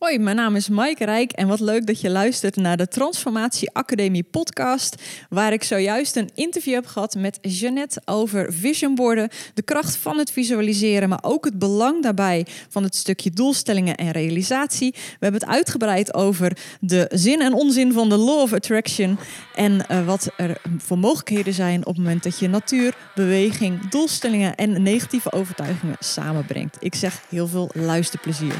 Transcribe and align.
Hoi, 0.00 0.18
mijn 0.18 0.36
naam 0.36 0.56
is 0.56 0.68
Maaike 0.68 1.04
Rijk 1.04 1.32
en 1.32 1.48
wat 1.48 1.60
leuk 1.60 1.86
dat 1.86 2.00
je 2.00 2.10
luistert 2.10 2.56
naar 2.56 2.76
de 2.76 2.88
Transformatie 2.88 3.70
Academie 3.72 4.22
podcast, 4.22 5.02
waar 5.28 5.52
ik 5.52 5.62
zojuist 5.62 6.16
een 6.16 6.30
interview 6.34 6.74
heb 6.74 6.86
gehad 6.86 7.14
met 7.14 7.38
Jeannette 7.42 8.02
over 8.04 8.52
visionborden, 8.52 9.28
de 9.54 9.62
kracht 9.62 9.96
van 9.96 10.18
het 10.18 10.32
visualiseren, 10.32 11.08
maar 11.08 11.18
ook 11.22 11.44
het 11.44 11.58
belang 11.58 12.02
daarbij 12.02 12.46
van 12.68 12.82
het 12.82 12.94
stukje 12.96 13.30
doelstellingen 13.30 13.96
en 13.96 14.10
realisatie. 14.10 14.90
We 14.92 15.16
hebben 15.18 15.40
het 15.40 15.50
uitgebreid 15.50 16.14
over 16.14 16.56
de 16.80 17.10
zin 17.12 17.40
en 17.40 17.52
onzin 17.52 17.92
van 17.92 18.08
de 18.08 18.16
Law 18.16 18.40
of 18.40 18.52
Attraction 18.52 19.18
en 19.54 19.84
uh, 19.90 20.06
wat 20.06 20.30
er 20.36 20.60
voor 20.78 20.98
mogelijkheden 20.98 21.54
zijn 21.54 21.80
op 21.80 21.94
het 21.94 22.04
moment 22.04 22.22
dat 22.22 22.38
je 22.38 22.48
natuur, 22.48 22.94
beweging, 23.14 23.88
doelstellingen 23.88 24.54
en 24.54 24.82
negatieve 24.82 25.32
overtuigingen 25.32 25.96
samenbrengt. 25.98 26.76
Ik 26.80 26.94
zeg 26.94 27.22
heel 27.28 27.46
veel 27.46 27.70
luisterplezier. 27.74 28.54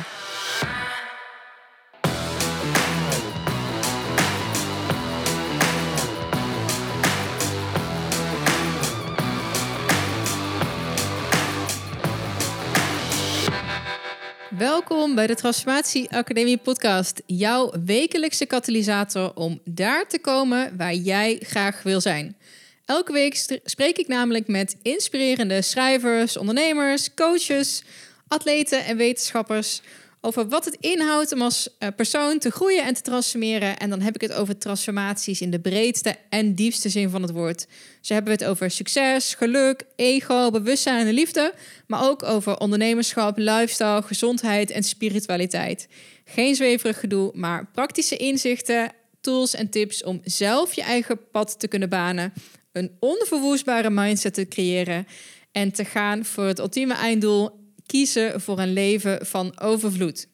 Welkom 14.61 15.15
bij 15.15 15.27
de 15.27 15.35
Transformatie 15.35 16.11
Academie 16.11 16.59
podcast. 16.59 17.23
Jouw 17.27 17.73
wekelijkse 17.85 18.47
katalysator 18.47 19.35
om 19.35 19.61
daar 19.65 20.09
te 20.09 20.19
komen 20.19 20.77
waar 20.77 20.95
jij 20.95 21.41
graag 21.43 21.83
wil 21.83 22.01
zijn. 22.01 22.37
Elke 22.85 23.13
week 23.13 23.61
spreek 23.65 23.99
ik 23.99 24.09
namelijk 24.09 24.49
met 24.49 24.77
inspirerende 24.83 25.63
schrijvers, 25.63 26.37
ondernemers, 26.37 27.15
coaches, 27.15 27.83
atleten 28.29 28.85
en 28.85 28.97
wetenschappers 28.97 29.81
over 30.21 30.49
wat 30.49 30.65
het 30.65 30.77
inhoudt 30.81 31.33
om 31.33 31.43
als 31.43 31.69
eh, 31.79 31.89
persoon 31.97 32.39
te 32.39 32.51
groeien 32.51 32.85
en 32.85 32.95
te 32.95 33.03
transformeren. 33.03 33.79
En 33.79 33.91
dan 33.91 34.01
heb 34.01 34.15
ik 34.15 34.21
het 34.21 34.33
over 34.33 34.59
transformaties 34.59 35.41
in 35.41 35.51
de 35.51 35.61
breedste 35.61 36.17
en 36.29 36.55
diepste 36.55 36.89
zin 36.89 37.11
van 37.11 37.23
het 37.23 37.31
woord. 37.31 37.67
Zo 38.01 38.15
hebben 38.15 38.33
het 38.33 38.45
over 38.45 38.71
succes, 38.71 39.35
geluk, 39.35 39.85
ego, 39.97 40.51
bewustzijn 40.51 41.07
en 41.07 41.13
liefde. 41.13 41.55
Maar 41.87 42.09
ook 42.09 42.23
over 42.23 42.59
ondernemerschap, 42.59 43.39
lifestyle, 43.39 44.03
gezondheid 44.03 44.71
en 44.71 44.83
spiritualiteit. 44.83 45.89
Geen 46.25 46.55
zweverig 46.55 47.01
gedoe, 47.01 47.31
maar 47.35 47.67
praktische 47.73 48.17
inzichten, 48.17 48.93
tools 49.21 49.55
en 49.55 49.71
tips 49.71 50.05
om 50.05 50.21
zelf 50.25 50.75
je 50.75 50.83
eigen 50.83 51.31
pad 51.31 51.61
te 51.61 51.69
kunnen 51.69 51.89
banen. 51.89 52.33
Een 52.73 52.97
onverwoestbare 52.99 53.91
mindset 53.91 54.35
te 54.35 54.49
creëren 54.49 55.07
en 55.53 55.73
te 55.73 55.85
gaan 55.85 56.25
voor 56.25 56.45
het 56.45 56.59
ultieme 56.59 56.95
einddoel 56.95 57.60
kiezen 57.91 58.41
voor 58.41 58.59
een 58.59 58.73
leven 58.73 59.27
van 59.27 59.61
overvloed. 59.61 60.29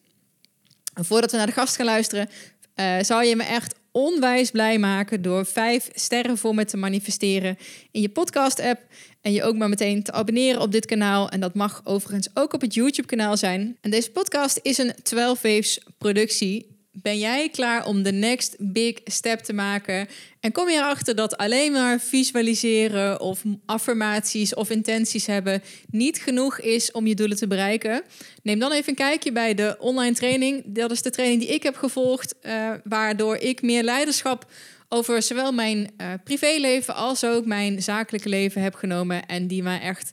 Voordat 0.93 1.31
we 1.31 1.37
naar 1.37 1.45
de 1.45 1.51
gast 1.51 1.75
gaan 1.75 1.85
luisteren, 1.85 2.29
uh, 2.75 2.97
zou 3.01 3.25
je 3.25 3.35
me 3.35 3.43
echt 3.43 3.75
onwijs 3.91 4.51
blij 4.51 4.79
maken 4.79 5.21
door 5.21 5.45
vijf 5.45 5.89
sterren 5.93 6.37
voor 6.37 6.55
me 6.55 6.65
te 6.65 6.77
manifesteren 6.77 7.57
in 7.91 8.01
je 8.01 8.09
podcast-app. 8.09 8.81
En 9.21 9.33
je 9.33 9.43
ook 9.43 9.55
maar 9.55 9.69
meteen 9.69 10.03
te 10.03 10.11
abonneren 10.11 10.61
op 10.61 10.71
dit 10.71 10.85
kanaal. 10.85 11.29
En 11.29 11.39
dat 11.39 11.53
mag 11.53 11.81
overigens 11.83 12.29
ook 12.33 12.53
op 12.53 12.61
het 12.61 12.73
YouTube-kanaal 12.73 13.37
zijn. 13.37 13.77
En 13.81 13.91
deze 13.91 14.11
podcast 14.11 14.59
is 14.61 14.77
een 14.77 14.93
12 15.03 15.41
Waves 15.41 15.79
productie. 15.97 16.76
Ben 17.01 17.19
jij 17.19 17.49
klaar 17.49 17.85
om 17.85 18.03
de 18.03 18.11
next 18.11 18.55
big 18.59 18.99
step 19.03 19.39
te 19.39 19.53
maken? 19.53 20.07
En 20.39 20.51
kom 20.51 20.69
je 20.69 20.77
erachter 20.77 21.15
dat 21.15 21.37
alleen 21.37 21.71
maar 21.71 21.99
visualiseren 21.99 23.21
of 23.21 23.43
affirmaties 23.65 24.53
of 24.53 24.69
intenties 24.69 25.25
hebben 25.25 25.63
niet 25.89 26.21
genoeg 26.21 26.59
is 26.59 26.91
om 26.91 27.07
je 27.07 27.15
doelen 27.15 27.37
te 27.37 27.47
bereiken? 27.47 28.01
Neem 28.43 28.59
dan 28.59 28.71
even 28.71 28.89
een 28.89 28.95
kijkje 28.95 29.31
bij 29.31 29.53
de 29.53 29.75
online 29.79 30.15
training. 30.15 30.63
Dat 30.65 30.91
is 30.91 31.01
de 31.01 31.09
training 31.09 31.41
die 31.41 31.49
ik 31.49 31.63
heb 31.63 31.75
gevolgd, 31.75 32.35
uh, 32.41 32.73
waardoor 32.83 33.35
ik 33.35 33.61
meer 33.61 33.83
leiderschap 33.83 34.51
over 34.89 35.21
zowel 35.21 35.51
mijn 35.51 35.91
uh, 35.97 36.13
privéleven 36.23 36.95
als 36.95 37.23
ook 37.23 37.45
mijn 37.45 37.81
zakelijke 37.81 38.29
leven 38.29 38.61
heb 38.61 38.75
genomen 38.75 39.25
en 39.25 39.47
die 39.47 39.63
mij 39.63 39.79
echt 39.79 40.11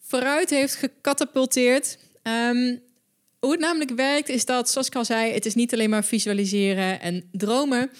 vooruit 0.00 0.50
heeft 0.50 0.74
gecatapulteerd. 0.74 1.98
Um, 2.22 2.84
hoe 3.38 3.50
het 3.50 3.60
namelijk 3.60 3.90
werkt 3.90 4.28
is 4.28 4.44
dat, 4.44 4.70
zoals 4.70 4.86
ik 4.86 4.94
al 4.94 5.04
zei, 5.04 5.32
het 5.32 5.46
is 5.46 5.54
niet 5.54 5.72
alleen 5.72 5.90
maar 5.90 6.04
visualiseren 6.04 7.00
en 7.00 7.28
dromen. 7.32 7.90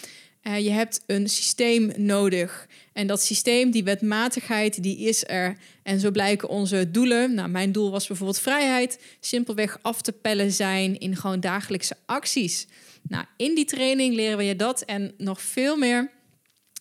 Uh, 0.42 0.58
je 0.58 0.70
hebt 0.70 1.02
een 1.06 1.28
systeem 1.28 1.92
nodig. 1.96 2.66
En 2.92 3.06
dat 3.06 3.22
systeem, 3.22 3.70
die 3.70 3.84
wetmatigheid, 3.84 4.82
die 4.82 4.98
is 4.98 5.24
er. 5.26 5.56
En 5.82 6.00
zo 6.00 6.10
blijken 6.10 6.48
onze 6.48 6.90
doelen. 6.90 7.34
Nou, 7.34 7.48
mijn 7.48 7.72
doel 7.72 7.90
was 7.90 8.06
bijvoorbeeld 8.06 8.40
vrijheid. 8.40 8.98
Simpelweg 9.20 9.78
af 9.82 10.02
te 10.02 10.12
pellen 10.12 10.52
zijn 10.52 10.98
in 10.98 11.16
gewoon 11.16 11.40
dagelijkse 11.40 11.96
acties. 12.06 12.66
Nou, 13.08 13.24
in 13.36 13.54
die 13.54 13.64
training 13.64 14.14
leren 14.14 14.36
we 14.36 14.44
je 14.44 14.56
dat 14.56 14.82
en 14.82 15.14
nog 15.18 15.40
veel 15.40 15.76
meer. 15.76 16.10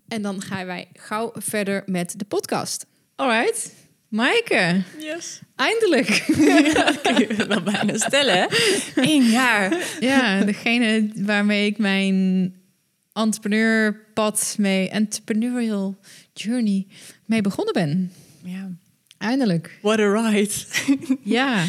En 0.07 0.22
dan 0.22 0.41
gaan 0.41 0.66
wij 0.66 0.88
gauw 0.94 1.31
verder 1.34 1.84
met 1.85 2.13
de 2.19 2.25
podcast. 2.25 2.85
Alright. 3.16 3.73
Maaike. 4.07 4.81
Yes. 5.00 5.40
Eindelijk. 5.56 6.25
Ja, 6.73 6.91
kun 7.03 7.18
je 7.18 7.45
wel 7.47 7.63
bijna 7.63 7.97
stellen, 7.97 8.47
Eén 8.95 9.23
jaar. 9.23 9.78
Ja, 10.00 10.44
degene 10.44 11.12
waarmee 11.16 11.66
ik 11.66 11.78
mijn 11.78 12.53
entrepreneurpad 13.13 14.56
mee, 14.57 14.89
entrepreneurial 14.89 15.97
journey 16.34 16.88
mee 17.25 17.41
begonnen 17.41 17.74
ben. 17.74 18.12
Ja. 18.44 18.72
Eindelijk. 19.18 19.78
What 19.81 20.00
a 20.00 20.22
ride. 20.22 20.53
ja. 21.24 21.66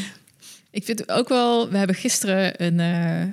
Ik 0.78 0.84
vind 0.84 1.10
ook 1.10 1.28
wel, 1.28 1.70
we 1.70 1.76
hebben 1.76 1.96
gisteren 1.96 2.64
een, 2.64 2.78
uh, 2.78 3.32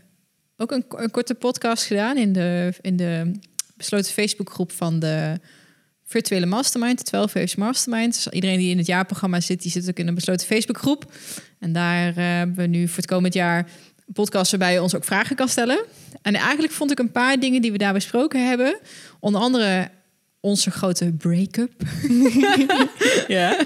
ook 0.58 0.72
een, 0.72 1.12
korte 1.12 1.36
podcast 1.36 1.84
gedaan 1.84 2.18
in 2.18 2.34
de, 2.34 2.74
in 2.82 2.96
de 2.96 3.32
besloten 3.78 4.14
Facebookgroep 4.14 4.72
van 4.72 5.00
de 5.00 5.40
virtuele 6.06 6.46
mastermind, 6.46 6.98
de 6.98 7.04
12 7.04 7.34
Waves 7.34 7.56
Mastermind. 7.56 8.14
Dus 8.14 8.28
iedereen 8.28 8.58
die 8.58 8.70
in 8.70 8.78
het 8.78 8.88
jaarprogramma 8.88 9.40
zit, 9.40 9.62
die 9.62 9.72
zit 9.72 9.90
ook 9.90 9.98
in 9.98 10.08
een 10.08 10.16
besloten 10.16 10.48
Facebookgroep. 10.48 11.12
En 11.60 11.74
daar 11.74 12.10
uh, 12.10 12.16
hebben 12.16 12.56
we 12.56 12.68
nu 12.68 12.88
voor 12.88 12.98
het 12.98 13.06
komend 13.06 13.34
jaar 13.34 13.58
een 14.08 14.14
podcast 14.14 14.52
waarbij 14.52 14.74
je 14.74 14.82
ons 14.82 14.96
ook 14.96 15.04
vragen 15.04 15.36
kan 15.36 15.48
stellen. 15.48 15.86
En 16.22 16.36
eigenlijk 16.36 16.74
vond 16.74 16.92
ik 16.92 17.00
een 17.00 17.12
paar 17.12 17.40
dingen 17.40 17.62
die 17.62 17.72
we 17.72 17.78
daar 17.78 17.94
besproken 17.94 18.48
hebben. 18.48 18.80
Onder 19.20 19.42
andere 19.42 19.90
onze 20.46 20.72
grote 20.72 21.12
break-up. 21.18 21.72
ja. 23.28 23.60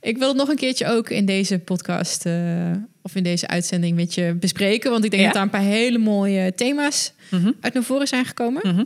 Ik 0.00 0.18
wil 0.18 0.28
het 0.28 0.36
nog 0.36 0.48
een 0.48 0.56
keertje 0.56 0.86
ook 0.86 1.10
in 1.10 1.26
deze 1.26 1.58
podcast 1.58 2.26
uh, 2.26 2.70
of 3.02 3.14
in 3.14 3.22
deze 3.22 3.46
uitzending 3.48 3.96
met 3.96 4.14
je 4.14 4.34
bespreken. 4.40 4.90
Want 4.90 5.04
ik 5.04 5.10
denk 5.10 5.22
Ja. 5.22 5.28
dat 5.28 5.36
daar 5.36 5.44
een 5.44 5.50
paar 5.66 5.70
hele 5.78 5.98
mooie 5.98 6.54
thema's 6.54 7.12
Mhm. 7.30 7.50
uit 7.60 7.74
naar 7.74 7.82
voren 7.82 8.08
zijn 8.08 8.24
gekomen. 8.24 8.62
Mhm. 8.74 8.84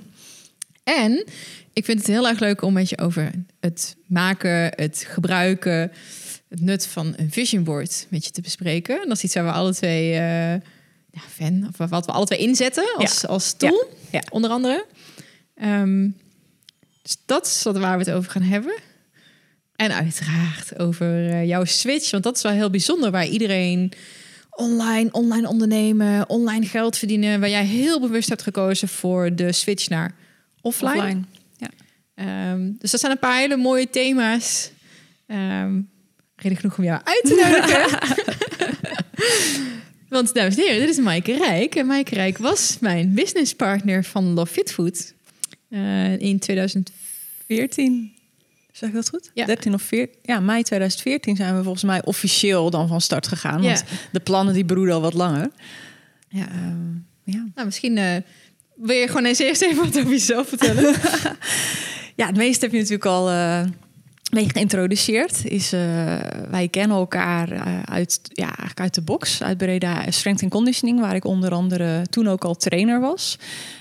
En 0.85 1.25
ik 1.73 1.85
vind 1.85 1.99
het 1.99 2.07
heel 2.07 2.29
erg 2.29 2.39
leuk 2.41 2.63
om 2.63 2.73
met 2.73 2.89
je 2.89 2.99
over 2.99 3.31
het 3.61 3.97
maken, 4.07 4.73
het 4.75 5.05
gebruiken, 5.09 5.93
het 6.49 6.61
nut 6.61 6.87
van 6.87 7.15
een 7.17 7.33
vision 7.33 7.65
board 7.65 8.07
met 8.09 8.25
je 8.25 8.31
te 8.31 8.41
bespreken. 8.41 9.03
En 9.03 9.09
dat 9.09 9.17
is 9.17 9.23
iets 9.25 9.35
waar 9.35 9.45
we 9.45 9.51
alle 9.51 9.75
twee 9.75 10.13
eh, 10.13 10.53
ja, 11.11 11.21
fan, 11.35 11.69
of 11.79 11.89
wat 11.91 12.07
we 12.07 12.13
alle 12.13 12.27
twee 12.27 12.39
inzetten 12.39 12.95
als, 12.97 13.27
als 13.27 13.53
tool, 13.53 13.89
Ja. 14.11 14.23
onder 14.31 14.51
andere. 14.51 14.85
Ehm, 15.55 16.09
dus 17.03 17.17
dat 17.27 17.47
is 17.47 17.63
wat 17.63 17.79
waar 17.79 17.99
we 17.99 18.05
het 18.05 18.15
over 18.15 18.31
gaan 18.31 18.43
hebben. 18.43 18.79
En 19.77 19.95
uiteraard 19.95 20.79
over 20.79 21.31
eh, 21.31 21.47
jouw 21.47 21.65
switch, 21.65 22.11
want 22.11 22.23
dat 22.23 22.37
is 22.37 22.43
wel 22.43 22.53
heel 22.53 22.71
bijzonder, 22.71 23.11
waar 23.11 23.27
iedereen 23.27 23.93
online, 24.51 25.13
online 25.13 25.49
ondernemen, 25.49 26.29
online 26.29 26.67
geld 26.67 26.97
verdienen, 26.97 27.41
waar 27.41 27.51
jij 27.51 27.65
heel 27.65 28.01
bewust 28.01 28.29
hebt 28.29 28.43
gekozen 28.43 28.89
voor 28.89 29.35
de 29.35 29.53
switch 29.53 29.89
naar 29.89 30.15
offline. 30.61 30.97
Offline. 30.97 31.23
Ehm, 32.15 32.71
dus 32.79 32.91
dat 32.91 33.01
zijn 33.01 33.12
een 33.12 33.19
paar 33.19 33.39
hele 33.39 33.56
mooie 33.56 33.91
thema's. 33.91 34.71
Ehm 35.27 35.81
reden 36.39 36.59
genoeg 36.59 36.79
om 36.79 36.85
jou 36.85 37.01
uit 37.05 37.23
te 37.25 37.35
nodigen. 37.35 37.99
Want 40.09 40.35
dames 40.35 40.56
en 40.56 40.62
heren, 40.62 40.81
dit 40.81 40.89
is 40.89 40.99
Maaike 40.99 41.37
Rijk. 41.37 41.75
En 41.75 41.87
Maaike 41.87 42.15
Rijk 42.15 42.39
was 42.39 42.77
mijn 42.81 43.15
businesspartner 43.15 44.05
van 44.05 44.33
Love 44.33 44.53
Fit 44.53 44.73
Food 44.73 45.15
eh, 45.70 46.19
in 46.20 46.38
2014. 47.47 48.12
Zeg 48.73 48.88
ik 48.88 48.94
dat 48.94 49.09
goed? 49.09 49.31
Ja. 49.35 49.44
13 49.47 49.75
of 49.75 49.82
14. 49.82 50.19
Ja, 50.23 50.41
mei 50.41 50.62
2014 50.62 51.37
zijn 51.37 51.56
we 51.56 51.62
volgens 51.62 51.85
mij 51.85 52.05
officieel 52.05 52.70
dan 52.70 52.88
van 52.88 53.00
start 53.00 53.26
gegaan. 53.29 53.62
Want 53.62 53.79
Ja. 53.79 53.97
de 54.12 54.20
plannen 54.20 54.55
die 54.55 54.65
broeden 54.65 54.94
al 54.94 55.00
wat 55.00 55.15
langer. 55.15 55.50
Ja. 56.29 56.49
Ehm, 56.49 56.93
ja. 57.25 57.47
Nou, 57.55 57.67
misschien 57.67 57.99
eh, 57.99 58.17
wil 58.76 58.97
je 58.97 59.06
gewoon 59.06 59.25
eens 59.25 59.38
eerst 59.38 59.62
even 59.62 59.85
wat 59.85 59.99
over 59.99 60.11
jezelf 60.11 60.49
vertellen. 60.49 60.94
ja, 62.17 62.26
het 62.26 62.37
meeste 62.37 62.65
heb 62.65 62.73
je 62.73 62.79
natuurlijk 62.79 63.05
al, 63.06 63.31
eh, 63.31 63.65
mee 64.31 64.49
geïntroduceerd. 64.49 65.45
Is, 65.45 65.73
uh, 65.73 65.81
wij 66.51 66.69
kennen 66.71 66.97
elkaar 66.97 67.53
uh, 67.53 67.83
uit, 67.85 68.21
ja, 68.33 68.47
eigenlijk 68.47 68.81
uit 68.81 68.95
de 68.95 69.03
box, 69.03 69.43
uit 69.43 69.59
Breda 69.59 70.11
Strength 70.11 70.43
and 70.43 70.51
Conditioning, 70.51 71.01
waar 71.01 71.15
ik 71.15 71.25
onder 71.25 71.53
andere 71.53 72.07
toen 72.11 72.29
ook 72.29 72.45
al 72.45 72.55
trainer 72.55 73.01
was. 73.01 73.39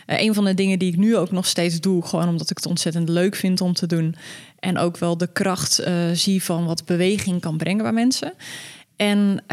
Uh, 0.07 0.21
een 0.21 0.33
van 0.33 0.45
de 0.45 0.53
dingen 0.53 0.79
die 0.79 0.91
ik 0.91 0.97
nu 0.97 1.17
ook 1.17 1.31
nog 1.31 1.45
steeds 1.45 1.79
doe, 1.79 2.05
gewoon 2.05 2.29
omdat 2.29 2.49
ik 2.49 2.57
het 2.57 2.65
ontzettend 2.65 3.09
leuk 3.09 3.35
vind 3.35 3.61
om 3.61 3.73
te 3.73 3.87
doen. 3.87 4.15
En 4.59 4.77
ook 4.77 4.97
wel 4.97 5.17
de 5.17 5.29
kracht 5.33 5.83
zie 6.13 6.43
van 6.43 6.65
wat 6.65 6.85
beweging 6.85 7.41
kan 7.41 7.57
brengen 7.57 7.83
bij 7.83 7.91
mensen. 7.91 8.33
En 8.95 9.43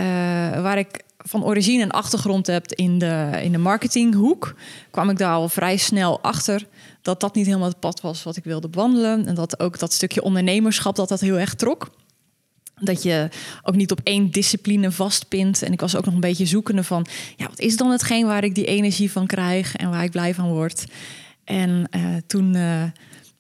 waar 0.62 0.78
ik 0.78 1.02
van 1.16 1.44
origine 1.44 1.82
een 1.82 1.90
achtergrond 1.90 2.46
heb 2.46 2.72
in 2.72 2.98
de, 2.98 3.30
in 3.42 3.52
de 3.52 3.58
marketinghoek, 3.58 4.54
kwam 4.90 5.10
ik 5.10 5.18
daar 5.18 5.34
al 5.34 5.48
vrij 5.48 5.76
snel 5.76 6.20
achter 6.20 6.66
dat 7.04 7.20
dat 7.20 7.34
niet 7.34 7.46
helemaal 7.46 7.68
het 7.68 7.80
pad 7.80 8.00
was 8.00 8.22
wat 8.22 8.36
ik 8.36 8.44
wilde 8.44 8.68
wandelen. 8.70 9.26
En 9.26 9.34
dat 9.34 9.60
ook 9.60 9.78
dat 9.78 9.92
stukje 9.92 10.22
ondernemerschap, 10.22 10.96
dat 10.96 11.08
dat 11.08 11.20
heel 11.20 11.38
erg 11.38 11.54
trok. 11.54 11.90
Dat 12.74 13.02
je 13.02 13.28
ook 13.62 13.74
niet 13.74 13.90
op 13.90 14.00
één 14.02 14.30
discipline 14.30 14.92
vastpint. 14.92 15.62
En 15.62 15.72
ik 15.72 15.80
was 15.80 15.96
ook 15.96 16.04
nog 16.04 16.14
een 16.14 16.20
beetje 16.20 16.46
zoekende 16.46 16.84
van... 16.84 17.06
ja, 17.36 17.48
wat 17.48 17.60
is 17.60 17.76
dan 17.76 17.90
hetgeen 17.90 18.26
waar 18.26 18.44
ik 18.44 18.54
die 18.54 18.64
energie 18.64 19.10
van 19.10 19.26
krijg... 19.26 19.76
en 19.76 19.90
waar 19.90 20.04
ik 20.04 20.10
blij 20.10 20.34
van 20.34 20.48
word. 20.48 20.84
En 21.44 21.88
uh, 21.96 22.16
toen... 22.26 22.54
Uh, 22.54 22.82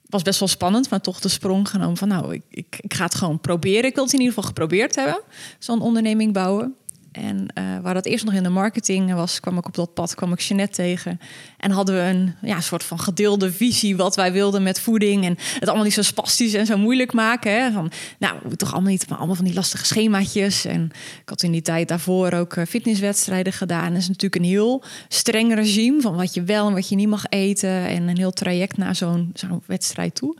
was 0.06 0.22
best 0.22 0.38
wel 0.38 0.48
spannend, 0.48 0.90
maar 0.90 1.00
toch 1.00 1.20
de 1.20 1.28
sprong 1.28 1.68
genomen 1.68 1.96
van 1.96 2.08
nou, 2.08 2.34
ik, 2.34 2.42
ik, 2.50 2.78
ik, 2.80 2.94
ga 2.94 3.04
het 3.04 3.14
gewoon 3.14 3.40
proberen. 3.40 3.84
Ik 3.84 3.94
wil 3.94 4.04
het 4.04 4.12
in 4.12 4.18
ieder 4.18 4.34
geval 4.34 4.48
geprobeerd 4.48 4.94
hebben, 4.94 5.20
zo'n 5.58 5.80
onderneming 5.80 6.32
bouwen. 6.32 6.74
En 7.14 7.46
uh, 7.58 7.78
waar 7.82 7.94
dat 7.94 8.06
eerst 8.06 8.24
nog 8.24 8.34
in 8.34 8.42
de 8.42 8.48
marketing 8.48 9.12
was, 9.12 9.40
kwam 9.40 9.58
ik 9.58 9.66
op 9.66 9.74
dat 9.74 9.94
pad, 9.94 10.14
kwam 10.14 10.32
ik 10.32 10.40
Jeanette 10.40 10.74
tegen. 10.74 11.20
En 11.58 11.70
hadden 11.70 11.94
we 11.94 12.00
een 12.00 12.34
ja, 12.42 12.60
soort 12.60 12.84
van 12.84 12.98
gedeelde 12.98 13.52
visie 13.52 13.96
wat 13.96 14.16
wij 14.16 14.32
wilden 14.32 14.62
met 14.62 14.80
voeding. 14.80 15.24
En 15.24 15.36
het 15.54 15.66
allemaal 15.66 15.84
niet 15.84 15.94
zo 15.94 16.02
spastisch 16.02 16.54
en 16.54 16.66
zo 16.66 16.76
moeilijk 16.76 17.12
maken. 17.12 17.62
Hè? 17.62 17.72
Van, 17.72 17.90
nou, 18.18 18.56
toch 18.56 18.72
allemaal 18.72 18.90
niet, 18.90 19.08
maar 19.08 19.18
allemaal 19.18 19.36
van 19.36 19.44
die 19.44 19.54
lastige 19.54 19.84
schemaatjes. 19.84 20.64
En 20.64 20.90
ik 21.22 21.28
had 21.28 21.42
in 21.42 21.52
die 21.52 21.62
tijd 21.62 21.88
daarvoor 21.88 22.32
ook 22.32 22.56
eh, 22.56 22.66
fitnesswedstrijden 22.66 23.52
gedaan. 23.52 23.92
Dat 23.92 24.02
is 24.02 24.08
natuurlijk 24.08 24.42
een 24.42 24.48
heel 24.48 24.82
streng 25.08 25.54
regime 25.54 26.00
van 26.00 26.16
wat 26.16 26.34
je 26.34 26.42
wel 26.42 26.66
en 26.66 26.74
wat 26.74 26.88
je 26.88 26.96
niet 26.96 27.08
mag 27.08 27.24
eten. 27.28 27.86
En 27.86 28.08
een 28.08 28.18
heel 28.18 28.32
traject 28.32 28.76
naar 28.76 28.96
zo'n 28.96 29.30
zo'n 29.34 29.62
wedstrijd 29.66 30.14
toe. 30.14 30.36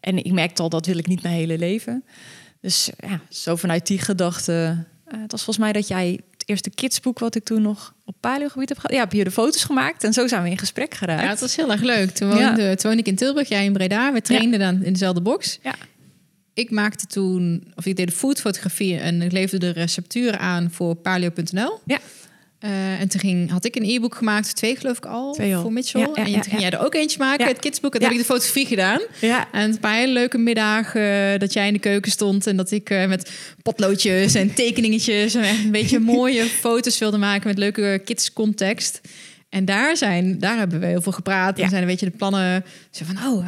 En 0.00 0.24
ik 0.24 0.32
merkte 0.32 0.62
al, 0.62 0.68
dat 0.68 0.86
wil 0.86 0.98
ik 0.98 1.06
niet 1.06 1.22
mijn 1.22 1.34
hele 1.34 1.58
leven. 1.58 2.04
Dus 2.60 2.90
ja, 2.98 3.20
zo 3.28 3.56
vanuit 3.56 3.86
die 3.86 3.98
gedachte 3.98 4.84
uh, 5.14 5.22
het 5.22 5.30
was 5.30 5.42
volgens 5.44 5.64
mij 5.64 5.72
dat 5.72 5.88
jij 5.88 6.20
het 6.30 6.42
eerste 6.48 6.70
kidsboek 6.70 7.18
wat 7.18 7.34
ik 7.34 7.44
toen 7.44 7.62
nog 7.62 7.94
op 8.04 8.14
paleogebied 8.20 8.68
heb 8.68 8.78
gehad. 8.78 8.92
Ja, 8.92 9.00
heb 9.00 9.12
je 9.12 9.24
de 9.24 9.30
foto's 9.30 9.64
gemaakt 9.64 10.04
en 10.04 10.12
zo 10.12 10.26
zijn 10.26 10.42
we 10.42 10.50
in 10.50 10.58
gesprek 10.58 10.94
geraakt. 10.94 11.22
Ja, 11.22 11.28
het 11.28 11.40
was 11.40 11.56
heel 11.56 11.70
erg 11.70 11.82
leuk. 11.82 12.10
Toen 12.10 12.28
woonde, 12.28 12.62
ja. 12.62 12.74
toen 12.74 12.90
woonde 12.90 12.98
ik 12.98 13.06
in 13.06 13.16
Tilburg, 13.16 13.48
jij 13.48 13.64
in 13.64 13.72
Breda. 13.72 14.12
We 14.12 14.20
trainden 14.20 14.58
dan 14.58 14.82
in 14.82 14.92
dezelfde 14.92 15.20
box. 15.20 15.58
Ja. 15.62 15.74
Ik 16.54 16.70
maakte 16.70 17.06
toen, 17.06 17.72
of 17.74 17.86
ik 17.86 17.96
deed 17.96 18.06
de 18.06 18.12
foodfotografie 18.12 18.98
en 18.98 19.22
ik 19.22 19.32
leverde 19.32 19.72
de 19.72 19.80
receptuur 19.80 20.38
aan 20.38 20.70
voor 20.70 20.94
paleo.nl. 20.94 21.80
Ja. 21.86 21.98
Uh, 22.64 23.00
en 23.00 23.08
toen 23.08 23.20
ging, 23.20 23.50
had 23.50 23.64
ik 23.64 23.76
een 23.76 23.84
e-book 23.84 24.14
gemaakt, 24.14 24.56
twee 24.56 24.76
geloof 24.76 24.96
ik 24.96 25.06
al, 25.06 25.32
twee 25.32 25.56
voor 25.56 25.72
Mitchell. 25.72 26.00
Ja, 26.00 26.08
ja, 26.14 26.24
en 26.24 26.32
toen 26.32 26.42
ging 26.42 26.60
jij 26.60 26.70
er 26.70 26.84
ook 26.84 26.94
eentje 26.94 27.18
maken, 27.18 27.46
het 27.46 27.58
kidsboek. 27.58 27.94
En 27.94 28.00
toen 28.00 28.08
heb 28.08 28.18
ik 28.18 28.24
de 28.26 28.32
fotografie 28.32 28.66
gedaan. 28.66 29.00
En 29.52 29.70
een 29.70 29.78
paar 29.78 29.94
hele 29.94 30.12
leuke 30.12 30.38
middagen 30.38 31.32
uh, 31.32 31.38
dat 31.38 31.52
jij 31.52 31.66
in 31.66 31.72
de 31.72 31.78
keuken 31.78 32.10
stond... 32.10 32.46
en 32.46 32.56
dat 32.56 32.70
ik 32.70 32.90
uh, 32.90 33.06
met 33.06 33.30
potloodjes 33.62 34.34
en 34.34 34.54
tekeningetjes... 34.54 35.34
en 35.34 35.44
een 35.44 35.70
beetje 35.70 35.98
mooie 36.16 36.44
foto's 36.44 36.98
wilde 36.98 37.18
maken 37.18 37.48
met 37.48 37.58
leuke 37.58 38.00
kidscontext. 38.04 39.00
En 39.48 39.64
daar, 39.64 39.96
zijn, 39.96 40.38
daar 40.38 40.58
hebben 40.58 40.80
we 40.80 40.86
heel 40.86 41.02
veel 41.02 41.12
gepraat. 41.12 41.58
En 41.58 41.68
zijn 41.68 41.82
een 41.82 41.88
beetje 41.88 42.10
de 42.10 42.16
plannen... 42.16 42.64
Zo 42.90 43.04
van, 43.04 43.16
oh, 43.16 43.46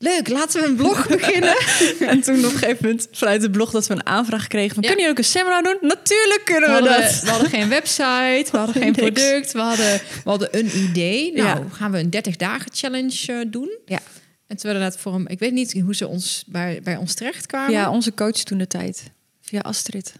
Leuk, 0.00 0.28
laten 0.28 0.60
we 0.60 0.66
een 0.66 0.76
blog 0.76 1.08
beginnen. 1.16 1.56
en 2.00 2.20
toen 2.20 2.38
op 2.38 2.52
een 2.52 2.58
gegeven 2.58 2.78
moment 2.80 3.08
vanuit 3.12 3.40
de 3.40 3.50
blog 3.50 3.70
dat 3.70 3.86
we 3.86 3.94
een 3.94 4.06
aanvraag 4.06 4.46
kregen 4.46 4.74
van... 4.74 4.82
Ja. 4.82 4.88
kunnen 4.88 5.06
jullie 5.06 5.10
ook 5.10 5.24
een 5.24 5.30
seminar 5.30 5.62
doen? 5.62 5.78
Natuurlijk 5.80 6.40
kunnen 6.44 6.74
we, 6.74 6.82
we 6.82 6.88
dat. 6.88 7.20
We, 7.20 7.30
hadden 7.30 7.48
geen 7.48 7.68
website, 7.68 8.48
we 8.50 8.56
hadden 8.56 8.74
geen 8.82 8.92
product, 8.92 9.52
we 9.52 9.58
hadden, 9.60 10.00
we 10.24 10.30
hadden 10.30 10.58
een 10.58 10.76
idee. 10.76 11.32
Nou, 11.32 11.48
ja. 11.48 11.64
gaan 11.70 11.90
we 11.92 11.98
een 11.98 12.10
30 12.10 12.36
dagen 12.36 12.70
challenge 12.74 13.32
uh, 13.32 13.40
doen? 13.46 13.78
Ja. 13.84 13.98
En 14.46 14.56
toen 14.56 14.70
werden 14.70 14.90
dat 14.90 14.98
voor 14.98 15.12
hem... 15.12 15.26
Ik 15.26 15.38
weet 15.38 15.52
niet 15.52 15.80
hoe 15.80 15.94
ze 15.94 16.06
ons 16.06 16.44
bij, 16.46 16.80
bij 16.82 16.96
ons 16.96 17.14
terecht 17.14 17.46
kwamen. 17.46 17.72
Ja, 17.72 17.90
onze 17.90 18.14
coach 18.14 18.42
toen 18.42 18.58
de 18.58 18.66
tijd. 18.66 19.10
Via 19.40 19.60
Astrid. 19.60 20.14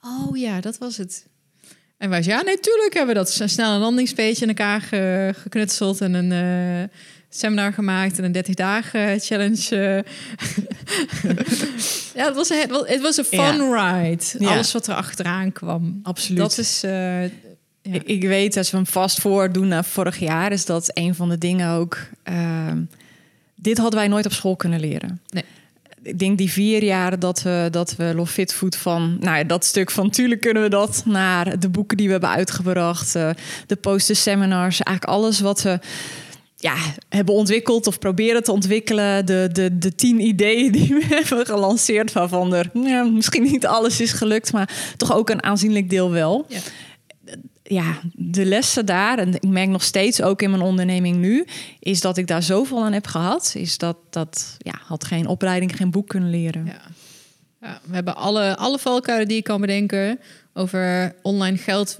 Oh 0.00 0.36
ja, 0.36 0.60
dat 0.60 0.78
was 0.78 0.96
het. 0.96 1.26
En 1.98 2.10
wij 2.10 2.22
ja, 2.22 2.42
natuurlijk 2.42 2.94
hebben 2.94 3.14
we 3.14 3.20
dat 3.20 3.50
snel 3.50 3.74
een 3.74 3.80
landingspeetje 3.80 4.42
in 4.42 4.48
elkaar 4.48 4.80
ge, 4.80 5.34
geknutseld 5.36 6.00
en 6.00 6.14
een... 6.14 6.30
Uh, 6.30 6.88
seminar 7.30 7.72
gemaakt 7.72 8.18
en 8.18 8.24
een 8.24 8.32
30 8.32 8.54
dagen 8.54 9.20
challenge. 9.20 9.76
ja, 12.14 12.24
het 12.24 12.34
was, 12.34 12.50
een, 12.50 12.84
het 12.84 13.00
was 13.00 13.16
een 13.16 13.24
fun 13.24 13.74
ride. 13.74 14.48
Alles 14.48 14.72
wat 14.72 14.86
er 14.86 14.94
achteraan 14.94 15.52
kwam. 15.52 16.00
Absoluut. 16.02 16.38
Dat 16.38 16.58
is. 16.58 16.84
Uh, 16.84 17.24
ik, 17.82 18.02
ik, 18.04 18.22
weet, 18.22 18.56
als 18.56 18.70
we 18.70 18.76
hem 18.76 18.86
vast 18.86 19.20
voordoen 19.20 19.68
naar 19.68 19.84
vorig 19.84 20.18
jaar, 20.18 20.52
is 20.52 20.64
dat 20.64 20.90
een 20.94 21.14
van 21.14 21.28
de 21.28 21.38
dingen 21.38 21.70
ook. 21.70 21.98
Uh, 22.30 22.72
dit 23.54 23.78
hadden 23.78 23.98
wij 23.98 24.08
nooit 24.08 24.26
op 24.26 24.32
school 24.32 24.56
kunnen 24.56 24.80
leren. 24.80 25.20
Nee. 25.28 25.44
Ik 26.02 26.18
denk 26.18 26.38
die 26.38 26.50
vier 26.50 26.84
jaar 26.84 27.18
dat 27.18 27.42
we, 27.42 27.68
dat 27.70 27.96
we 27.96 28.12
Love 28.14 28.32
Fit 28.32 28.54
Food 28.54 28.76
van, 28.76 29.16
nou 29.20 29.36
ja, 29.36 29.44
dat 29.44 29.64
stuk 29.64 29.90
van 29.90 30.10
tuurlijk 30.10 30.40
kunnen 30.40 30.62
we 30.62 30.68
dat, 30.68 31.02
naar 31.04 31.58
de 31.58 31.68
boeken 31.68 31.96
die 31.96 32.06
we 32.06 32.12
hebben 32.12 32.30
uitgebracht, 32.30 33.16
uh, 33.16 33.30
de 33.66 33.76
poster 33.76 34.16
seminars, 34.16 34.80
eigenlijk 34.82 35.16
alles 35.16 35.40
wat 35.40 35.62
we 35.62 35.78
ja, 36.60 36.76
hebben 37.08 37.34
ontwikkeld 37.34 37.86
of 37.86 37.98
proberen 37.98 38.42
te 38.42 38.52
ontwikkelen. 38.52 39.26
De, 39.26 39.48
de, 39.52 39.78
de 39.78 39.94
tien 39.94 40.20
ideeën 40.20 40.72
die 40.72 40.94
we 40.94 41.04
hebben 41.14 41.46
gelanceerd, 41.46 42.12
waarvan 42.12 42.54
er 42.54 42.70
ja, 42.72 43.02
misschien 43.02 43.42
niet 43.42 43.66
alles 43.66 44.00
is 44.00 44.12
gelukt, 44.12 44.52
maar 44.52 44.94
toch 44.96 45.14
ook 45.14 45.30
een 45.30 45.42
aanzienlijk 45.42 45.90
deel 45.90 46.10
wel. 46.10 46.46
Ja. 46.48 46.60
ja, 47.62 48.00
de 48.12 48.44
lessen 48.44 48.86
daar, 48.86 49.18
en 49.18 49.34
ik 49.34 49.48
merk 49.48 49.68
nog 49.68 49.82
steeds 49.82 50.22
ook 50.22 50.42
in 50.42 50.50
mijn 50.50 50.62
onderneming 50.62 51.16
nu, 51.16 51.44
is 51.78 52.00
dat 52.00 52.16
ik 52.16 52.26
daar 52.26 52.42
zoveel 52.42 52.84
aan 52.84 52.92
heb 52.92 53.06
gehad. 53.06 53.52
Is 53.56 53.78
dat 53.78 53.96
dat 54.10 54.56
ja, 54.58 54.74
had 54.84 55.04
geen 55.04 55.26
opleiding, 55.26 55.76
geen 55.76 55.90
boek 55.90 56.08
kunnen 56.08 56.30
leren. 56.30 56.64
Ja. 56.64 56.80
Ja, 57.60 57.80
we 57.84 57.94
hebben 57.94 58.16
alle, 58.16 58.56
alle 58.56 58.78
valkuilen 58.78 59.28
die 59.28 59.36
ik 59.36 59.44
kan 59.44 59.60
bedenken 59.60 60.20
over 60.52 61.14
online 61.22 61.56
geld 61.56 61.98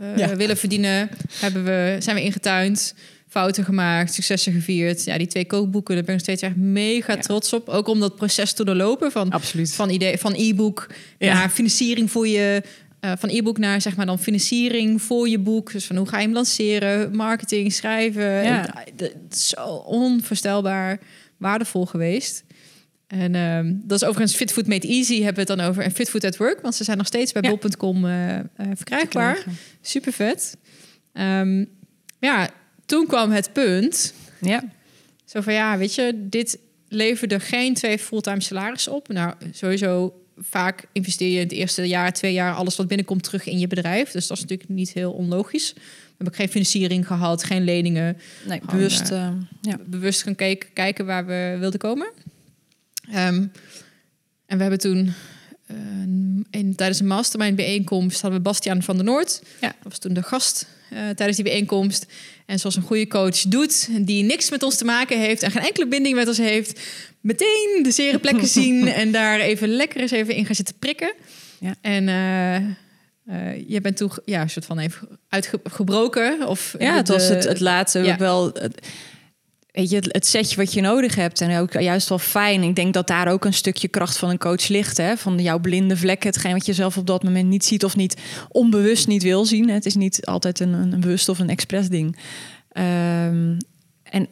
uh, 0.00 0.26
willen 0.26 0.56
verdienen, 0.56 1.10
hebben 1.32 1.64
we, 1.64 1.96
zijn 1.98 2.16
we 2.16 2.22
ingetuind 2.22 2.94
fouten 3.32 3.64
gemaakt, 3.64 4.14
successen 4.14 4.52
gevierd. 4.52 5.04
Ja, 5.04 5.18
die 5.18 5.26
twee 5.26 5.44
kookboeken, 5.46 5.94
daar 5.94 6.04
ben 6.04 6.14
ik 6.14 6.20
steeds 6.20 6.42
echt 6.42 6.56
mega 6.56 7.16
trots 7.16 7.52
op. 7.52 7.68
Ook 7.68 7.88
om 7.88 8.00
dat 8.00 8.16
proces 8.16 8.52
te 8.52 8.64
doorlopen 8.64 9.12
van, 9.12 9.30
Absoluut. 9.30 9.74
van, 9.74 9.90
idee, 9.90 10.18
van 10.18 10.34
e-book 10.36 10.86
ja. 11.18 11.34
naar 11.34 11.50
financiering 11.50 12.10
voor 12.10 12.28
je... 12.28 12.62
Uh, 13.00 13.12
van 13.18 13.28
e-book 13.28 13.58
naar 13.58 13.80
zeg 13.80 13.96
maar 13.96 14.06
dan 14.06 14.18
financiering 14.18 15.02
voor 15.02 15.28
je 15.28 15.38
boek. 15.38 15.72
Dus 15.72 15.84
van 15.86 15.96
hoe 15.96 16.08
ga 16.08 16.18
je 16.18 16.24
hem 16.24 16.32
lanceren, 16.32 17.16
marketing, 17.16 17.72
schrijven. 17.72 18.44
Ja. 18.44 18.84
Het 18.96 19.14
is 19.30 19.48
zo 19.48 19.66
onvoorstelbaar 19.74 20.98
waardevol 21.36 21.86
geweest. 21.86 22.44
En 23.06 23.34
um, 23.34 23.82
dat 23.84 24.02
is 24.02 24.08
overigens 24.08 24.36
Fit 24.36 24.52
Food 24.52 24.66
Made 24.66 24.88
Easy 24.88 25.16
hebben 25.22 25.46
we 25.46 25.52
het 25.52 25.58
dan 25.58 25.68
over. 25.68 25.82
En 25.82 25.90
Fit 25.90 26.10
Food 26.10 26.24
at 26.24 26.36
Work, 26.36 26.60
want 26.60 26.74
ze 26.74 26.84
zijn 26.84 26.96
nog 26.96 27.06
steeds 27.06 27.32
bij 27.32 27.42
ja. 27.42 27.50
bol.com 27.50 28.04
uh, 28.04 28.34
uh, 28.36 28.40
verkrijgbaar. 28.74 29.44
Super 29.80 30.12
vet. 30.12 30.56
Um, 31.12 31.68
ja, 32.18 32.50
toen 32.92 33.06
kwam 33.06 33.30
het 33.30 33.52
punt. 33.52 34.14
Ja. 34.40 34.64
Zo 35.24 35.40
van 35.40 35.52
ja, 35.52 35.78
weet 35.78 35.94
je, 35.94 36.12
dit 36.28 36.58
leverde 36.88 37.40
geen 37.40 37.74
twee 37.74 37.98
fulltime 37.98 38.40
salarissen 38.40 38.92
op. 38.92 39.08
Nou, 39.08 39.34
sowieso 39.52 40.22
vaak 40.38 40.84
investeer 40.92 41.28
je 41.28 41.36
in 41.36 41.42
het 41.42 41.52
eerste 41.52 41.88
jaar, 41.88 42.12
twee 42.12 42.32
jaar 42.32 42.54
alles 42.54 42.76
wat 42.76 42.88
binnenkomt 42.88 43.22
terug 43.22 43.46
in 43.46 43.58
je 43.58 43.66
bedrijf. 43.66 44.10
Dus 44.10 44.26
dat 44.26 44.36
is 44.36 44.42
natuurlijk 44.42 44.70
niet 44.70 44.92
heel 44.92 45.12
onlogisch. 45.12 45.72
We 45.72 45.80
hebben 46.16 46.34
geen 46.34 46.48
financiering 46.48 47.06
gehad, 47.06 47.44
geen 47.44 47.64
leningen. 47.64 48.18
Nee, 48.46 48.60
bewust, 48.70 49.10
uh, 49.10 49.28
ja. 49.60 49.78
bewust 49.86 50.22
gaan 50.22 50.34
kijken, 50.34 50.68
kijken 50.72 51.06
waar 51.06 51.26
we 51.26 51.56
wilden 51.58 51.80
komen. 51.80 52.10
Um, 53.08 53.52
en 54.46 54.56
we 54.56 54.62
hebben 54.62 54.78
toen 54.78 55.12
uh, 55.70 55.76
in, 56.50 56.74
tijdens 56.76 57.00
een 57.00 57.06
mastermind 57.06 57.56
bijeenkomst 57.56 58.20
hadden 58.20 58.38
we 58.38 58.44
Bastiaan 58.44 58.82
van 58.82 58.96
der 58.96 59.04
Noord. 59.04 59.42
Ja. 59.60 59.68
Dat 59.68 59.92
was 59.92 59.98
toen 59.98 60.12
de 60.12 60.22
gast 60.22 60.66
uh, 60.92 60.98
tijdens 60.98 61.36
die 61.36 61.44
bijeenkomst. 61.44 62.06
En 62.46 62.58
zoals 62.58 62.76
een 62.76 62.82
goede 62.82 63.06
coach 63.06 63.40
doet, 63.40 63.88
die 64.06 64.22
niks 64.22 64.50
met 64.50 64.62
ons 64.62 64.76
te 64.76 64.84
maken 64.84 65.18
heeft 65.18 65.42
en 65.42 65.50
geen 65.50 65.62
enkele 65.62 65.88
binding 65.88 66.14
met 66.14 66.28
ons 66.28 66.38
heeft, 66.38 66.80
meteen 67.20 67.80
de 67.82 67.90
zere 67.90 68.18
plekken 68.18 68.48
zien 68.60 68.88
en 68.88 69.12
daar 69.12 69.40
even 69.40 69.68
lekker 69.68 70.00
eens 70.00 70.10
even 70.10 70.34
in 70.34 70.46
gaan 70.46 70.54
zitten 70.54 70.74
prikken. 70.78 71.12
Ja. 71.58 71.74
En 71.80 72.08
uh, 72.08 73.68
je 73.68 73.80
bent 73.80 73.96
toen 73.96 74.10
ja, 74.24 74.40
een 74.40 74.50
soort 74.50 74.66
van 74.66 74.78
even 74.78 75.08
uitgebroken. 75.28 76.46
Of 76.46 76.74
ja, 76.78 76.96
het 76.96 77.08
was 77.08 77.28
het, 77.28 77.44
het 77.44 77.60
laatste 77.60 77.98
ja. 77.98 78.16
wel. 78.16 78.52
Weet 79.72 79.90
je, 79.90 80.04
het 80.08 80.26
setje 80.26 80.56
wat 80.56 80.72
je 80.72 80.80
nodig 80.80 81.14
hebt. 81.14 81.40
En 81.40 81.58
ook 81.58 81.72
juist 81.72 82.08
wel 82.08 82.18
fijn. 82.18 82.62
Ik 82.62 82.74
denk 82.74 82.94
dat 82.94 83.06
daar 83.06 83.28
ook 83.28 83.44
een 83.44 83.54
stukje 83.54 83.88
kracht 83.88 84.18
van 84.18 84.30
een 84.30 84.38
coach 84.38 84.68
ligt. 84.68 84.96
Hè? 84.96 85.16
Van 85.16 85.38
jouw 85.38 85.58
blinde 85.58 85.96
vlekken. 85.96 86.28
Hetgeen 86.28 86.52
wat 86.52 86.66
je 86.66 86.72
zelf 86.72 86.96
op 86.96 87.06
dat 87.06 87.22
moment 87.22 87.48
niet 87.48 87.64
ziet 87.64 87.84
of 87.84 87.96
niet 87.96 88.16
onbewust 88.48 89.06
niet 89.06 89.22
wil 89.22 89.44
zien. 89.44 89.68
Het 89.68 89.86
is 89.86 89.94
niet 89.94 90.26
altijd 90.26 90.60
een, 90.60 90.72
een 90.72 91.00
bewust 91.00 91.28
of 91.28 91.38
een 91.38 91.50
expres 91.50 91.88
ding. 91.88 92.16
Um, 92.72 93.56
en 94.02 94.28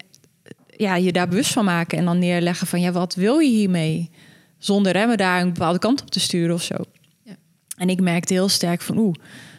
ja, 0.76 0.96
je 0.96 1.12
daar 1.12 1.28
bewust 1.28 1.52
van 1.52 1.64
maken 1.64 1.98
en 1.98 2.04
dan 2.04 2.18
neerleggen 2.18 2.66
van 2.66 2.80
ja, 2.80 2.92
wat 2.92 3.14
wil 3.14 3.38
je 3.38 3.50
hiermee? 3.50 4.10
Zonder 4.58 5.08
me 5.08 5.16
daar 5.16 5.40
een 5.40 5.52
bepaalde 5.52 5.78
kant 5.78 6.00
op 6.00 6.10
te 6.10 6.20
sturen 6.20 6.54
of 6.54 6.62
zo. 6.62 6.74
Ja. 7.22 7.36
En 7.76 7.88
ik 7.88 8.00
merkte 8.00 8.32
heel 8.32 8.48
sterk 8.48 8.80
van, 8.80 8.98
oeh, 8.98 9.14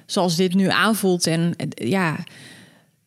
zoals 0.05 0.35
dit 0.35 0.53
nu 0.53 0.69
aanvoelt. 0.69 1.27
En 1.27 1.53
ja, 1.75 2.17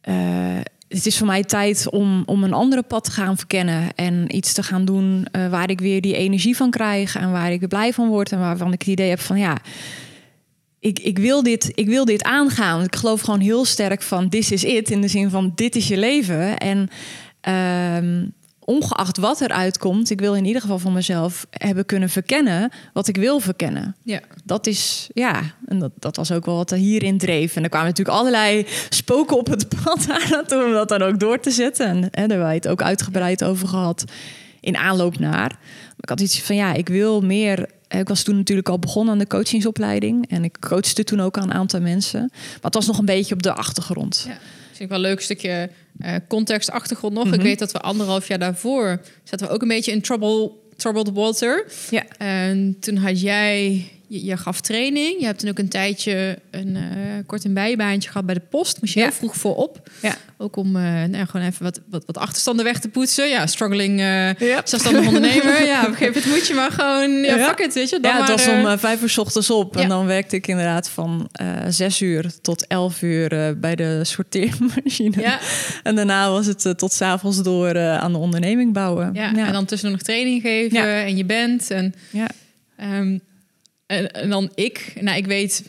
eh, 0.01 0.61
het 0.95 1.07
is 1.07 1.19
voor 1.19 1.27
mij 1.27 1.45
tijd 1.45 1.91
om, 1.91 2.23
om 2.27 2.45
een 2.45 2.53
andere 2.53 2.83
pad 2.83 3.05
te 3.05 3.11
gaan 3.11 3.37
verkennen. 3.37 3.95
En 3.95 4.37
iets 4.37 4.53
te 4.53 4.63
gaan 4.63 4.85
doen 4.85 5.27
eh, 5.31 5.49
waar 5.49 5.71
ik 5.71 5.81
weer 5.81 6.01
die 6.01 6.17
energie 6.17 6.57
van 6.57 6.71
krijg. 6.71 7.17
En 7.17 7.33
waar 7.33 7.53
ik 7.53 7.69
blij 7.69 7.93
van 7.93 8.09
word. 8.09 8.33
En 8.33 8.39
waarvan 8.39 8.73
ik 8.73 8.79
het 8.79 8.89
idee 8.89 9.09
heb 9.09 9.21
van, 9.21 9.39
ja, 9.39 9.57
ik, 10.79 10.99
ik, 10.99 11.19
wil 11.19 11.43
dit, 11.43 11.73
ik 11.75 11.87
wil 11.87 12.05
dit 12.05 12.23
aangaan. 12.23 12.83
Ik 12.83 12.97
geloof 12.97 13.21
gewoon 13.21 13.41
heel 13.41 13.65
sterk 13.65 14.03
van, 14.03 14.29
this 14.29 14.51
is 14.51 14.65
it. 14.65 14.91
In 14.91 15.01
de 15.01 15.09
zin 15.09 15.31
van, 15.31 15.53
dit 15.55 15.77
is 15.77 15.89
je 15.89 15.97
leven. 15.97 16.59
En... 16.59 16.89
ehm, 17.41 18.27
ongeacht 18.65 19.19
wat 19.19 19.41
eruit 19.41 19.79
komt, 19.79 20.11
ik 20.11 20.21
wil 20.21 20.35
in 20.35 20.45
ieder 20.45 20.61
geval 20.61 20.79
van 20.79 20.93
mezelf 20.93 21.47
hebben 21.51 21.87
kunnen 21.87 22.09
verkennen 22.09 22.71
wat 22.93 23.09
ik 23.09 23.17
wil 23.17 23.41
verkennen. 23.41 23.97
Ja. 24.03 24.21
Dat 24.45 24.67
is, 24.67 25.09
ja, 25.15 25.43
en 25.67 25.79
dat, 25.79 25.91
dat 25.99 26.17
was 26.17 26.33
ook 26.33 26.45
wel 26.45 26.57
wat 26.57 26.71
er 26.71 26.77
hierin 26.77 27.19
dreef. 27.19 27.57
En 27.57 27.63
er 27.63 27.69
kwamen 27.69 27.89
natuurlijk 27.89 28.19
allerlei 28.19 28.67
spoken 28.89 29.37
op 29.37 29.47
het 29.47 29.69
pad 29.85 30.07
aan 30.33 30.65
om 30.65 30.73
dat 30.73 30.89
dan 30.89 31.03
ook 31.03 31.21
door 31.21 31.41
te 31.41 31.51
zetten. 31.51 31.87
En 31.87 31.97
hè, 31.97 32.11
daar 32.11 32.21
hebben 32.21 32.39
wij 32.39 32.55
het 32.55 32.69
ook 32.69 32.83
uitgebreid 32.83 33.45
over 33.45 33.69
gehad 33.69 34.05
in 34.61 34.77
aanloop 34.77 35.19
naar. 35.19 35.59
Maar 35.59 35.97
ik 36.01 36.09
had 36.09 36.21
iets 36.21 36.41
van, 36.41 36.57
ja, 36.57 36.73
ik 36.73 36.89
wil 36.89 37.21
meer... 37.21 37.69
Ik 37.89 38.09
was 38.09 38.23
toen 38.23 38.37
natuurlijk 38.37 38.69
al 38.69 38.79
begonnen 38.79 39.13
aan 39.13 39.19
de 39.19 39.27
coachingsopleiding. 39.27 40.31
En 40.31 40.45
ik 40.45 40.57
coachte 40.61 41.05
toen 41.05 41.21
ook 41.21 41.39
aan 41.39 41.51
een 41.51 41.57
aantal 41.57 41.81
mensen. 41.81 42.21
Maar 42.31 42.61
het 42.61 42.75
was 42.75 42.87
nog 42.87 42.99
een 42.99 43.05
beetje 43.05 43.35
op 43.35 43.43
de 43.43 43.53
achtergrond. 43.53 44.25
Ja. 44.29 44.39
Vind 44.75 44.91
ik 44.91 44.97
wel 44.97 45.05
een 45.05 45.11
leuk 45.11 45.21
stukje 45.21 45.71
eh, 45.99 46.15
context, 46.29 46.71
achtergrond 46.71 47.15
nog. 47.15 47.25
Mhm. 47.25 47.35
Ik 47.35 47.41
weet 47.41 47.59
dat 47.59 47.73
we 47.73 47.81
anderhalf 47.81 48.29
jaar 48.29 48.39
daarvoor 48.39 49.01
zaten 49.23 49.47
we 49.47 49.53
ook 49.53 49.63
een 49.63 49.69
beetje 49.69 49.93
in 49.93 50.01
trouble, 50.01 50.51
troubled 50.77 51.11
water. 51.15 51.67
Ja. 51.91 52.05
En 52.19 52.77
toen 52.81 52.97
had 52.97 53.21
jij, 53.21 53.85
je, 54.15 54.25
je 54.25 54.37
gaf 54.37 54.61
training. 54.61 55.21
Je 55.21 55.27
hebt 55.27 55.39
toen 55.39 55.49
ook 55.51 55.59
een 55.59 55.69
tijdje 55.69 56.39
een 56.51 56.77
eh, 56.77 56.83
kort 57.27 57.45
een 57.45 57.55
bijbaantje 57.55 58.09
gehad 58.11 58.27
bij 58.27 58.35
de 58.35 58.41
post. 58.51 58.81
Moest 58.81 58.95
je 58.95 59.01
Ja. 59.01 59.07
heel 59.07 59.15
vroeg 59.15 59.37
voorop. 59.37 59.91
Ja. 60.03 60.15
Ook 60.39 60.57
om 60.57 60.77
eh, 60.77 60.83
nou, 61.05 61.27
gewoon 61.27 61.47
even 61.47 61.63
wat, 61.63 61.81
wat, 61.91 62.03
wat 62.07 62.19
achterstanden 62.19 62.65
weg 62.65 62.81
te 62.81 62.89
poetsen. 62.89 63.29
Ja, 63.29 63.47
struggling 63.47 64.01
Ja. 64.01 64.35
zelfstandig 64.65 65.07
ondernemer. 65.07 65.65
Ja, 65.67 65.81
op 65.83 65.89
een 65.89 65.95
gegeven 65.95 66.23
moment 66.23 66.27
moet 66.39 66.47
je 66.47 66.55
maar 66.55 66.71
gewoon... 66.71 67.11
Ja, 67.11 67.37
Ja. 67.37 67.47
fuck 67.49 67.59
it, 67.67 67.75
weet 67.75 67.91
je. 67.91 68.01
Dan 68.01 68.11
ja, 68.13 68.19
het 68.21 68.29
was 68.29 68.49
om 68.49 68.79
vijf 68.79 69.03
uur 69.03 69.09
's 69.11 69.19
ochtends 69.19 69.51
op. 69.51 69.77
En 69.77 69.89
dan 69.89 70.07
werkte 70.07 70.37
ik 70.37 70.47
inderdaad 70.47 70.89
van 70.89 71.29
zes 71.69 72.01
uur 72.01 72.33
tot 72.41 72.67
elf 72.67 73.03
uur 73.03 73.59
bij 73.61 73.75
de 73.75 74.01
sorteermachine. 74.05 75.21
ja, 75.21 75.39
En 75.83 75.95
daarna 75.95 76.31
was 76.31 76.47
het 76.47 76.79
tot 76.79 76.93
s'avonds 76.93 77.43
door 77.43 77.79
aan 77.79 78.13
de 78.13 78.19
onderneming 78.19 78.73
bouwen. 78.73 79.11
ja, 79.15 79.37
en 79.37 79.53
dan 79.53 79.65
tussendoor 79.65 79.97
nog 79.99 80.07
training 80.07 80.41
geven 80.43 80.85
en 81.05 81.17
je 81.17 81.25
bent. 81.25 81.71
En 81.71 81.95
ja. 82.11 82.27
Ehm, 82.77 83.19
en, 83.87 84.11
en 84.11 84.31
dan 84.31 84.51
ik, 84.55 84.93
nou, 85.01 85.17
ik 85.17 85.27
weet 85.27 85.63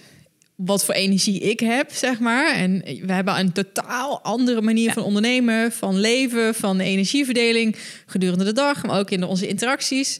wat 0.55 0.85
voor 0.85 0.93
energie 0.93 1.39
ik 1.39 1.59
heb, 1.59 1.91
zeg 1.93 2.19
maar. 2.19 2.55
En 2.55 2.81
we 3.05 3.13
hebben 3.13 3.39
een 3.39 3.51
totaal 3.51 4.21
andere 4.21 4.61
manier 4.61 4.87
Ja. 4.87 4.93
van 4.93 5.03
ondernemen, 5.03 5.71
van 5.71 5.99
leven, 5.99 6.55
van 6.55 6.79
energieverdeling 6.79 7.75
gedurende 8.05 8.43
de 8.43 8.53
dag, 8.53 8.83
maar 8.83 8.99
ook 8.99 9.11
in 9.11 9.23
onze 9.23 9.47
interacties. 9.47 10.19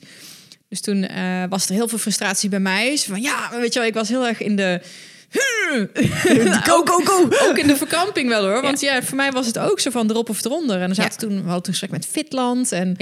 Dus 0.69 0.81
toen 0.81 1.03
eh, 1.03 1.43
was 1.49 1.67
er 1.67 1.73
heel 1.73 1.87
veel 1.87 1.97
frustratie 1.97 2.49
bij 2.49 2.59
mij. 2.59 2.95
Zo 2.97 3.11
van 3.11 3.21
ja, 3.21 3.49
weet 3.59 3.73
je 3.73 3.79
wel, 3.79 3.87
ik 3.87 3.93
was 3.93 4.09
heel 4.09 4.27
erg 4.27 4.41
in 4.41 4.55
de. 4.55 4.81
Go, 6.63 6.81
go, 6.85 6.99
go! 7.03 7.47
Ook 7.49 7.57
in 7.57 7.67
de 7.67 7.75
verkamping 7.77 8.29
wel 8.29 8.43
hoor. 8.43 8.61
Want 8.61 8.79
ja. 8.79 9.03
voor 9.03 9.15
mij 9.15 9.31
was 9.31 9.45
het 9.45 9.59
ook 9.59 9.79
zo 9.79 9.89
van 9.89 10.09
erop 10.09 10.29
of 10.29 10.45
eronder. 10.45 10.75
En 10.79 10.85
dan 10.85 10.95
zaten 10.95 11.19
toen, 11.19 11.35
we 11.35 11.43
hadden 11.43 11.61
toen 11.61 11.73
gesprek 11.73 11.91
met 11.91 12.05
Fitland. 12.05 12.71
En 12.71 12.95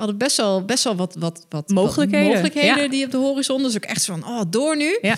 hadden 0.00 0.18
best 0.18 0.36
wel, 0.36 0.64
best 0.64 0.84
wel 0.84 0.96
wat, 0.96 1.16
wat, 1.18 1.46
wat 1.48 1.68
Mogelijkheden, 1.68 2.26
wat 2.26 2.36
mogelijkheden 2.42 2.82
ja. 2.82 2.88
die 2.88 3.04
op 3.04 3.10
de 3.10 3.16
horizon. 3.16 3.62
Dus 3.62 3.74
ook 3.76 3.84
echt 3.84 4.02
zo 4.02 4.12
van, 4.18 4.28
oh, 4.28 4.40
door 4.48 4.76
nu. 4.76 4.98
Ja. 5.02 5.16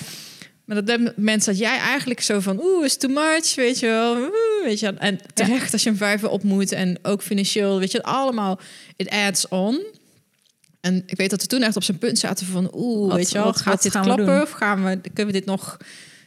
Maar 0.64 0.84
dat 0.84 0.98
moment 1.16 1.44
dat 1.44 1.58
jij 1.58 1.78
eigenlijk 1.78 2.20
zo 2.20 2.40
van, 2.40 2.62
oeh, 2.62 2.84
is 2.84 2.96
too 2.96 3.10
much, 3.10 3.54
weet 3.54 3.78
je 3.78 3.86
wel. 3.86 4.16
Oeh, 4.16 4.30
weet 4.64 4.80
je, 4.80 4.86
wel. 4.90 4.98
en 4.98 5.18
terecht 5.34 5.72
als 5.72 5.82
je 5.82 5.90
een 5.90 5.96
vijver 5.96 6.28
op 6.28 6.42
moet 6.42 6.72
en 6.72 6.98
ook 7.02 7.22
financieel, 7.22 7.78
weet 7.78 7.92
je, 7.92 8.02
allemaal, 8.02 8.58
it 8.96 9.08
adds 9.10 9.48
on. 9.48 9.82
En 10.80 11.02
ik 11.06 11.16
weet 11.16 11.30
dat 11.30 11.40
we 11.42 11.46
toen 11.48 11.62
echt 11.62 11.76
op 11.76 11.82
zijn 11.82 11.98
punt 11.98 12.18
zaten 12.18 12.46
van, 12.46 12.70
oeh, 12.74 13.08
Wat- 13.08 13.16
weet 13.16 13.28
je 13.30 13.34
wel, 13.34 13.44
wat- 13.44 13.56
gaat 13.60 13.72
wat 13.72 13.82
dit 13.82 14.02
klappen 14.02 14.42
of 14.42 14.50
gaan 14.50 14.84
we, 14.84 15.00
kunnen 15.00 15.26
we 15.26 15.38
dit 15.40 15.44
nog 15.44 15.76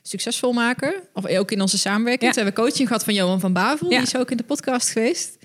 succesvol 0.02 0.52
maken? 0.54 0.94
Of 1.14 1.26
ook 1.28 1.52
in 1.52 1.62
onze 1.62 1.78
samenwerking. 1.78 2.24
Ja. 2.30 2.36
Toen 2.36 2.44
hebben 2.44 2.64
we 2.64 2.70
coaching 2.70 2.88
gehad 2.88 3.04
van 3.04 3.14
Johan 3.14 3.40
van 3.40 3.54
Bavel, 3.54 3.90
Ja. 3.90 3.98
die 3.98 4.08
is 4.08 4.16
ook 4.16 4.32
in 4.32 4.38
de 4.38 4.44
podcast 4.44 4.90
geweest. 4.90 5.38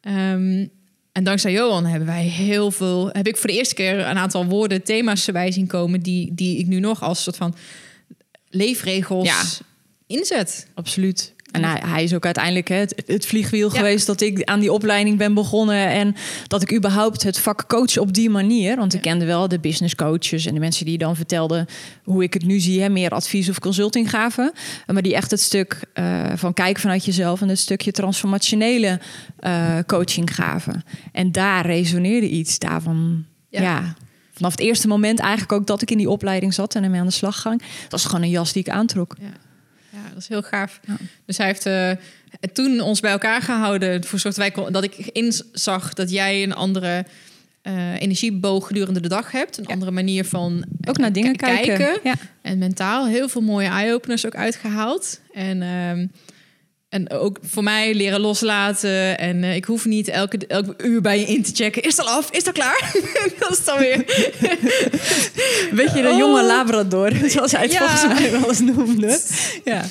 Ehm, 0.00 0.66
en 1.12 1.24
dankzij 1.24 1.52
Johan 1.52 1.84
hebben 1.84 2.08
wij 2.08 2.22
heel 2.24 2.70
veel, 2.70 3.08
heb 3.12 3.26
ik 3.26 3.36
voor 3.36 3.48
de 3.50 3.56
eerste 3.56 3.74
keer 3.74 3.98
een 3.98 4.16
aantal 4.18 4.44
woorden, 4.46 4.82
thema's 4.82 5.26
erbij 5.26 5.52
zien 5.52 5.66
komen 5.66 6.00
die, 6.00 6.34
die 6.34 6.58
ik 6.58 6.66
nu 6.66 6.80
nog 6.80 7.02
als 7.02 7.22
soort 7.22 7.36
van 7.36 7.54
leefregels 8.48 9.26
Ja. 9.26 9.42
inzet. 10.06 10.66
Absoluut. 10.74 11.34
En 11.52 11.64
hij, 11.64 11.82
hij 11.86 12.02
is 12.02 12.14
ook 12.14 12.24
uiteindelijk 12.24 12.68
hè, 12.68 12.76
het, 12.76 13.02
het 13.06 13.26
vliegwiel 13.26 13.70
Ja. 13.72 13.76
geweest 13.78 14.06
dat 14.06 14.20
ik 14.20 14.44
aan 14.44 14.60
die 14.60 14.72
opleiding 14.72 15.18
ben 15.18 15.34
begonnen. 15.34 15.88
En 15.88 16.14
dat 16.46 16.62
ik 16.62 16.72
überhaupt 16.74 17.22
het 17.22 17.38
vak 17.38 17.64
coach 17.68 17.98
op 17.98 18.12
die 18.12 18.30
manier. 18.30 18.76
Want 18.76 18.94
ik 18.94 19.00
kende 19.00 19.24
wel 19.24 19.48
de 19.48 19.58
business 19.60 19.94
coaches 19.94 20.46
en 20.46 20.54
de 20.54 20.60
mensen 20.60 20.84
die 20.84 20.98
dan 20.98 21.16
vertelden 21.16 21.66
hoe 22.04 22.22
ik 22.22 22.34
het 22.34 22.44
nu 22.44 22.60
zie. 22.60 22.80
Hè, 22.82 22.88
meer 22.88 23.10
advies 23.10 23.48
of 23.48 23.58
consulting 23.58 24.10
gaven. 24.10 24.52
Maar 24.86 25.02
die 25.02 25.14
echt 25.14 25.30
het 25.30 25.40
stuk 25.40 25.80
eh, 25.94 26.32
van 26.34 26.52
kijken 26.54 26.80
vanuit 26.82 27.04
jezelf 27.04 27.40
en 27.40 27.48
het 27.48 27.58
stukje 27.58 27.92
transformationele 27.92 29.00
eh, 29.38 29.78
coaching 29.86 30.34
gaven. 30.34 30.84
En 31.12 31.32
daar 31.32 31.66
resoneerde 31.66 32.28
iets 32.28 32.58
daarvan. 32.58 33.24
Ja. 33.48 33.60
Ja. 33.62 33.94
Vanaf 34.32 34.50
het 34.50 34.60
eerste 34.60 34.88
moment 34.88 35.18
eigenlijk 35.18 35.52
ook 35.52 35.66
dat 35.66 35.82
ik 35.82 35.90
in 35.90 35.98
die 35.98 36.10
opleiding 36.10 36.54
zat 36.54 36.74
en 36.74 36.84
ermee 36.84 37.00
aan 37.00 37.06
de 37.06 37.12
slag 37.12 37.40
ging. 37.40 37.58
Dat 37.82 37.90
was 37.90 38.04
gewoon 38.04 38.22
een 38.22 38.30
jas 38.30 38.52
die 38.52 38.62
ik 38.62 38.68
aantrok. 38.68 39.16
Ja, 39.20 39.26
ja 39.92 40.08
dat 40.08 40.18
is 40.18 40.28
heel 40.28 40.42
gaaf. 40.42 40.80
Ja. 40.86 40.96
Dus 41.26 41.36
hij 41.36 41.46
heeft 41.46 41.66
eh, 41.66 41.90
toen 42.52 42.80
ons 42.80 43.00
bij 43.00 43.10
elkaar 43.10 43.42
gehouden 43.42 44.04
voor 44.04 44.18
soort 44.18 44.36
wij 44.36 44.50
kon, 44.50 44.72
dat 44.72 44.84
ik 44.84 44.96
inzag 44.96 45.94
dat 45.94 46.10
jij 46.10 46.42
een 46.42 46.54
andere 46.54 47.04
eh, 47.62 48.00
energieboog 48.00 48.66
gedurende 48.66 49.00
de 49.00 49.08
dag 49.08 49.30
hebt, 49.30 49.56
een 49.58 49.64
Ja. 49.66 49.72
andere 49.72 49.90
manier 49.90 50.24
van 50.24 50.64
Ook 50.88 50.98
naar 50.98 51.12
dingen 51.12 51.36
kijken. 51.36 51.98
Ja. 52.02 52.14
en 52.42 52.58
mentaal 52.58 53.06
heel 53.06 53.28
veel 53.28 53.40
mooie 53.40 53.68
eye-openers 53.68 54.26
ook 54.26 54.34
uitgehaald. 54.34 55.20
En, 55.32 55.62
ehm, 55.62 56.06
en 56.92 57.10
ook 57.10 57.38
voor 57.42 57.62
mij 57.62 57.94
leren 57.94 58.20
loslaten. 58.20 59.18
En 59.18 59.44
eh, 59.44 59.56
ik 59.56 59.64
hoef 59.64 59.84
niet 59.84 60.08
elke, 60.08 60.46
elke 60.46 60.74
uur 60.84 61.00
bij 61.00 61.20
je 61.20 61.26
in 61.26 61.42
te 61.42 61.54
checken. 61.54 61.82
Is 61.82 61.96
het 61.96 62.06
al 62.06 62.12
af? 62.12 62.30
Is 62.30 62.46
al 62.46 62.52
klaar? 62.52 62.92
dat 63.38 63.50
is 63.50 63.64
dan 63.64 63.78
weer... 63.78 63.96
Weet 65.72 65.92
je, 65.94 66.02
de 66.02 66.08
Oh. 66.08 66.18
jonge 66.18 66.44
Labrador, 66.44 67.12
zoals 67.30 67.52
hij 67.52 67.62
het 67.62 67.72
Ja. 67.72 67.88
volgens 67.98 68.20
mij 68.20 68.30
wel 68.40 68.48
eens 68.48 68.60
noemde. 68.60 69.20
Ja. 69.64 69.84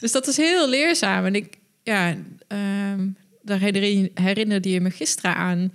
Dus 0.00 0.12
dat 0.12 0.26
is 0.26 0.36
heel 0.36 0.68
leerzaam. 0.68 1.24
En 1.24 1.34
ik, 1.34 1.54
ja, 1.82 2.16
ehm, 2.48 3.08
daar 3.42 3.58
herinner- 3.58 4.10
herinnerde 4.14 4.70
je 4.70 4.80
me 4.80 4.90
gisteren 4.90 5.34
aan 5.36 5.72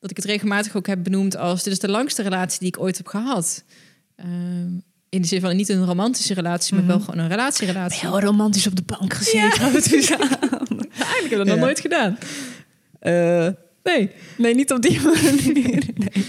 dat 0.00 0.10
ik 0.10 0.16
het 0.16 0.26
regelmatig 0.26 0.76
ook 0.76 0.86
heb 0.86 1.02
benoemd 1.02 1.36
als 1.36 1.62
dit 1.62 1.72
is 1.72 1.78
de 1.78 1.88
langste 1.88 2.22
relatie 2.22 2.58
die 2.58 2.68
ik 2.68 2.80
ooit 2.80 2.96
heb 2.96 3.06
gehad. 3.06 3.64
Ehm, 4.16 4.70
in 5.12 5.20
de 5.20 5.26
zin 5.26 5.40
van 5.40 5.56
niet 5.56 5.68
een 5.68 5.84
romantische 5.84 6.34
relatie, 6.34 6.74
maar 6.74 6.86
wel 6.86 7.00
gewoon 7.00 7.18
een 7.18 7.28
relatierelatie. 7.28 8.00
Heel 8.00 8.20
romantisch 8.20 8.66
op 8.66 8.76
de 8.76 8.82
bank 8.86 9.14
gezeten. 9.14 10.02
Zo 10.02 10.14
aan. 10.40 10.68
Eigenlijk 10.78 10.90
heb 10.98 11.24
ik 11.24 11.30
dat 11.36 11.46
nog 11.46 11.54
Ja. 11.54 11.60
nooit 11.60 11.80
gedaan. 11.80 12.18
Eh, 12.98 13.48
nee. 13.82 14.10
nee, 14.36 14.54
niet 14.54 14.72
op 14.72 14.82
die 14.82 15.00
manier. 15.04 15.84
Nee. 15.94 16.24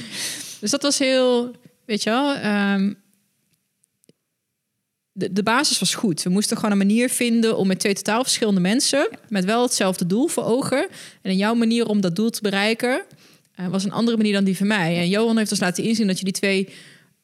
Dus 0.60 0.72
dat 0.72 0.82
was 0.82 1.00
heel, 1.00 1.56
weet 1.86 2.04
je 2.04 2.10
wel, 2.10 2.34
ehm, 2.36 2.94
de, 5.12 5.34
de 5.34 5.44
basis 5.44 5.80
was 5.80 5.96
goed. 5.96 6.24
We 6.24 6.30
moesten 6.30 6.56
gewoon 6.58 6.72
een 6.72 6.78
manier 6.88 7.10
vinden 7.10 7.58
om 7.58 7.68
met 7.68 7.80
twee 7.80 7.94
totaal 7.94 8.24
verschillende 8.24 8.62
mensen, 8.62 9.08
met 9.30 9.46
wel 9.46 9.62
hetzelfde 9.62 10.06
doel 10.06 10.28
voor 10.28 10.44
ogen. 10.44 10.88
En 11.22 11.32
in 11.32 11.38
jouw 11.38 11.54
manier 11.54 11.86
om 11.88 12.02
dat 12.02 12.16
doel 12.16 12.30
te 12.30 12.42
bereiken, 12.42 13.02
eh, 13.56 13.68
was 13.68 13.84
een 13.84 13.92
andere 13.92 14.18
manier 14.18 14.34
dan 14.34 14.44
die 14.44 14.58
van 14.58 14.68
mij. 14.68 14.98
En 14.98 15.10
Johan 15.10 15.38
heeft 15.38 15.52
ons 15.52 15.60
laten 15.60 15.84
inzien 15.84 16.08
dat 16.08 16.18
je 16.18 16.24
die 16.24 16.34
twee 16.34 16.70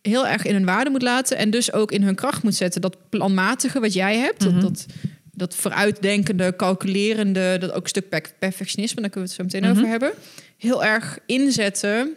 heel 0.01 0.27
erg 0.27 0.43
in 0.45 0.53
hun 0.53 0.65
waarde 0.65 0.89
moet 0.89 1.01
laten 1.01 1.37
en 1.37 1.49
dus 1.49 1.73
ook 1.73 1.91
in 1.91 2.03
hun 2.03 2.15
kracht 2.15 2.43
moet 2.43 2.55
zetten. 2.55 2.81
Dat 2.81 2.97
planmatige 3.09 3.79
wat 3.79 3.93
jij 3.93 4.17
hebt, 4.17 4.45
Mhm. 4.45 4.53
dat, 4.53 4.61
dat, 4.61 4.85
dat 5.31 5.55
vooruitdenkende, 5.55 6.55
calculerende, 6.55 7.57
dat 7.59 7.71
ook 7.71 7.83
een 7.83 7.89
stuk 7.89 8.09
per- 8.09 8.33
perfectionisme, 8.39 9.01
daar 9.01 9.09
kunnen 9.09 9.29
we 9.29 9.35
het 9.43 9.51
zo 9.51 9.57
meteen 9.57 9.69
Mhm. 9.69 9.79
over 9.79 9.91
hebben, 9.91 10.11
heel 10.57 10.83
erg 10.83 11.19
inzetten 11.25 12.13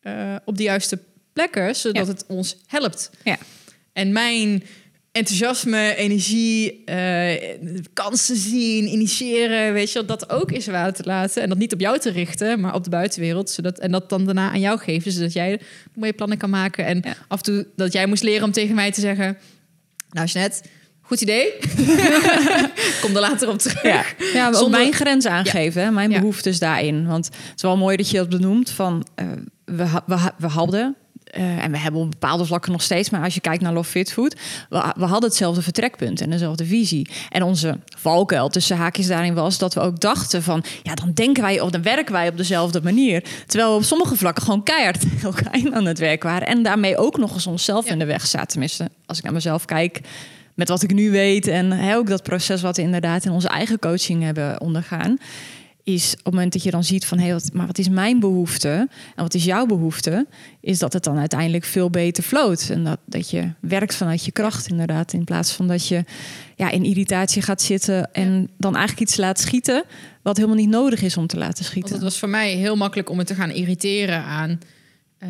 eh, 0.00 0.36
op 0.44 0.56
de 0.56 0.62
juiste 0.62 0.98
plekken, 1.32 1.76
zodat 1.76 2.06
Ja. 2.06 2.12
het 2.12 2.24
ons 2.28 2.56
helpt. 2.66 3.10
Ja. 3.24 3.36
En 3.92 4.12
mijn 4.12 4.62
enthousiasme, 5.12 5.94
energie, 5.96 6.84
eh, 6.84 7.56
kansen 7.92 8.36
zien, 8.36 8.86
initiëren, 8.88 9.72
weet 9.72 9.88
je, 9.92 9.98
wel, 9.98 10.06
dat 10.06 10.30
ook 10.30 10.52
is 10.52 10.66
waar 10.66 10.92
te 10.92 11.02
laten. 11.04 11.42
En 11.42 11.48
dat 11.48 11.58
niet 11.58 11.72
op 11.72 11.80
jou 11.80 11.98
te 11.98 12.10
richten, 12.10 12.60
maar 12.60 12.74
op 12.74 12.84
de 12.84 12.90
buitenwereld. 12.90 13.50
Zodat, 13.50 13.78
en 13.78 13.90
dat 13.90 14.08
dan 14.08 14.24
daarna 14.24 14.50
aan 14.50 14.60
jou 14.60 14.78
geven, 14.78 15.12
zodat 15.12 15.32
jij 15.32 15.60
mooie 15.94 16.12
plannen 16.12 16.38
kan 16.38 16.50
maken. 16.50 16.84
En 16.86 17.00
Ja. 17.04 17.14
af 17.28 17.38
en 17.38 17.44
toe 17.44 17.66
dat 17.76 17.92
jij 17.92 18.06
moest 18.06 18.22
leren 18.22 18.44
om 18.44 18.52
tegen 18.52 18.74
mij 18.74 18.92
te 18.92 19.00
zeggen... 19.00 19.38
Nou, 20.10 20.26
Jeanette, 20.26 20.62
goed 21.00 21.20
idee. 21.20 21.52
Kom 23.00 23.14
er 23.14 23.20
later 23.20 23.48
op 23.48 23.58
terug. 23.58 23.82
Ja, 23.82 24.04
ja 24.34 24.44
maar 24.44 24.54
Zonder- 24.58 24.80
mijn 24.80 24.92
grens 24.92 25.26
aangeven, 25.26 25.82
hè, 25.82 25.90
mijn 25.90 26.10
Ja. 26.10 26.18
behoeftes 26.18 26.58
daarin. 26.58 27.06
Want 27.06 27.24
het 27.26 27.52
is 27.56 27.62
wel 27.62 27.76
mooi 27.76 27.96
dat 27.96 28.10
je 28.10 28.16
dat 28.16 28.28
benoemt 28.28 28.70
van... 28.70 29.06
eh, 29.14 29.26
we, 29.64 29.84
we, 30.06 30.16
we 30.38 30.46
hadden 30.46 30.96
eh, 31.32 31.64
en 31.64 31.70
we 31.70 31.78
hebben 31.78 32.00
op 32.00 32.10
bepaalde 32.10 32.44
vlakken 32.44 32.72
nog 32.72 32.82
steeds, 32.82 33.10
maar 33.10 33.24
als 33.24 33.34
je 33.34 33.40
kijkt 33.40 33.62
naar 33.62 33.72
Love 33.72 33.90
Fit 33.90 34.12
Food, 34.12 34.36
we, 34.68 34.92
we 34.96 35.04
hadden 35.04 35.28
hetzelfde 35.28 35.62
vertrekpunt 35.62 36.20
en 36.20 36.30
dezelfde 36.30 36.64
visie. 36.64 37.08
En 37.28 37.42
onze 37.42 37.78
valkuil 37.98 38.48
tussen 38.48 38.76
haakjes 38.76 39.06
daarin 39.06 39.34
was 39.34 39.58
dat 39.58 39.74
we 39.74 39.80
ook 39.80 40.00
dachten 40.00 40.42
van, 40.42 40.64
ja, 40.82 40.94
dan 40.94 41.12
denken 41.12 41.42
wij 41.42 41.60
of 41.60 41.70
dan 41.70 41.82
werken 41.82 42.12
wij 42.12 42.28
op 42.28 42.36
dezelfde 42.36 42.82
manier. 42.82 43.24
Terwijl 43.46 43.70
we 43.70 43.76
op 43.76 43.84
sommige 43.84 44.16
vlakken 44.16 44.42
gewoon 44.42 44.62
keihard 44.62 45.04
elkaar 45.22 45.72
aan 45.72 45.86
het 45.86 45.98
werk 45.98 46.22
waren 46.22 46.46
en 46.46 46.62
daarmee 46.62 46.96
ook 46.96 47.18
nog 47.18 47.34
eens 47.34 47.46
onszelf 47.46 47.86
in 47.86 47.98
de 47.98 48.04
weg 48.04 48.26
zaten. 48.26 48.48
Tenminste, 48.48 48.90
als 49.06 49.18
ik 49.18 49.24
naar 49.24 49.32
mezelf 49.32 49.64
kijk, 49.64 50.00
met 50.54 50.68
wat 50.68 50.82
ik 50.82 50.92
nu 50.92 51.10
weet 51.10 51.46
en 51.46 51.70
hè, 51.70 51.96
ook 51.96 52.06
dat 52.06 52.22
proces 52.22 52.62
wat 52.62 52.76
we 52.76 52.82
inderdaad 52.82 53.24
in 53.24 53.32
onze 53.32 53.48
eigen 53.48 53.78
coaching 53.78 54.22
hebben 54.22 54.60
ondergaan 54.60 55.18
is 55.84 56.12
op 56.12 56.24
het 56.24 56.34
moment 56.34 56.52
dat 56.52 56.62
je 56.62 56.70
dan 56.70 56.84
ziet 56.84 57.06
van 57.06 57.18
hé, 57.18 57.24
hey, 57.24 57.32
wat, 57.32 57.50
maar 57.52 57.66
wat 57.66 57.78
is 57.78 57.88
mijn 57.88 58.20
behoefte 58.20 58.68
en 59.14 59.22
wat 59.22 59.34
is 59.34 59.44
jouw 59.44 59.66
behoefte, 59.66 60.26
is 60.60 60.78
dat 60.78 60.92
het 60.92 61.04
dan 61.04 61.18
uiteindelijk 61.18 61.64
veel 61.64 61.90
beter 61.90 62.22
floot. 62.22 62.68
En 62.70 62.84
dat, 62.84 62.98
dat 63.06 63.30
je 63.30 63.50
werkt 63.60 63.94
vanuit 63.94 64.24
je 64.24 64.32
kracht, 64.32 64.68
inderdaad, 64.68 65.12
in 65.12 65.24
plaats 65.24 65.52
van 65.52 65.68
dat 65.68 65.88
je 65.88 66.04
ja, 66.56 66.70
in 66.70 66.84
irritatie 66.84 67.42
gaat 67.42 67.62
zitten 67.62 68.12
en 68.12 68.50
dan 68.58 68.76
eigenlijk 68.76 69.08
iets 69.08 69.18
laat 69.18 69.40
schieten 69.40 69.84
wat 70.22 70.36
helemaal 70.36 70.56
niet 70.58 70.68
nodig 70.68 71.02
is 71.02 71.16
om 71.16 71.26
te 71.26 71.38
laten 71.38 71.64
schieten. 71.64 71.90
Want 71.90 72.02
het 72.02 72.10
was 72.10 72.18
voor 72.20 72.28
mij 72.28 72.52
heel 72.52 72.76
makkelijk 72.76 73.10
om 73.10 73.16
me 73.16 73.24
te 73.24 73.34
gaan 73.34 73.50
irriteren 73.50 74.22
aan 74.22 74.60
uh, 75.18 75.28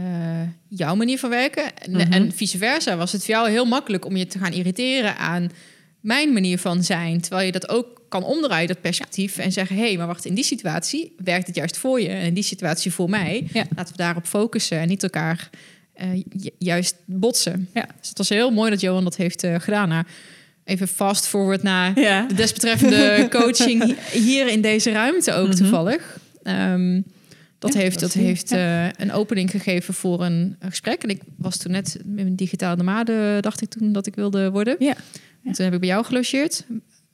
jouw 0.68 0.94
manier 0.94 1.18
van 1.18 1.30
werken. 1.30 1.76
En, 1.76 1.90
Mhm. 1.90 2.12
en 2.12 2.32
vice 2.32 2.58
versa 2.58 2.96
was 2.96 3.12
het 3.12 3.24
voor 3.24 3.34
jou 3.34 3.50
heel 3.50 3.64
makkelijk 3.64 4.04
om 4.04 4.16
je 4.16 4.26
te 4.26 4.38
gaan 4.38 4.52
irriteren 4.52 5.16
aan 5.16 5.50
mijn 6.00 6.32
manier 6.32 6.58
van 6.58 6.82
zijn. 6.84 7.20
Terwijl 7.20 7.46
je 7.46 7.52
dat 7.52 7.68
ook 7.68 8.01
kan 8.20 8.24
omdraaien, 8.24 8.68
dat 8.68 8.80
perspectief. 8.80 9.38
En 9.38 9.52
zeggen, 9.52 9.76
hé, 9.76 9.82
hey, 9.86 9.96
maar 9.96 10.06
wacht, 10.06 10.24
in 10.24 10.34
die 10.34 10.44
situatie 10.44 11.14
werkt 11.24 11.46
het 11.46 11.56
juist 11.56 11.76
voor 11.76 12.00
je. 12.00 12.08
En 12.08 12.22
in 12.26 12.34
die 12.34 12.42
situatie 12.42 12.92
voor 12.92 13.10
mij. 13.10 13.46
Ja. 13.52 13.64
Laten 13.76 13.92
we 13.96 14.02
daarop 14.02 14.26
focussen 14.26 14.78
en 14.78 14.88
niet 14.88 15.02
elkaar 15.02 15.50
uh, 16.02 16.14
ju- 16.14 16.50
juist 16.58 16.96
botsen. 17.04 17.68
Ja. 17.74 17.86
Dus 18.00 18.08
het 18.08 18.18
was 18.18 18.28
heel 18.28 18.50
mooi 18.50 18.70
dat 18.70 18.80
Johan 18.80 19.04
dat 19.04 19.16
heeft 19.16 19.44
uh, 19.44 19.54
gedaan. 19.58 19.88
Nou, 19.88 20.04
even 20.64 20.88
fast 20.88 21.26
forward 21.26 21.62
naar 21.62 22.00
Ja. 22.00 22.26
de 22.26 22.34
desbetreffende 22.34 23.26
coaching 23.40 23.84
hi- 23.84 24.20
hier 24.20 24.48
in 24.48 24.60
deze 24.60 24.90
ruimte 24.92 25.32
ook 25.32 25.48
Mhm. 25.48 25.56
toevallig. 25.56 26.18
Ehm, 26.42 27.00
dat 27.58 27.72
Ja, 27.72 27.78
heeft, 27.80 28.00
dat 28.00 28.12
heeft 28.12 28.52
eh, 28.52 28.84
een 28.92 29.12
opening 29.12 29.50
gegeven 29.50 29.94
voor 29.94 30.24
een 30.24 30.56
gesprek. 30.60 31.02
En 31.02 31.08
ik 31.08 31.20
was 31.36 31.56
toen 31.56 31.72
net 31.72 31.98
met 32.04 32.26
een 32.26 32.36
digitale 32.36 32.76
nomade, 32.76 33.38
dacht 33.40 33.62
ik 33.62 33.68
toen 33.70 33.92
dat 33.92 34.06
ik 34.06 34.14
wilde 34.14 34.50
worden. 34.50 34.76
Ja. 34.78 34.94
En 35.44 35.52
toen 35.52 35.64
heb 35.64 35.74
ik 35.74 35.80
bij 35.80 35.88
jou 35.88 36.04
gelogeerd. 36.04 36.64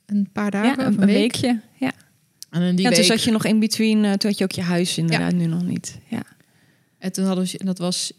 Een 0.09 0.29
paar 0.33 0.51
dagen, 0.51 0.83
Ja, 0.83 0.89
of 0.89 0.93
een, 0.95 1.01
een 1.01 1.07
week. 1.07 1.17
weekje. 1.17 1.59
Ja. 1.79 1.91
En 2.49 2.61
in 2.61 2.75
die 2.75 2.85
ja, 2.85 2.89
week, 2.89 2.97
toen 2.97 3.07
zat 3.07 3.23
je 3.23 3.31
nog 3.31 3.45
in 3.45 3.59
between, 3.59 4.03
uh, 4.03 4.11
toen 4.13 4.29
had 4.29 4.37
je 4.37 4.43
ook 4.43 4.51
je 4.51 4.61
huis 4.61 4.97
inderdaad, 4.97 5.33
nu 5.33 5.45
nog 5.45 5.63
niet. 5.63 5.99
Ja. 6.07 6.23
En 6.97 7.11
toen 7.11 7.25
hadden 7.25 7.45
we, 7.45 7.57
en 7.57 7.65
dat 7.65 7.77
was, 7.77 8.11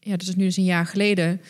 ja, 0.00 0.10
dat 0.10 0.28
is 0.28 0.34
nu 0.34 0.44
dus 0.44 0.56
een 0.56 0.64
jaar 0.64 0.86
geleden. 0.86 1.40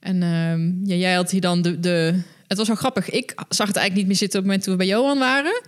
En 0.00 0.22
ehm, 0.22 0.84
ja, 0.84 0.94
jij 0.94 1.14
had 1.14 1.30
hier 1.30 1.40
dan 1.40 1.62
de, 1.62 1.80
de, 1.80 2.20
het 2.46 2.58
was 2.58 2.66
wel 2.66 2.76
grappig. 2.76 3.10
Ik 3.10 3.34
zag 3.48 3.66
het 3.66 3.76
eigenlijk 3.76 3.94
niet 3.94 4.06
meer 4.06 4.16
zitten 4.16 4.40
op 4.40 4.44
het 4.44 4.54
moment 4.54 4.62
toen 4.62 4.72
we 4.72 4.78
bij 4.78 4.88
Johan 4.88 5.18
waren. 5.18 5.62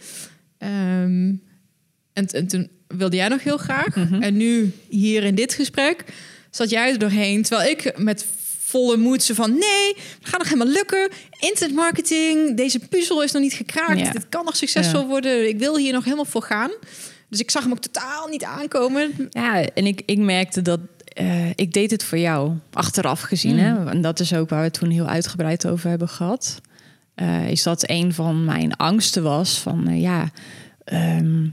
Ehm, 0.59 1.35
en, 2.13 2.27
en 2.27 2.47
toen 2.47 2.69
wilde 2.87 3.17
jij 3.17 3.29
nog 3.29 3.43
heel 3.43 3.57
graag. 3.57 3.97
Mhm. 3.97 4.23
En 4.23 4.37
nu 4.37 4.73
hier 4.89 5.25
in 5.25 5.35
dit 5.35 5.55
gesprek 5.55 6.05
zat 6.51 6.71
jij 6.71 6.93
er 6.93 6.99
doorheen. 6.99 7.43
Terwijl 7.43 7.71
ik 7.71 7.99
met 7.99 8.27
volle 8.77 8.97
moed 8.97 9.23
zo 9.23 9.35
van... 9.35 9.51
nee, 9.51 9.95
het 10.19 10.29
gaat 10.29 10.39
nog 10.39 10.49
helemaal 10.49 10.73
lukken. 10.73 11.09
Internetmarketing, 11.39 12.57
deze 12.57 12.79
puzzel 12.79 13.23
is 13.23 13.33
nog 13.33 13.43
niet 13.43 13.53
gekraakt. 13.53 13.99
Ja. 13.99 14.11
Dit 14.11 14.29
kan 14.29 14.45
nog 14.45 14.57
succesvol 14.57 15.01
Ja. 15.01 15.07
worden. 15.07 15.49
Ik 15.49 15.59
wil 15.59 15.77
hier 15.77 15.93
nog 15.93 16.05
helemaal 16.05 16.25
voor 16.25 16.43
gaan. 16.43 16.71
Dus 17.29 17.41
ik 17.41 17.51
zag 17.51 17.63
hem 17.63 17.73
ook 17.73 17.79
totaal 17.79 18.27
niet 18.29 18.45
aankomen. 18.45 19.29
Ja, 19.31 19.63
en 19.63 19.87
ik, 19.87 20.03
ik 20.07 20.19
merkte 20.19 20.63
dat 20.63 20.81
eh, 21.17 21.51
ik 21.51 21.73
deed 21.73 21.91
het 21.91 22.05
voor 22.05 22.19
jou, 22.19 22.53
achteraf 22.73 23.21
gezien. 23.21 23.55
Mm. 23.55 23.59
Hè? 23.59 23.91
En 23.91 24.01
dat 24.01 24.21
is 24.21 24.35
ook 24.35 24.49
waar 24.49 24.59
we 24.59 24.65
het 24.65 24.79
toen 24.79 24.91
heel 24.91 25.07
uitgebreid 25.07 25.67
over 25.67 25.89
hebben 25.89 26.09
gehad. 26.09 26.61
Eh, 27.15 27.49
is 27.51 27.63
dat 27.63 27.89
een 27.91 28.15
van 28.15 28.45
mijn 28.45 28.77
angsten 28.77 29.23
was 29.23 29.59
van 29.59 29.89
eh, 29.89 30.01
ja. 30.01 30.31
ehm, 30.85 31.47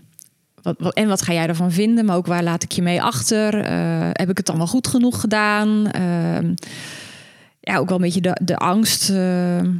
wat, 0.61 0.75
wat, 0.79 0.93
en 0.93 1.07
wat 1.07 1.21
ga 1.21 1.33
jij 1.33 1.47
ervan 1.47 1.71
vinden? 1.71 2.05
Maar 2.05 2.15
ook 2.15 2.25
waar 2.25 2.43
laat 2.43 2.63
ik 2.63 2.71
je 2.71 2.81
mee 2.81 3.01
achter? 3.01 3.65
Heb 4.11 4.29
ik 4.29 4.37
het 4.37 4.45
dan 4.45 4.57
wel 4.57 4.67
goed 4.67 4.87
genoeg 4.87 5.19
gedaan? 5.19 5.91
Ja, 7.65 7.78
ook 7.78 7.88
wel 7.88 7.97
een 7.97 8.04
beetje 8.04 8.21
de, 8.21 8.38
de 8.43 8.58
angst. 8.58 9.10
ehm, 9.10 9.71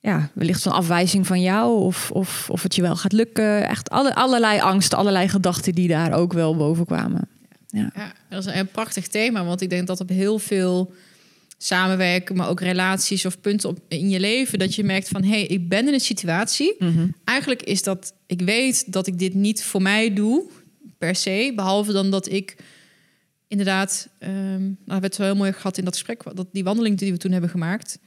ja, 0.00 0.30
wellicht 0.32 0.62
van 0.62 0.72
afwijzing 0.72 1.26
van 1.26 1.40
jou 1.40 1.80
of, 1.80 2.10
of, 2.10 2.50
of 2.50 2.62
het 2.62 2.74
je 2.74 2.82
wel 2.82 2.96
gaat 2.96 3.12
lukken. 3.12 3.68
Echt 3.68 3.90
alle, 3.90 4.14
allerlei 4.14 4.60
angsten, 4.60 4.98
allerlei 4.98 5.28
gedachten 5.28 5.74
die 5.74 5.88
daar 5.88 6.12
ook 6.12 6.32
wel 6.32 6.56
boven 6.56 6.86
kwamen. 6.86 7.28
Ja. 7.66 7.90
Ja, 7.94 8.12
dat 8.28 8.46
is 8.46 8.54
een 8.54 8.66
prachtig 8.66 9.06
thema, 9.08 9.44
want 9.44 9.60
ik 9.60 9.70
denk 9.70 9.86
dat 9.86 10.00
op 10.00 10.08
heel 10.08 10.38
veel 10.38 10.92
samenwerken, 11.58 12.36
maar 12.36 12.48
ook 12.48 12.60
relaties 12.60 13.26
of 13.26 13.40
punten 13.40 13.68
op, 13.68 13.78
in 13.88 14.08
je 14.08 14.20
leven, 14.20 14.58
dat 14.58 14.74
je 14.74 14.84
merkt 14.84 15.08
van, 15.08 15.22
hé, 15.22 15.28
hey, 15.28 15.46
ik 15.46 15.68
ben 15.68 15.86
in 15.86 15.92
een 15.94 16.00
situatie. 16.00 16.74
Mhm. 16.78 17.06
Eigenlijk 17.24 17.62
is 17.62 17.82
dat, 17.82 18.12
ik 18.26 18.40
weet 18.40 18.92
dat 18.92 19.06
ik 19.06 19.18
dit 19.18 19.34
niet 19.34 19.64
voor 19.64 19.82
mij 19.82 20.14
doe, 20.14 20.44
per 20.98 21.14
se, 21.14 21.52
behalve 21.56 21.92
dan 21.92 22.10
dat 22.10 22.28
ik 22.28 22.56
inderdaad, 23.58 24.08
ehm 24.18 24.32
nou, 24.62 24.76
we 24.84 24.92
hebben 24.92 25.10
het 25.10 25.16
wel 25.16 25.26
heel 25.26 25.36
mooi 25.36 25.52
gehad 25.52 25.78
in 25.78 25.84
dat 25.84 25.92
gesprek, 25.94 26.22
dat 26.34 26.46
die 26.52 26.64
wandeling 26.64 26.98
die 26.98 27.12
we 27.12 27.18
toen 27.18 27.32
hebben 27.32 27.50
gemaakt, 27.50 27.98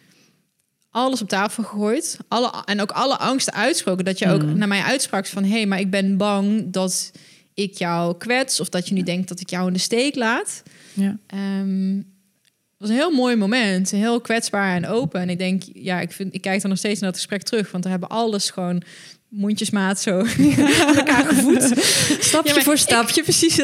alles 0.89 1.21
op 1.21 1.29
tafel 1.29 1.63
gegooid, 1.63 2.17
alle, 2.27 2.51
en 2.65 2.81
ook 2.81 2.91
alle 2.91 3.17
angsten 3.17 3.53
uitsproken, 3.53 4.05
dat 4.05 4.19
je 4.19 4.29
ook 4.29 4.41
Mhm. 4.43 4.57
naar 4.57 4.67
mij 4.67 4.81
uitsprak 4.81 5.25
van, 5.25 5.43
hé, 5.43 5.49
hey, 5.49 5.65
maar 5.65 5.79
ik 5.79 5.89
ben 5.89 6.17
bang 6.17 6.71
dat 6.71 7.11
ik 7.53 7.73
jou 7.77 8.17
kwets 8.17 8.59
of 8.59 8.69
dat 8.69 8.87
je 8.87 8.93
nu 8.93 9.03
denkt 9.03 9.27
dat 9.27 9.39
ik 9.39 9.49
jou 9.49 9.67
in 9.67 9.73
de 9.73 9.79
steek 9.79 10.15
laat. 10.15 10.63
Ja. 10.93 11.17
Ehm, 11.27 11.95
het 11.95 12.77
was 12.77 12.89
een 12.89 12.95
heel 12.95 13.11
mooi 13.11 13.35
moment, 13.35 13.91
heel 13.91 14.21
kwetsbaar 14.21 14.75
en 14.75 14.87
open. 14.87 15.21
En 15.21 15.29
ik 15.29 15.37
denk, 15.37 15.63
ja, 15.73 15.99
ik, 15.99 16.11
vind, 16.11 16.33
ik 16.33 16.41
kijk 16.41 16.61
dan 16.61 16.69
nog 16.69 16.79
steeds 16.79 16.99
naar 16.99 17.09
dat 17.09 17.19
gesprek 17.19 17.43
terug, 17.43 17.71
want 17.71 17.83
we 17.83 17.89
hebben 17.89 18.09
alles 18.09 18.49
gewoon 18.49 18.83
mondjesmaat 19.29 19.99
zo 19.99 20.25
elkaar 20.95 21.25
gevoed. 21.25 21.61
Stapje 22.19 22.53
Ja, 22.53 22.61
voor 22.61 22.73
ik- 22.73 22.79
stapje, 22.79 23.23
precies. 23.23 23.57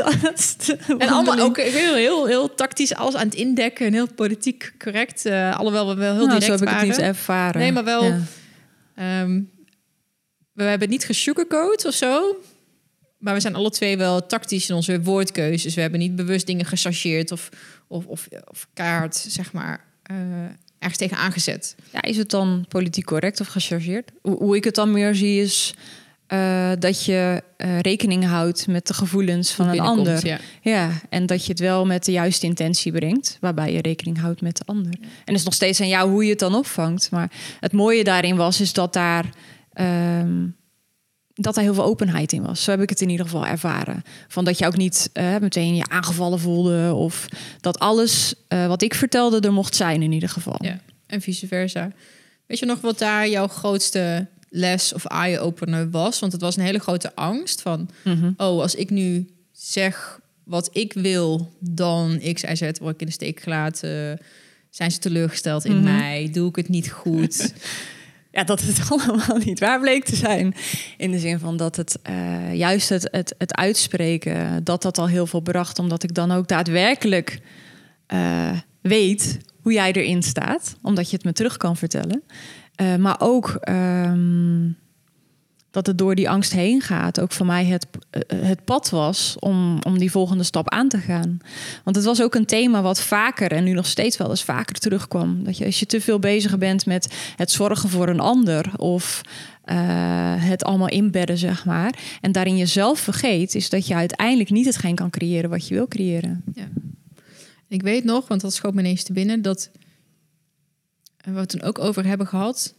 En 0.98 1.10
allemaal 1.10 1.40
ook 1.40 1.58
heel, 1.58 1.94
heel, 1.96 2.26
heel 2.26 2.56
tactisch 2.56 2.96
alles 2.96 3.16
aan 3.16 3.26
het 3.26 3.36
indekken 3.36 3.86
en 3.86 3.94
heel 3.94 4.14
politiek 4.14 4.74
correct. 4.78 5.26
eh 5.26 5.58
alhoewel 5.58 5.88
we 5.88 5.94
wel 5.96 6.14
heel 6.16 6.26
nou, 6.28 6.40
direct 6.40 6.60
zo 6.60 6.66
heb 6.66 6.74
ik 6.76 6.80
het 6.80 6.88
niet 6.88 6.98
ervaren. 7.08 7.62
Nee, 7.62 7.72
maar 7.72 7.84
wel- 7.84 8.04
Ja. 8.04 8.20
Ehm, 8.96 9.42
we 10.54 10.64
hebben 10.64 10.82
het 10.82 10.90
niet 10.90 11.06
gesugarcoat 11.06 11.86
of 11.86 11.94
zo. 11.94 12.36
Maar 13.18 13.34
we 13.34 13.40
zijn 13.40 13.56
alle 13.56 13.70
twee 13.70 13.98
wel 13.98 14.26
tactisch 14.26 14.70
in 14.70 14.76
onze 14.76 15.02
woordkeuzes. 15.02 15.76
We 15.76 15.82
hebben 15.82 16.00
niet 16.00 16.16
bewust 16.16 16.46
dingen 16.46 16.66
gechargeerd 16.66 17.32
of, 17.32 17.50
of, 17.88 18.06
of, 18.06 18.28
of 18.46 18.68
kaart, 18.74 19.16
zeg 19.16 19.54
maar, 19.54 19.86
eh, 20.04 20.16
ergens 20.84 21.00
tegen 21.00 21.18
aangezet. 21.18 21.76
Ja, 21.92 22.02
is 22.02 22.18
het 22.18 22.30
dan 22.30 22.66
politiek 22.68 23.06
correct 23.06 23.40
of 23.40 23.48
gechargeerd? 23.48 24.12
Hoe, 24.22 24.38
hoe 24.38 24.56
ik 24.56 24.64
het 24.64 24.76
dan 24.76 24.92
meer 24.92 25.16
zie 25.16 25.42
is 25.42 25.74
eh, 26.28 26.72
dat 26.80 27.06
je 27.06 27.44
eh, 27.58 27.80
rekening 27.80 28.26
houdt 28.26 28.68
met 28.68 28.88
de 28.88 28.94
gevoelens 28.94 29.52
van 29.52 29.68
een 29.68 29.80
ander. 29.80 30.28
Ja. 30.28 30.40
Ja, 30.62 30.90
en 31.10 31.26
dat 31.26 31.46
je 31.46 31.52
het 31.52 31.60
wel 31.60 31.86
met 31.86 32.06
de 32.06 32.12
juiste 32.12 32.46
intentie 32.46 32.92
brengt, 32.92 33.38
waarbij 33.42 33.74
je 33.74 33.82
rekening 33.82 34.20
houdt 34.20 34.42
met 34.42 34.58
de 34.58 34.64
ander. 34.66 34.94
En 35.02 35.10
het 35.26 35.36
is 35.36 35.44
nog 35.44 35.54
steeds 35.54 35.82
aan 35.82 35.88
jou 35.88 36.10
hoe 36.10 36.24
je 36.24 36.30
het 36.30 36.40
dan 36.40 36.56
opvangt. 36.56 37.12
Maar 37.12 37.32
het 37.60 37.72
mooie 37.72 38.04
daarin 38.04 38.36
was, 38.36 38.62
is 38.62 38.74
dat 38.74 38.94
daar, 38.94 39.26
ehm, 39.74 40.46
dat 41.34 41.56
daar 41.56 41.64
heel 41.64 41.74
veel 41.74 41.84
openheid 41.84 42.32
in 42.34 42.42
was. 42.44 42.64
Zo 42.64 42.72
heb 42.72 42.82
ik 42.82 42.90
het 42.90 43.02
in 43.02 43.10
ieder 43.10 43.26
geval 43.26 43.46
ervaren. 43.46 44.04
Van 44.28 44.46
dat 44.46 44.58
je 44.58 44.66
ook 44.66 44.78
niet 44.78 45.10
eh, 45.14 45.38
meteen 45.38 45.76
je 45.76 45.88
aangevallen 45.90 46.40
voelde. 46.40 46.94
Of 46.94 47.26
dat 47.62 47.80
alles 47.80 48.34
eh, 48.48 48.68
wat 48.68 48.82
ik 48.82 48.94
vertelde 48.94 49.40
er 49.40 49.54
mocht 49.54 49.76
zijn 49.76 50.02
in 50.02 50.12
ieder 50.12 50.30
geval. 50.30 50.56
Ja. 50.60 50.80
En 51.08 51.22
vice 51.22 51.48
versa. 51.48 51.92
Weet 52.46 52.60
je 52.60 52.66
nog 52.66 52.82
wat 52.82 53.00
daar 53.00 53.30
jouw 53.30 53.48
grootste 53.48 54.28
les 54.50 54.94
of 54.94 55.06
eye-opener 55.06 55.90
was? 55.90 56.20
Want 56.20 56.32
het 56.32 56.42
was 56.42 56.58
een 56.58 56.64
hele 56.64 56.80
grote 56.80 57.16
angst 57.16 57.62
van... 57.62 57.90
Mhm. 58.04 58.32
oh, 58.38 58.62
als 58.62 58.76
ik 58.76 58.90
nu 58.90 59.30
zeg 59.52 60.20
wat 60.44 60.70
ik 60.72 60.94
wil, 60.94 61.54
dan 61.60 62.20
X, 62.34 62.42
Y, 62.44 62.56
Z 62.56 62.62
word 62.80 62.94
ik 62.94 63.00
in 63.02 63.06
de 63.08 63.12
steek 63.14 63.40
gelaten. 63.40 64.20
Zijn 64.70 64.92
ze 64.92 65.00
teleurgesteld 65.00 65.66
in 65.66 65.76
Mhm. 65.76 65.84
mij? 65.84 66.30
Doe 66.32 66.50
ik 66.50 66.56
het 66.56 66.70
niet 66.70 66.92
goed? 66.92 67.54
Ja, 68.34 68.44
dat 68.44 68.62
het 68.62 68.82
allemaal 68.90 69.38
niet 69.38 69.60
waar 69.60 69.80
bleek 69.80 70.04
te 70.04 70.16
zijn. 70.16 70.56
In 70.98 71.12
de 71.12 71.20
zin 71.20 71.40
van 71.40 71.58
dat 71.58 71.76
het 71.76 72.00
eh, 72.02 72.54
juist 72.54 72.90
het, 72.90 73.08
het, 73.12 73.36
het 73.38 73.56
uitspreken, 73.56 74.64
dat 74.64 74.82
dat 74.82 74.98
al 74.98 75.08
heel 75.08 75.28
veel 75.28 75.40
bracht. 75.40 75.80
Omdat 75.80 76.04
ik 76.04 76.14
dan 76.14 76.32
ook 76.32 76.48
daadwerkelijk 76.48 77.40
eh, 78.06 78.58
weet 78.82 79.40
hoe 79.62 79.74
jij 79.74 79.92
erin 79.92 80.24
staat. 80.24 80.76
Omdat 80.82 81.10
je 81.10 81.16
het 81.16 81.26
me 81.26 81.34
terug 81.34 81.58
kan 81.58 81.78
vertellen. 81.78 82.24
Eh, 82.76 82.96
maar 82.96 83.16
ook 83.20 83.58
ehm, 83.60 84.70
dat 85.74 85.88
het 85.88 85.98
door 85.98 86.16
die 86.16 86.30
angst 86.30 86.52
heen 86.52 86.82
gaat. 86.82 87.20
Ook 87.20 87.32
voor 87.32 87.46
mij 87.46 87.66
het, 87.66 87.88
eh, 88.10 88.22
het 88.42 88.64
pad 88.66 88.90
was 88.90 89.36
om, 89.40 89.80
om 89.84 89.98
die 89.98 90.12
volgende 90.12 90.44
stap 90.44 90.70
aan 90.70 90.90
te 90.90 90.98
gaan. 90.98 91.38
Want 91.84 91.96
het 91.96 92.06
was 92.06 92.22
ook 92.22 92.36
een 92.36 92.46
thema 92.46 92.82
wat 92.82 93.02
vaker 93.02 93.52
en 93.52 93.64
nu 93.64 93.74
nog 93.74 93.86
steeds 93.86 94.18
wel 94.18 94.30
eens 94.30 94.44
vaker 94.44 94.76
terugkwam. 94.76 95.44
Dat 95.44 95.58
je 95.58 95.66
als 95.66 95.80
je 95.80 95.86
te 95.86 96.02
veel 96.02 96.20
bezig 96.20 96.58
bent 96.58 96.86
met 96.86 97.14
het 97.36 97.52
zorgen 97.52 97.90
voor 97.90 98.08
een 98.08 98.20
ander 98.20 98.72
of 98.78 99.22
eh, 99.64 99.76
het 100.38 100.64
allemaal 100.64 100.90
inbedden, 100.90 101.38
zeg 101.38 101.66
maar. 101.66 102.00
En 102.22 102.32
daarin 102.32 102.58
jezelf 102.58 103.00
vergeet, 103.00 103.56
is 103.56 103.70
dat 103.70 103.88
je 103.88 103.96
uiteindelijk 103.96 104.50
niet 104.50 104.66
hetgeen 104.66 104.96
kan 104.96 105.10
creëren 105.10 105.50
wat 105.50 105.68
je 105.68 105.74
wil 105.74 105.88
creëren. 105.88 106.44
Ik 106.54 106.68
Ik 107.68 107.82
weet 107.82 108.04
nog, 108.04 108.28
want 108.28 108.42
dat 108.42 108.54
schoot 108.54 108.74
me 108.74 108.80
ineens 108.80 109.04
te 109.04 109.14
binnen, 109.14 109.42
dat 109.42 109.70
we 111.18 111.40
het 111.40 111.50
toen 111.50 111.62
ook 111.62 111.80
over 111.80 112.06
hebben 112.06 112.28
gehad. 112.28 112.76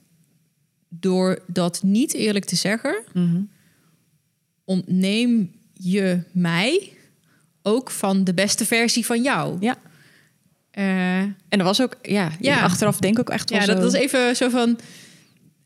Door 1.00 1.38
dat 1.46 1.82
niet 1.82 2.14
eerlijk 2.14 2.44
te 2.44 2.56
zeggen, 2.56 3.02
Mhm. 3.12 3.40
ontneem 4.64 5.52
je 5.72 6.20
mij 6.32 6.92
ook 7.62 7.90
van 7.90 8.24
de 8.24 8.34
beste 8.34 8.66
versie 8.66 9.06
van 9.06 9.22
jou. 9.22 9.56
Ja. 9.60 9.76
Eh, 10.70 11.18
En 11.18 11.34
dat 11.48 11.62
was 11.62 11.82
ook, 11.82 11.96
ja, 12.02 12.32
Ja. 12.40 12.60
achteraf 12.62 12.98
denk 12.98 13.14
ik 13.14 13.20
ook 13.20 13.34
echt 13.34 13.50
wel 13.50 13.60
ja, 13.60 13.66
dat 13.66 13.82
was 13.82 13.92
even 13.92 14.36
zo 14.36 14.48
van. 14.48 14.78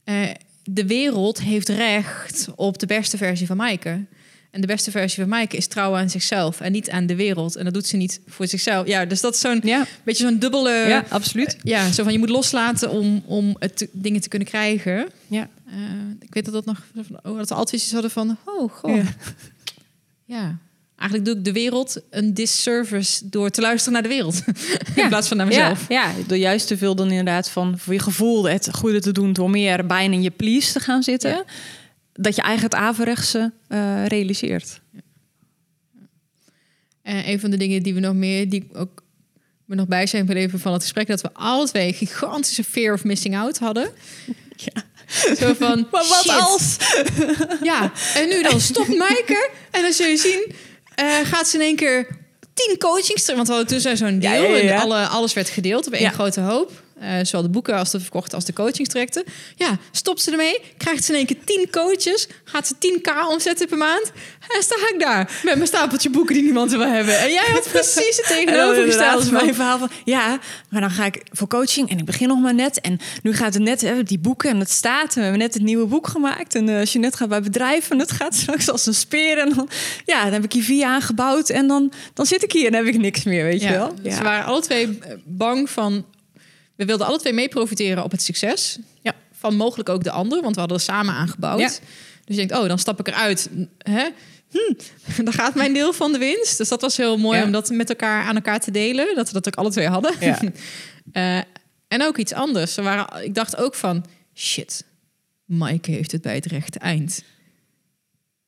eh, 0.05 0.31
de 0.65 0.87
wereld 0.87 1.41
heeft 1.43 1.69
recht 1.69 2.49
op 2.57 2.79
de 2.79 2.87
beste 2.87 3.17
versie 3.17 3.47
van 3.47 3.57
Maaike. 3.57 4.05
En 4.51 4.61
de 4.61 4.67
beste 4.67 4.91
versie 4.91 5.21
van 5.21 5.29
Maaike 5.29 5.57
is 5.57 5.67
trouw 5.67 5.97
aan 5.97 6.11
zichzelf 6.11 6.61
en 6.61 6.73
niet 6.73 6.91
aan 6.91 7.07
de 7.07 7.15
wereld. 7.17 7.57
En 7.57 7.65
dat 7.65 7.75
doet 7.75 7.87
ze 7.87 7.97
niet 7.97 8.21
voor 8.29 8.47
zichzelf. 8.47 8.87
Ja, 8.87 9.05
dus 9.05 9.21
dat 9.21 9.35
is 9.35 9.41
zo'n 9.41 9.61
Ja, 9.65 9.87
beetje 10.03 10.25
zo'n 10.25 10.39
dubbele. 10.39 10.71
ja, 10.89 11.05
absoluut. 11.09 11.57
Ja, 11.63 11.93
zo 11.93 12.03
van 12.03 12.13
je 12.13 12.19
moet 12.19 12.29
loslaten 12.29 12.91
om, 12.91 13.23
om 13.27 13.57
het 13.59 13.77
te- 13.77 13.89
dingen 13.93 14.21
te 14.21 14.29
kunnen 14.29 14.49
krijgen. 14.49 15.09
Ja. 15.27 15.49
Eh, 15.67 15.75
ik 16.21 16.35
weet 16.35 16.45
dat 16.45 16.55
dat 16.55 16.65
nog. 16.65 16.83
Oh, 17.23 17.37
dat 17.39 17.49
we 17.49 17.55
altijd 17.55 17.91
hadden 17.93 18.11
van. 18.11 18.37
Oh, 18.45 18.73
goh. 18.73 18.97
Ja. 18.97 19.03
Ja. 20.25 20.59
Eigenlijk 20.97 21.29
doe 21.29 21.39
ik 21.39 21.45
de 21.45 21.53
wereld 21.53 22.01
een 22.11 22.35
disservice 22.35 23.29
door 23.29 23.51
te 23.51 23.61
luisteren 23.61 23.93
naar 23.93 24.03
de 24.03 24.09
wereld. 24.09 24.43
Ja. 24.95 25.03
In 25.03 25.09
plaats 25.09 25.29
van 25.29 25.37
naar 25.37 25.47
mezelf. 25.47 25.89
Ja, 25.89 26.03
ja, 26.05 26.13
door 26.27 26.37
juist 26.37 26.67
te 26.67 26.77
veel 26.77 26.95
dan 26.95 27.09
inderdaad 27.09 27.51
van 27.51 27.79
voor 27.79 27.93
je 27.93 27.99
gevoel 27.99 28.49
het 28.49 28.69
goede 28.73 29.01
te 29.01 29.13
doen, 29.13 29.33
door 29.33 29.51
meer 29.51 29.87
bijna 29.87 30.15
in 30.15 30.23
je 30.23 30.31
please 30.31 30.73
te 30.73 30.81
gaan 30.81 31.03
zitten. 31.03 31.45
Dat 32.21 32.37
je 32.37 32.43
eigenlijk 32.43 32.75
het 32.75 32.83
averechtse 32.83 33.53
eh, 33.69 34.07
realiseert. 34.07 34.81
En 37.03 37.29
een 37.29 37.41
van 37.41 37.51
de 37.51 37.57
dingen 37.57 37.83
die 37.83 37.95
we 37.95 38.01
nog 38.01 38.15
meer, 38.15 38.49
die 38.49 38.69
ook 38.73 39.03
me 39.65 39.75
nog 39.75 39.87
bij 39.87 40.07
zijn 40.07 40.27
beleven 40.27 40.61
van 40.61 40.73
het 40.73 40.83
gesprek, 40.83 41.07
dat 41.07 41.21
we 41.21 41.33
alle 41.33 41.67
twee 41.67 41.93
gigantische 41.93 42.65
fear 42.65 42.95
of 42.95 43.05
missing 43.05 43.37
out 43.37 43.59
hadden. 43.59 43.91
Ja. 44.57 44.85
Zo 45.35 45.55
van, 45.55 45.87
Maar 45.93 46.07
wat 46.09 46.23
shit. 46.23 46.31
als? 46.31 46.77
Ja, 47.71 47.93
en 48.15 48.29
nu 48.29 48.43
dan 48.43 48.61
stopt 48.61 48.97
Maaike. 48.97 49.51
En 49.71 49.83
dan 49.83 49.93
zul 49.93 50.07
je 50.07 50.17
zien, 50.17 50.53
eh, 50.95 51.17
gaat 51.25 51.49
ze 51.49 51.57
in 51.57 51.63
één 51.63 51.77
keer 51.77 52.17
tien 52.55 52.79
coachings... 52.79 53.27
Want 53.27 53.49
we 53.49 53.55
hadden 53.55 53.83
toen 53.83 53.97
zo'n 53.97 54.19
deel 54.19 54.31
Ja, 54.31 54.57
ja, 54.57 54.57
ja. 54.57 54.73
en 54.73 54.81
alle, 54.81 55.07
alles 55.07 55.33
werd 55.33 55.49
gedeeld 55.49 55.87
op 55.87 55.93
één 55.93 56.13
grote 56.13 56.41
hoop. 56.41 56.83
Eh, 57.01 57.19
zowel 57.23 57.43
de 57.43 57.49
boeken 57.49 57.75
als 57.75 57.91
de 57.91 58.01
verkochte 58.01 58.35
als 58.35 58.45
de 58.45 58.53
coachingstrajecten. 58.53 59.25
Ja, 59.57 59.79
stopt 59.91 60.23
ze 60.23 60.31
ermee, 60.31 60.61
krijgt 60.77 61.05
ze 61.05 61.13
in 61.13 61.17
één 61.19 61.27
keer 61.27 61.37
tien 61.45 61.69
coaches... 61.71 62.29
gaat 62.45 62.67
ze 62.67 62.75
10k 62.75 63.29
omzetten 63.29 63.69
per 63.69 63.79
maand... 63.79 64.13
en 64.49 64.63
sta 64.63 64.75
ik 64.75 64.97
daar 64.99 65.41
met 65.45 65.55
mijn 65.55 65.67
stapeltje 65.67 66.11
boeken 66.11 66.35
die 66.35 66.43
niemand 66.43 66.71
wil 66.71 66.81
hebben. 66.81 67.19
En 67.19 67.31
jij 67.31 67.47
had 67.53 67.69
precies 67.73 68.17
het 68.17 68.27
tegenovergestelde. 68.27 69.25
inderdaad 69.25 69.31
mijn 69.43 69.55
verhaal 69.55 69.79
van 69.79 69.91
ja, 70.05 70.39
maar 70.71 70.81
dan 70.81 70.91
ga 70.91 71.05
ik 71.05 71.23
voor 71.33 71.49
coaching 71.49 71.91
en 71.91 71.99
ik 71.99 72.05
begin 72.05 72.29
nog 72.29 72.41
maar 72.41 72.55
net 72.55 72.81
en 72.81 72.99
nu 73.23 73.35
gaat 73.35 73.55
het 73.55 73.63
net 73.63 73.81
hè, 73.81 74.03
die 74.03 74.19
boeken 74.19 74.51
en 74.51 74.59
het 74.59 74.71
staat 74.71 75.09
en 75.09 75.15
we 75.15 75.21
hebben 75.21 75.39
net 75.39 75.55
het 75.55 75.63
nieuwe 75.63 75.87
boek 75.87 76.07
gemaakt 76.07 76.55
en 76.55 76.69
eh 76.69 76.85
Jeanette 76.85 77.17
gaat 77.17 77.29
bij 77.29 77.43
bedrijven 77.43 77.91
en 77.91 77.99
het 77.99 78.13
gaat 78.13 78.35
straks 78.35 78.71
als 78.71 78.87
een 78.87 78.95
speer 78.95 79.39
en 79.39 79.53
dan 79.55 79.69
ja, 80.05 80.25
dan 80.25 80.33
heb 80.33 80.45
ik 80.45 80.53
hier 80.53 80.63
vier 80.63 80.87
aangebouwd 80.87 81.49
en 81.49 81.67
dan 81.67 81.93
dan 82.15 82.27
zit 82.27 82.43
ik 82.43 82.53
hier 82.53 82.67
en 82.67 82.75
heb 82.75 82.85
ik 82.85 82.99
niks 82.99 83.25
meer, 83.25 83.45
weet 83.45 83.63
je 83.63 83.71
wel? 83.71 83.95
Dus 84.03 84.17
we 84.17 84.23
waren 84.23 84.45
alle 84.45 84.61
twee 84.61 84.99
bang 85.25 85.71
van... 85.71 86.05
We 86.79 86.85
wilden 86.85 87.07
alle 87.07 87.19
twee 87.19 87.33
mee 87.33 87.49
profiteren 87.49 88.05
op 88.05 88.11
het 88.11 88.23
succes. 88.23 88.79
Ja. 89.03 89.15
Van 89.33 89.57
mogelijk 89.57 89.89
ook 89.89 90.05
de 90.05 90.11
ander, 90.11 90.43
want 90.43 90.55
we 90.55 90.61
hadden 90.61 90.79
er 90.79 90.85
samen 90.85 91.15
aangebouwd. 91.15 91.61
Ja. 91.61 91.69
Dus 92.25 92.37
je 92.37 92.47
denkt, 92.47 92.53
oh, 92.53 92.69
dan 92.69 92.79
stap 92.79 93.01
ik 93.01 93.09
eruit. 93.09 93.49
Hè? 93.79 94.09
Hm, 94.51 94.73
dan 95.25 95.33
gaat 95.33 95.55
mijn 95.55 95.73
deel 95.73 95.93
van 95.93 96.13
de 96.13 96.19
winst. 96.19 96.59
Dus 96.59 96.69
dat 96.69 96.81
was 96.81 96.97
heel 96.97 97.17
mooi 97.17 97.39
Ja. 97.39 97.45
om 97.45 97.53
dat 97.53 97.71
met 97.71 97.89
elkaar 97.89 98.25
aan 98.25 98.35
elkaar 98.35 98.61
te 98.61 98.71
delen. 98.71 99.15
Dat 99.15 99.27
we 99.27 99.33
dat 99.33 99.47
ook 99.47 99.55
alle 99.57 99.71
twee 99.71 99.89
hadden. 99.89 100.15
Ja. 100.21 100.41
Eh, 101.13 101.37
en 101.89 102.03
ook 102.03 102.17
iets 102.19 102.33
anders. 102.33 102.75
We 102.75 102.83
waren, 102.83 103.25
ik 103.25 103.35
dacht 103.35 103.57
ook 103.57 103.75
van, 103.75 104.05
shit, 104.35 104.85
Maaike 105.45 105.91
heeft 105.91 106.13
het 106.13 106.23
bij 106.23 106.35
het 106.35 106.47
rechte 106.47 106.79
eind. 106.79 107.23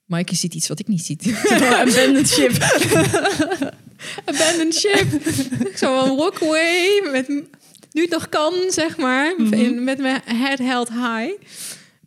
Maaike 0.05 0.35
ziet 0.35 0.55
iets 0.55 0.69
wat 0.69 0.79
ik 0.79 0.89
niet 0.89 1.05
zie. 1.05 1.19
Abandoned 1.61 2.29
ship. 2.29 2.53
abandoned 4.25 4.75
ship. 4.75 5.07
Zo 5.77 6.05
een 6.05 6.17
walk 6.17 6.43
away 6.43 7.09
met 7.13 7.43
nu 7.93 8.03
het 8.03 8.11
nog 8.11 8.29
kan, 8.29 8.53
zeg 8.69 8.97
maar, 8.97 9.35
Mhm. 9.39 9.53
in, 9.53 9.85
met 9.85 9.99
mijn 9.99 10.21
head 10.25 10.59
held 10.59 10.89
high. 10.89 11.33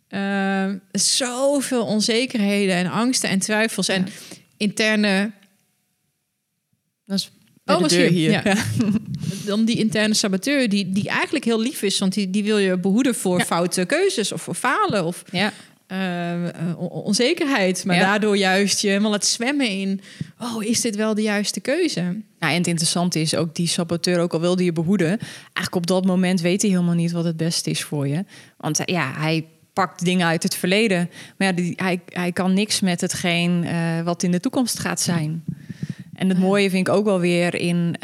Ehm, 0.08 0.78
zoveel 0.92 1.84
onzekerheden 1.86 2.74
en 2.74 2.90
angsten 2.90 3.28
en 3.28 3.38
twijfels 3.38 3.88
en 3.88 4.06
interne. 4.56 5.30
Dat 7.04 7.18
is 7.18 7.30
Oh, 7.66 7.74
de 7.76 7.82
was 7.82 7.92
deur 7.92 8.08
hier. 8.08 8.30
hier. 8.30 8.30
Ja. 8.30 8.42
Ja. 8.44 8.56
Dan 9.46 9.64
die 9.64 9.76
interne 9.76 10.14
saboteur, 10.14 10.68
die, 10.68 10.92
die 10.92 11.08
eigenlijk 11.08 11.44
heel 11.44 11.60
lief 11.60 11.82
is, 11.82 11.98
want 11.98 12.12
die, 12.14 12.30
die 12.30 12.44
wil 12.44 12.58
je 12.58 12.78
behoeden 12.78 13.14
voor 13.14 13.38
Ja. 13.38 13.44
foute 13.44 13.84
keuzes 13.84 14.32
of 14.32 14.42
voor 14.42 14.54
falen 14.54 15.04
of 15.04 15.22
Ja. 15.30 15.52
Eh, 15.86 16.48
eh, 16.48 16.78
on- 16.78 16.88
onzekerheid. 16.88 17.84
Maar 17.84 17.96
Ja. 17.96 18.02
daardoor 18.02 18.36
juist 18.36 18.80
je 18.80 18.88
helemaal 18.88 19.12
het 19.12 19.26
zwemmen 19.26 19.68
in, 19.68 20.00
oh, 20.40 20.62
is 20.64 20.80
dit 20.80 20.96
wel 20.96 21.14
de 21.14 21.22
juiste 21.22 21.60
keuze? 21.60 22.00
Nou, 22.38 22.52
en 22.52 22.58
het 22.58 22.66
interessante 22.66 23.20
is 23.20 23.34
ook 23.34 23.54
die 23.54 23.66
saboteur, 23.66 24.18
ook 24.20 24.32
al 24.32 24.40
wilde 24.40 24.64
je 24.64 24.72
behoeden, 24.72 25.18
eigenlijk 25.42 25.74
op 25.74 25.86
dat 25.86 26.04
moment 26.04 26.40
weet 26.40 26.62
hij 26.62 26.70
helemaal 26.70 26.94
niet 26.94 27.12
wat 27.12 27.24
het 27.24 27.36
beste 27.36 27.70
is 27.70 27.82
voor 27.82 28.08
je. 28.08 28.24
Want 28.56 28.78
eh, 28.84 28.94
ja, 28.94 29.12
hij 29.16 29.44
pakt 29.72 30.04
dingen 30.04 30.26
uit 30.26 30.42
het 30.42 30.54
verleden, 30.54 31.10
maar 31.38 31.48
ja, 31.48 31.54
die, 31.54 31.72
hij, 31.76 32.00
hij 32.08 32.32
kan 32.32 32.54
niks 32.54 32.80
met 32.80 33.00
hetgeen 33.00 33.66
wat 34.04 34.22
in 34.22 34.30
de 34.30 34.40
toekomst 34.40 34.78
gaat 34.78 35.00
zijn. 35.00 35.44
En 36.14 36.28
het 36.28 36.38
mooie 36.38 36.70
vind 36.70 36.88
ik 36.88 36.94
ook 36.94 37.04
wel 37.04 37.20
weer 37.20 37.54
in, 37.54 37.96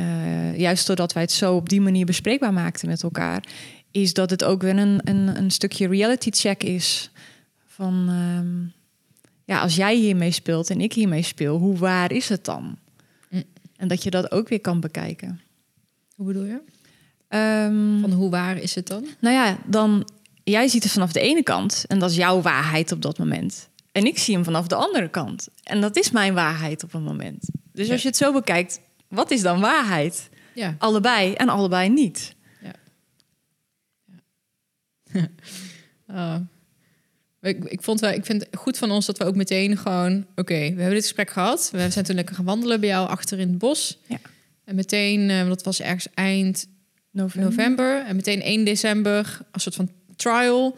juist 0.56 0.86
doordat 0.86 1.12
wij 1.12 1.22
het 1.22 1.32
zo 1.32 1.54
op 1.54 1.68
die 1.68 1.80
manier 1.80 2.06
bespreekbaar 2.06 2.52
maakten 2.52 2.88
met 2.88 3.02
elkaar, 3.02 3.44
is 3.90 4.12
dat 4.14 4.30
het 4.30 4.44
ook 4.44 4.62
weer 4.62 4.76
een, 4.78 5.00
een, 5.04 5.36
een 5.36 5.50
stukje 5.50 5.88
reality 5.88 6.30
check 6.30 6.62
is. 6.62 7.09
Van 7.80 8.06
ehm, 8.08 8.78
ja, 9.44 9.60
als 9.60 9.76
jij 9.76 9.94
hiermee 9.96 10.30
speelt 10.30 10.70
en 10.70 10.80
ik 10.80 10.92
hiermee 10.92 11.22
speel, 11.22 11.58
hoe 11.58 11.76
waar 11.78 12.12
is 12.12 12.28
het 12.28 12.44
dan? 12.44 12.78
Mm. 13.30 13.42
En 13.76 13.88
dat 13.88 14.02
je 14.02 14.10
dat 14.10 14.30
ook 14.32 14.48
weer 14.48 14.60
kan 14.60 14.80
bekijken. 14.80 15.40
Hoe 16.14 16.26
bedoel 16.26 16.44
je? 16.44 16.60
Ehm, 17.28 18.00
Van 18.00 18.12
hoe 18.12 18.30
waar 18.30 18.56
is 18.56 18.74
het 18.74 18.86
dan? 18.86 19.06
nou 19.20 19.34
ja, 19.34 19.58
dan 19.66 20.08
jij 20.44 20.68
ziet 20.68 20.82
het 20.82 20.92
vanaf 20.92 21.12
de 21.12 21.20
ene 21.20 21.42
kant 21.42 21.84
en 21.88 21.98
dat 21.98 22.10
is 22.10 22.16
jouw 22.16 22.40
waarheid 22.40 22.92
op 22.92 23.02
dat 23.02 23.18
moment. 23.18 23.68
En 23.92 24.04
ik 24.06 24.18
zie 24.18 24.34
hem 24.34 24.44
vanaf 24.44 24.66
de 24.66 24.74
andere 24.74 25.08
kant. 25.08 25.48
En 25.62 25.80
dat 25.80 25.96
is 25.96 26.10
mijn 26.10 26.34
waarheid 26.34 26.82
op 26.84 26.94
een 26.94 27.02
moment. 27.02 27.48
Dus 27.72 27.86
Ja. 27.86 27.92
als 27.92 28.02
je 28.02 28.08
het 28.08 28.16
zo 28.16 28.32
bekijkt, 28.32 28.80
wat 29.08 29.30
is 29.30 29.42
dan 29.42 29.60
waarheid? 29.60 30.28
Ja. 30.54 30.74
Allebei 30.78 31.32
en 31.32 31.48
allebei 31.48 31.88
niet. 31.88 32.34
Uh, 35.12 36.34
ik, 37.40 37.64
ik, 37.64 37.82
vond 37.82 38.00
wel, 38.00 38.10
ik 38.10 38.24
vind 38.24 38.42
het 38.42 38.56
goed 38.56 38.78
van 38.78 38.90
ons 38.90 39.06
dat 39.06 39.18
we 39.18 39.24
ook 39.24 39.36
meteen 39.36 39.76
gewoon... 39.76 40.26
Oké, 40.36 40.54
we 40.54 40.60
hebben 40.60 40.90
dit 40.90 41.02
gesprek 41.02 41.30
gehad. 41.30 41.68
We 41.72 41.90
zijn 41.90 42.04
toen 42.04 42.14
lekker 42.14 42.34
gaan 42.34 42.44
wandelen 42.44 42.80
bij 42.80 42.88
jou 42.88 43.08
achter 43.08 43.38
in 43.38 43.48
het 43.48 43.58
bos. 43.58 43.98
Ja. 44.06 44.20
En 44.64 44.74
meteen, 44.74 45.30
eh, 45.30 45.48
dat 45.48 45.62
was 45.62 45.80
ergens 45.80 46.08
eind 46.14 46.66
November. 47.10 47.50
november. 47.50 48.06
En 48.06 48.16
meteen 48.16 48.42
1 48.42 48.64
december, 48.64 49.38
als 49.52 49.62
soort 49.62 49.74
van 49.74 49.90
trial. 50.16 50.76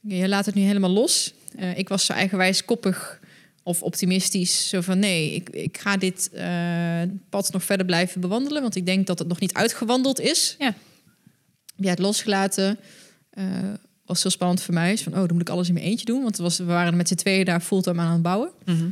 Je 0.00 0.28
laat 0.28 0.46
het 0.46 0.54
nu 0.54 0.62
helemaal 0.62 0.90
los. 0.90 1.34
Eh, 1.56 1.78
ik 1.78 1.88
was 1.88 2.06
zo 2.06 2.12
eigenwijs 2.12 2.64
koppig 2.64 3.20
of 3.62 3.82
optimistisch. 3.82 4.68
Zo 4.68 4.80
van, 4.80 4.98
nee, 4.98 5.34
ik, 5.34 5.50
ik 5.50 5.78
ga 5.78 5.96
dit 5.96 6.30
eh, 6.32 7.02
pad 7.28 7.52
nog 7.52 7.64
verder 7.64 7.86
blijven 7.86 8.20
bewandelen. 8.20 8.62
Want 8.62 8.76
ik 8.76 8.86
denk 8.86 9.06
dat 9.06 9.18
het 9.18 9.28
nog 9.28 9.40
niet 9.40 9.54
uitgewandeld 9.54 10.20
is. 10.20 10.54
Ja. 10.58 10.74
Je 11.76 11.88
het 11.88 11.98
losgelaten. 11.98 12.78
Eh 14.10 14.16
was 14.16 14.22
heel 14.22 14.30
spannend 14.30 14.62
voor 14.62 14.74
mij. 14.74 14.92
Is 14.92 15.02
van, 15.02 15.12
oh, 15.12 15.18
dan 15.18 15.32
moet 15.32 15.40
ik 15.40 15.48
alles 15.48 15.68
in 15.68 15.74
mijn 15.74 15.86
eentje 15.86 16.04
doen. 16.04 16.22
Want 16.22 16.36
het 16.36 16.40
was, 16.40 16.58
we 16.58 16.64
waren 16.64 16.96
met 16.96 17.08
z'n 17.08 17.14
tweeën 17.14 17.44
daar 17.44 17.60
fulltime 17.60 18.00
aan 18.00 18.12
het 18.12 18.22
bouwen. 18.22 18.50
Mhm. 18.64 18.88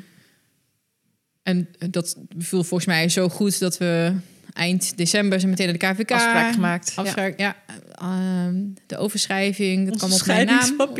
En 1.43 1.69
dat 1.91 2.17
viel 2.39 2.65
volgens 2.65 2.87
mij 2.87 3.09
zo 3.09 3.29
goed 3.29 3.59
dat 3.59 3.79
we 3.79 4.15
eind 4.53 4.97
december 4.97 5.39
zijn 5.39 5.51
meteen 5.51 5.67
naar 5.67 5.79
de 5.79 6.03
KVK. 6.03 6.11
Afspraak 6.11 6.55
gemaakt. 6.55 6.93
Afspraak, 6.95 7.39
ja. 7.39 7.57
Ehm, 7.95 8.55
de 8.87 8.97
overschrijving, 8.97 9.89
dat 9.89 9.97
kwam 9.97 10.13
op 10.13 10.27
mijn 10.27 10.47
naam. 10.47 10.77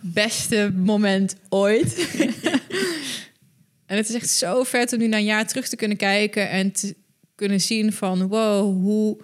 Beste 0.00 0.72
moment 0.76 1.36
ooit. 1.48 2.08
en 3.86 3.96
het 3.96 4.08
is 4.08 4.14
echt 4.14 4.30
zo 4.30 4.62
vet 4.62 4.92
om 4.92 4.98
nu 4.98 5.06
na 5.06 5.16
een 5.16 5.24
jaar 5.24 5.46
terug 5.46 5.68
te 5.68 5.76
kunnen 5.76 5.96
kijken 5.96 6.50
en 6.50 6.72
te 6.72 6.94
kunnen 7.34 7.60
zien 7.60 7.92
van 7.92 8.28
wow, 8.28 8.82
hoe 8.82 9.18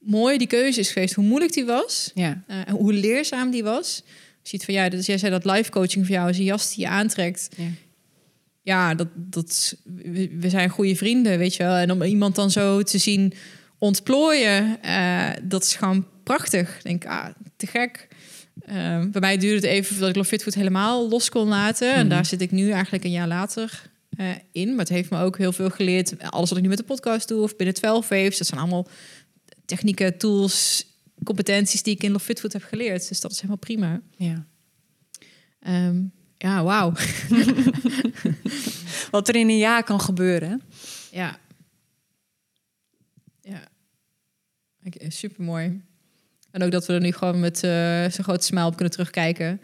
mooi 0.00 0.38
die 0.38 0.46
keuze 0.46 0.80
is 0.80 0.90
geweest, 0.90 1.14
hoe 1.14 1.24
moeilijk 1.24 1.52
die 1.52 1.64
was, 1.64 2.10
Ja. 2.14 2.42
eh, 2.46 2.56
en 2.66 2.74
hoe 2.74 2.92
leerzaam 2.92 3.50
die 3.50 3.62
was. 3.64 4.02
Je 4.42 4.48
ziet 4.48 4.64
van 4.64 4.74
ja, 4.74 4.88
dus 4.88 5.06
jij 5.06 5.18
zei 5.18 5.30
dat 5.30 5.44
live 5.44 5.70
coaching 5.70 6.06
voor 6.06 6.14
jou 6.14 6.28
is 6.30 6.38
een 6.38 6.44
jas 6.44 6.74
die 6.74 6.84
je 6.84 6.90
aantrekt. 6.90 7.48
Ja. 7.56 7.64
Ja, 8.62 8.94
dat, 8.94 9.08
dat, 9.14 9.76
we 10.40 10.48
zijn 10.48 10.68
goede 10.68 10.96
vrienden, 10.96 11.38
weet 11.38 11.54
je 11.54 11.62
wel. 11.62 11.74
En 11.76 11.90
om 11.90 12.02
iemand 12.02 12.34
dan 12.34 12.50
zo 12.50 12.82
te 12.82 12.98
zien 12.98 13.32
ontplooien, 13.78 14.82
eh, 14.82 15.28
dat 15.42 15.62
is 15.62 15.74
gewoon 15.74 16.06
prachtig. 16.24 16.76
Ik 16.76 16.82
denk, 16.82 17.06
ah, 17.06 17.26
te 17.56 17.66
gek. 17.66 18.08
Eh, 18.60 18.74
bij 19.10 19.20
mij 19.20 19.36
duurde 19.36 19.56
het 19.66 19.76
even 19.76 19.90
voordat 19.90 20.08
ik 20.08 20.16
Love 20.16 20.28
Fitfood 20.28 20.54
helemaal 20.54 21.08
los 21.08 21.28
kon 21.28 21.48
laten. 21.48 21.92
En 21.92 21.98
Mhm. 22.00 22.08
daar 22.08 22.26
zit 22.26 22.40
ik 22.40 22.50
nu 22.50 22.70
eigenlijk 22.70 23.04
een 23.04 23.10
jaar 23.10 23.28
later. 23.28 23.88
eh, 24.16 24.26
in. 24.52 24.68
Maar 24.70 24.78
het 24.78 24.88
heeft 24.88 25.10
me 25.10 25.20
ook 25.22 25.38
heel 25.38 25.52
veel 25.52 25.70
geleerd. 25.70 26.30
Alles 26.30 26.48
wat 26.48 26.58
ik 26.58 26.64
nu 26.64 26.68
met 26.70 26.78
de 26.78 26.84
podcast 26.84 27.28
doe 27.28 27.42
of 27.42 27.56
binnen 27.56 27.74
12 27.74 28.08
Waves. 28.08 28.38
Dat 28.38 28.46
zijn 28.46 28.60
allemaal 28.60 28.88
technieken, 29.70 30.18
tools, 30.18 30.86
competenties 31.24 31.82
die 31.82 31.94
ik 31.94 32.02
in 32.02 32.10
Love 32.10 32.24
Fit 32.24 32.40
Food 32.40 32.52
heb 32.52 32.62
geleerd. 32.62 33.08
Dus 33.08 33.20
dat 33.20 33.30
is 33.30 33.36
helemaal 33.36 33.56
prima. 33.56 34.00
Ja. 34.16 34.46
Ehm, 35.60 36.02
ja, 36.36 36.64
wauw. 36.64 36.92
Wat 39.10 39.28
er 39.28 39.36
in 39.36 39.48
een 39.48 39.58
jaar 39.58 39.84
kan 39.84 40.00
gebeuren. 40.00 40.62
Ja. 41.10 41.38
Ja. 43.40 43.68
Super 45.08 45.44
mooi. 45.44 45.80
En 46.50 46.62
ook 46.62 46.70
dat 46.70 46.86
we 46.86 46.92
er 46.92 47.00
nu 47.00 47.12
gewoon 47.12 47.40
met 47.40 47.62
uh, 47.62 48.08
zo'n 48.10 48.24
grote 48.24 48.44
smile 48.44 48.66
op 48.66 48.74
kunnen 48.74 48.92
terugkijken. 48.92 49.60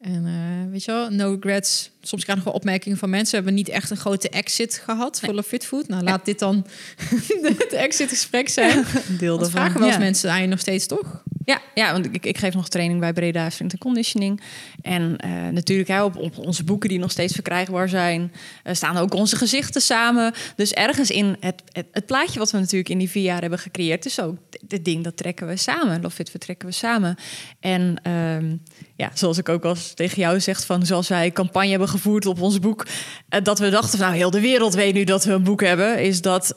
En 0.00 0.26
uh, 0.26 0.70
weet 0.70 0.84
je 0.84 0.92
wel, 0.92 1.10
no 1.10 1.38
regrets. 1.40 1.90
Soms 2.00 2.22
krijg 2.22 2.38
ik 2.38 2.44
nog 2.44 2.52
wel 2.52 2.62
opmerkingen 2.62 2.98
van 2.98 3.10
mensen. 3.10 3.30
We 3.30 3.36
hebben 3.36 3.54
niet 3.54 3.68
echt 3.68 3.90
een 3.90 3.96
grote 3.96 4.28
exit 4.28 4.82
gehad 4.84 5.20
voor 5.20 5.42
Fit 5.42 5.66
Food. 5.66 5.88
Nou, 5.88 6.02
laat 6.02 6.24
dit 6.24 6.38
dan 6.38 6.66
het 7.58 7.72
exit 7.72 8.08
gesprek 8.08 8.48
zijn. 8.48 8.84
Deel 9.18 9.38
Want 9.38 9.50
vragen 9.50 9.78
wel 9.78 9.86
eens 9.86 9.96
ja. 9.96 10.02
mensen 10.02 10.30
aan 10.30 10.40
je 10.40 10.46
nog 10.46 10.58
steeds, 10.58 10.86
toch? 10.86 11.22
Ja, 11.50 11.60
ja 11.74 11.92
want 11.92 12.06
ik, 12.06 12.26
ik 12.26 12.38
geef 12.38 12.54
nog 12.54 12.68
training 12.68 13.00
bij 13.00 13.12
Breda 13.12 13.50
Strength 13.50 13.78
Conditioning. 13.78 14.40
En 14.82 15.16
uh, 15.24 15.48
natuurlijk 15.48 15.88
hè, 15.88 16.02
op, 16.02 16.38
onze 16.38 16.64
boeken 16.64 16.88
die 16.88 16.98
nog 16.98 17.10
steeds 17.10 17.34
verkrijgbaar 17.34 17.88
zijn... 17.88 18.32
Uh, 18.64 18.74
staan 18.74 18.96
ook 18.96 19.14
onze 19.14 19.36
gezichten 19.36 19.80
samen. 19.80 20.32
Dus 20.56 20.72
ergens 20.72 21.10
in 21.10 21.36
het, 21.40 21.62
het, 21.72 22.06
plaatje 22.06 22.38
wat 22.38 22.50
we 22.50 22.58
natuurlijk 22.58 22.88
in 22.88 22.98
die 22.98 23.10
vier 23.10 23.22
jaar 23.22 23.40
hebben 23.40 23.58
gecreëerd... 23.58 24.06
is 24.06 24.20
ook 24.20 24.36
dit 24.60 24.84
ding, 24.84 25.04
dat 25.04 25.16
trekken 25.16 25.46
we 25.46 25.56
samen. 25.56 26.02
Love 26.02 26.14
Fit 26.14 26.30
vertrekken 26.30 26.68
we 26.68 26.74
samen. 26.74 27.16
En 27.60 28.00
uh, 28.06 28.58
ja, 28.96 29.10
zoals 29.14 29.38
ik 29.38 29.48
ook 29.48 29.64
al 29.64 29.76
tegen 29.94 30.20
jou 30.20 30.40
zeg... 30.40 30.66
van 30.66 30.86
zoals 30.86 31.08
wij 31.08 31.30
campagne 31.30 31.70
hebben 31.70 31.88
gevoerd 31.88 32.26
op 32.26 32.40
ons 32.40 32.58
boek... 32.58 32.86
Uh, 32.86 33.40
dat 33.42 33.58
we 33.58 33.70
dachten, 33.70 33.98
van, 33.98 34.06
nou, 34.06 34.18
heel 34.18 34.30
de 34.30 34.40
wereld 34.40 34.74
weet 34.74 34.94
nu 34.94 35.04
dat 35.04 35.24
we 35.24 35.32
een 35.32 35.44
boek 35.44 35.60
hebben... 35.60 36.02
is 36.02 36.20
dat 36.20 36.54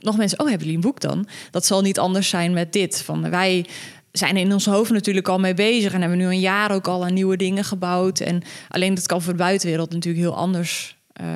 nog 0.00 0.16
mensen, 0.16 0.40
oh, 0.40 0.48
hebben 0.48 0.66
jullie 0.66 0.82
een 0.82 0.88
boek 0.90 1.00
dan? 1.00 1.28
Dat 1.50 1.66
zal 1.66 1.82
niet 1.82 1.98
anders 1.98 2.28
zijn 2.28 2.52
met 2.52 2.72
dit. 2.72 3.02
Van 3.02 3.30
wij 3.30 3.66
zijn 4.12 4.36
in 4.36 4.52
ons 4.52 4.66
hoofd 4.66 4.90
natuurlijk 4.90 5.28
al 5.28 5.38
mee 5.38 5.54
bezig 5.54 5.92
en 5.92 6.00
hebben 6.00 6.18
nu 6.18 6.24
een 6.24 6.40
jaar 6.40 6.70
ook 6.70 6.88
al 6.88 7.04
aan 7.04 7.14
nieuwe 7.14 7.36
dingen 7.36 7.64
gebouwd. 7.64 8.20
En 8.20 8.42
alleen 8.68 8.94
dat 8.94 9.06
kan 9.06 9.22
voor 9.22 9.32
de 9.32 9.38
buitenwereld 9.38 9.92
natuurlijk 9.92 10.24
heel 10.24 10.36
anders 10.36 10.96
uh, 11.20 11.26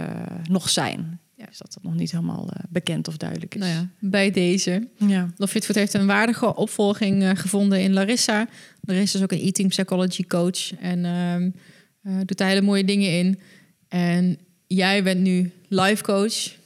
nog 0.48 0.68
zijn. 0.68 1.20
Ja. 1.36 1.48
Is 1.50 1.58
dat 1.58 1.78
nog 1.82 1.94
niet 1.94 2.10
helemaal 2.10 2.44
uh, 2.44 2.64
bekend 2.68 3.08
of 3.08 3.16
duidelijk 3.16 3.54
is. 3.54 3.60
Nou 3.60 3.72
ja, 3.72 3.88
bij 3.98 4.30
deze. 4.30 4.88
Ja. 4.96 5.30
Heeft 5.52 5.94
een 5.94 6.06
waardige 6.06 6.56
opvolging 6.56 7.22
uh, 7.22 7.30
gevonden 7.34 7.80
in 7.80 7.92
Larissa. 7.92 8.48
Larissa 8.80 9.18
is 9.18 9.24
ook 9.24 9.32
een 9.32 9.40
eating 9.40 9.68
psychology 9.68 10.26
coach 10.26 10.74
en 10.80 11.04
ehm, 11.04 11.50
doet 12.26 12.38
daar 12.38 12.48
hele 12.48 12.60
mooie 12.60 12.84
dingen 12.84 13.18
in. 13.18 13.40
En 13.88 14.38
jij 14.66 15.02
bent 15.02 15.20
nu 15.20 15.50
life 15.68 16.02
coach. 16.02 16.60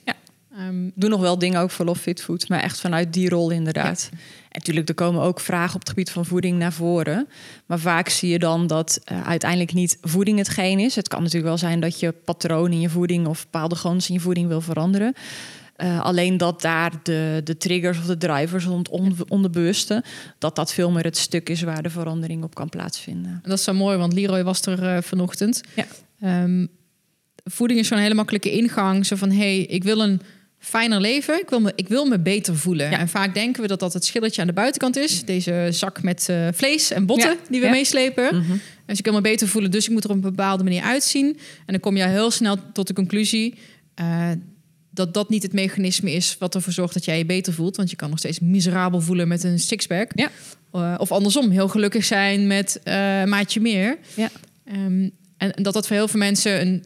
Um, 0.61 0.93
doe 0.95 1.11
nog 1.11 1.21
wel 1.21 1.39
dingen 1.39 1.61
ook 1.61 1.71
voor 1.71 1.85
Love 1.85 2.01
Fit 2.01 2.23
Food, 2.23 2.49
maar 2.49 2.63
echt 2.63 2.81
vanuit 2.81 3.13
die 3.13 3.29
rol 3.29 3.51
inderdaad. 3.51 4.09
En 4.13 4.19
natuurlijk, 4.51 4.89
er 4.89 4.95
komen 4.95 5.23
ook 5.23 5.41
vragen 5.41 5.75
op 5.75 5.81
het 5.81 5.89
gebied 5.89 6.11
van 6.11 6.25
voeding 6.25 6.59
naar 6.59 6.73
voren. 6.73 7.29
Maar 7.67 7.79
vaak 7.79 8.09
zie 8.09 8.31
je 8.31 8.39
dan 8.39 8.67
dat 8.67 9.01
uh, 9.13 9.27
uiteindelijk 9.27 9.73
niet 9.73 9.99
voeding 10.01 10.39
hetgeen 10.39 10.79
is. 10.79 10.95
Het 10.95 11.09
kan 11.09 11.19
natuurlijk 11.19 11.49
wel 11.49 11.59
zijn 11.59 11.81
dat 11.81 12.01
je 12.01 12.13
patroon 12.13 12.73
in 12.73 12.81
je 12.81 12.89
voeding 12.89 13.27
of 13.27 13.43
bepaalde 13.43 13.77
gewoontes 13.77 14.09
in 14.09 14.15
je 14.15 14.21
voeding 14.21 14.49
wil 14.49 14.61
veranderen. 14.61 15.15
Uh, 15.77 16.01
alleen 16.01 16.37
dat 16.37 16.61
daar 16.61 16.93
de, 17.03 17.41
de 17.45 17.57
triggers 17.57 17.99
of 17.99 18.05
de 18.05 18.17
drivers, 18.17 18.65
het 18.65 18.89
on, 18.89 19.17
onderbewuste, 19.29 20.05
dat 20.39 20.57
dat 20.57 20.73
veel 20.73 20.91
meer 20.91 21.05
het 21.05 21.17
stuk 21.17 21.49
is 21.49 21.63
waar 21.63 21.83
de 21.83 21.91
verandering 21.91 22.45
op 22.45 22.55
kan 22.55 22.69
plaatsvinden. 22.69 23.41
Dat 23.43 23.59
is 23.59 23.65
zo 23.65 23.73
mooi, 23.73 23.97
want 23.97 24.13
Leroy 24.13 24.45
was 24.45 24.61
er 24.63 24.83
uh, 24.83 25.03
vanochtend. 25.03 25.61
Ja. 25.75 26.43
Um, 26.43 26.69
voeding 27.45 27.81
is 27.81 27.89
zo'n 27.89 27.99
hele 27.99 28.15
makkelijke 28.15 28.51
ingang. 28.51 29.07
Zo 29.07 29.17
van, 29.17 29.31
hé, 29.31 29.37
hey, 29.37 29.59
ik 29.59 29.85
wil 29.85 30.01
een 30.01 30.21
fijner 30.67 31.01
leven. 31.01 31.41
Ik 31.41 31.51
wil 31.51 31.61
me, 31.61 31.73
ik 31.75 31.89
wil 31.89 32.05
me 32.05 32.19
beter 32.19 32.57
voelen. 32.57 32.91
En 32.91 33.09
vaak 33.09 33.35
denken 33.35 33.63
we 33.63 33.69
dat 33.69 33.81
dat 33.81 33.93
het 33.93 34.05
schilletje 34.05 34.41
aan 34.41 34.47
de 34.47 34.53
buitenkant 34.53 34.97
is. 34.97 35.25
Deze 35.25 35.69
zak 35.71 36.03
met 36.03 36.27
uh, 36.31 36.49
vlees 36.53 36.91
en 36.91 37.07
botten 37.07 37.37
die 37.49 37.61
we 37.61 37.69
meeslepen. 37.69 38.37
Mm 38.37 38.61
Dus 38.87 38.99
ik 38.99 39.05
wil 39.05 39.15
me 39.15 39.21
beter 39.21 39.49
voelen, 39.49 39.71
dus 39.71 39.87
ik 39.87 39.93
moet 39.93 40.05
er 40.05 40.11
op 40.11 40.17
een 40.17 40.23
bepaalde 40.23 40.65
manier 40.65 40.83
uitzien. 40.83 41.27
En 41.59 41.73
dan 41.73 41.81
kom 41.81 41.97
je 41.97 42.07
heel 42.07 42.31
snel 42.31 42.57
tot 42.73 42.87
de 42.87 42.95
conclusie... 42.95 43.55
Uh, 44.01 44.31
dat 44.91 45.15
dat 45.15 45.29
niet 45.29 45.43
het 45.43 45.53
mechanisme 45.53 46.13
is 46.13 46.37
wat 46.39 46.55
ervoor 46.55 46.73
zorgt 46.73 46.95
dat 46.95 47.05
jij 47.05 47.19
je 47.19 47.27
beter 47.27 47.53
voelt. 47.53 47.77
Want 47.77 47.91
je 47.91 47.97
kan 47.97 48.11
nog 48.11 48.19
steeds 48.19 48.41
miserabel 48.41 49.01
voelen 49.01 49.29
met 49.29 49.45
een 49.45 49.59
sixpack. 49.59 50.11
Ja. 50.15 50.31
Uh, 50.75 50.95
of 50.99 51.13
andersom, 51.13 51.51
heel 51.51 51.69
gelukkig 51.69 52.05
zijn 52.05 52.47
met 52.47 52.81
maatje 53.25 53.61
meer. 53.61 53.99
Ja. 54.15 54.31
Um, 54.73 55.11
en 55.37 55.63
dat 55.63 55.75
dat 55.75 55.87
voor 55.87 55.97
heel 55.97 56.09
veel 56.09 56.19
mensen 56.19 56.61
een 56.61 56.85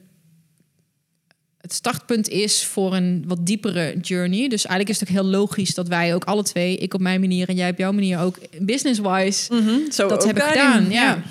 het 1.70 1.78
startpunt 1.78 2.28
is 2.28 2.64
voor 2.64 2.94
een 2.94 3.24
wat 3.26 3.46
diepere 3.46 3.94
journey. 4.00 4.48
Dus 4.48 4.66
eigenlijk 4.66 4.88
is 4.88 5.00
het 5.00 5.08
ook 5.08 5.14
heel 5.14 5.30
logisch 5.30 5.74
dat 5.74 5.88
wij 5.88 6.14
ook 6.14 6.24
alle 6.24 6.42
twee, 6.42 6.76
ik 6.76 6.94
op 6.94 7.00
mijn 7.00 7.20
manier 7.20 7.48
en 7.48 7.54
jij 7.54 7.70
op 7.70 7.78
jouw 7.78 7.92
manier 7.92 8.18
ook 8.18 8.38
business-wise, 8.58 9.54
mm 9.54 9.66
-hmm, 9.66 9.88
dat 9.96 10.24
hebben 10.24 10.42
gedaan. 10.42 10.90
Ja. 10.90 11.22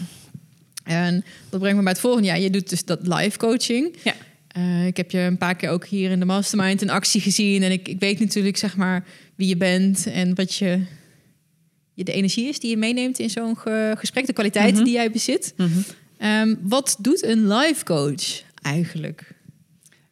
En 0.84 1.26
dat 1.50 1.60
brengt 1.60 1.78
me 1.78 1.84
bij 1.84 1.92
het 1.92 2.02
volgende. 2.02 2.28
Ja, 2.28 2.34
je 2.34 2.50
doet 2.50 2.70
dus 2.70 2.86
dat 2.86 3.00
live 3.08 3.38
coaching. 3.38 3.96
Ja. 4.04 4.16
Uh, 4.58 4.86
ik 4.86 4.98
heb 4.98 5.12
je 5.12 5.20
een 5.20 5.38
paar 5.38 5.56
keer 5.56 5.70
ook 5.70 5.86
hier 5.86 6.12
in 6.12 6.20
de 6.20 6.26
mastermind 6.26 6.82
in 6.82 6.90
actie 6.90 7.22
gezien. 7.22 7.64
En 7.64 7.72
ik, 7.72 7.88
ik 7.88 8.00
weet 8.00 8.20
natuurlijk 8.20 8.58
zeg 8.58 8.76
maar 8.76 9.06
wie 9.36 9.48
je 9.48 9.58
bent 9.58 10.06
en 10.06 10.36
wat 10.36 10.56
je, 10.56 10.80
je 11.94 12.04
de 12.04 12.12
energie 12.12 12.48
is 12.48 12.60
die 12.60 12.70
je 12.70 12.78
meeneemt 12.78 13.20
in 13.20 13.30
zo'n 13.30 13.58
ge 13.58 13.96
gesprek, 13.98 14.26
de 14.26 14.34
kwaliteiten 14.34 14.74
mm 14.74 14.78
-hmm. 14.78 14.90
die 14.90 15.00
jij 15.00 15.12
bezit. 15.12 15.54
Mm 15.56 15.72
-hmm. 16.18 16.28
um, 16.30 16.60
wat 16.62 16.96
doet 17.00 17.24
een 17.24 17.48
live 17.48 17.84
coach 17.84 18.42
eigenlijk? 18.62 19.38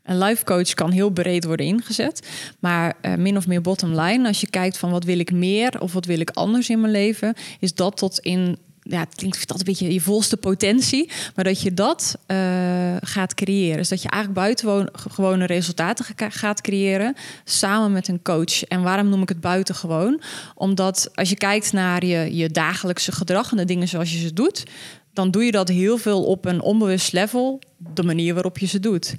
Een 0.08 0.18
life 0.18 0.44
coach 0.44 0.74
kan 0.74 0.92
heel 0.92 1.10
breed 1.10 1.44
worden 1.44 1.66
ingezet. 1.66 2.28
Maar 2.60 2.94
uh, 3.02 3.16
min 3.16 3.38
of 3.38 3.48
meer 3.48 3.62
bottom 3.62 4.00
line, 4.00 4.28
als 4.28 4.42
je 4.42 4.50
kijkt 4.50 4.78
van 4.78 4.92
wat 4.92 5.04
wil 5.04 5.20
ik 5.20 5.32
meer 5.32 5.82
of 5.82 5.94
wat 5.94 6.06
wil 6.06 6.20
ik 6.20 6.30
anders 6.30 6.70
in 6.70 6.82
mijn 6.82 6.92
leven, 6.92 7.34
is 7.60 7.74
dat 7.74 7.98
tot 7.98 8.20
in 8.20 8.58
ja, 8.90 9.00
het 9.00 9.16
klinkt 9.16 9.48
dat 9.48 9.58
een 9.58 9.66
beetje 9.66 9.94
je 9.94 10.02
volste 10.02 10.38
potentie, 10.38 11.12
maar 11.36 11.44
dat 11.44 11.62
je 11.62 11.74
dat 11.74 12.18
uh, 12.28 12.96
gaat 13.02 13.34
creëren. 13.34 13.78
Dus 13.78 13.90
dat 13.90 14.02
je 14.02 14.10
eigenlijk 14.10 14.42
buitengewone 14.42 15.46
resultaten 15.46 16.06
gaat 16.30 16.62
creëren 16.62 17.16
samen 17.44 17.92
met 17.92 18.08
een 18.08 18.22
coach. 18.22 18.64
En 18.64 18.82
waarom 18.82 19.10
noem 19.10 19.22
ik 19.22 19.30
het 19.30 19.42
buitengewoon? 19.42 20.22
Omdat 20.56 21.10
als 21.16 21.30
je 21.30 21.36
kijkt 21.36 21.74
naar 21.74 22.06
je, 22.06 22.36
je 22.36 22.50
dagelijkse 22.50 23.12
gedrag 23.12 23.52
en 23.52 23.58
de 23.58 23.66
dingen 23.66 23.88
zoals 23.88 24.12
je 24.12 24.20
ze 24.20 24.34
doet, 24.34 24.64
dan 25.14 25.32
doe 25.32 25.44
je 25.44 25.52
dat 25.52 25.68
heel 25.68 25.98
veel 25.98 26.24
op 26.24 26.46
een 26.46 26.62
onbewust 26.62 27.14
level, 27.14 27.60
de 27.94 28.04
manier 28.04 28.34
waarop 28.34 28.58
je 28.58 28.68
ze 28.68 28.80
doet. 28.80 29.16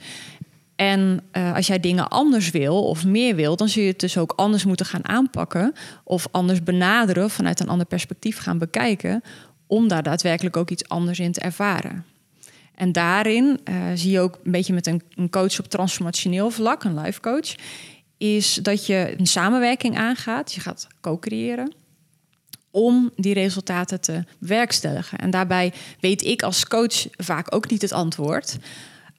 En 0.78 1.20
uh, 1.32 1.54
als 1.54 1.66
jij 1.66 1.80
dingen 1.80 2.08
anders 2.08 2.50
wil 2.50 2.84
of 2.84 3.04
meer 3.04 3.34
wil, 3.34 3.56
dan 3.56 3.68
zul 3.68 3.82
je 3.82 3.88
het 3.88 4.00
dus 4.00 4.18
ook 4.18 4.32
anders 4.36 4.64
moeten 4.64 4.86
gaan 4.86 5.08
aanpakken 5.08 5.72
of 6.04 6.28
anders 6.30 6.62
benaderen, 6.62 7.30
vanuit 7.30 7.60
een 7.60 7.68
ander 7.68 7.86
perspectief 7.86 8.38
gaan 8.38 8.58
bekijken, 8.58 9.22
om 9.66 9.88
daar 9.88 10.02
daadwerkelijk 10.02 10.56
ook 10.56 10.70
iets 10.70 10.88
anders 10.88 11.18
in 11.18 11.32
te 11.32 11.40
ervaren. 11.40 12.04
En 12.74 12.92
daarin 12.92 13.60
uh, 13.64 13.74
zie 13.94 14.10
je 14.10 14.20
ook 14.20 14.38
een 14.44 14.50
beetje 14.50 14.72
met 14.72 14.86
een, 14.86 15.02
een 15.14 15.30
coach 15.30 15.58
op 15.58 15.68
transformationeel 15.68 16.50
vlak, 16.50 16.84
een 16.84 17.00
life 17.00 17.20
coach, 17.20 17.54
is 18.18 18.54
dat 18.54 18.86
je 18.86 19.14
een 19.16 19.26
samenwerking 19.26 19.96
aangaat. 19.96 20.52
Je 20.52 20.60
gaat 20.60 20.86
co-creëren 21.00 21.72
om 22.70 23.10
die 23.16 23.34
resultaten 23.34 24.00
te 24.00 24.24
werkstelligen. 24.38 25.18
En 25.18 25.30
daarbij 25.30 25.72
weet 26.00 26.24
ik 26.24 26.42
als 26.42 26.66
coach 26.66 27.06
vaak 27.16 27.54
ook 27.54 27.70
niet 27.70 27.82
het 27.82 27.92
antwoord. 27.92 28.58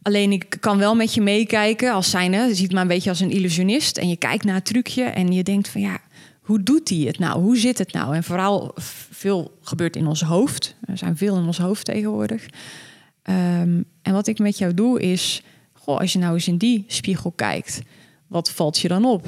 Alleen 0.01 0.31
ik 0.31 0.57
kan 0.59 0.77
wel 0.77 0.95
met 0.95 1.13
je 1.13 1.21
meekijken 1.21 1.93
als 1.93 2.09
zijnde. 2.09 2.37
Je 2.37 2.55
ziet 2.55 2.71
me 2.71 2.81
een 2.81 2.87
beetje 2.87 3.09
als 3.09 3.19
een 3.19 3.31
illusionist. 3.31 3.97
En 3.97 4.09
je 4.09 4.17
kijkt 4.17 4.43
naar 4.43 4.55
het 4.55 4.65
trucje 4.65 5.03
en 5.03 5.31
je 5.31 5.43
denkt 5.43 5.69
van 5.69 5.81
ja, 5.81 5.99
hoe 6.41 6.63
doet 6.63 6.89
hij 6.89 6.97
het 6.97 7.19
nou? 7.19 7.41
Hoe 7.41 7.57
zit 7.57 7.77
het 7.77 7.93
nou? 7.93 8.15
En 8.15 8.23
vooral 8.23 8.71
veel 9.11 9.57
gebeurt 9.61 9.95
in 9.95 10.07
ons 10.07 10.21
hoofd. 10.21 10.75
Er 10.85 10.97
zijn 10.97 11.17
veel 11.17 11.37
in 11.37 11.45
ons 11.45 11.57
hoofd 11.57 11.85
tegenwoordig. 11.85 12.45
Um, 13.23 13.85
en 14.01 14.13
wat 14.13 14.27
ik 14.27 14.39
met 14.39 14.57
jou 14.57 14.73
doe 14.73 15.01
is, 15.01 15.43
goh, 15.73 15.99
als 15.99 16.13
je 16.13 16.19
nou 16.19 16.33
eens 16.33 16.47
in 16.47 16.57
die 16.57 16.83
spiegel 16.87 17.31
kijkt, 17.31 17.81
wat 18.27 18.51
valt 18.51 18.79
je 18.79 18.87
dan 18.87 19.05
op? 19.05 19.25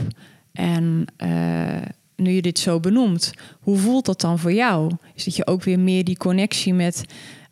En 0.51 1.05
uh, 1.17 1.87
nu 2.15 2.31
je 2.31 2.41
dit 2.41 2.59
zo 2.59 2.79
benoemt, 2.79 3.33
hoe 3.59 3.77
voelt 3.77 4.05
dat 4.05 4.21
dan 4.21 4.39
voor 4.39 4.53
jou? 4.53 4.91
Is 5.15 5.23
dat 5.23 5.35
je 5.35 5.47
ook 5.47 5.63
weer 5.63 5.79
meer 5.79 6.03
die 6.03 6.17
connectie 6.17 6.73
met, 6.73 7.03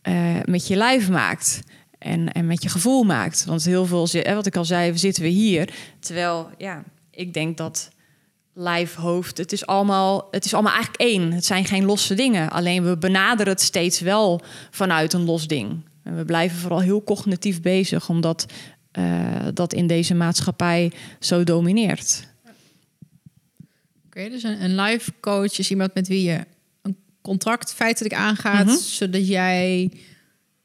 uh, 0.04 0.36
met 0.46 0.68
je 0.68 0.76
lijf 0.76 1.10
maakt? 1.10 1.62
En, 2.00 2.32
en 2.32 2.48
met 2.48 2.64
je 2.64 2.70
gevoel 2.70 3.04
maakt. 3.04 3.46
Want 3.46 3.66
heel 3.66 3.86
veel, 3.86 4.08
wat 4.24 4.46
ik 4.46 4.56
al 4.56 4.66
zei, 4.66 4.98
zitten 4.98 5.24
we 5.24 5.30
hier. 5.30 5.74
Terwijl, 6.00 6.50
ja, 6.58 6.84
ik 7.12 7.34
denk 7.34 7.58
dat 7.58 7.90
lijf, 8.54 8.96
hoofd, 8.96 9.38
het 9.38 9.52
is 9.52 9.66
allemaal, 9.66 10.28
het 10.32 10.46
is 10.46 10.54
allemaal 10.54 10.74
eigenlijk 10.74 11.02
één. 11.02 11.32
Het 11.32 11.46
zijn 11.46 11.66
geen 11.66 11.86
losse 11.86 12.14
dingen. 12.14 12.50
Alleen 12.50 12.84
we 12.84 12.98
benaderen 12.98 13.54
het 13.54 13.62
steeds 13.62 14.00
wel 14.00 14.42
vanuit 14.70 15.14
een 15.14 15.26
los 15.26 15.48
ding. 15.48 15.88
En 16.04 16.18
we 16.18 16.26
blijven 16.26 16.58
vooral 16.58 16.80
heel 16.80 17.04
cognitief 17.04 17.62
bezig, 17.62 18.10
omdat 18.10 18.46
uh, 19.00 19.48
dat 19.54 19.74
in 19.74 19.88
deze 19.88 20.16
maatschappij 20.16 20.92
zo 21.20 21.44
domineert. 21.44 22.28
Oké, 24.06 24.30
dus 24.30 24.44
een, 24.44 24.64
een 24.64 24.76
life 24.76 25.14
coach 25.20 25.60
is 25.60 25.70
iemand 25.70 25.94
met 25.94 26.08
wie 26.08 26.24
je 26.24 26.46
een 26.82 26.98
contract 27.22 27.74
feitelijk 27.74 28.14
aangaat, 28.14 28.66
mm 28.66 28.72
-hmm. 28.72 28.80
zodat 28.80 29.28
jij 29.28 29.92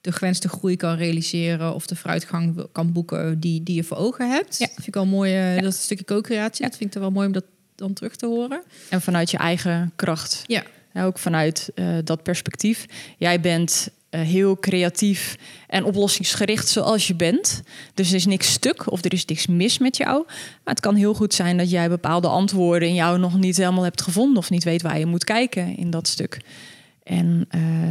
de 0.05 0.13
gewenste 0.13 0.49
groei 0.49 0.77
kan 0.77 0.97
realiseren 0.97 1.75
of 1.75 1.87
de 1.87 1.97
vooruitgang 1.97 2.67
kan 2.73 2.93
boeken 2.93 3.41
die, 3.41 3.63
die 3.63 3.75
je 3.75 3.85
voor 3.85 3.97
ogen 3.97 4.31
hebt. 4.31 4.59
Ja. 4.59 4.67
Dat 4.67 4.75
vind 4.75 4.87
ik 4.87 4.95
wel 4.95 5.07
mooi. 5.07 5.35
eh, 5.35 5.55
Dat 5.55 5.73
is 5.73 5.77
een 5.77 5.83
stukje 5.83 6.05
co-creatie. 6.05 6.65
Dat 6.65 6.77
vind 6.77 6.89
ik 6.91 6.95
er 6.95 7.01
wel 7.01 7.11
mooi 7.11 7.27
om 7.27 7.33
dat 7.33 7.45
dan 7.75 7.93
terug 7.93 8.17
te 8.17 8.27
horen. 8.27 8.63
En 8.91 9.01
vanuit 9.03 9.31
je 9.31 9.37
eigen 9.37 9.93
kracht. 9.97 10.43
Ja. 10.47 10.63
Ja, 10.93 11.05
ook 11.05 11.19
vanuit 11.19 11.71
eh, 11.75 11.87
dat 12.05 12.23
perspectief. 12.23 12.87
Jij 13.19 13.41
bent 13.41 13.89
eh, 14.11 14.21
heel 14.21 14.59
creatief 14.59 15.37
en 15.67 15.85
oplossingsgericht 15.85 16.69
zoals 16.69 17.07
je 17.07 17.15
bent. 17.15 17.63
Dus 17.95 18.09
er 18.09 18.15
is 18.15 18.27
niks 18.27 18.53
stuk 18.53 18.91
of 18.93 19.05
er 19.05 19.13
is 19.13 19.25
niks 19.25 19.47
mis 19.47 19.79
met 19.79 19.97
jou. 19.97 20.25
Maar 20.65 20.75
het 20.75 20.81
kan 20.81 20.95
heel 20.95 21.15
goed 21.15 21.35
zijn 21.35 21.57
dat 21.57 21.71
jij 21.71 21.89
bepaalde 21.89 22.29
antwoorden 22.29 22.89
in 22.89 22.95
jou 22.95 23.19
nog 23.19 23.39
niet 23.39 23.57
helemaal 23.57 23.85
hebt 23.85 24.03
gevonden 24.03 24.37
of 24.39 24.51
niet 24.51 24.65
weet 24.65 24.83
waar 24.83 24.99
je 24.99 25.07
moet 25.07 25.25
kijken 25.25 25.77
in 25.77 25.91
dat 25.91 26.09
stuk. 26.09 26.41
En 27.03 27.49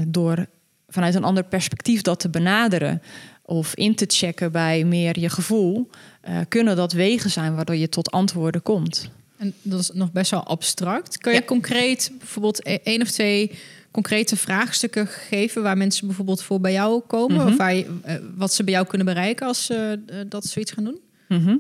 door 0.07 0.45
vanuit 0.93 1.15
een 1.15 1.23
ander 1.23 1.43
perspectief 1.43 2.01
dat 2.01 2.19
te 2.19 2.29
benaderen 2.29 3.01
of 3.45 3.75
in 3.75 3.95
te 3.95 4.05
checken 4.07 4.51
bij 4.51 4.83
meer 4.83 5.19
je 5.19 5.29
gevoel, 5.29 5.89
eh, 6.21 6.37
kunnen 6.47 6.75
dat 6.75 6.91
wegen 6.93 7.29
zijn 7.29 7.55
waardoor 7.55 7.75
je 7.75 7.89
tot 7.89 8.11
antwoorden 8.11 8.61
komt. 8.61 9.09
En 9.37 9.53
dat 9.61 9.79
is 9.79 9.91
nog 9.93 10.11
best 10.11 10.31
wel 10.31 10.43
abstract. 10.43 11.17
Kan 11.17 11.33
je 11.33 11.39
Ja. 11.39 11.45
concreet 11.45 12.11
bijvoorbeeld 12.17 12.67
e- 12.67 12.77
één 12.83 13.01
of 13.01 13.11
twee 13.11 13.51
concrete 13.91 14.35
vraagstukken 14.37 15.07
geven 15.07 15.63
waar 15.63 15.77
mensen 15.77 16.07
bijvoorbeeld 16.07 16.43
voor 16.43 16.59
bij 16.59 16.71
jou 16.71 17.01
komen? 17.07 17.37
Mhm. 17.37 17.47
Of 17.47 17.57
waar 17.57 17.75
je, 17.75 17.85
eh, 18.03 18.15
wat 18.35 18.53
ze 18.53 18.63
bij 18.63 18.73
jou 18.73 18.85
kunnen 18.87 19.07
bereiken 19.07 19.47
als 19.47 19.65
ze 19.65 19.99
eh, 20.07 20.17
dat 20.27 20.45
zoiets 20.45 20.71
gaan 20.71 20.83
doen? 20.83 20.99
Mhm. 21.27 21.57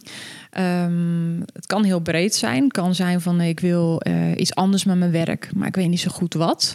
Ehm, 0.49 1.39
het 1.53 1.65
kan 1.65 1.83
heel 1.83 1.99
breed 1.99 2.35
zijn. 2.35 2.63
Het 2.63 2.71
kan 2.71 2.95
zijn 2.95 3.21
van 3.21 3.41
ik 3.41 3.59
wil 3.59 4.01
iets 4.37 4.55
anders 4.55 4.83
met 4.83 4.97
mijn 4.97 5.11
werk, 5.11 5.49
maar 5.55 5.67
ik 5.67 5.75
weet 5.75 5.89
niet 5.89 5.99
zo 5.99 6.11
goed 6.11 6.33
wat. 6.33 6.73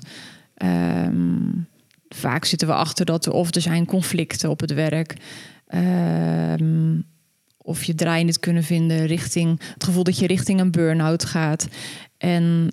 Ehm, 0.54 1.50
vaak 2.08 2.44
zitten 2.44 2.68
we 2.68 2.74
achter 2.74 3.04
dat 3.04 3.28
of 3.28 3.54
er 3.54 3.60
zijn 3.60 3.86
conflicten 3.86 4.50
op 4.50 4.60
het 4.60 4.72
werk. 4.74 5.16
Ehm, 5.66 7.00
of 7.56 7.84
je 7.84 7.94
draai 7.94 8.24
niet 8.24 8.38
kunnen 8.38 8.64
vinden 8.64 9.06
richting 9.06 9.60
het 9.74 9.84
gevoel 9.84 10.04
dat 10.04 10.18
je 10.18 10.26
richting 10.26 10.60
een 10.60 10.70
burn-out 10.70 11.24
gaat. 11.24 11.68
En 12.18 12.72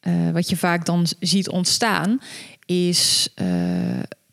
eh, 0.00 0.30
wat 0.32 0.48
je 0.48 0.56
vaak 0.56 0.84
dan 0.84 1.06
ziet 1.20 1.48
ontstaan, 1.48 2.18
is 2.66 3.28
eh, 3.34 3.46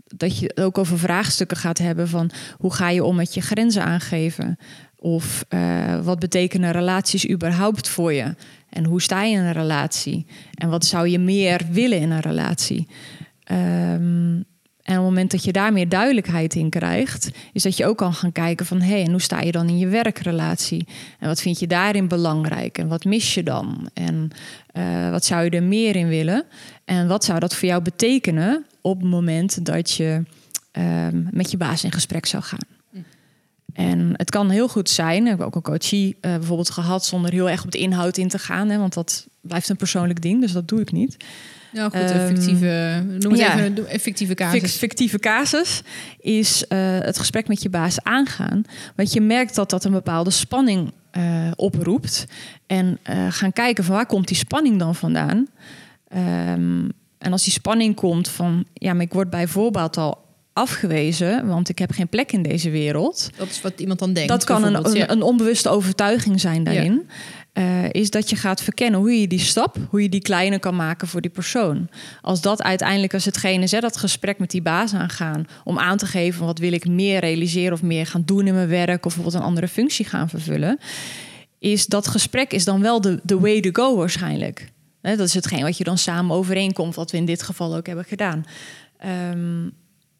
dat 0.05 0.39
je 0.39 0.45
het 0.45 0.61
ook 0.61 0.77
over 0.77 0.99
vraagstukken 0.99 1.57
gaat 1.57 1.77
hebben 1.77 2.07
van 2.07 2.31
hoe 2.57 2.73
ga 2.73 2.89
je 2.89 3.03
om 3.03 3.15
met 3.15 3.33
je 3.33 3.41
grenzen 3.41 3.83
aangeven? 3.83 4.57
Of 4.95 5.45
eh, 5.47 5.99
wat 5.99 6.19
betekenen 6.19 6.71
relaties 6.71 7.29
überhaupt 7.29 7.87
voor 7.89 8.13
je? 8.13 8.35
En 8.69 8.85
hoe 8.85 9.01
sta 9.01 9.23
je 9.23 9.35
in 9.35 9.43
een 9.43 9.51
relatie? 9.51 10.25
En 10.53 10.69
wat 10.69 10.85
zou 10.85 11.07
je 11.07 11.19
meer 11.19 11.61
willen 11.71 11.99
in 11.99 12.11
een 12.11 12.19
relatie? 12.19 12.87
Ehm, 13.43 14.41
en 14.83 14.97
op 14.97 15.03
het 15.03 15.13
moment 15.13 15.31
dat 15.31 15.43
je 15.43 15.51
daar 15.51 15.73
meer 15.73 15.89
duidelijkheid 15.89 16.55
in 16.55 16.69
krijgt, 16.69 17.31
is 17.53 17.63
dat 17.63 17.77
je 17.77 17.85
ook 17.85 17.97
kan 17.97 18.13
gaan 18.13 18.31
kijken 18.31 18.65
van 18.65 18.81
hé, 18.81 18.91
hey, 18.91 19.03
en 19.03 19.11
hoe 19.11 19.21
sta 19.21 19.41
je 19.41 19.51
dan 19.51 19.69
in 19.69 19.77
je 19.77 19.87
werkrelatie? 19.87 20.87
En 21.19 21.27
wat 21.27 21.41
vind 21.41 21.59
je 21.59 21.67
daarin 21.67 22.07
belangrijk? 22.07 22.77
En 22.77 22.87
wat 22.87 23.03
mis 23.03 23.33
je 23.33 23.43
dan? 23.43 23.89
En 23.93 24.29
eh, 24.71 25.09
wat 25.09 25.25
zou 25.25 25.43
je 25.43 25.49
er 25.49 25.63
meer 25.63 25.95
in 25.95 26.07
willen? 26.07 26.45
En 26.85 27.07
wat 27.07 27.23
zou 27.23 27.39
dat 27.39 27.55
voor 27.55 27.67
jou 27.67 27.81
betekenen 27.81 28.65
op 28.81 28.99
het 29.01 29.09
moment 29.09 29.65
dat 29.65 29.91
je 29.91 30.23
ehm, 30.71 31.23
met 31.31 31.51
je 31.51 31.57
baas 31.57 31.83
in 31.83 31.91
gesprek 31.91 32.25
zou 32.25 32.43
gaan? 32.43 32.81
En 33.73 34.13
het 34.13 34.29
kan 34.29 34.49
heel 34.49 34.67
goed 34.67 34.89
zijn, 34.89 35.23
ik 35.23 35.29
heb 35.29 35.41
ook 35.41 35.55
een 35.55 35.61
coachie 35.61 36.17
eh, 36.21 36.31
bijvoorbeeld 36.31 36.69
gehad 36.69 37.05
zonder 37.05 37.31
heel 37.31 37.49
erg 37.49 37.63
op 37.63 37.71
de 37.71 37.77
inhoud 37.77 38.17
in 38.17 38.27
te 38.27 38.39
gaan, 38.39 38.69
hè, 38.69 38.77
want 38.77 38.93
dat 38.93 39.27
blijft 39.41 39.69
een 39.69 39.75
persoonlijk 39.75 40.21
ding, 40.21 40.41
dus 40.41 40.51
dat 40.51 40.67
doe 40.67 40.81
ik 40.81 40.91
niet. 40.91 41.17
Ja, 41.73 41.89
goed, 41.89 42.11
fictieve, 42.11 43.03
noem 43.19 43.31
het 43.31 43.41
ja. 43.41 43.57
even 43.57 43.93
een 43.93 43.99
fictieve 43.99 44.33
casus. 44.33 44.75
Fictieve 44.75 45.19
casus 45.19 45.81
is 46.19 46.67
eh, 46.67 46.99
het 46.99 47.17
gesprek 47.17 47.47
met 47.47 47.61
je 47.61 47.69
baas 47.69 48.03
aangaan. 48.03 48.63
Want 48.95 49.13
je 49.13 49.21
merkt 49.21 49.55
dat 49.55 49.69
dat 49.69 49.83
een 49.83 49.91
bepaalde 49.91 50.29
spanning 50.29 50.91
eh, 51.11 51.51
oproept. 51.55 52.25
En 52.67 52.99
eh, 53.03 53.27
gaan 53.29 53.53
kijken 53.53 53.83
van 53.83 53.95
waar 53.95 54.05
komt 54.05 54.27
die 54.27 54.37
spanning 54.37 54.79
dan 54.79 54.95
vandaan? 54.95 55.47
Ehm, 56.07 56.89
en 57.17 57.31
als 57.31 57.43
die 57.43 57.53
spanning 57.53 57.95
komt 57.95 58.27
van... 58.27 58.65
ja, 58.73 58.93
maar 58.93 59.03
ik 59.05 59.13
word 59.13 59.29
bijvoorbeeld 59.29 59.97
al 59.97 60.23
afgewezen... 60.53 61.47
want 61.47 61.69
ik 61.69 61.79
heb 61.79 61.91
geen 61.91 62.07
plek 62.07 62.31
in 62.31 62.41
deze 62.41 62.69
wereld... 62.69 63.29
Dat 63.37 63.49
is 63.49 63.61
wat 63.61 63.79
iemand 63.79 63.99
dan 63.99 64.13
denkt. 64.13 64.29
Dat 64.29 64.43
kan 64.43 64.63
een, 64.63 64.85
een, 64.85 64.93
ja. 64.93 65.09
een 65.09 65.21
onbewuste 65.21 65.69
overtuiging 65.69 66.39
zijn 66.39 66.63
daarin. 66.63 67.09
Eh, 67.53 67.89
is 67.91 68.09
dat 68.09 68.29
je 68.29 68.35
gaat 68.35 68.61
verkennen 68.61 68.99
hoe 68.99 69.19
je 69.19 69.27
die 69.27 69.39
stap, 69.39 69.77
hoe 69.89 70.01
je 70.01 70.09
die 70.09 70.21
kleiner 70.21 70.59
kan 70.59 70.75
maken 70.75 71.07
voor 71.07 71.21
die 71.21 71.31
persoon. 71.31 71.89
Als 72.21 72.41
dat 72.41 72.63
uiteindelijk 72.63 73.13
als 73.13 73.25
hetgene 73.25 73.63
is, 73.63 73.71
hè, 73.71 73.79
dat 73.79 73.97
gesprek 73.97 74.39
met 74.39 74.51
die 74.51 74.61
baas 74.61 74.93
aangaan. 74.93 75.47
Om 75.63 75.79
aan 75.79 75.97
te 75.97 76.05
geven 76.05 76.45
wat 76.45 76.59
wil 76.59 76.71
ik 76.73 76.87
meer 76.87 77.19
realiseren 77.19 77.73
of 77.73 77.81
meer 77.81 78.05
gaan 78.05 78.23
doen 78.25 78.47
in 78.47 78.53
mijn 78.53 78.67
werk. 78.67 79.05
Of 79.05 79.13
bijvoorbeeld 79.15 79.35
een 79.35 79.49
andere 79.49 79.67
functie 79.67 80.05
gaan 80.05 80.29
vervullen. 80.29 80.77
Is 81.59 81.85
dat 81.85 82.07
gesprek 82.07 82.51
is 82.53 82.65
dan 82.65 82.81
wel 82.81 83.01
de, 83.01 83.19
de 83.23 83.39
way 83.39 83.61
to 83.61 83.83
go 83.83 83.95
waarschijnlijk. 83.95 84.71
Dat 85.01 85.19
is 85.19 85.33
hetgeen 85.33 85.63
wat 85.63 85.77
je 85.77 85.83
dan 85.83 85.97
samen 85.97 86.35
overeenkomt. 86.35 86.95
Wat 86.95 87.11
we 87.11 87.17
in 87.17 87.25
dit 87.25 87.43
geval 87.43 87.75
ook 87.75 87.87
hebben 87.87 88.05
gedaan. 88.05 88.45
Ehm, 88.97 89.67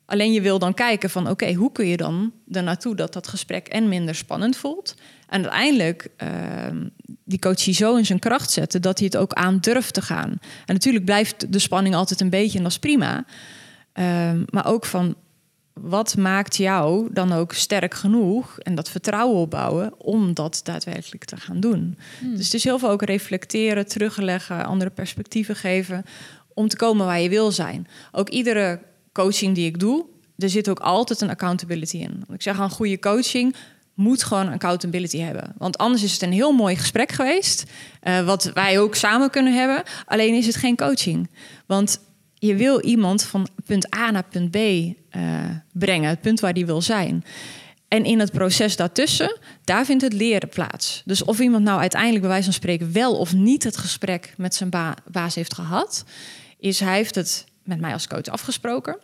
Alleen 0.05 0.33
je 0.33 0.41
wil 0.41 0.59
dan 0.59 0.73
kijken 0.73 1.09
van 1.09 1.29
oké, 1.29 1.53
hoe 1.53 1.71
kun 1.71 1.87
je 1.87 1.97
dan 1.97 2.31
er 2.51 2.63
naartoe 2.63 2.95
dat 2.95 3.13
dat 3.13 3.27
gesprek 3.27 3.67
en 3.67 3.89
minder 3.89 4.15
spannend 4.15 4.57
voelt. 4.57 4.95
En 5.27 5.41
uiteindelijk 5.41 6.09
ehm, 6.17 6.87
die 7.23 7.39
coachie 7.39 7.73
zo 7.73 7.95
in 7.95 8.05
zijn 8.05 8.19
kracht 8.19 8.51
zetten 8.51 8.81
dat 8.81 8.97
hij 8.97 9.07
het 9.07 9.17
ook 9.17 9.33
aan 9.33 9.57
durft 9.59 9.93
te 9.93 10.01
gaan. 10.01 10.29
En 10.65 10.73
natuurlijk 10.73 11.05
blijft 11.05 11.51
de 11.53 11.59
spanning 11.59 11.95
altijd 11.95 12.21
een 12.21 12.29
beetje 12.29 12.57
en 12.57 12.63
dat 12.63 12.71
is 12.71 12.79
prima. 12.79 13.25
Ehm, 13.93 14.43
maar 14.49 14.65
ook 14.65 14.85
van 14.85 15.15
wat 15.73 16.17
maakt 16.17 16.55
jou 16.55 17.09
dan 17.13 17.31
ook 17.31 17.53
sterk 17.53 17.93
genoeg 17.93 18.59
en 18.59 18.75
dat 18.75 18.89
vertrouwen 18.89 19.39
opbouwen 19.39 19.93
om 19.97 20.33
dat 20.33 20.59
daadwerkelijk 20.63 21.25
te 21.25 21.37
gaan 21.37 21.59
doen. 21.59 21.97
Dus 22.21 22.45
het 22.45 22.53
is 22.53 22.63
heel 22.63 22.79
veel 22.79 22.89
ook 22.89 23.03
reflecteren, 23.03 23.87
terugleggen, 23.87 24.65
andere 24.65 24.89
perspectieven 24.89 25.55
geven 25.55 26.03
om 26.53 26.67
te 26.67 26.75
komen 26.75 27.05
waar 27.05 27.19
je 27.19 27.29
wil 27.29 27.51
zijn. 27.51 27.87
Ook 28.11 28.29
iedere 28.29 28.79
coaching 29.11 29.55
die 29.55 29.65
ik 29.65 29.79
doe, 29.79 30.05
er 30.37 30.49
zit 30.49 30.69
ook 30.69 30.79
altijd 30.79 31.21
een 31.21 31.29
accountability 31.29 31.97
in. 31.97 32.23
Ik 32.33 32.41
zeg 32.41 32.57
een 32.57 32.69
goede 32.69 32.99
coaching 32.99 33.55
moet 33.93 34.23
gewoon 34.23 34.51
accountability 34.51 35.17
hebben. 35.19 35.53
Want 35.57 35.77
anders 35.77 36.03
is 36.03 36.11
het 36.13 36.21
een 36.21 36.31
heel 36.31 36.51
mooi 36.51 36.75
gesprek 36.75 37.11
geweest, 37.11 37.63
eh, 38.01 38.25
wat 38.25 38.43
wij 38.53 38.79
ook 38.79 38.95
samen 38.95 39.29
kunnen 39.29 39.53
hebben. 39.53 39.83
Alleen 40.05 40.33
is 40.33 40.45
het 40.45 40.55
geen 40.55 40.75
coaching. 40.75 41.29
Want 41.65 41.99
je 42.33 42.55
wil 42.55 42.81
iemand 42.81 43.23
van 43.23 43.47
punt 43.65 43.95
A 43.95 44.11
naar 44.11 44.25
punt 44.29 44.51
B 44.51 44.55
eh, 44.55 44.91
brengen, 45.71 46.09
het 46.09 46.21
punt 46.21 46.39
waar 46.39 46.53
die 46.53 46.65
wil 46.65 46.81
zijn. 46.81 47.23
En 47.87 48.03
in 48.05 48.19
het 48.19 48.31
proces 48.31 48.75
daartussen, 48.75 49.37
daar 49.63 49.85
vindt 49.85 50.03
het 50.03 50.13
leren 50.13 50.49
plaats. 50.49 51.01
Dus 51.05 51.23
of 51.23 51.39
iemand 51.39 51.63
nou 51.63 51.79
uiteindelijk 51.79 52.21
bij 52.21 52.29
wijze 52.29 52.45
van 52.45 52.53
spreken 52.53 52.91
wel 52.91 53.17
of 53.17 53.33
niet 53.33 53.63
het 53.63 53.77
gesprek 53.77 54.33
met 54.37 54.55
zijn 54.55 54.69
ba- 54.69 54.95
baas 55.11 55.35
heeft 55.35 55.53
gehad, 55.53 56.03
is 56.59 56.79
hij 56.79 56.95
heeft 56.95 57.15
het 57.15 57.45
met 57.63 57.79
mij 57.79 57.93
als 57.93 58.07
coach 58.07 58.25
afgesproken. 58.25 58.97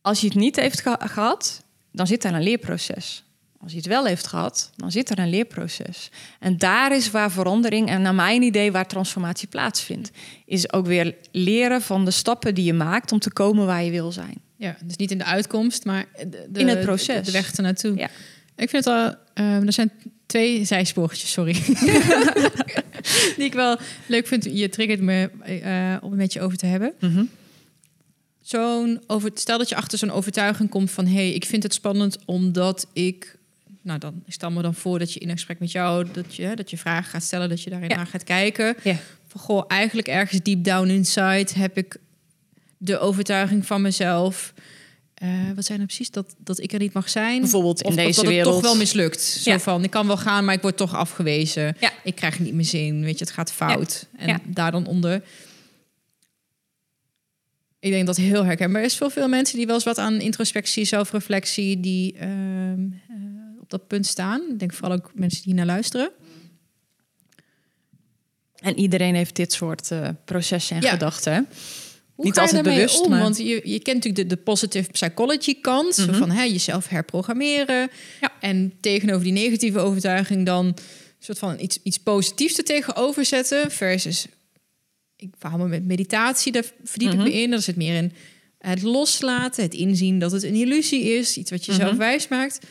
Als 0.00 0.20
hij 0.20 0.28
het 0.32 0.38
niet 0.38 0.56
heeft 0.56 0.80
geha- 0.80 1.06
gehad, 1.06 1.61
dan 1.92 2.06
zit 2.06 2.24
er 2.24 2.34
een 2.34 2.42
leerproces. 2.42 3.24
Als 3.60 3.70
hij 3.72 3.80
het 3.80 3.90
wel 3.90 4.04
heeft 4.04 4.26
gehad, 4.26 4.70
dan 4.76 4.90
zit 4.92 5.10
er 5.10 5.18
een 5.18 5.28
leerproces. 5.30 6.10
En 6.40 6.58
daar 6.58 6.94
is 6.96 7.10
waar 7.10 7.30
verandering 7.30 7.88
en 7.88 8.02
naar 8.02 8.14
mijn 8.14 8.42
idee 8.42 8.72
waar 8.72 8.86
transformatie 8.86 9.48
plaatsvindt. 9.48 10.10
Is 10.46 10.72
ook 10.72 10.86
weer 10.86 11.14
leren 11.32 11.82
van 11.82 12.04
de 12.04 12.10
stappen 12.10 12.54
die 12.54 12.64
je 12.64 12.72
maakt 12.72 13.12
om 13.12 13.18
te 13.18 13.32
komen 13.32 13.66
waar 13.66 13.82
je 13.84 13.90
wil 13.90 14.12
zijn. 14.12 14.34
Ja, 14.56 14.76
dus 14.84 14.96
niet 14.96 15.10
in 15.10 15.18
de 15.18 15.24
uitkomst, 15.24 15.84
maar 15.84 16.04
de, 16.18 16.46
de- 16.50 16.60
In 16.60 16.68
het 16.68 16.80
proces. 16.80 17.16
De, 17.16 17.22
de 17.22 17.30
weg 17.30 17.52
ernaartoe. 17.54 17.96
Ja. 17.96 18.08
Ik 18.56 18.70
vind 18.70 18.84
het 18.84 18.94
wel... 18.94 19.14
ehm, 19.34 19.66
er 19.66 19.72
zijn 19.72 19.90
twee 20.26 20.64
zijspoortjes, 20.64 21.32
sorry. 21.32 21.52
die 23.36 23.44
ik 23.44 23.52
wel 23.52 23.78
leuk 24.06 24.26
vind. 24.26 24.44
Je 24.44 24.68
triggert 24.68 25.00
me 25.00 25.30
eh, 25.44 25.96
om 26.04 26.10
het 26.10 26.18
met 26.20 26.32
je 26.32 26.40
over 26.40 26.56
te 26.58 26.66
hebben. 26.66 26.92
Zo'n 28.52 29.00
over, 29.06 29.30
stel 29.34 29.58
dat 29.58 29.68
je 29.68 29.76
achter 29.76 29.98
zo'n 29.98 30.10
overtuiging 30.10 30.68
komt 30.70 30.90
van... 30.90 31.06
hé, 31.06 31.14
hey, 31.14 31.32
ik 31.32 31.44
vind 31.44 31.62
het 31.62 31.74
spannend 31.74 32.18
omdat 32.24 32.86
ik... 32.92 33.36
Nou, 33.82 33.98
dan 33.98 34.22
stel 34.28 34.50
me 34.50 34.62
dan 34.62 34.74
voor 34.74 34.98
dat 34.98 35.12
je 35.12 35.20
in 35.20 35.28
een 35.28 35.34
gesprek 35.34 35.58
met 35.58 35.72
jou... 35.72 36.06
dat 36.12 36.34
je, 36.34 36.56
dat 36.56 36.70
je 36.70 36.78
vragen 36.78 37.10
gaat 37.10 37.22
stellen, 37.22 37.48
dat 37.48 37.62
je 37.62 37.70
daarin 37.70 37.88
Ja. 37.88 37.96
naar 37.96 38.06
gaat 38.06 38.24
kijken. 38.24 38.76
Ja. 38.82 38.96
Van, 39.28 39.40
goh, 39.40 39.64
eigenlijk 39.68 40.08
ergens 40.08 40.42
deep 40.42 40.64
down 40.64 40.88
inside... 40.88 41.48
heb 41.54 41.76
ik 41.76 41.96
de 42.76 42.98
overtuiging 42.98 43.66
van 43.66 43.82
mezelf... 43.82 44.52
eh, 45.14 45.28
wat 45.54 45.64
zijn 45.64 45.78
nou 45.78 45.86
precies? 45.90 46.10
Dat, 46.10 46.34
dat 46.38 46.60
ik 46.60 46.72
er 46.72 46.78
niet 46.78 46.92
mag 46.92 47.08
zijn. 47.08 47.40
Bijvoorbeeld 47.40 47.82
in 47.82 47.88
of, 47.88 47.94
deze 47.94 48.08
of 48.08 48.14
dat 48.14 48.24
het 48.24 48.34
wereld. 48.34 48.52
toch 48.54 48.62
wel 48.62 48.76
mislukt. 48.76 49.20
Zo 49.20 49.50
Ja. 49.50 49.58
van, 49.58 49.84
ik 49.84 49.90
kan 49.90 50.06
wel 50.06 50.16
gaan, 50.16 50.44
maar 50.44 50.54
ik 50.54 50.62
word 50.62 50.76
toch 50.76 50.94
afgewezen. 50.94 51.76
Ja. 51.80 51.92
Ik 52.04 52.14
krijg 52.14 52.38
niet 52.38 52.52
mijn 52.54 52.66
zin. 52.66 53.02
Weet 53.04 53.18
je, 53.18 53.24
het 53.24 53.34
gaat 53.34 53.52
fout. 53.52 54.06
En 54.16 54.40
daar 54.44 54.70
dan 54.70 54.86
onder... 54.86 55.22
Ik 57.82 57.90
denk 57.90 58.06
dat 58.06 58.16
heel 58.16 58.44
herkenbaar 58.44 58.82
is 58.82 58.96
voor 58.96 59.10
veel 59.10 59.28
mensen 59.28 59.56
die 59.56 59.66
wel 59.66 59.74
eens 59.74 59.84
wat 59.84 59.98
aan 59.98 60.20
introspectie, 60.20 60.84
zelfreflectie, 60.84 61.80
die 61.80 62.14
ehm, 62.18 62.80
eh, 63.08 63.16
op 63.60 63.70
dat 63.70 63.86
punt 63.86 64.06
staan. 64.06 64.42
Ik 64.50 64.58
denk 64.58 64.72
vooral 64.72 64.96
ook 64.96 65.10
mensen 65.14 65.42
die 65.42 65.52
hier 65.54 65.64
naar 65.64 65.74
luisteren. 65.74 66.10
En 68.56 68.78
iedereen 68.78 69.14
heeft 69.14 69.36
dit 69.36 69.52
soort 69.52 69.90
eh, 69.90 70.08
processen 70.24 70.76
en 70.76 70.82
Ja. 70.82 70.90
gedachten. 70.90 71.46
Hoe 72.14 72.24
Niet 72.24 72.38
altijd 72.38 72.62
bewust, 72.62 73.00
om? 73.00 73.10
maar- 73.10 73.22
Want 73.22 73.36
je, 73.36 73.60
je 73.64 73.80
kent 73.80 73.96
natuurlijk 74.04 74.28
de, 74.28 74.36
de 74.36 74.42
positive 74.42 74.90
psychology 74.90 75.60
kant. 75.60 75.96
Mhm. 75.98 76.14
Van 76.14 76.30
hè, 76.30 76.42
jezelf 76.42 76.88
herprogrammeren. 76.88 77.90
Ja. 78.20 78.32
En 78.40 78.72
tegenover 78.80 79.22
die 79.24 79.32
negatieve 79.32 79.78
overtuiging 79.78 80.46
dan... 80.46 80.66
een 80.66 80.74
soort 81.18 81.38
van 81.38 81.58
iets, 81.60 81.78
iets 81.82 81.98
positiefs 81.98 82.58
er 82.58 82.64
tegenover 82.64 83.24
zetten. 83.24 83.70
Versus, 83.70 84.26
ik 85.22 85.34
hou 85.38 85.58
me 85.58 85.68
met 85.68 85.84
meditatie, 85.84 86.52
daar 86.52 86.64
verdiep 86.84 87.08
Mhm. 87.12 87.20
ik 87.20 87.24
me 87.26 87.32
in. 87.40 87.50
Dat 87.50 87.62
zit 87.62 87.76
meer 87.76 87.96
in 87.96 88.12
het 88.58 88.82
loslaten. 88.82 89.62
Het 89.62 89.74
inzien 89.74 90.18
dat 90.18 90.32
het 90.32 90.42
een 90.42 90.54
illusie 90.54 91.02
is. 91.02 91.36
Iets 91.36 91.50
wat 91.50 91.64
je 91.64 91.72
zelf 91.72 91.88
Mhm. 91.90 91.98
wijs 91.98 92.28
maakt. 92.28 92.66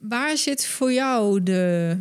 Waar 0.00 0.36
zit 0.36 0.66
voor 0.66 0.92
jou 0.92 1.42
de, 1.42 1.96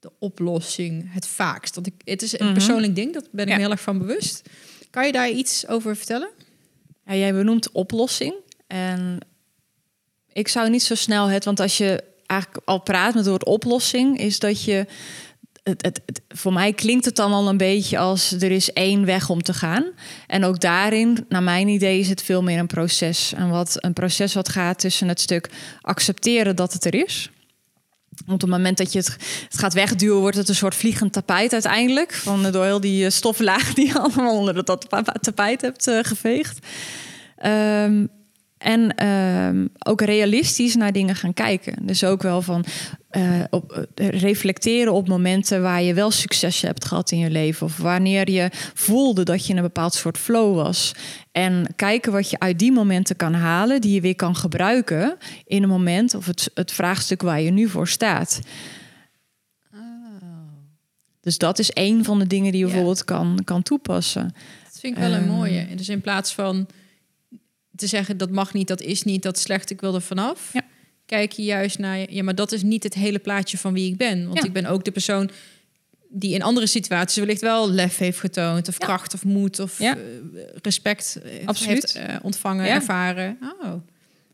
de 0.00 0.10
oplossing 0.18 1.12
het 1.12 1.26
vaakst? 1.26 1.74
Want 1.74 1.86
ik, 1.86 1.94
het 2.04 2.22
is 2.22 2.32
een 2.38 2.44
Mhm. 2.44 2.54
persoonlijk 2.54 2.94
ding, 2.94 3.12
dat 3.12 3.28
ben 3.32 3.44
ik 3.46 3.52
Ja. 3.52 3.58
heel 3.58 3.70
erg 3.70 3.80
van 3.80 3.98
bewust. 3.98 4.48
Kan 4.90 5.06
je 5.06 5.12
daar 5.12 5.30
iets 5.30 5.66
over 5.66 5.96
vertellen? 5.96 6.28
Ja, 7.06 7.14
jij 7.14 7.32
benoemt 7.32 7.72
oplossing. 7.72 8.34
En 8.66 9.18
ik 10.32 10.48
zou 10.48 10.70
niet 10.70 10.82
zo 10.82 10.94
snel 10.94 11.26
het, 11.28 11.44
want 11.44 11.60
als 11.60 11.78
je 11.78 12.04
eigenlijk 12.26 12.62
al 12.68 12.78
praat 12.80 13.06
met 13.14 13.16
het 13.16 13.26
woord 13.26 13.44
oplossing, 13.44 14.18
is 14.18 14.38
dat 14.38 14.62
je. 14.64 14.86
Het, 15.64 16.00
voor 16.28 16.52
mij 16.52 16.72
klinkt 16.72 17.04
het 17.04 17.16
dan 17.16 17.32
al 17.32 17.48
een 17.48 17.56
beetje 17.56 17.98
als 17.98 18.32
er 18.32 18.50
is 18.50 18.72
één 18.72 19.04
weg 19.04 19.30
om 19.30 19.42
te 19.42 19.54
gaan. 19.54 19.84
En 20.26 20.44
ook 20.44 20.60
daarin, 20.60 21.24
naar 21.28 21.42
mijn 21.42 21.68
idee, 21.68 21.98
is 21.98 22.08
het 22.08 22.22
veel 22.22 22.42
meer 22.42 22.58
een 22.58 22.66
proces. 22.66 23.32
En 23.36 23.50
wat 23.50 23.76
een 23.80 23.92
proces 23.92 24.34
wat 24.34 24.48
gaat 24.48 24.78
tussen 24.78 25.08
het 25.08 25.20
stuk 25.20 25.50
accepteren 25.80 26.56
dat 26.56 26.72
het 26.72 26.84
er 26.84 26.94
is. 26.94 27.30
Want 28.26 28.42
op 28.42 28.48
het 28.48 28.58
moment 28.58 28.78
dat 28.78 28.92
je 28.92 28.98
het, 28.98 29.16
het 29.48 29.58
gaat 29.58 29.74
wegduwen, 29.74 30.20
wordt 30.20 30.36
het 30.36 30.48
een 30.48 30.54
soort 30.54 30.74
vliegend 30.74 31.12
tapijt 31.12 31.52
uiteindelijk. 31.52 32.14
Van, 32.14 32.50
door 32.50 32.64
heel 32.64 32.80
die 32.80 33.04
eh, 33.04 33.10
stoflaag 33.10 33.74
die 33.74 33.86
je 33.86 33.98
allemaal 33.98 34.38
onder 34.38 34.64
tapa- 34.64 35.16
tapijt 35.20 35.60
hebt 35.60 35.86
eh, 35.86 35.98
geveegd. 36.02 36.66
Ehm, 37.36 38.06
en 38.64 38.94
ehm, 38.96 39.66
ook 39.78 40.00
realistisch 40.00 40.74
naar 40.74 40.92
dingen 40.92 41.14
gaan 41.16 41.32
kijken. 41.34 41.86
Dus 41.86 42.04
ook 42.04 42.22
wel 42.22 42.42
van 42.42 42.64
eh, 43.10 43.40
op, 43.50 43.86
eh, 43.94 44.08
reflecteren 44.08 44.92
op 44.92 45.08
momenten 45.08 45.62
waar 45.62 45.82
je 45.82 45.94
wel 45.94 46.10
succes 46.10 46.60
hebt 46.60 46.84
gehad 46.84 47.10
in 47.10 47.18
je 47.18 47.30
leven. 47.30 47.66
Of 47.66 47.76
wanneer 47.76 48.30
je 48.30 48.48
voelde 48.74 49.22
dat 49.22 49.44
je 49.46 49.50
in 49.50 49.56
een 49.56 49.62
bepaald 49.62 49.94
soort 49.94 50.18
flow 50.18 50.54
was. 50.54 50.94
En 51.32 51.66
kijken 51.76 52.12
wat 52.12 52.30
je 52.30 52.38
uit 52.38 52.58
die 52.58 52.72
momenten 52.72 53.16
kan 53.16 53.34
halen, 53.34 53.80
die 53.80 53.94
je 53.94 54.00
weer 54.00 54.16
kan 54.16 54.36
gebruiken 54.36 55.16
in 55.46 55.62
een 55.62 55.68
moment 55.68 56.14
of 56.14 56.26
het, 56.26 56.50
het 56.54 56.72
vraagstuk 56.72 57.22
waar 57.22 57.40
je 57.40 57.50
nu 57.50 57.68
voor 57.68 57.88
staat. 57.88 58.40
Dus 61.20 61.38
dat 61.38 61.58
is 61.58 61.70
één 61.70 62.04
van 62.04 62.18
de 62.18 62.26
dingen 62.26 62.50
die 62.52 62.60
je 62.60 62.66
Ja. 62.66 62.72
bijvoorbeeld 62.72 63.04
kan, 63.04 63.40
kan 63.44 63.62
toepassen. 63.62 64.34
Dat 64.64 64.78
vind 64.80 64.96
ik 64.96 65.02
wel 65.02 65.12
een 65.12 65.18
Ehm. 65.22 65.28
mooie. 65.30 65.66
Dus 65.74 65.88
in 65.88 66.00
plaats 66.00 66.32
van 66.34 66.66
te 67.76 67.86
zeggen 67.86 68.16
dat 68.16 68.30
mag 68.30 68.52
niet, 68.54 68.68
dat 68.68 68.80
is 68.80 69.02
niet, 69.02 69.22
dat 69.22 69.36
is 69.36 69.42
slecht, 69.42 69.70
ik 69.70 69.80
wil 69.80 69.94
er 69.94 70.02
vanaf. 70.02 70.50
Ja. 70.52 70.60
Kijk 71.06 71.32
je 71.32 71.42
juist 71.42 71.78
naar, 71.78 72.12
ja, 72.12 72.22
maar 72.22 72.34
dat 72.34 72.52
is 72.52 72.62
niet 72.62 72.82
het 72.82 72.94
hele 72.94 73.18
plaatje 73.18 73.58
van 73.58 73.72
wie 73.72 73.90
ik 73.90 73.96
ben. 73.96 74.24
Want 74.26 74.38
Ja. 74.38 74.44
ik 74.44 74.52
ben 74.52 74.66
ook 74.66 74.84
de 74.84 74.90
persoon 74.90 75.30
die 76.08 76.34
in 76.34 76.42
andere 76.42 76.66
situaties 76.66 77.16
wellicht 77.16 77.40
wel 77.40 77.70
lef 77.70 77.96
heeft 77.98 78.20
getoond, 78.20 78.68
of 78.68 78.78
Ja. 78.78 78.86
kracht 78.86 79.14
of 79.14 79.24
moed 79.24 79.58
of 79.60 79.78
Ja. 79.78 79.96
eh, 79.96 80.02
respect 80.62 81.18
heeft, 81.22 81.46
Absoluut. 81.46 81.92
heeft, 81.92 82.08
eh, 82.08 82.16
ontvangen, 82.22 82.68
ervaren. 82.68 83.38
Oh. 83.62 83.72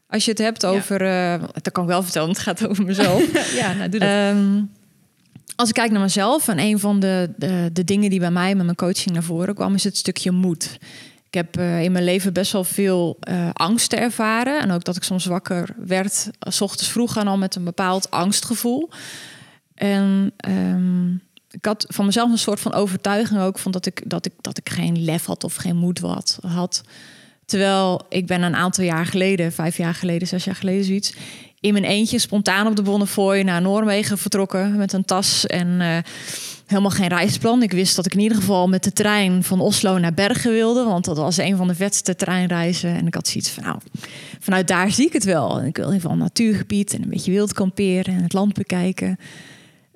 Als 0.08 0.24
je 0.24 0.30
het 0.30 0.38
hebt 0.40 0.66
over, 0.66 1.02
eh, 1.02 1.42
dat 1.52 1.72
kan 1.72 1.82
ik 1.84 1.88
wel 1.90 2.02
vertellen, 2.02 2.26
want 2.26 2.44
het 2.44 2.46
gaat 2.58 2.68
over 2.68 2.84
mezelf. 2.84 3.22
ja, 3.60 3.72
nou 3.74 3.88
doe 3.88 4.00
dat. 4.00 4.08
Ehm, 4.08 4.62
als 5.56 5.68
ik 5.68 5.74
kijk 5.74 5.90
naar 5.90 6.00
mezelf 6.00 6.48
en 6.48 6.58
een 6.58 6.78
van 6.78 7.00
de, 7.00 7.30
de, 7.36 7.70
de 7.72 7.84
dingen 7.84 8.10
die 8.10 8.18
bij 8.20 8.30
mij 8.30 8.54
met 8.54 8.64
mijn 8.64 8.76
coaching 8.76 9.10
naar 9.10 9.22
voren 9.22 9.54
kwam, 9.54 9.74
is 9.74 9.84
het 9.84 9.96
stukje 9.96 10.30
moed. 10.30 10.78
Ik 11.30 11.36
heb 11.36 11.56
eh, 11.56 11.82
in 11.82 11.92
mijn 11.92 12.04
leven 12.04 12.32
best 12.32 12.52
wel 12.52 12.64
veel 12.64 13.16
eh 13.20 13.50
angst 13.52 13.92
ervaren. 13.92 14.60
En 14.60 14.70
ook 14.70 14.84
dat 14.84 14.96
ik 14.96 15.02
soms 15.02 15.24
wakker 15.24 15.68
werd, 15.76 16.30
eh, 16.38 16.52
s 16.52 16.60
ochtends 16.60 16.92
vroeg 16.92 17.16
aan 17.16 17.26
al 17.26 17.38
met 17.38 17.54
een 17.54 17.64
bepaald 17.64 18.10
angstgevoel. 18.10 18.90
En 19.74 20.32
ehm, 20.36 21.10
ik 21.50 21.64
had 21.64 21.84
van 21.88 22.06
mezelf 22.06 22.30
een 22.30 22.38
soort 22.38 22.60
van 22.60 22.72
overtuiging 22.72 23.40
ook 23.40 23.58
van 23.58 23.72
dat 23.72 23.86
ik, 23.86 24.02
dat 24.06 24.26
ik, 24.26 24.32
dat 24.40 24.58
ik 24.58 24.68
geen 24.68 25.04
lef 25.04 25.24
had 25.24 25.44
of 25.44 25.54
geen 25.54 25.76
moed 25.76 25.98
wat, 25.98 26.38
had. 26.46 26.82
Terwijl 27.44 28.06
ik 28.08 28.26
ben 28.26 28.42
een 28.42 28.56
aantal 28.56 28.84
jaar 28.84 29.06
geleden, 29.06 29.52
vijf 29.52 29.76
jaar 29.76 29.94
geleden, 29.94 30.28
zes 30.28 30.44
jaar 30.44 30.54
geleden 30.54 30.84
zoiets, 30.84 31.14
in 31.60 31.72
mijn 31.72 31.84
eentje 31.84 32.18
spontaan 32.18 32.66
op 32.66 32.76
de 32.76 32.82
Bonnefoy 32.82 33.40
naar 33.40 33.62
Noorwegen 33.62 34.18
vertrokken 34.18 34.76
met 34.76 34.92
een 34.92 35.04
tas 35.04 35.46
en 35.46 35.80
helemaal 36.70 36.90
geen 36.90 37.08
reisplan. 37.08 37.62
Ik 37.62 37.72
wist 37.72 37.96
dat 37.96 38.06
ik 38.06 38.14
in 38.14 38.20
ieder 38.20 38.36
geval 38.36 38.68
met 38.68 38.84
de 38.84 38.92
trein 38.92 39.42
van 39.42 39.60
Oslo 39.60 39.98
naar 39.98 40.14
Bergen 40.14 40.52
wilde, 40.52 40.84
want 40.84 41.04
dat 41.04 41.16
was 41.16 41.36
een 41.36 41.56
van 41.56 41.68
de 41.68 41.74
vetste 41.74 42.16
treinreizen. 42.16 42.94
En 42.96 43.06
ik 43.06 43.14
had 43.14 43.28
zoiets 43.28 43.50
van, 43.50 43.62
nou, 43.62 43.78
vanuit 44.40 44.68
daar 44.68 44.90
zie 44.90 45.06
ik 45.06 45.12
het 45.12 45.24
wel. 45.24 45.60
En 45.60 45.66
ik 45.66 45.76
wil 45.76 45.90
geval 45.90 46.10
een 46.10 46.18
natuurgebied 46.18 46.94
en 46.94 47.02
een 47.02 47.08
beetje 47.08 47.30
wild 47.30 47.52
kamperen 47.52 48.14
en 48.14 48.22
het 48.22 48.32
land 48.32 48.54
bekijken. 48.54 49.18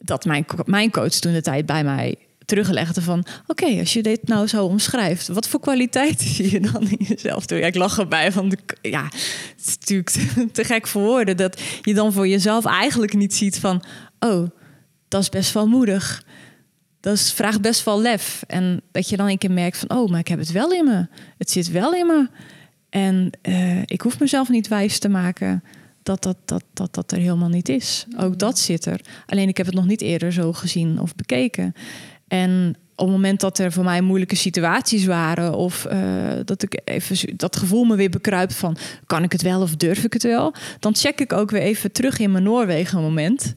Dat 0.01 0.25
mijn, 0.25 0.47
mijn 0.65 0.91
coach 0.91 1.09
toen 1.09 1.33
de 1.33 1.43
tijd 1.43 1.67
bij 1.67 1.85
mij 1.85 2.17
teruglegde 2.45 3.03
van... 3.03 3.25
oké, 3.47 3.79
als 3.79 3.93
je 3.93 4.03
dit 4.03 4.29
nou 4.29 4.47
zo 4.47 4.65
omschrijft... 4.65 5.29
wat 5.29 5.49
voor 5.49 5.61
kwaliteiten 5.61 6.29
zie 6.35 6.51
je 6.51 6.61
dan 6.61 6.89
in 6.89 7.07
jezelf? 7.09 7.47
Toen, 7.47 7.59
ik 7.59 7.75
lach 7.75 7.99
erbij 7.99 8.33
van... 8.33 8.59
ja, 8.83 9.05
het 9.05 9.67
is 9.67 9.77
natuurlijk 9.79 10.11
te, 10.11 10.47
te 10.53 10.65
gek 10.65 10.87
voor 10.87 11.03
woorden... 11.03 11.37
dat 11.37 11.61
je 11.83 11.95
dan 11.95 12.13
voor 12.13 12.29
jezelf 12.29 12.65
eigenlijk 12.65 13.15
niet 13.15 13.35
ziet 13.35 13.59
van... 13.59 13.83
oh, 14.19 14.49
dat 15.09 15.23
is 15.23 15.29
best 15.29 15.53
wel 15.53 15.67
moedig. 15.67 16.25
Dat 17.05 17.15
is, 17.15 17.33
vraagt 17.33 17.61
best 17.61 17.85
wel 17.85 18.01
lef. 18.01 18.45
En 18.47 18.83
dat 18.93 19.09
je 19.09 19.17
dan 19.17 19.29
een 19.29 19.39
keer 19.39 19.51
merkt 19.51 19.79
van... 19.79 19.97
oh, 19.97 20.11
maar 20.11 20.19
ik 20.19 20.29
heb 20.29 20.39
het 20.39 20.53
wel 20.53 20.73
in 20.73 20.85
me. 20.85 21.07
Het 21.39 21.51
zit 21.51 21.71
wel 21.71 21.95
in 21.95 22.07
me. 22.07 22.29
En 22.91 23.31
eh, 23.43 23.83
ik 23.83 24.01
hoef 24.01 24.21
mezelf 24.21 24.49
niet 24.49 24.69
wijs 24.69 24.99
te 24.99 25.09
maken... 25.09 25.63
Dat 26.03 26.23
dat, 26.23 26.37
dat, 26.45 26.65
dat 26.73 26.95
dat 26.95 27.13
er 27.13 27.19
helemaal 27.19 27.49
niet 27.49 27.69
is. 27.69 28.07
Ook 28.19 28.39
dat 28.39 28.59
zit 28.59 28.87
er. 28.87 29.01
Alleen 29.27 29.49
ik 29.49 29.57
heb 29.57 29.67
het 29.67 29.75
nog 29.75 29.87
niet 29.87 30.01
eerder 30.01 30.33
zo 30.33 30.53
gezien 30.53 31.01
of 31.01 31.15
bekeken. 31.15 31.75
En 32.29 32.77
op 32.97 33.07
het 33.07 33.15
moment 33.15 33.41
dat 33.41 33.59
er 33.59 33.73
voor 33.73 33.85
mij 33.85 34.01
moeilijke 34.01 34.37
situaties 34.37 35.05
waren, 35.05 35.55
of 35.55 35.85
eh, 35.85 35.99
dat 36.45 36.63
ik 36.63 36.81
even 36.85 37.37
dat 37.37 37.57
gevoel 37.57 37.85
me 37.85 37.97
weer 37.97 38.11
bekruipt 38.11 38.55
van 38.55 38.77
kan 39.07 39.23
ik 39.23 39.33
het 39.33 39.43
wel 39.43 39.61
of 39.61 39.77
durf 39.77 40.05
ik 40.05 40.13
het 40.13 40.23
wel, 40.23 40.55
dan 40.81 40.95
check 40.95 41.21
ik 41.21 41.33
ook 41.33 41.51
weer 41.51 41.63
even 41.63 41.93
terug 41.93 42.19
in 42.19 42.33
mijn 42.33 42.45
Noorwegen 42.45 43.01
moment 43.01 43.55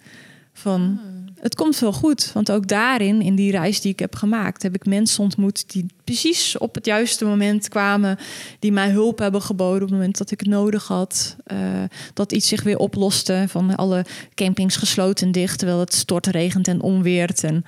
van 0.54 1.00
het 1.40 1.56
komt 1.56 1.80
wel 1.80 1.94
goed, 1.94 2.32
want 2.34 2.52
ook 2.52 2.68
daarin 2.68 3.22
in 3.22 3.36
die 3.36 3.52
reis 3.52 3.82
die 3.82 3.92
ik 3.92 4.00
heb 4.00 4.16
gemaakt, 4.16 4.64
heb 4.64 4.76
ik 4.76 4.86
mensen 4.86 5.24
ontmoet 5.24 5.72
die 5.72 5.86
precies 6.04 6.58
op 6.58 6.76
het 6.76 6.86
juiste 6.86 7.26
moment 7.26 7.70
kwamen, 7.70 8.18
die 8.60 8.72
mij 8.72 8.90
hulp 8.90 9.20
hebben 9.20 9.42
geboden 9.42 9.82
op 9.82 9.90
het 9.90 9.98
moment 9.98 10.18
dat 10.18 10.32
ik 10.32 10.40
het 10.40 10.50
nodig 10.50 10.88
had, 10.88 11.36
eh, 11.44 11.58
dat 12.14 12.32
iets 12.32 12.48
zich 12.48 12.64
weer 12.64 12.78
oploste 12.78 13.46
van 13.48 13.76
alle 13.76 14.06
campings 14.34 14.76
gesloten 14.76 15.32
dicht 15.32 15.58
terwijl 15.58 15.80
het 15.80 15.94
stort, 15.94 16.28
regent 16.28 16.68
en 16.68 16.82
onweert 16.82 17.44
en 17.44 17.66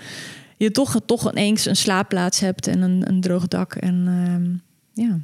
je 0.57 0.71
toch, 0.71 0.99
toch 1.05 1.31
ineens 1.31 1.65
een 1.65 1.75
slaapplaats 1.75 2.39
hebt 2.39 2.67
en 2.67 2.81
een, 2.81 3.03
een 3.07 3.21
droog 3.21 3.47
dak. 3.47 3.75
En 3.75 4.03
ehm, 4.07 5.05
ja. 5.05 5.19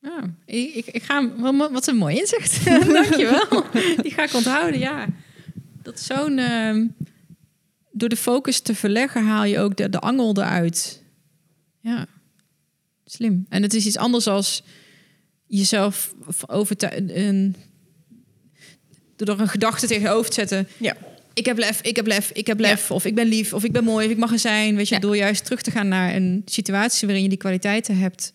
Ja, 0.00 0.34
ik, 0.46 0.86
ik, 0.86 1.02
ga 1.02 1.30
wat 1.70 1.86
een 1.86 1.96
mooi 1.96 2.16
inzicht. 2.16 2.64
Dankjewel. 2.92 3.64
Die 4.02 4.10
ga 4.10 4.22
ik 4.22 4.34
onthouden, 4.34 4.80
ja. 4.80 5.06
Dat 5.84 6.00
zo'n... 6.00 6.38
ehm, 6.38 6.86
door 7.92 8.08
de 8.08 8.16
focus 8.16 8.60
te 8.60 8.74
verleggen 8.74 9.24
haal 9.26 9.44
je 9.44 9.58
ook 9.58 9.76
de, 9.76 9.88
de 9.88 9.98
angel 10.00 10.36
eruit. 10.36 11.02
Ja, 11.80 12.06
slim. 13.04 13.46
En 13.48 13.62
het 13.62 13.74
is 13.74 13.86
iets 13.86 13.96
anders 13.96 14.26
als 14.26 14.62
jezelf 15.46 16.14
overtuigen... 16.46 17.56
Door 19.16 19.40
een 19.40 19.48
gedachte 19.48 19.86
tegenover 19.86 20.28
te 20.30 20.34
zetten. 20.34 20.68
Ja. 20.78 20.96
Ik 21.34 21.44
heb 21.44 21.58
lef, 21.58 21.80
ik 21.82 21.96
heb 21.96 22.06
lef, 22.06 22.30
ik 22.30 22.46
heb 22.46 22.60
lef. 22.60 22.90
Of 22.90 23.04
ik 23.04 23.14
ben 23.14 23.26
lief, 23.26 23.52
of 23.52 23.64
ik 23.64 23.72
ben 23.72 23.84
mooi, 23.84 24.06
of 24.06 24.12
ik 24.12 24.18
mag 24.18 24.32
er 24.32 24.38
zijn. 24.38 24.76
Weet 24.76 24.88
je, 24.88 24.94
Ja. 24.94 25.00
door 25.00 25.16
juist 25.16 25.44
terug 25.44 25.62
te 25.62 25.70
gaan 25.70 25.88
naar 25.88 26.14
een 26.14 26.42
situatie 26.44 27.06
waarin 27.06 27.22
je 27.22 27.28
die 27.30 27.38
kwaliteiten 27.38 27.98
hebt 27.98 28.32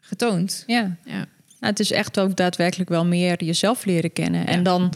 getoond. 0.00 0.64
ja. 0.66 0.96
Ja. 1.04 1.26
Nou, 1.60 1.76
het 1.76 1.80
is 1.80 1.90
echt 1.90 2.18
ook 2.18 2.36
daadwerkelijk 2.36 2.88
wel 2.90 3.04
meer 3.06 3.44
jezelf 3.44 3.84
leren 3.84 4.12
kennen. 4.12 4.46
En 4.46 4.62
dan 4.62 4.92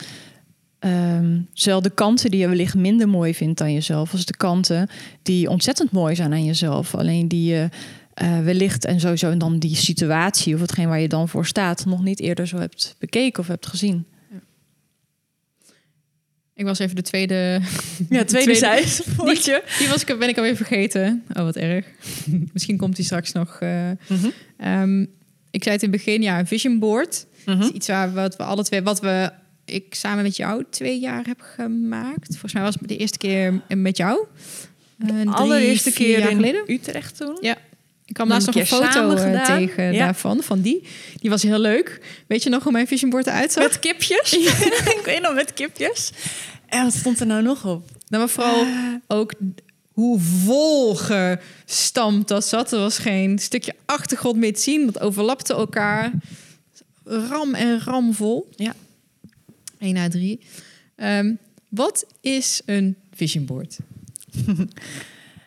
ehm 0.78 1.40
zowel 1.52 1.82
de 1.82 1.90
kanten 1.90 2.30
die 2.30 2.40
je 2.40 2.48
wellicht 2.48 2.74
minder 2.74 3.08
mooi 3.08 3.34
vindt 3.34 3.58
dan 3.58 3.72
jezelf, 3.72 4.12
als 4.12 4.24
de 4.24 4.36
kanten 4.36 4.88
die 5.22 5.48
ontzettend 5.50 5.90
mooi 5.90 6.14
zijn 6.14 6.32
aan 6.32 6.44
jezelf. 6.44 6.94
Alleen 6.94 7.28
die 7.28 7.50
je 7.50 7.68
eh, 8.14 8.40
wellicht 8.40 8.84
en 8.84 9.00
sowieso 9.00 9.30
en 9.30 9.38
dan 9.38 9.58
die 9.58 9.76
situatie 9.76 10.54
of 10.54 10.60
hetgeen 10.60 10.88
waar 10.88 11.00
je 11.00 11.08
dan 11.08 11.28
voor 11.28 11.46
staat, 11.46 11.84
nog 11.86 12.02
niet 12.02 12.20
eerder 12.20 12.46
zo 12.46 12.58
hebt 12.58 12.94
bekeken 12.98 13.40
of 13.40 13.46
hebt 13.48 13.66
gezien. 13.66 14.04
Ik 16.54 16.64
was 16.64 16.78
even 16.78 16.96
de 16.96 17.02
tweede. 17.02 17.60
Ja, 18.10 18.24
tweede 18.24 18.54
zij. 18.54 18.84
Die, 19.24 19.60
die 19.78 19.88
was, 19.88 20.04
ik- 20.04 20.18
ben 20.18 20.28
ik 20.28 20.36
alweer 20.36 20.56
vergeten. 20.56 21.22
Oh, 21.32 21.42
wat 21.42 21.56
erg. 21.56 21.86
Misschien 22.52 22.76
komt 22.76 22.96
die 22.96 23.04
straks 23.04 23.32
nog. 23.32 23.58
eh. 23.60 23.90
Mhm. 24.08 24.28
Ehm, 24.56 25.00
ik 25.50 25.62
zei 25.62 25.74
het 25.74 25.82
in 25.84 25.90
het 25.92 26.04
begin, 26.04 26.22
ja, 26.22 26.38
een 26.38 26.46
vision 26.46 26.78
board. 26.78 27.26
Mhm. 27.46 27.60
is 27.60 27.68
iets 27.70 27.86
waar 27.86 28.08
we, 28.08 28.14
wat 28.20 28.36
we 28.36 28.42
alle 28.42 28.64
twee, 28.64 28.82
wat 28.82 29.00
we, 29.00 29.30
ik 29.70 29.94
samen 29.94 30.22
met 30.22 30.36
jou 30.36 30.64
twee 30.70 30.98
jaar 31.00 31.26
heb 31.26 31.40
gemaakt. 31.40 32.26
Volgens 32.28 32.52
mij 32.52 32.62
was 32.62 32.74
het 32.78 32.88
de 32.88 32.96
eerste 32.96 33.18
keer 33.18 33.60
met 33.68 33.96
jou. 33.96 34.26
eh, 34.98 35.08
drie, 35.08 35.28
Allereerste 35.28 35.92
keer 35.92 36.18
jaar 36.18 36.30
in 36.30 36.36
geleden. 36.36 36.62
Utrecht 36.66 37.16
toen. 37.16 37.38
Ja. 37.40 37.56
Ik 38.04 38.14
kwam 38.14 38.28
laatst 38.28 38.46
nog 38.46 38.56
een 38.56 38.66
foto 38.66 39.10
eh, 39.10 39.44
tegen 39.44 39.92
Ja. 39.92 40.04
daarvan, 40.04 40.42
van 40.42 40.60
die. 40.60 40.82
Die 41.20 41.30
was 41.30 41.42
heel 41.42 41.58
leuk. 41.58 42.00
Weet 42.26 42.42
je 42.42 42.50
nog 42.50 42.62
hoe 42.62 42.72
mijn 42.72 42.86
vision 42.86 43.10
board 43.10 43.26
eruit 43.26 43.52
zag? 43.52 43.62
Met 43.62 43.78
kipjes. 43.78 44.32
ik 44.98 45.02
weet 45.04 45.20
nog, 45.20 45.34
met 45.34 45.52
kipjes. 45.52 46.10
En 46.66 46.84
wat 46.84 46.94
stond 46.94 47.20
er 47.20 47.26
nou 47.26 47.42
nog 47.42 47.64
op? 47.66 47.90
Nou, 48.08 48.22
maar 48.22 48.28
vooral 48.28 48.66
ook 49.06 49.32
hoe 49.92 50.20
volgestampt 50.20 52.28
dat 52.28 52.46
zat. 52.46 52.72
Er 52.72 52.78
was 52.78 52.98
geen 52.98 53.38
stukje 53.38 53.74
achtergrond 53.84 54.36
meer 54.36 54.54
te 54.54 54.60
zien. 54.60 54.86
Dat 54.86 55.00
overlapte 55.00 55.54
elkaar. 55.54 56.10
Ram 57.04 57.54
en 57.54 57.80
ramvol. 57.84 58.48
Ja. 58.56 58.74
1 59.78 59.94
na 59.94 60.08
3. 60.08 60.40
Ehm, 60.96 61.34
wat 61.68 62.06
is 62.20 62.62
een 62.64 62.96
vision 63.12 63.44
board? 63.44 63.78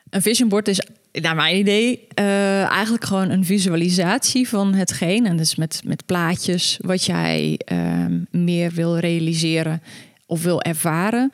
Een 0.10 0.22
vision 0.22 0.50
board 0.50 0.68
is, 0.68 0.82
naar 1.12 1.36
mijn 1.36 1.58
idee, 1.58 2.08
eh, 2.14 2.64
eigenlijk 2.64 3.04
gewoon 3.04 3.30
een 3.30 3.46
visualisatie 3.46 4.48
van 4.48 4.74
hetgeen. 4.74 5.26
En 5.26 5.38
dus 5.38 5.56
met, 5.56 5.82
met 5.86 6.06
plaatjes 6.06 6.78
wat 6.82 7.04
jij 7.04 7.60
ehm, 7.66 8.20
meer 8.32 8.72
wil 8.72 8.98
realiseren 8.98 9.82
of 10.26 10.44
wil 10.44 10.62
ervaren 10.62 11.32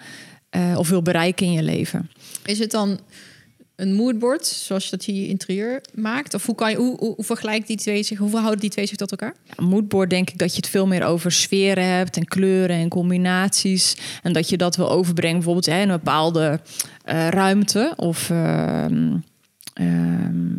eh, 0.50 0.76
of 0.78 0.90
wil 0.90 1.02
bereiken 1.02 1.46
in 1.46 1.52
je 1.52 1.64
leven. 1.64 2.10
Is 2.46 2.60
het 2.60 2.72
dan 2.72 3.00
een 3.78 3.94
moodboard, 3.94 4.46
zoals 4.46 4.84
je 4.84 4.90
dat 4.90 5.06
je 5.06 5.28
interieur 5.28 5.82
maakt? 5.94 6.34
Of 6.34 6.46
hoe, 6.46 6.56
kan 6.56 6.70
je, 6.70 6.78
hoe, 6.78 7.16
vergelijkt 7.18 7.68
die 7.68 7.78
twee 7.78 8.04
zich? 8.04 8.18
Hoe 8.18 8.30
verhouden 8.30 8.60
die 8.60 8.70
twee 8.70 8.86
zich 8.86 8.98
tot 8.98 9.12
elkaar? 9.12 9.34
Ja, 9.44 9.64
moodboard 9.64 10.10
denk 10.10 10.30
ik 10.30 10.38
dat 10.38 10.52
je 10.52 10.58
het 10.58 10.70
veel 10.70 10.88
meer 10.88 11.04
over 11.04 11.32
sferen 11.32 11.86
hebt 11.86 12.18
en 12.18 12.26
kleuren 12.26 12.76
en 12.76 12.90
combinaties. 12.90 13.98
En 14.24 14.34
dat 14.34 14.50
je 14.50 14.58
dat 14.58 14.76
wil 14.76 14.92
overbrengen 14.92 15.36
bijvoorbeeld 15.36 15.66
hè, 15.66 15.82
in 15.82 15.90
een 15.90 15.98
bepaalde 15.98 16.60
eh, 17.04 17.28
ruimte 17.28 17.94
of 17.96 18.30
een 18.30 19.24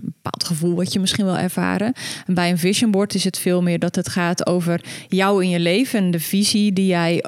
bepaald 0.02 0.44
gevoel 0.44 0.74
wat 0.74 0.92
je 0.92 1.00
misschien 1.00 1.24
wil 1.24 1.38
ervaren. 1.38 1.92
En 2.26 2.34
bij 2.34 2.50
een 2.50 2.58
vision 2.58 2.90
board 2.90 3.14
is 3.14 3.24
het 3.24 3.38
veel 3.38 3.62
meer 3.62 3.78
dat 3.78 3.94
het 3.94 4.08
gaat 4.08 4.46
over 4.46 4.84
jou 5.08 5.42
in 5.42 5.48
je 5.48 5.60
leven 5.60 5.98
en 5.98 6.10
de 6.10 6.20
visie 6.20 6.72
die 6.72 6.86
jij 6.86 7.24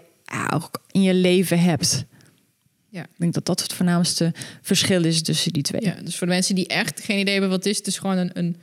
ook 0.53 0.80
in 0.91 1.03
je 1.03 1.14
leven 1.14 1.61
hebt. 1.61 2.05
Ja. 2.91 3.03
Ik 3.03 3.09
denk 3.16 3.34
dat 3.34 3.47
dat 3.47 3.62
het 3.62 3.72
voornaamste 3.72 4.32
verschil 4.62 5.05
is 5.05 5.22
tussen 5.22 5.53
die 5.53 5.62
twee. 5.62 5.82
Ja, 5.84 5.95
dus 6.05 6.16
voor 6.16 6.26
de 6.26 6.32
mensen 6.32 6.55
die 6.55 6.66
echt 6.66 7.01
geen 7.01 7.18
idee 7.18 7.32
hebben 7.32 7.51
wat 7.51 7.59
het 7.64 7.68
is, 7.72 7.76
het 7.78 7.86
is 7.86 7.99
gewoon 7.99 8.16
een, 8.16 8.30
een 8.38 8.57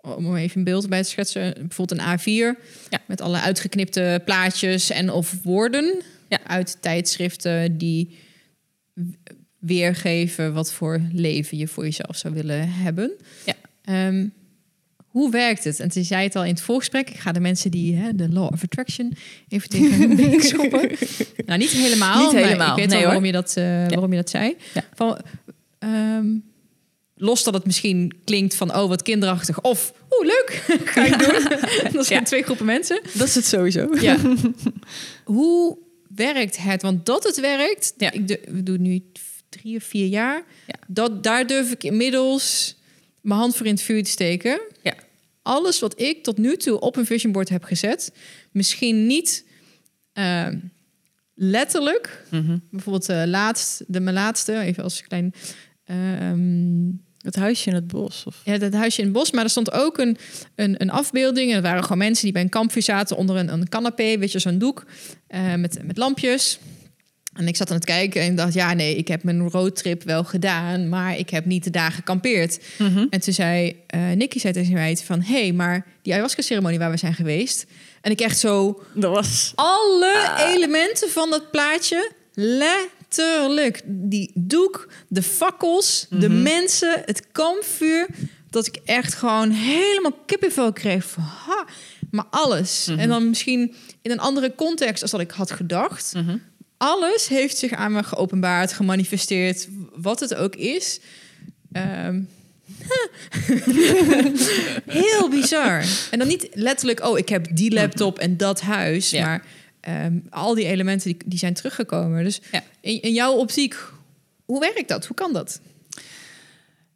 om 0.00 0.36
even 0.36 0.58
een 0.58 0.64
beeld 0.64 0.88
bij 0.88 1.02
te 1.02 1.08
schetsen, 1.08 1.54
bijvoorbeeld 1.58 2.00
een 2.00 2.18
A4 2.18 2.58
Ja. 2.90 3.00
met 3.06 3.20
alle 3.20 3.40
uitgeknipte 3.40 4.22
plaatjes 4.24 4.90
en 4.90 5.10
of 5.10 5.38
woorden 5.42 6.02
Ja. 6.28 6.40
uit 6.46 6.76
tijdschriften 6.80 7.78
die 7.78 8.18
weergeven 9.58 10.52
wat 10.54 10.72
voor 10.72 11.00
leven 11.12 11.58
je 11.58 11.68
voor 11.68 11.84
jezelf 11.84 12.16
zou 12.16 12.34
willen 12.34 12.68
hebben. 12.72 13.12
Ja. 13.46 13.54
Ehm, 13.84 14.26
hoe 15.12 15.30
werkt 15.30 15.64
het? 15.64 15.80
En 15.80 15.88
toen 15.88 16.04
zei 16.04 16.22
het 16.24 16.36
al 16.36 16.44
in 16.44 16.50
het 16.50 16.60
voorgesprek. 16.60 17.10
Ik 17.10 17.16
ga 17.18 17.32
de 17.32 17.40
mensen 17.40 17.70
die 17.70 17.96
hè, 17.96 18.14
de 18.14 18.28
law 18.28 18.52
of 18.52 18.62
attraction 18.62 19.12
even 19.48 19.68
tegen 19.68 20.16
hun 20.18 20.40
schoppen. 20.52 20.90
Nou, 21.46 21.58
niet 21.58 21.70
helemaal. 21.70 22.22
Niet 22.22 22.32
maar 22.32 22.42
helemaal, 22.42 22.70
ik 22.70 22.76
weet 22.76 22.88
nee, 22.88 22.96
wel 22.98 23.06
waarom 23.06 23.24
je 23.24 23.32
dat, 23.32 23.56
eh, 23.56 23.64
waarom 23.64 24.10
je 24.10 24.16
dat 24.16 24.30
zei. 24.30 24.56
Ja. 24.74 24.84
Van, 24.94 25.18
ehm, 25.78 26.26
los 27.14 27.42
dat 27.44 27.54
het 27.54 27.66
misschien 27.66 28.12
klinkt 28.24 28.54
van 28.54 28.74
oh 28.76 28.88
wat 28.88 29.02
kinderachtig 29.02 29.60
of 29.60 29.92
oeh 30.10 30.26
leuk 30.26 30.62
ga 30.92 31.04
ik 31.04 31.18
doen. 31.18 31.58
dat 31.92 32.06
zijn 32.06 32.18
Ja. 32.20 32.24
twee 32.26 32.42
groepen 32.42 32.66
mensen. 32.66 33.00
Dat 33.14 33.28
is 33.28 33.34
het 33.34 33.46
sowieso. 33.46 33.88
Ja. 34.00 34.16
Hoe 35.24 35.78
werkt 36.14 36.56
het? 36.62 36.82
Want 36.82 37.06
dat 37.06 37.24
het 37.24 37.40
werkt, 37.40 37.94
Ja. 37.96 38.10
ik 38.10 38.28
de, 38.28 38.40
we 38.48 38.62
doen 38.62 38.82
nu 38.82 39.02
drie 39.48 39.76
of 39.76 39.82
vier 39.84 40.06
jaar. 40.06 40.42
Ja. 40.66 40.74
Dat, 40.86 41.22
daar 41.22 41.46
durf 41.46 41.70
ik 41.70 41.84
inmiddels 41.84 42.76
mijn 43.20 43.38
hand 43.40 43.56
voor 43.56 43.66
in 43.66 43.72
het 43.72 43.82
vuur 43.82 44.02
te 44.04 44.10
steken. 44.10 44.60
Ja. 44.82 44.94
Alles 45.42 45.78
wat 45.78 46.00
ik 46.00 46.22
tot 46.22 46.38
nu 46.38 46.56
toe 46.56 46.80
op 46.80 46.96
een 46.96 47.06
vision 47.06 47.32
board 47.32 47.48
heb 47.48 47.64
gezet, 47.64 48.12
misschien 48.52 49.06
niet 49.06 49.46
ehm, 50.12 50.58
letterlijk. 51.34 52.24
Mhm. 52.30 52.58
Bijvoorbeeld 52.70 53.08
eh, 53.08 53.22
laatst, 53.26 53.84
de, 53.86 54.00
mijn 54.00 54.14
laatste, 54.14 54.58
even 54.58 54.82
als 54.82 55.02
klein... 55.02 55.34
ehm, 55.84 56.90
Het 57.18 57.36
huisje 57.36 57.68
in 57.68 57.74
het 57.74 57.86
bos. 57.86 58.24
Of... 58.26 58.40
ja, 58.44 58.58
dat 58.58 58.72
huisje 58.72 58.98
in 59.00 59.06
het 59.06 59.16
bos. 59.16 59.30
Maar 59.30 59.44
er 59.44 59.50
stond 59.50 59.72
ook 59.72 59.98
een, 59.98 60.16
een, 60.54 60.74
een 60.82 60.90
afbeelding. 60.90 61.50
En 61.50 61.56
er 61.56 61.62
waren 61.62 61.82
gewoon 61.82 61.98
mensen 61.98 62.24
die 62.24 62.32
bij 62.32 62.42
een 62.42 62.48
kampvuur 62.48 62.82
zaten 62.82 63.16
onder 63.16 63.36
een, 63.36 63.52
een 63.52 63.68
canapé. 63.68 64.18
Weet 64.18 64.32
je, 64.32 64.38
zo'n 64.38 64.58
doek 64.58 64.84
eh, 65.26 65.54
met, 65.54 65.78
met 65.84 65.96
lampjes. 65.96 66.58
En 67.32 67.48
ik 67.48 67.56
zat 67.56 67.70
aan 67.70 67.76
het 67.76 67.84
kijken 67.84 68.22
en 68.22 68.34
dacht, 68.34 68.54
ja, 68.54 68.72
nee, 68.72 68.96
ik 68.96 69.08
heb 69.08 69.22
mijn 69.22 69.48
roadtrip 69.48 70.02
wel 70.02 70.24
gedaan, 70.24 70.88
maar 70.88 71.18
ik 71.18 71.30
heb 71.30 71.44
niet 71.44 71.64
de 71.64 71.70
dagen 71.70 71.94
gekampeerd. 71.94 72.60
Mhm. 72.78 73.06
En 73.10 73.20
toen 73.20 73.34
zei 73.34 73.82
uh, 73.94 74.10
Nicky 74.10 74.38
zei 74.38 74.52
tegen 74.52 74.72
mij 74.72 74.96
van, 74.96 75.22
hé, 75.22 75.40
hey, 75.40 75.52
maar 75.52 75.86
die 76.02 76.12
ayahuasca-ceremonie 76.12 76.78
waar 76.78 76.90
we 76.90 76.96
zijn 76.96 77.14
geweest. 77.14 77.66
En 78.00 78.10
ik 78.10 78.20
echt 78.20 78.38
zo, 78.38 78.82
Dat 78.94 79.14
was... 79.14 79.52
alle 79.54 80.34
elementen 80.54 81.10
van 81.10 81.30
dat 81.30 81.50
plaatje, 81.50 82.12
letterlijk. 82.34 83.80
Die 83.84 84.30
doek, 84.34 84.88
de 85.08 85.22
fakkels, 85.22 86.06
de 86.10 86.28
mensen, 86.28 87.02
het 87.04 87.26
kampvuur. 87.32 88.06
Dat 88.50 88.66
ik 88.66 88.78
echt 88.84 89.14
gewoon 89.14 89.50
helemaal 89.50 90.18
kippenvel 90.26 90.72
kreeg. 90.72 91.04
Van, 91.04 91.22
ha, 91.22 91.66
maar 92.10 92.26
alles. 92.30 92.88
En 92.96 93.08
dan 93.08 93.28
misschien 93.28 93.74
in 94.02 94.10
een 94.10 94.20
andere 94.20 94.54
context 94.54 95.02
als 95.02 95.10
dat 95.10 95.20
ik 95.20 95.30
had 95.30 95.50
gedacht. 95.50 96.12
Alles 96.84 97.28
heeft 97.28 97.56
zich 97.56 97.72
aan 97.72 97.92
me 97.92 98.02
geopenbaard, 98.02 98.72
gemanifesteerd, 98.72 99.68
wat 99.94 100.20
het 100.20 100.34
ook 100.34 100.56
is. 100.56 101.00
Ehm, 101.72 102.20
heel 104.86 105.28
bizar. 105.30 105.84
En 106.10 106.18
dan 106.18 106.28
niet 106.28 106.48
letterlijk, 106.52 107.04
oh, 107.04 107.18
ik 107.18 107.28
heb 107.28 107.46
die 107.56 107.72
laptop 107.72 108.18
en 108.18 108.36
dat 108.36 108.60
huis. 108.60 109.10
Ja. 109.10 109.24
Maar 109.26 109.44
ehm, 109.80 110.16
al 110.30 110.54
die 110.54 110.64
elementen 110.64 111.10
die, 111.12 111.20
die 111.26 111.38
zijn 111.38 111.54
teruggekomen. 111.54 112.24
Dus 112.24 112.40
Ja. 112.52 112.62
in, 112.80 113.02
in 113.02 113.12
jouw 113.12 113.32
optiek, 113.32 113.76
hoe 114.44 114.60
werkt 114.60 114.88
dat? 114.88 115.06
Hoe 115.06 115.16
kan 115.16 115.32
dat? 115.32 115.60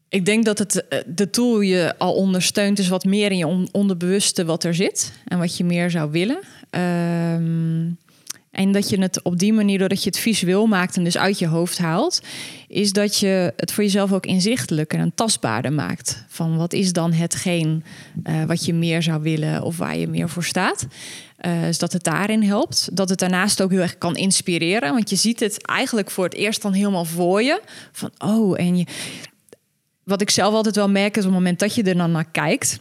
Ik 0.08 0.24
denk 0.24 0.44
dat 0.44 0.58
het, 0.58 0.88
eh, 0.88 0.98
de 1.06 1.30
tool 1.30 1.60
je 1.60 1.94
al 1.98 2.14
ondersteunt, 2.14 2.78
is 2.78 2.88
wat 2.88 3.04
meer 3.04 3.30
in 3.30 3.38
je 3.38 3.46
on- 3.46 3.68
onderbewuste 3.72 4.44
wat 4.44 4.64
er 4.64 4.74
zit 4.74 5.12
en 5.24 5.38
wat 5.38 5.56
je 5.56 5.64
meer 5.64 5.90
zou 5.90 6.10
willen. 6.10 6.38
Ehm, 6.70 7.90
en 8.56 8.72
dat 8.72 8.88
je 8.88 9.00
het 9.00 9.22
op 9.22 9.38
die 9.38 9.52
manier, 9.52 9.78
doordat 9.78 10.02
je 10.02 10.08
het 10.08 10.18
visueel 10.18 10.66
maakt 10.66 10.96
en 10.96 11.04
dus 11.04 11.18
uit 11.18 11.38
je 11.38 11.46
hoofd 11.46 11.78
haalt, 11.78 12.20
is 12.68 12.92
dat 12.92 13.18
je 13.18 13.52
het 13.56 13.72
voor 13.72 13.84
jezelf 13.84 14.12
ook 14.12 14.26
inzichtelijker 14.26 14.98
en 14.98 15.14
tastbaarder 15.14 15.72
maakt. 15.72 16.24
Van 16.28 16.56
wat 16.56 16.72
is 16.72 16.92
dan 16.92 17.12
hetgeen 17.12 17.84
eh, 18.22 18.44
wat 18.44 18.64
je 18.64 18.74
meer 18.74 19.02
zou 19.02 19.22
willen 19.22 19.62
of 19.62 19.76
waar 19.76 19.96
je 19.96 20.08
meer 20.08 20.28
voor 20.28 20.44
staat. 20.44 20.86
Eh, 21.36 21.60
dus 21.60 21.78
dat 21.78 21.92
het 21.92 22.04
daarin 22.04 22.42
helpt. 22.42 22.88
Dat 22.92 23.08
het 23.08 23.18
daarnaast 23.18 23.62
ook 23.62 23.70
heel 23.70 23.80
erg 23.80 23.98
kan 23.98 24.16
inspireren. 24.16 24.92
Want 24.92 25.10
je 25.10 25.16
ziet 25.16 25.40
het 25.40 25.66
eigenlijk 25.66 26.10
voor 26.10 26.24
het 26.24 26.34
eerst 26.34 26.62
dan 26.62 26.72
helemaal 26.72 27.04
voor 27.04 27.42
je. 27.42 27.60
Van 27.92 28.10
oh, 28.18 28.60
en 28.60 28.78
je, 28.78 28.86
wat 30.04 30.20
ik 30.20 30.30
zelf 30.30 30.54
altijd 30.54 30.76
wel 30.76 30.88
merk 30.88 31.16
is 31.16 31.24
op 31.24 31.30
het 31.30 31.38
moment 31.38 31.58
dat 31.58 31.74
je 31.74 31.82
er 31.82 31.96
dan 31.96 32.10
naar 32.10 32.30
kijkt. 32.30 32.78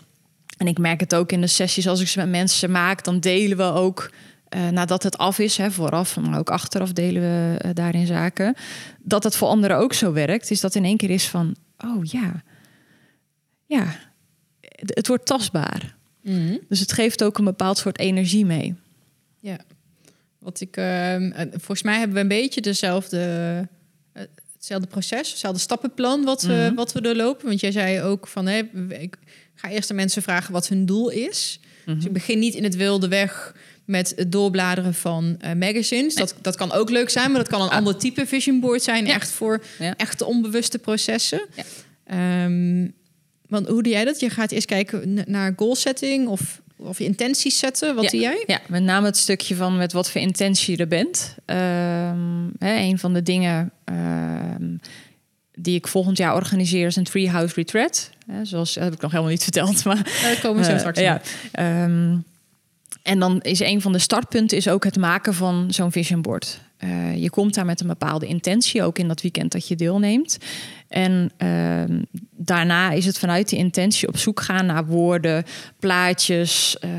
En 0.58 0.68
ik 0.68 0.78
merk 0.78 1.00
het 1.00 1.16
ook 1.16 1.32
in 1.32 1.42
de 1.42 1.48
sessies 1.48 1.88
als 1.88 2.02
ik 2.02 2.08
ze 2.08 2.20
met 2.20 2.30
mensen 2.30 2.72
maak, 2.72 3.04
dan 3.04 3.20
delen 3.20 3.58
we 3.58 3.64
ook 3.64 4.10
eh, 4.56 4.70
nadat 4.70 5.04
het 5.04 5.18
af 5.18 5.40
is, 5.40 5.58
hè, 5.58 5.72
vooraf, 5.72 6.18
maar 6.20 6.40
ook 6.40 6.50
achteraf 6.50 6.94
delen 6.94 7.22
we 7.22 7.58
eh, 7.58 7.70
daarin 7.74 8.06
zaken. 8.08 8.56
Dat 9.00 9.24
het 9.24 9.36
voor 9.36 9.48
anderen 9.48 9.78
ook 9.78 9.94
zo 9.94 10.12
werkt, 10.14 10.52
is 10.52 10.60
dat 10.62 10.76
in 10.76 10.86
één 10.86 10.98
keer 10.98 11.10
is 11.10 11.28
van, 11.28 11.56
oh 11.78 12.06
ja, 12.06 12.44
ja, 13.66 13.96
het, 14.62 14.96
het 14.96 15.08
wordt 15.08 15.26
tastbaar. 15.26 15.96
Dus 16.70 16.80
het 16.80 16.92
geeft 16.92 17.24
ook 17.24 17.38
een 17.38 17.44
bepaald 17.46 17.78
soort 17.78 18.00
energie 18.00 18.46
mee. 18.46 18.76
Ja. 19.40 19.58
Wat 20.40 20.62
ik, 20.62 20.78
ehm, 20.78 21.32
eh, 21.32 21.46
volgens 21.52 21.84
mij 21.84 21.98
hebben 21.98 22.16
we 22.16 22.22
een 22.22 22.28
beetje 22.28 22.62
dezelfde, 22.62 23.20
eh, 24.14 24.24
hetzelfde 24.54 24.88
proces, 24.88 25.30
hetzelfde 25.30 25.60
stappenplan 25.60 26.24
wat 26.24 26.42
we, 26.42 26.54
Mhm. 26.54 26.76
wat 26.76 26.92
we 26.94 27.02
doorlopen. 27.02 27.48
Want 27.48 27.60
jij 27.60 27.72
zei 27.72 28.02
ook 28.02 28.28
van, 28.28 28.46
hé, 28.48 28.58
ik 28.90 29.18
ga 29.56 29.70
eerst 29.70 29.90
aan 29.90 29.96
mensen 29.96 30.22
vragen 30.22 30.54
wat 30.54 30.68
hun 30.68 30.86
doel 30.86 31.10
is. 31.10 31.60
Mhm. 31.86 31.96
Dus 31.96 32.06
ik 32.06 32.14
begin 32.14 32.40
niet 32.40 32.54
in 32.56 32.64
het 32.64 32.76
wilde 32.76 33.08
weg 33.08 33.56
met 33.86 34.14
het 34.16 34.32
doorbladeren 34.32 34.94
van 34.94 35.36
eh, 35.40 35.54
magazines. 35.54 36.16
Dat, 36.16 36.36
dat 36.42 36.56
kan 36.56 36.72
ook 36.72 36.90
leuk 36.90 37.10
zijn, 37.10 37.32
maar 37.32 37.40
dat 37.40 37.50
kan 37.50 37.62
een 37.62 37.70
Ah. 37.70 37.78
ander 37.78 37.98
type 37.98 38.26
vision 38.26 38.60
board 38.60 38.84
zijn. 38.84 39.06
Ja. 39.06 39.14
Echt 39.14 39.30
voor 39.32 39.64
Ja. 39.80 39.94
echte 39.98 40.26
onbewuste 40.26 40.80
processen. 40.80 41.46
Ja. 41.56 41.64
Ehm, 42.06 42.88
want 43.48 43.68
hoe 43.68 43.84
doe 43.84 43.92
jij 43.92 44.06
dat? 44.06 44.20
Je 44.20 44.30
gaat 44.30 44.52
eerst 44.52 44.68
kijken 44.68 45.22
naar 45.28 45.54
goal 45.56 45.76
setting 45.76 46.28
of, 46.28 46.62
of 46.78 46.98
je 46.98 47.04
intenties 47.04 47.60
zetten. 47.60 47.96
Wat 47.96 48.04
Ja. 48.04 48.10
doe 48.10 48.20
jij? 48.20 48.44
Ja, 48.48 48.60
met 48.68 48.84
name 48.84 49.06
het 49.06 49.18
stukje 49.18 49.56
van 49.56 49.78
met 49.78 49.94
wat 49.94 50.12
voor 50.12 50.22
intentie 50.22 50.76
je 50.76 50.82
er 50.82 50.88
bent. 50.88 51.36
Ehm, 51.46 52.48
hè, 52.60 52.76
een 52.78 53.00
van 53.00 53.14
de 53.14 53.24
dingen 53.24 53.72
ehm, 53.84 54.76
die 55.54 55.76
ik 55.76 55.88
volgend 55.88 56.18
jaar 56.18 56.34
organiseer 56.36 56.88
is 56.88 56.96
een 56.96 57.04
Treehouse 57.04 57.56
Retreat. 57.56 58.10
Hè, 58.28 58.46
zoals 58.46 58.74
dat 58.74 58.84
heb 58.84 58.94
ik 58.94 59.02
nog 59.02 59.12
helemaal 59.12 59.32
niet 59.32 59.44
verteld, 59.44 59.84
maar 59.86 60.20
Daar 60.22 60.40
komen 60.42 60.58
we 60.60 60.64
zo 60.66 60.72
Eh, 60.72 60.80
straks 60.80 61.00
ja. 61.00 61.22
En 63.06 63.20
dan 63.20 63.42
is 63.42 63.60
een 63.60 63.82
van 63.82 63.92
de 63.92 64.00
startpunten 64.00 64.58
is 64.58 64.68
ook 64.68 64.84
het 64.84 64.98
maken 64.98 65.34
van 65.34 65.66
zo'n 65.70 65.92
vision 65.92 66.22
board. 66.22 66.60
eh, 66.78 67.22
je 67.22 67.30
komt 67.30 67.54
daar 67.54 67.66
met 67.66 67.82
een 67.82 67.88
bepaalde 67.88 68.26
intentie, 68.26 68.84
ook 68.84 69.00
in 69.00 69.08
dat 69.08 69.22
weekend 69.22 69.52
dat 69.52 69.68
je 69.68 69.76
deelneemt. 69.76 70.38
En 70.96 71.32
ehm, 71.38 72.02
daarna 72.32 72.92
is 72.92 73.06
het 73.06 73.20
vanuit 73.20 73.50
die 73.50 73.60
intentie 73.60 74.08
op 74.08 74.18
zoek 74.18 74.42
gaan 74.42 74.66
naar 74.66 74.86
woorden, 74.86 75.44
plaatjes, 75.80 76.78
eh, 76.80 76.90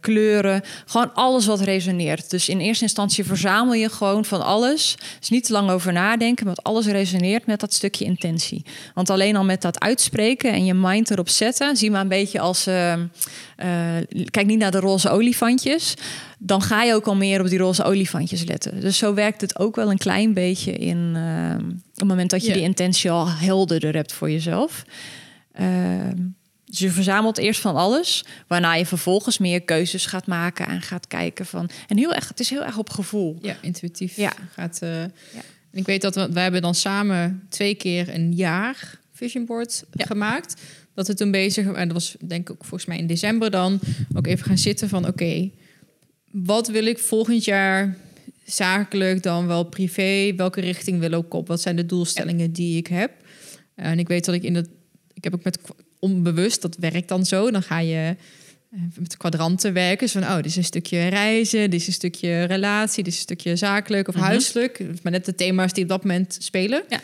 kleuren. 0.00 0.62
Gewoon 0.86 1.14
alles 1.14 1.46
wat 1.46 1.60
resoneert. 1.60 2.30
Dus 2.30 2.48
in 2.48 2.60
eerste 2.60 2.84
instantie 2.84 3.24
verzamel 3.24 3.74
je 3.74 3.88
gewoon 3.88 4.24
van 4.24 4.44
alles. 4.44 4.96
Dus 5.18 5.28
niet 5.28 5.44
te 5.44 5.52
lang 5.52 5.70
over 5.70 5.92
nadenken, 5.92 6.46
maar 6.46 6.54
alles 6.62 6.86
resoneert 6.86 7.46
met 7.46 7.60
dat 7.60 7.74
stukje 7.74 8.04
intentie. 8.04 8.64
Want 8.94 9.10
alleen 9.10 9.36
al 9.36 9.44
met 9.44 9.62
dat 9.62 9.80
uitspreken 9.80 10.52
en 10.52 10.64
je 10.64 10.74
mind 10.74 11.10
erop 11.10 11.28
zetten, 11.28 11.76
zie 11.76 11.90
maar 11.90 12.00
een 12.00 12.08
beetje 12.08 12.40
als. 12.40 12.66
Uh, 12.66 12.94
kijk 14.30 14.46
niet 14.46 14.58
naar 14.58 14.70
de 14.70 14.80
roze 14.80 15.10
olifantjes. 15.10 15.94
Dan 16.38 16.62
ga 16.62 16.82
je 16.82 16.94
ook 16.94 17.06
al 17.06 17.16
meer 17.16 17.40
op 17.40 17.48
die 17.48 17.58
roze 17.58 17.84
olifantjes 17.84 18.44
letten. 18.44 18.80
Dus 18.80 18.98
zo 18.98 19.14
werkt 19.14 19.40
het 19.40 19.58
ook 19.58 19.76
wel 19.76 19.90
een 19.90 19.98
klein 19.98 20.34
beetje 20.34 20.72
in. 20.72 21.16
Uh, 21.96 22.02
op 22.02 22.08
het 22.08 22.08
moment 22.08 22.30
dat 22.30 22.46
je 22.46 22.52
die 22.52 22.62
intentie 22.62 23.10
al 23.10 23.30
helderder 23.30 23.94
hebt 23.94 24.12
voor 24.12 24.30
jezelf. 24.30 24.84
Dus 26.64 26.78
je 26.78 26.90
verzamelt 26.90 27.38
eerst 27.38 27.60
van 27.60 27.76
alles, 27.76 28.24
waarna 28.46 28.74
je 28.74 28.86
vervolgens 28.86 29.38
meer 29.38 29.60
keuzes 29.60 30.06
gaat 30.06 30.26
maken 30.26 30.66
en 30.66 30.82
gaat 30.82 31.06
kijken 31.06 31.46
van. 31.46 31.70
En 31.88 31.96
heel 31.96 32.14
erg, 32.14 32.28
het 32.28 32.40
is 32.40 32.50
heel 32.50 32.64
erg 32.64 32.78
op 32.78 32.90
gevoel. 32.90 33.38
Ja, 33.42 33.56
intuïtief. 33.60 34.16
Ja. 34.16 34.32
Gaat, 34.52 34.80
uh, 34.82 34.90
ja. 35.00 35.08
En 35.70 35.78
ik 35.78 35.86
weet 35.86 36.02
dat 36.02 36.14
we, 36.14 36.32
we 36.32 36.40
hebben 36.40 36.62
dan 36.62 36.74
samen 36.74 37.46
twee 37.48 37.74
keer 37.74 38.14
een 38.14 38.32
jaar 38.32 38.98
vision 39.12 39.44
board 39.44 39.84
gemaakt. 39.90 40.62
Dat 40.94 41.06
we 41.06 41.14
toen 41.14 41.30
bezig, 41.30 41.66
en 41.66 41.88
dat 41.88 41.92
was 41.92 42.16
denk 42.20 42.48
ik 42.48 42.50
ook 42.50 42.64
volgens 42.64 42.84
mij 42.84 42.98
in 42.98 43.06
december 43.06 43.50
dan, 43.50 43.80
ook 44.14 44.26
even 44.26 44.46
gaan 44.46 44.58
zitten 44.58 44.88
van 44.88 45.06
oké, 45.06 45.50
wat 46.30 46.68
wil 46.68 46.86
ik 46.86 46.98
volgend 46.98 47.44
jaar 47.44 47.96
zakelijk 48.46 49.22
dan 49.22 49.46
wel 49.46 49.64
privé? 49.64 50.34
Welke 50.34 50.60
richting 50.60 51.00
wil 51.00 51.12
ik 51.12 51.34
op? 51.34 51.48
Wat 51.48 51.60
zijn 51.60 51.76
de 51.76 51.86
doelstellingen 51.86 52.52
die 52.52 52.76
ik 52.76 52.86
heb? 52.86 53.10
En 53.74 53.98
ik 53.98 54.08
weet 54.08 54.24
dat 54.24 54.34
ik 54.34 54.42
in 54.42 54.54
het, 54.54 54.68
ik 55.12 55.24
heb 55.24 55.34
ook 55.34 55.44
met 55.44 55.58
onbewust, 55.98 56.62
dat 56.62 56.76
werkt 56.80 57.08
dan 57.08 57.24
zo. 57.24 57.50
Dan 57.50 57.62
ga 57.62 57.78
je 57.78 58.16
eh, 58.70 58.80
met 58.94 59.16
kwadranten 59.16 59.72
werken. 59.72 59.98
Dus 59.98 60.12
van, 60.12 60.22
oh, 60.22 60.36
dit 60.36 60.46
is 60.46 60.56
een 60.56 60.64
stukje 60.64 61.08
reizen, 61.08 61.70
dit 61.70 61.80
is 61.80 61.86
een 61.86 61.92
stukje 61.92 62.44
relatie, 62.44 63.02
dit 63.02 63.12
is 63.12 63.18
een 63.18 63.24
stukje 63.24 63.56
zakelijk 63.56 64.08
of 64.08 64.14
mhm. 64.14 64.24
huiselijk. 64.24 64.82
Maar 65.02 65.12
net 65.12 65.24
de 65.24 65.34
thema's 65.34 65.72
die 65.72 65.82
op 65.82 65.88
dat 65.88 66.02
moment 66.02 66.36
spelen. 66.40 66.82
Ja. 66.88 67.00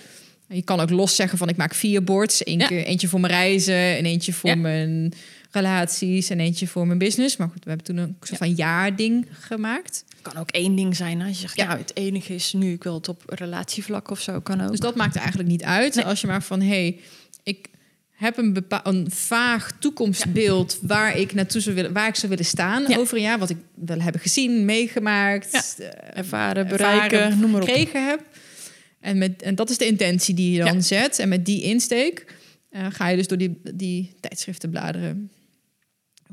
Je 0.49 0.63
kan 0.63 0.81
ook 0.81 0.91
los 0.91 1.17
zeggen 1.17 1.39
van, 1.39 1.49
ik 1.49 1.57
maak 1.57 1.75
vier 1.75 2.05
boards. 2.05 2.47
Eén 2.47 2.59
keer, 2.59 2.85
eentje 2.85 3.09
voor 3.09 3.21
mijn 3.21 3.33
reizen 3.33 3.97
en 3.97 4.05
eentje 4.05 4.33
voor 4.33 4.59
mijn 4.59 5.13
relaties 5.53 6.31
en 6.31 6.41
eentje 6.41 6.67
voor 6.67 6.87
mijn 6.87 6.99
business. 6.99 7.37
Maar 7.37 7.49
goed, 7.49 7.65
we 7.65 7.69
hebben 7.69 7.87
toen 7.87 7.97
een 7.97 8.17
soort 8.21 8.39
van 8.39 8.55
jaarding 8.55 9.27
gemaakt. 9.31 10.05
Kan 10.23 10.37
ook 10.37 10.51
één 10.51 10.75
ding 10.75 10.97
zijn. 10.97 11.23
Als 11.23 11.31
je 11.31 11.41
zegt, 11.41 11.57
ja. 11.57 11.79
het 11.79 11.97
enige 11.97 12.35
is 12.35 12.53
nu, 12.53 12.73
ik 12.73 12.83
wil 12.83 12.95
het 12.95 13.09
op 13.09 13.23
relatievlak 13.27 14.11
of 14.11 14.21
zo, 14.21 14.41
kan 14.41 14.61
ook. 14.61 14.71
Dus 14.71 14.81
dat 14.81 14.95
maakt 14.95 15.17
eigenlijk 15.17 15.49
niet 15.49 15.63
uit. 15.63 16.05
Als 16.05 16.21
je 16.21 16.27
maar 16.27 16.43
van, 16.43 16.61
hey, 16.61 17.01
ik 17.43 17.69
heb 18.11 18.37
een, 18.37 19.07
vaag 19.11 19.73
toekomstbeeld 19.79 20.79
waar 20.83 21.19
ik 21.19 21.35
naartoe 21.35 21.61
zou 21.61 21.75
willen, 21.75 21.93
waar 21.93 22.09
ik 22.09 22.17
zou 22.17 22.29
willen 22.29 22.45
staan 22.45 22.97
over 22.97 23.17
een 23.17 23.23
jaar, 23.23 23.39
wat 23.39 23.51
ik 23.51 23.57
wil 23.75 24.01
hebben 24.01 24.21
gezien, 24.21 24.65
meegemaakt, 24.65 25.77
uh, 25.81 25.87
ervaren, 26.15 26.69
bereiken, 26.69 27.39
noem 27.41 27.51
maar 27.51 27.61
op. 27.61 27.69
gekregen 27.69 28.07
heb. 28.09 28.21
En, 29.01 29.19
met, 29.19 29.43
en 29.43 29.55
dat 29.55 29.71
is 29.71 29.79
de 29.79 29.87
intentie 29.87 30.35
die 30.35 30.53
je 30.53 30.65
dan 30.65 30.83
zet. 30.83 31.19
En 31.19 31.29
met 31.29 31.47
die 31.47 31.63
insteek 31.63 32.35
uh, 32.71 32.87
ga 32.91 33.09
je 33.09 33.17
dus 33.17 33.27
door 33.27 33.39
die, 33.39 33.61
die 33.75 34.13
tijdschriften 34.21 34.71
bladeren. 34.71 35.31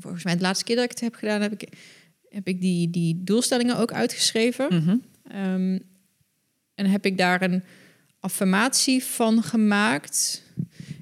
Volgens 0.00 0.24
mij, 0.24 0.36
de 0.36 0.42
laatste 0.42 0.64
keer 0.64 0.76
dat 0.76 0.84
ik 0.84 0.90
het 0.90 1.00
heb 1.00 1.14
gedaan, 1.14 1.40
heb 1.40 1.52
ik, 1.52 1.68
heb 2.28 2.48
ik 2.48 2.60
die, 2.60 2.90
die 2.90 3.20
doelstellingen 3.24 3.78
ook 3.78 3.92
uitgeschreven. 3.92 4.66
Mm 4.70 5.02
en 6.80 6.86
heb 6.86 7.06
ik 7.06 7.18
daar 7.18 7.42
een 7.42 7.62
affirmatie 8.20 9.04
van 9.04 9.42
gemaakt. 9.42 10.42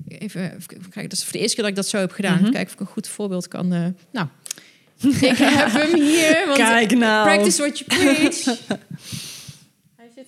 Even, 0.08 0.54
even 0.56 0.80
kijken, 0.80 1.02
dat 1.02 1.12
is 1.12 1.24
voor 1.24 1.32
de 1.32 1.38
eerste 1.38 1.54
keer 1.54 1.64
dat 1.64 1.72
ik 1.72 1.80
dat 1.82 1.88
zo 1.88 1.98
heb 1.98 2.10
gedaan. 2.10 2.38
Mm 2.38 2.50
Kijken 2.50 2.66
of 2.66 2.72
ik 2.72 2.80
een 2.80 2.86
goed 2.86 3.08
voorbeeld 3.08 3.48
kan. 3.48 3.72
Uh, 3.72 3.86
nou, 4.12 4.28
ik 5.20 5.36
heb 5.36 5.72
hem 5.72 6.00
hier. 6.00 6.42
Want 6.46 6.58
Kijk 6.58 6.90
nou. 6.90 7.28
Practice 7.28 7.58
what 7.58 7.78
you 7.78 7.90
preach. 7.90 8.44
Hij 9.96 10.10
zit. 10.14 10.26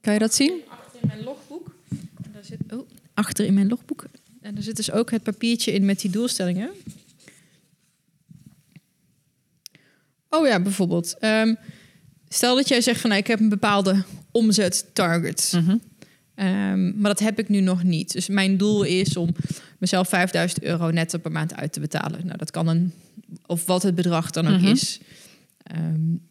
kan 0.00 0.12
je 0.12 0.18
dat 0.18 0.34
zien? 0.34 0.60
Achter 0.68 1.00
in 1.00 1.06
mijn 1.06 1.24
logboek. 1.24 1.74
En 2.22 2.30
daar 2.32 2.44
zit, 2.44 2.58
oh, 2.70 2.88
achter 3.14 3.44
in 3.44 3.54
mijn 3.54 3.68
logboek. 3.68 4.04
En 4.40 4.56
er 4.56 4.62
zit 4.62 4.76
dus 4.76 4.90
ook 4.90 5.10
het 5.10 5.22
papiertje 5.22 5.72
in 5.72 5.84
met 5.84 6.00
die 6.00 6.10
doelstellingen. 6.10 6.70
Oh 10.34 10.46
ja, 10.46 10.60
bijvoorbeeld. 10.60 11.16
Um, 11.20 11.56
stel 12.28 12.56
dat 12.56 12.68
jij 12.68 12.80
zegt 12.80 13.00
van 13.00 13.10
nou, 13.10 13.22
ik 13.22 13.28
heb 13.28 13.40
een 13.40 13.48
bepaalde 13.48 14.04
omzet 14.30 14.90
target. 14.92 15.52
Mm 15.54 15.64
-hmm. 15.64 15.80
um, 16.46 16.94
maar 16.96 17.10
dat 17.10 17.20
heb 17.20 17.38
ik 17.38 17.48
nu 17.48 17.60
nog 17.60 17.82
niet. 17.82 18.12
Dus 18.12 18.28
mijn 18.28 18.56
doel 18.56 18.82
is 18.82 19.16
om 19.16 19.34
mezelf 19.78 20.08
5000 20.08 20.62
euro 20.62 20.90
netto 20.90 21.18
per 21.18 21.32
maand 21.32 21.54
uit 21.54 21.72
te 21.72 21.80
betalen. 21.80 22.26
Nou, 22.26 22.38
dat 22.38 22.50
kan 22.50 22.68
een, 22.68 22.92
of 23.46 23.66
wat 23.66 23.82
het 23.82 23.94
bedrag 23.94 24.30
dan 24.30 24.46
ook 24.46 24.52
mm 24.52 24.58
-hmm. 24.58 24.72
is. 24.72 25.00
Um, 25.76 26.28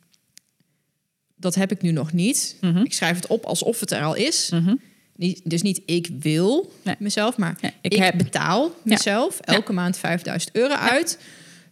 dat 1.35 1.55
heb 1.55 1.71
ik 1.71 1.81
nu 1.81 1.91
nog 1.91 2.13
niet. 2.13 2.57
Mm 2.61 2.73
-hmm. 2.73 2.85
Ik 2.85 2.93
schrijf 2.93 3.15
het 3.15 3.27
op 3.27 3.45
alsof 3.45 3.79
het 3.79 3.91
er 3.91 4.03
al 4.03 4.15
is. 4.15 4.51
dus 5.43 5.61
niet 5.61 5.81
ik 5.85 6.09
wil 6.19 6.71
nee. 6.83 6.95
mezelf, 6.99 7.37
maar 7.37 7.57
ja, 7.61 7.71
ik, 7.81 7.93
ik 7.93 7.99
heb... 7.99 8.17
betaal 8.17 8.75
mezelf 8.83 9.39
ja. 9.41 9.53
elke 9.53 9.73
maand 9.73 9.97
5000 9.97 10.55
euro 10.55 10.73
uit. 10.73 11.19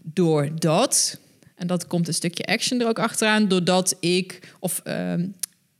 Doordat 0.03 1.19
en 1.61 1.67
dat 1.67 1.87
komt 1.87 2.07
een 2.07 2.13
stukje 2.13 2.45
action 2.45 2.81
er 2.81 2.87
ook 2.87 2.99
achteraan, 2.99 3.47
doordat 3.47 3.95
ik, 3.99 4.39
of 4.59 4.81
uh, 4.87 5.13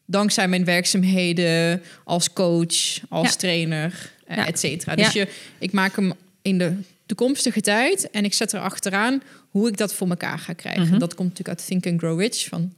dankzij 0.06 0.48
mijn 0.48 0.66
werkzaamheden 0.66 1.82
als 2.04 2.34
coach, 2.34 3.00
als 3.10 3.36
trainer, 3.36 4.12
uh, 4.30 4.36
ja. 4.36 4.48
et 4.48 4.60
cetera. 4.60 4.96
Dus 4.96 5.14
je, 5.14 5.28
ik 5.60 5.72
maak 5.72 5.96
hem 5.96 6.14
in 6.42 6.58
de 6.58 6.74
toekomstige 7.06 7.62
tijd 7.62 8.10
en 8.10 8.24
ik 8.24 8.34
zet 8.34 8.52
er 8.52 8.60
achteraan 8.60 9.22
hoe 9.50 9.68
ik 9.68 9.78
dat 9.78 9.94
voor 9.94 10.10
elkaar 10.10 10.40
ga 10.40 10.54
krijgen. 10.54 10.88
-hmm. 10.88 11.00
Dat 11.00 11.16
komt 11.16 11.30
natuurlijk 11.30 11.60
uit 11.60 11.68
Think 11.68 11.86
and 11.86 12.00
Grow 12.00 12.20
Rich, 12.20 12.48
van 12.48 12.74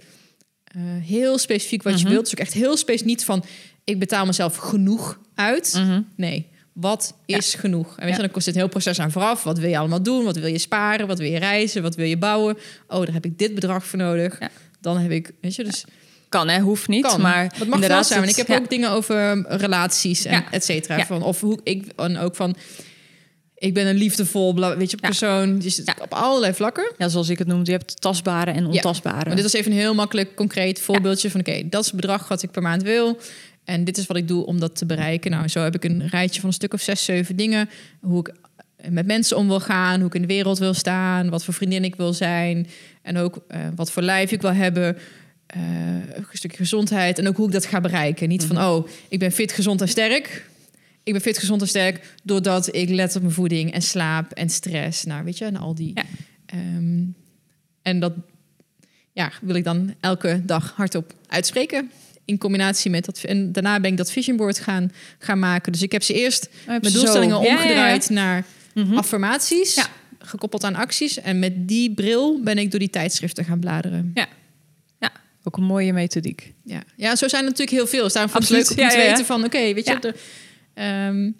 uh, 0.78 0.82
heel 1.04 1.38
specifiek 1.38 1.84
wat 1.84 2.02
je 2.02 2.08
wilt. 2.08 2.24
Dus 2.24 2.34
ook 2.34 2.40
echt 2.40 2.54
heel 2.54 2.78
specifiek 2.78 3.08
niet 3.08 3.24
van, 3.24 3.46
ik 3.84 4.00
betaal 4.00 4.26
mezelf 4.26 4.56
genoeg 4.56 5.20
uit. 5.36 5.74
-hmm. 5.74 6.08
Nee, 6.16 6.48
wat 6.74 7.14
is 7.26 7.52
ja. 7.52 7.60
genoeg? 7.60 7.98
En 7.98 8.06
weet 8.06 8.16
je, 8.16 8.22
dan 8.22 8.32
kost 8.32 8.46
het 8.46 8.56
heel 8.56 8.68
proces 8.68 9.00
aan 9.00 9.12
vooraf. 9.12 9.44
Wat 9.44 9.60
wil 9.60 9.70
je 9.70 9.78
allemaal 9.78 10.04
doen? 10.04 10.24
Wat 10.24 10.36
wil 10.36 10.50
je 10.50 10.58
sparen? 10.58 11.08
Wat 11.08 11.20
wil 11.20 11.30
je 11.30 11.40
reizen? 11.40 11.82
Wat 11.82 11.96
wil 11.96 12.06
je 12.06 12.18
bouwen? 12.18 12.58
Oh, 12.88 13.06
daar 13.06 13.14
heb 13.14 13.26
ik 13.26 13.38
dit 13.38 13.54
bedrag 13.54 13.86
voor 13.86 14.00
nodig. 14.00 14.40
Dan 14.82 14.98
heb 14.98 15.12
ik, 15.12 15.32
weet 15.42 15.56
je, 15.56 15.64
dus... 15.64 15.84
Kan, 16.30 16.50
hè? 16.50 16.60
Hoeft 16.60 16.88
niet, 16.88 17.06
kan. 17.06 17.22
maar 17.22 17.54
dat 17.58 17.68
mag 17.68 17.80
wel 17.80 18.04
zijn. 18.04 18.28
ik 18.28 18.36
heb 18.36 18.50
ook 18.50 18.70
dingen 18.70 18.90
over 18.90 19.46
relaties 19.48 20.26
en 20.26 20.44
et 20.52 20.64
cetera. 20.64 21.06
Van, 21.06 21.24
of 21.24 21.42
hoe 21.42 21.60
ik, 21.64 21.92
en 21.96 22.18
ook 22.18 22.36
van... 22.36 22.56
Ik 23.56 23.74
ben 23.74 23.88
een 23.88 23.96
liefdevol, 23.96 24.56
weet 24.78 24.92
je, 24.92 24.98
persoon. 24.98 25.60
Dus 25.60 25.82
op 26.02 26.14
allerlei 26.14 26.54
vlakken. 26.54 26.92
Ja, 26.98 27.08
zoals 27.08 27.30
ik 27.30 27.38
het 27.38 27.48
noemde. 27.48 27.72
Je 27.72 27.78
hebt 27.78 28.02
tastbare 28.02 28.52
en 28.52 28.66
ontastbare. 28.66 29.26
Maar 29.26 29.36
dit 29.36 29.44
was 29.44 29.54
even 29.54 29.72
een 29.72 29.78
heel 29.78 29.94
makkelijk, 29.94 30.36
concreet 30.36 30.80
voorbeeldje 30.80 31.32
van... 31.32 31.40
oké, 31.40 31.70
dat 31.70 31.82
is 31.82 31.88
het 31.88 31.96
bedrag 31.96 32.28
wat 32.28 32.44
ik 32.44 32.52
per 32.52 32.62
maand 32.62 32.84
wil. 32.84 33.18
En 33.64 33.84
dit 33.84 33.98
is 33.98 34.06
wat 34.06 34.18
ik 34.18 34.28
doe 34.28 34.46
om 34.46 34.60
dat 34.60 34.76
te 34.76 34.86
bereiken. 34.86 35.32
Nou, 35.32 35.48
zo 35.48 35.64
heb 35.64 35.76
ik 35.76 35.84
een 35.84 36.08
rijtje 36.08 36.40
van 36.40 36.50
een 36.50 36.56
stuk 36.56 36.74
of 36.74 36.82
zes, 36.82 37.06
zeven 37.06 37.36
dingen. 37.36 37.70
Hoe 38.02 38.20
ik 38.20 38.34
met 38.90 39.06
mensen 39.06 39.38
om 39.38 39.48
wil 39.48 39.60
gaan, 39.60 40.00
hoe 40.00 40.08
ik 40.08 40.16
in 40.16 40.22
de 40.22 40.28
wereld 40.28 40.60
wil 40.60 40.74
staan, 40.74 41.30
wat 41.30 41.44
voor 41.44 41.54
vriendin 41.54 41.84
ik 41.84 41.96
wil 41.96 42.14
zijn. 42.14 42.68
En 43.02 43.18
ook 43.18 43.46
uh, 43.52 43.68
wat 43.76 43.92
voor 43.92 44.04
lijf 44.04 44.32
ik 44.32 44.42
wil 44.42 44.54
hebben. 44.54 44.98
Uh, 45.58 45.62
een 46.16 46.26
stukje 46.32 46.58
gezondheid 46.58 47.20
en 47.20 47.28
ook 47.28 47.38
hoe 47.38 47.48
ik 47.48 47.54
dat 47.54 47.66
ga 47.66 47.82
bereiken. 47.82 48.30
Niet 48.30 48.46
van, 48.46 48.58
oh, 48.58 48.88
ik 49.08 49.20
ben 49.20 49.32
fit, 49.32 49.52
gezond 49.52 49.82
en 49.82 49.88
sterk. 49.88 50.50
Ik 51.04 51.14
ben 51.14 51.22
fit, 51.22 51.38
gezond 51.38 51.62
en 51.62 51.68
sterk 51.68 52.16
doordat 52.24 52.76
ik 52.76 52.90
let 52.90 53.16
op 53.16 53.22
mijn 53.22 53.34
voeding 53.34 53.74
en 53.74 53.82
slaap 53.82 54.32
en 54.32 54.50
stress. 54.50 55.04
Nou, 55.04 55.24
weet 55.24 55.38
je, 55.38 55.46
en 55.46 55.56
al 55.56 55.76
die. 55.76 55.92
Ja. 55.94 56.04
Um, 56.54 57.16
en 57.82 58.00
dat 58.00 58.14
ja, 59.12 59.32
wil 59.42 59.56
ik 59.56 59.64
dan 59.64 59.94
elke 60.00 60.42
dag 60.46 60.74
hardop 60.76 61.14
uitspreken 61.28 61.92
in 62.26 62.38
combinatie 62.38 62.92
met 62.92 63.06
dat. 63.06 63.24
En 63.24 63.52
daarna 63.52 63.80
ben 63.80 63.92
ik 63.92 63.98
dat 63.98 64.12
vision 64.12 64.38
board 64.38 64.60
gaan, 64.60 64.92
gaan 65.20 65.40
maken. 65.40 65.72
Dus 65.72 65.82
ik 65.82 65.92
heb 65.92 66.04
ze 66.04 66.14
eerst 66.14 66.50
met 66.66 66.94
doelstellingen 66.94 67.42
ja, 67.42 67.48
omgedraaid 67.48 68.08
ja, 68.10 68.16
ja. 68.16 68.22
naar 68.22 68.46
mm-hmm. 68.74 68.98
affirmaties. 68.98 69.88
Gekoppeld 70.20 70.64
aan 70.64 70.76
acties. 70.76 71.20
En 71.20 71.40
met 71.40 71.68
die 71.68 71.94
bril 71.94 72.42
ben 72.44 72.58
ik 72.58 72.72
door 72.72 72.80
die 72.80 72.90
tijdschriften 72.90 73.46
gaan 73.46 73.60
bladeren. 73.60 74.12
Ja. 74.14 74.28
Ja, 75.00 75.12
ook 75.44 75.58
een 75.58 75.64
mooie 75.64 75.94
methodiek. 75.94 76.54
Ja, 76.64 76.84
ja 76.96 77.16
zo 77.16 77.28
zijn 77.28 77.44
er 77.44 77.50
natuurlijk 77.50 77.78
heel 77.78 77.88
veel. 77.88 78.10
Staan 78.10 78.30
voor 78.30 78.42
leuk 78.50 78.70
om 78.70 78.76
te 78.76 78.98
weten 78.98 79.26
van, 79.26 79.44
oké, 79.44 79.74
weet 79.74 79.88
je... 79.88 80.00
De, 80.00 80.14
um, 81.08 81.36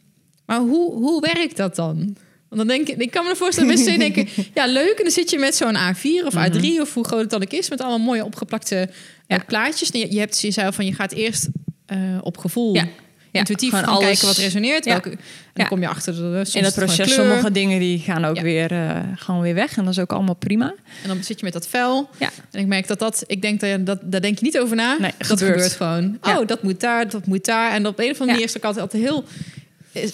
maar 0.46 0.60
hoe, 0.60 0.94
hoe 0.94 1.22
werkt 1.34 1.58
dat 1.58 1.76
dan? 1.76 2.18
Want 2.56 2.68
dan 2.68 2.78
denk 2.78 2.88
ik, 2.90 2.98
ik 2.98 3.12
kan 3.12 3.26
me 3.26 3.36
voorstellen, 3.36 3.70
mensen 3.70 4.00
denken, 4.00 4.28
ja, 4.54 4.66
leuk. 4.66 4.98
En 4.98 5.04
dan 5.04 5.12
zit 5.12 5.30
je 5.30 5.38
met 5.40 5.56
zo'n 5.56 5.76
A4 5.76 6.26
of 6.26 6.34
A3 6.36 6.52
mm-hmm. 6.52 6.82
of 6.82 6.94
hoe 6.94 7.06
groot 7.06 7.22
het 7.22 7.30
dan 7.30 7.42
ook 7.42 7.52
is, 7.52 7.70
met 7.70 7.82
allemaal 7.82 8.06
mooie 8.06 8.26
opgeplakte 8.26 8.90
ja. 9.28 9.44
plaatjes. 9.48 9.90
Je, 9.92 10.14
je 10.14 10.20
hebt 10.20 10.42
jezelf 10.42 10.76
van, 10.76 10.86
je 10.86 10.94
gaat 10.94 11.12
eerst 11.12 11.48
uh, 11.94 11.98
op 12.22 12.38
gevoel. 12.38 12.74
Ja. 12.74 12.88
intuïtief 13.32 13.70
gaan 13.72 13.86
alles- 13.86 14.06
kijken 14.06 14.28
wat 14.28 14.38
resoneert. 14.38 14.86
Ja. 14.86 14.92
Welke, 14.92 15.10
en 15.10 15.18
dan 15.54 15.64
Ja. 15.64 15.66
kom 15.66 15.82
je 15.82 15.88
achter 15.88 16.16
de 16.16 16.20
soms 16.36 16.56
In 16.56 16.64
het 16.64 16.76
proces, 16.76 17.14
sommige 17.14 17.52
dingen 17.52 17.80
die 17.80 18.00
gaan 18.00 18.26
ook 18.26 18.40
weer, 18.40 18.72
eh, 18.72 19.00
gewoon 19.16 19.42
weer 19.42 19.54
weg. 19.54 19.78
En 19.78 19.84
dat 19.84 19.94
is 19.94 20.00
ook 20.00 20.12
allemaal 20.14 20.36
prima. 20.36 20.74
En 21.02 21.08
dan 21.08 21.24
zit 21.24 21.40
je 21.40 21.46
met 21.46 21.54
dat 21.54 21.68
vel. 21.68 22.10
Ja. 22.20 22.30
En 22.52 22.60
ik 22.60 22.68
merk 22.68 22.88
dat 22.88 23.00
dat, 23.00 23.24
ik 23.28 23.42
denk 23.42 23.60
dat, 23.60 23.86
dat 23.86 24.00
daar 24.04 24.22
denk 24.22 24.40
je 24.40 24.46
niet 24.46 24.60
over 24.60 24.76
na. 24.76 24.98
Nee, 25.00 25.12
dat 25.18 25.28
gebeurt. 25.28 25.52
gebeurt, 25.52 25.72
gewoon. 25.74 26.18
Oh, 26.22 26.48
dat 26.48 26.64
moet 26.64 26.80
daar, 26.80 27.10
dat 27.10 27.26
moet 27.26 27.46
daar. 27.46 27.72
En 27.72 27.88
op 27.88 28.00
een 28.00 28.12
of 28.12 28.12
andere 28.12 28.26
manier 28.26 28.44
is 28.44 28.54
het 28.54 28.58
ook 28.58 28.76
altijd, 28.76 28.84
altijd 28.86 29.04
heel 29.04 29.24
eh, 29.24 29.34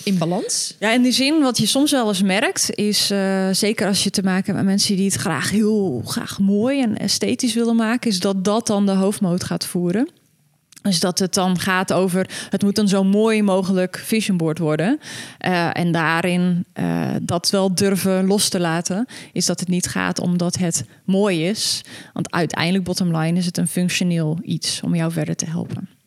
in 0.03 0.17
balans. 0.17 0.75
Ja, 0.79 0.91
in 0.91 1.01
die 1.01 1.11
zin, 1.11 1.41
wat 1.41 1.57
je 1.57 1.65
soms 1.65 1.91
wel 1.91 2.07
eens 2.07 2.21
merkt, 2.21 2.75
is 2.75 3.11
eh, 3.11 3.49
zeker 3.51 3.87
als 3.87 4.03
je 4.03 4.09
te 4.09 4.23
maken 4.23 4.45
hebt 4.45 4.57
met 4.57 4.65
mensen 4.65 4.95
die 4.95 5.05
het 5.05 5.15
graag 5.15 5.49
heel 5.49 6.01
graag 6.05 6.39
mooi 6.39 6.81
en 6.81 6.97
esthetisch 6.97 7.53
willen 7.53 7.75
maken, 7.75 8.09
is 8.09 8.19
dat 8.19 8.43
dat 8.43 8.67
dan 8.67 8.85
de 8.85 8.91
hoofdmoot 8.91 9.43
gaat 9.43 9.65
voeren. 9.65 10.09
Dus 10.81 10.99
dat 10.99 11.19
het 11.19 11.33
dan 11.33 11.59
gaat 11.59 11.93
over, 11.93 12.29
het 12.49 12.63
moet 12.63 12.77
een 12.77 12.87
zo 12.87 13.03
mooi 13.03 13.43
mogelijk 13.43 13.97
vision 14.05 14.37
board 14.37 14.57
worden. 14.57 14.99
Eh, 15.37 15.77
en 15.77 15.91
daarin 15.91 16.65
eh, 16.73 17.09
dat 17.21 17.49
wel 17.49 17.75
durven 17.75 18.25
los 18.25 18.49
te 18.49 18.59
laten, 18.59 19.05
is 19.33 19.45
dat 19.45 19.59
het 19.59 19.69
niet 19.69 19.87
gaat 19.87 20.19
omdat 20.19 20.57
het 20.57 20.85
mooi 21.03 21.45
is. 21.47 21.81
Want 22.13 22.31
uiteindelijk, 22.31 22.83
bottom 22.83 23.17
line, 23.17 23.37
is 23.37 23.45
het 23.45 23.57
een 23.57 23.67
functioneel 23.67 24.39
iets 24.41 24.81
om 24.83 24.95
jou 24.95 25.11
verder 25.11 25.35
te 25.35 25.45
helpen. 25.45 25.98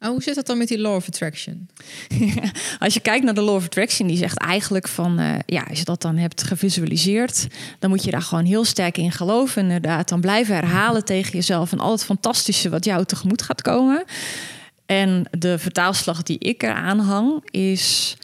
Oh, 0.00 0.08
hoe 0.08 0.22
zit 0.22 0.34
dat 0.34 0.46
dan 0.46 0.58
met 0.58 0.68
die 0.68 0.78
law 0.78 0.94
of 0.94 1.06
attraction? 1.06 1.68
Als 2.78 2.94
je 2.94 3.00
kijkt 3.00 3.24
naar 3.24 3.34
de 3.34 3.40
Law 3.40 3.54
of 3.54 3.64
Attraction, 3.64 4.08
die 4.08 4.16
zegt 4.16 4.38
eigenlijk 4.38 4.88
van, 4.88 5.18
eh, 5.18 5.34
ja, 5.46 5.62
als 5.68 5.78
je 5.78 5.84
dat 5.84 6.02
dan 6.02 6.16
hebt 6.16 6.42
gevisualiseerd, 6.42 7.46
dan 7.78 7.90
moet 7.90 8.04
je 8.04 8.10
daar 8.10 8.22
gewoon 8.22 8.44
heel 8.44 8.64
sterk 8.64 8.98
in 8.98 9.12
geloven. 9.12 9.62
Inderdaad, 9.62 10.08
dan 10.08 10.20
blijven 10.20 10.54
herhalen 10.54 11.04
tegen 11.04 11.32
jezelf 11.32 11.72
en 11.72 11.78
al 11.78 11.90
het 11.90 12.04
fantastische 12.04 12.68
wat 12.68 12.84
jou 12.84 13.04
tegemoet 13.04 13.42
gaat 13.42 13.62
komen. 13.62 14.04
En 14.86 15.28
de 15.30 15.58
vertaalslag 15.58 16.22
die 16.22 16.38
ik 16.38 16.62
eraan 16.62 16.98
hang 16.98 17.50
is. 17.50 18.16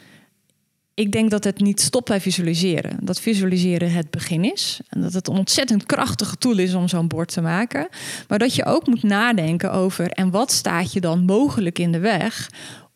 Ik 0.95 1.11
denk 1.11 1.29
dat 1.29 1.43
het 1.43 1.59
niet 1.59 1.81
stopt 1.81 2.07
bij 2.07 2.21
visualiseren. 2.21 2.97
Dat 3.01 3.19
visualiseren 3.19 3.91
het 3.91 4.09
begin 4.09 4.51
is. 4.51 4.79
En 4.89 5.01
dat 5.01 5.13
het 5.13 5.27
een 5.27 5.37
ontzettend 5.37 5.85
krachtige 5.85 6.37
tool 6.37 6.57
is 6.57 6.73
om 6.73 6.87
zo'n 6.87 7.07
bord 7.07 7.33
te 7.33 7.41
maken. 7.41 7.87
Maar 8.27 8.39
dat 8.39 8.55
je 8.55 8.65
ook 8.65 8.87
moet 8.87 9.03
nadenken 9.03 9.71
over... 9.71 10.09
en 10.09 10.31
wat 10.31 10.51
staat 10.51 10.93
je 10.93 11.01
dan 11.01 11.25
mogelijk 11.25 11.79
in 11.79 11.91
de 11.91 11.99
weg 11.99 12.49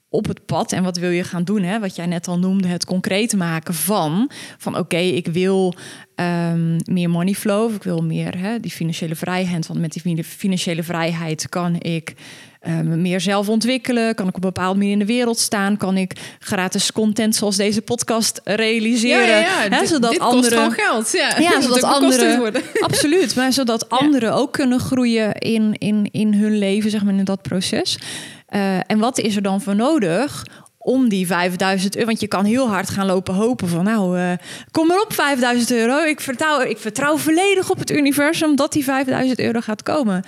op 0.09 0.27
het 0.27 0.45
pad 0.45 0.71
en 0.71 0.83
wat 0.83 0.97
wil 0.97 1.09
je 1.09 1.23
gaan 1.23 1.43
doen? 1.43 1.63
Hè? 1.63 1.79
Wat 1.79 1.95
jij 1.95 2.05
net 2.05 2.27
al 2.27 2.39
noemde, 2.39 2.67
het 2.67 2.85
concreet 2.85 3.35
maken 3.35 3.73
van... 3.73 4.29
van 4.57 4.77
oké, 4.77 4.97
ik 4.97 5.27
wil 5.27 5.73
ehm, 6.15 6.79
meer 6.83 7.09
money 7.09 7.33
flow, 7.33 7.65
of 7.65 7.75
ik 7.75 7.83
wil 7.83 8.03
meer 8.03 8.37
hè, 8.37 8.59
die 8.59 8.71
financiële 8.71 9.15
vrijheid. 9.15 9.67
Want 9.67 9.79
met 9.79 9.91
die 9.91 10.01
fin- 10.01 10.23
financiële 10.23 10.83
vrijheid 10.83 11.49
kan 11.49 11.75
ik 11.79 12.15
ehm, 12.61 13.01
meer 13.01 13.21
zelf 13.21 13.49
ontwikkelen. 13.49 14.15
Kan 14.15 14.27
ik 14.27 14.35
op 14.35 14.43
een 14.43 14.49
bepaalde 14.53 14.77
manier 14.77 14.91
in 14.93 14.99
de 14.99 15.05
wereld 15.05 15.39
staan. 15.39 15.77
Kan 15.77 15.97
ik 15.97 16.13
gratis 16.39 16.91
content 16.91 17.35
zoals 17.35 17.55
deze 17.55 17.81
podcast 17.81 18.41
realiseren. 18.43 19.43
hè, 19.45 19.69
dit, 19.79 19.87
zodat 19.89 20.11
dit 20.11 20.19
anderen... 20.19 20.63
kost 20.67 20.79
geld. 20.81 21.11
Ja, 21.11 21.39
Ja, 21.39 21.51
Dat 21.59 21.63
zodat 21.63 21.83
anderen- 21.83 22.39
worden. 22.39 22.61
Absoluut, 22.79 23.35
maar 23.35 23.53
zodat 23.53 23.89
anderen 23.89 24.33
ook 24.33 24.53
kunnen 24.53 24.79
groeien 24.79 25.33
in, 25.33 25.75
in, 25.77 26.09
in 26.11 26.33
hun 26.33 26.57
leven, 26.57 26.89
zeg 26.89 27.03
maar, 27.03 27.13
in 27.13 27.23
dat 27.23 27.41
proces. 27.41 27.99
Eh, 28.47 28.75
en 28.87 28.99
wat 28.99 29.19
is 29.19 29.35
er 29.35 29.41
dan 29.41 29.61
voor 29.61 29.75
nodig 29.75 30.45
om 30.77 31.09
die 31.09 31.27
5000 31.27 31.95
euro? 31.95 32.07
Want 32.07 32.19
je 32.21 32.27
kan 32.27 32.45
heel 32.45 32.67
hard 32.69 32.89
gaan 32.89 33.05
lopen 33.05 33.33
hopen 33.33 33.67
van, 33.67 33.83
nou, 33.83 34.19
eh, 34.19 34.31
kom 34.71 34.87
maar 34.87 35.01
op 35.01 35.13
5000 35.13 35.71
euro. 35.71 36.03
Ik 36.03 36.19
vertrouw, 36.21 36.61
ik 36.61 36.77
vertrouw 36.77 37.17
volledig 37.17 37.69
op 37.69 37.79
het 37.79 37.91
universum 37.91 38.55
dat 38.55 38.71
die 38.73 38.83
5000 38.83 39.39
euro 39.39 39.59
gaat 39.59 39.83
komen. 39.83 40.23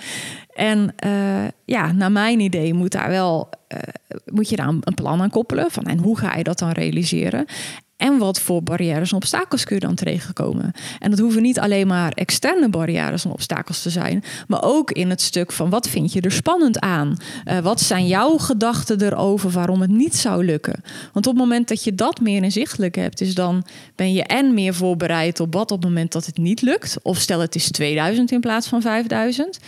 En 0.54 0.92
eh, 0.96 1.48
ja, 1.64 1.92
naar 1.92 2.12
mijn 2.12 2.40
idee 2.40 2.74
moet 2.74 2.92
daar 2.92 3.08
wel 3.08 3.48
eh, 3.68 3.78
moet 4.24 4.48
je 4.48 4.56
daar 4.56 4.68
een 4.68 4.94
plan 4.94 5.20
aan 5.20 5.30
koppelen 5.30 5.70
van 5.70 5.84
en 5.84 5.98
hoe 5.98 6.18
ga 6.18 6.36
je 6.36 6.44
dat 6.44 6.58
dan 6.58 6.70
realiseren? 6.70 7.46
En 7.96 8.18
wat 8.18 8.40
voor 8.40 8.62
barrières 8.62 9.10
en 9.10 9.16
obstakels 9.16 9.64
kun 9.64 9.74
je 9.74 9.86
dan 9.86 9.94
tegenkomen? 9.94 10.72
En 10.98 11.10
dat 11.10 11.18
hoeven 11.18 11.42
niet 11.42 11.58
alleen 11.58 11.86
maar 11.86 12.12
externe 12.12 12.68
barrières 12.68 13.24
en 13.24 13.30
obstakels 13.30 13.82
te 13.82 13.90
zijn, 13.90 14.24
maar 14.46 14.62
ook 14.62 14.90
in 14.90 15.10
het 15.10 15.20
stuk 15.20 15.52
van 15.52 15.70
wat 15.70 15.88
vind 15.88 16.12
je 16.12 16.20
er 16.20 16.32
spannend 16.32 16.80
aan? 16.80 17.16
Eh, 17.44 17.58
wat 17.58 17.80
zijn 17.80 18.06
jouw 18.06 18.36
gedachten 18.36 19.02
erover 19.02 19.50
waarom 19.50 19.80
het 19.80 19.90
niet 19.90 20.16
zou 20.16 20.44
lukken? 20.44 20.82
Want 21.12 21.26
op 21.26 21.32
het 21.32 21.42
moment 21.42 21.68
dat 21.68 21.84
je 21.84 21.94
dat 21.94 22.20
meer 22.20 22.42
inzichtelijk 22.42 22.94
hebt, 22.94 23.20
is 23.20 23.34
dan 23.34 23.64
ben 23.94 24.12
je 24.12 24.22
en 24.22 24.54
meer 24.54 24.74
voorbereid 24.74 25.40
op 25.40 25.54
wat 25.54 25.70
op 25.70 25.82
het 25.82 25.88
moment 25.90 26.12
dat 26.12 26.26
het 26.26 26.38
niet 26.38 26.62
lukt. 26.62 26.96
Of 27.02 27.18
stel 27.18 27.40
het 27.40 27.54
is 27.54 27.70
2000 27.70 28.30
in 28.32 28.40
plaats 28.40 28.68
van 28.68 28.82
5000 28.82 29.58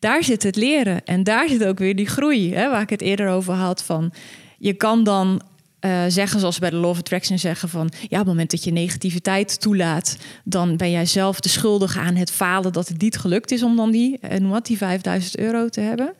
daar 0.00 0.24
zit 0.24 0.42
het 0.42 0.56
leren. 0.56 1.04
En 1.04 1.24
daar 1.24 1.48
zit 1.48 1.64
ook 1.64 1.78
weer 1.78 1.96
die 1.96 2.08
groei, 2.08 2.54
hè, 2.54 2.70
waar 2.70 2.82
ik 2.82 2.90
het 2.90 3.00
eerder 3.00 3.28
over 3.28 3.54
had. 3.54 3.82
Van, 3.82 4.12
je 4.58 4.72
kan 4.72 5.04
dan 5.04 5.42
eh, 5.80 6.04
zeggen, 6.08 6.40
zoals 6.40 6.58
bij 6.58 6.70
de 6.70 6.86
of 6.86 6.98
Attraction 6.98 7.38
zeggen 7.38 7.68
van... 7.68 7.90
ja, 8.00 8.06
op 8.06 8.10
het 8.10 8.26
moment 8.26 8.50
dat 8.50 8.64
je 8.64 8.70
negativiteit 8.70 9.60
toelaat... 9.60 10.16
dan 10.44 10.76
ben 10.76 10.90
jij 10.90 11.06
zelf 11.06 11.40
de 11.40 11.48
schuldige 11.48 11.98
aan 11.98 12.14
het 12.14 12.30
falen 12.30 12.72
dat 12.72 12.88
het 12.88 13.00
niet 13.00 13.18
gelukt 13.18 13.50
is... 13.50 13.62
om 13.62 13.76
dan 13.76 13.90
die, 13.90 14.18
en 14.20 14.48
wat, 14.48 14.66
die 14.66 14.76
5000 14.76 15.38
euro 15.38 15.68
te 15.68 15.80
hebben. 15.80 16.14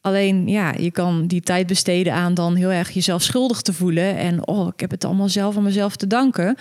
Alleen, 0.00 0.48
ja, 0.48 0.74
je 0.78 0.90
kan 0.90 1.26
die 1.26 1.40
tijd 1.40 1.66
besteden 1.66 2.12
aan 2.12 2.34
dan 2.34 2.54
heel 2.54 2.70
erg 2.70 2.90
jezelf 2.90 3.22
schuldig 3.22 3.62
te 3.62 3.72
voelen... 3.72 4.16
en 4.16 4.46
oh, 4.46 4.68
ik 4.68 4.80
heb 4.80 4.90
het 4.90 5.04
allemaal 5.04 5.28
zelf 5.28 5.56
aan 5.56 5.62
mezelf 5.62 5.96
te 5.96 6.06
danken. 6.06 6.56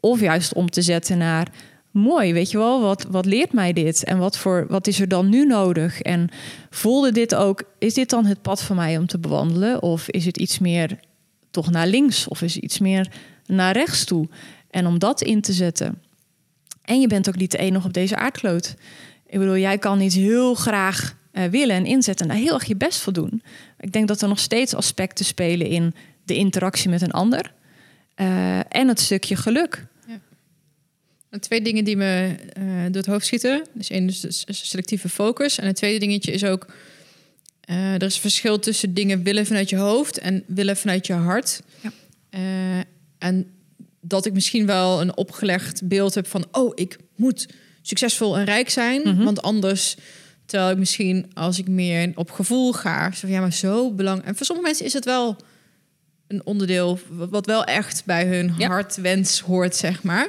Of 0.00 0.20
juist 0.20 0.54
om 0.54 0.70
te 0.70 0.82
zetten 0.82 1.18
naar 1.18 1.48
mooi, 1.90 2.32
weet 2.32 2.50
je 2.50 2.58
wel, 2.58 2.80
wat, 2.80 3.06
wat 3.10 3.24
leert 3.26 3.52
mij 3.52 3.72
dit? 3.72 4.04
En 4.04 4.18
wat, 4.18 4.38
voor, 4.38 4.66
wat 4.68 4.86
is 4.86 5.00
er 5.00 5.08
dan 5.08 5.28
nu 5.28 5.46
nodig? 5.46 6.00
En 6.00 6.28
voelde 6.70 7.12
dit 7.12 7.34
ook, 7.34 7.62
is 7.78 7.94
dit 7.94 8.10
dan 8.10 8.26
het 8.26 8.42
pad 8.42 8.62
voor 8.62 8.76
mij 8.76 8.98
om 8.98 9.06
te 9.06 9.18
bewandelen? 9.18 9.82
Of 9.82 10.08
is 10.08 10.24
het 10.24 10.36
iets 10.36 10.58
meer 10.58 10.98
toch 11.50 11.70
naar 11.70 11.86
links? 11.86 12.28
Of 12.28 12.42
is 12.42 12.54
het 12.54 12.64
iets 12.64 12.78
meer 12.78 13.12
naar 13.46 13.72
rechts 13.72 14.04
toe? 14.04 14.28
En 14.70 14.86
om 14.86 14.98
dat 14.98 15.22
in 15.22 15.40
te 15.40 15.52
zetten. 15.52 16.02
En 16.82 17.00
je 17.00 17.06
bent 17.06 17.28
ook 17.28 17.36
niet 17.36 17.50
de 17.50 17.58
enige 17.58 17.86
op 17.86 17.92
deze 17.92 18.16
aardkloot. 18.16 18.74
Ik 19.26 19.38
bedoel, 19.38 19.56
jij 19.56 19.78
kan 19.78 20.00
iets 20.00 20.14
heel 20.14 20.54
graag 20.54 21.16
eh, 21.32 21.44
willen 21.44 21.76
en 21.76 21.84
inzetten 21.86 22.28
en 22.28 22.32
daar 22.34 22.42
heel 22.42 22.54
erg 22.54 22.64
je 22.64 22.76
best 22.76 23.00
voor 23.00 23.12
doen. 23.12 23.42
Ik 23.80 23.92
denk 23.92 24.08
dat 24.08 24.22
er 24.22 24.28
nog 24.28 24.38
steeds 24.38 24.74
aspecten 24.74 25.24
spelen 25.24 25.66
in 25.66 25.94
de 26.24 26.34
interactie 26.34 26.90
met 26.90 27.02
een 27.02 27.10
ander. 27.10 27.52
eh, 28.14 28.58
en 28.58 28.88
het 28.88 29.00
stukje 29.00 29.36
geluk. 29.36 29.86
Twee 31.40 31.62
dingen 31.62 31.84
die 31.84 31.96
me 31.96 32.34
eh, 32.52 32.62
door 32.84 32.96
het 32.96 33.06
hoofd 33.06 33.26
schieten. 33.26 33.62
Dus 33.72 33.90
één 33.90 34.08
is 34.08 34.20
de 34.20 34.30
s- 34.30 34.44
selectieve 34.48 35.08
focus. 35.08 35.58
En 35.58 35.66
het 35.66 35.76
tweede 35.76 35.98
dingetje 35.98 36.32
is 36.32 36.44
ook... 36.44 36.66
eh, 37.60 37.94
er 37.94 38.02
is 38.02 38.14
een 38.14 38.20
verschil 38.20 38.58
tussen 38.58 38.94
dingen 38.94 39.22
willen 39.22 39.46
vanuit 39.46 39.68
je 39.70 39.76
hoofd... 39.76 40.18
en 40.18 40.44
willen 40.46 40.76
vanuit 40.76 41.06
je 41.06 41.12
hart. 41.12 41.60
Ja. 41.80 41.92
Eh, 42.30 42.78
en 43.18 43.50
dat 44.00 44.26
ik 44.26 44.32
misschien 44.32 44.66
wel 44.66 45.00
een 45.00 45.16
opgelegd 45.16 45.88
beeld 45.88 46.14
heb 46.14 46.26
van... 46.26 46.46
oh, 46.52 46.72
ik 46.74 46.96
moet 47.16 47.46
succesvol 47.82 48.38
en 48.38 48.44
rijk 48.44 48.68
zijn. 48.70 49.00
Mhm. 49.04 49.24
Want 49.24 49.42
anders... 49.42 49.96
Terwijl 50.46 50.70
ik 50.70 50.78
misschien, 50.78 51.30
als 51.34 51.58
ik 51.58 51.68
meer 51.68 52.12
op 52.14 52.30
gevoel 52.30 52.72
ga... 52.72 53.10
Zo 53.12 53.18
van, 53.20 53.28
ja, 53.30 53.40
maar 53.40 53.52
zo 53.52 53.90
belangrijk... 53.92 54.28
En 54.28 54.36
voor 54.36 54.46
sommige 54.46 54.68
mensen 54.68 54.86
is 54.86 54.92
het 54.92 55.04
wel 55.04 55.36
een 56.26 56.46
onderdeel... 56.46 56.98
wat 57.08 57.46
wel 57.46 57.64
echt 57.64 58.02
bij 58.04 58.26
hun 58.26 58.54
Ja. 58.58 58.68
hartwens 58.68 59.40
hoort, 59.40 59.76
zeg 59.76 60.02
maar... 60.02 60.28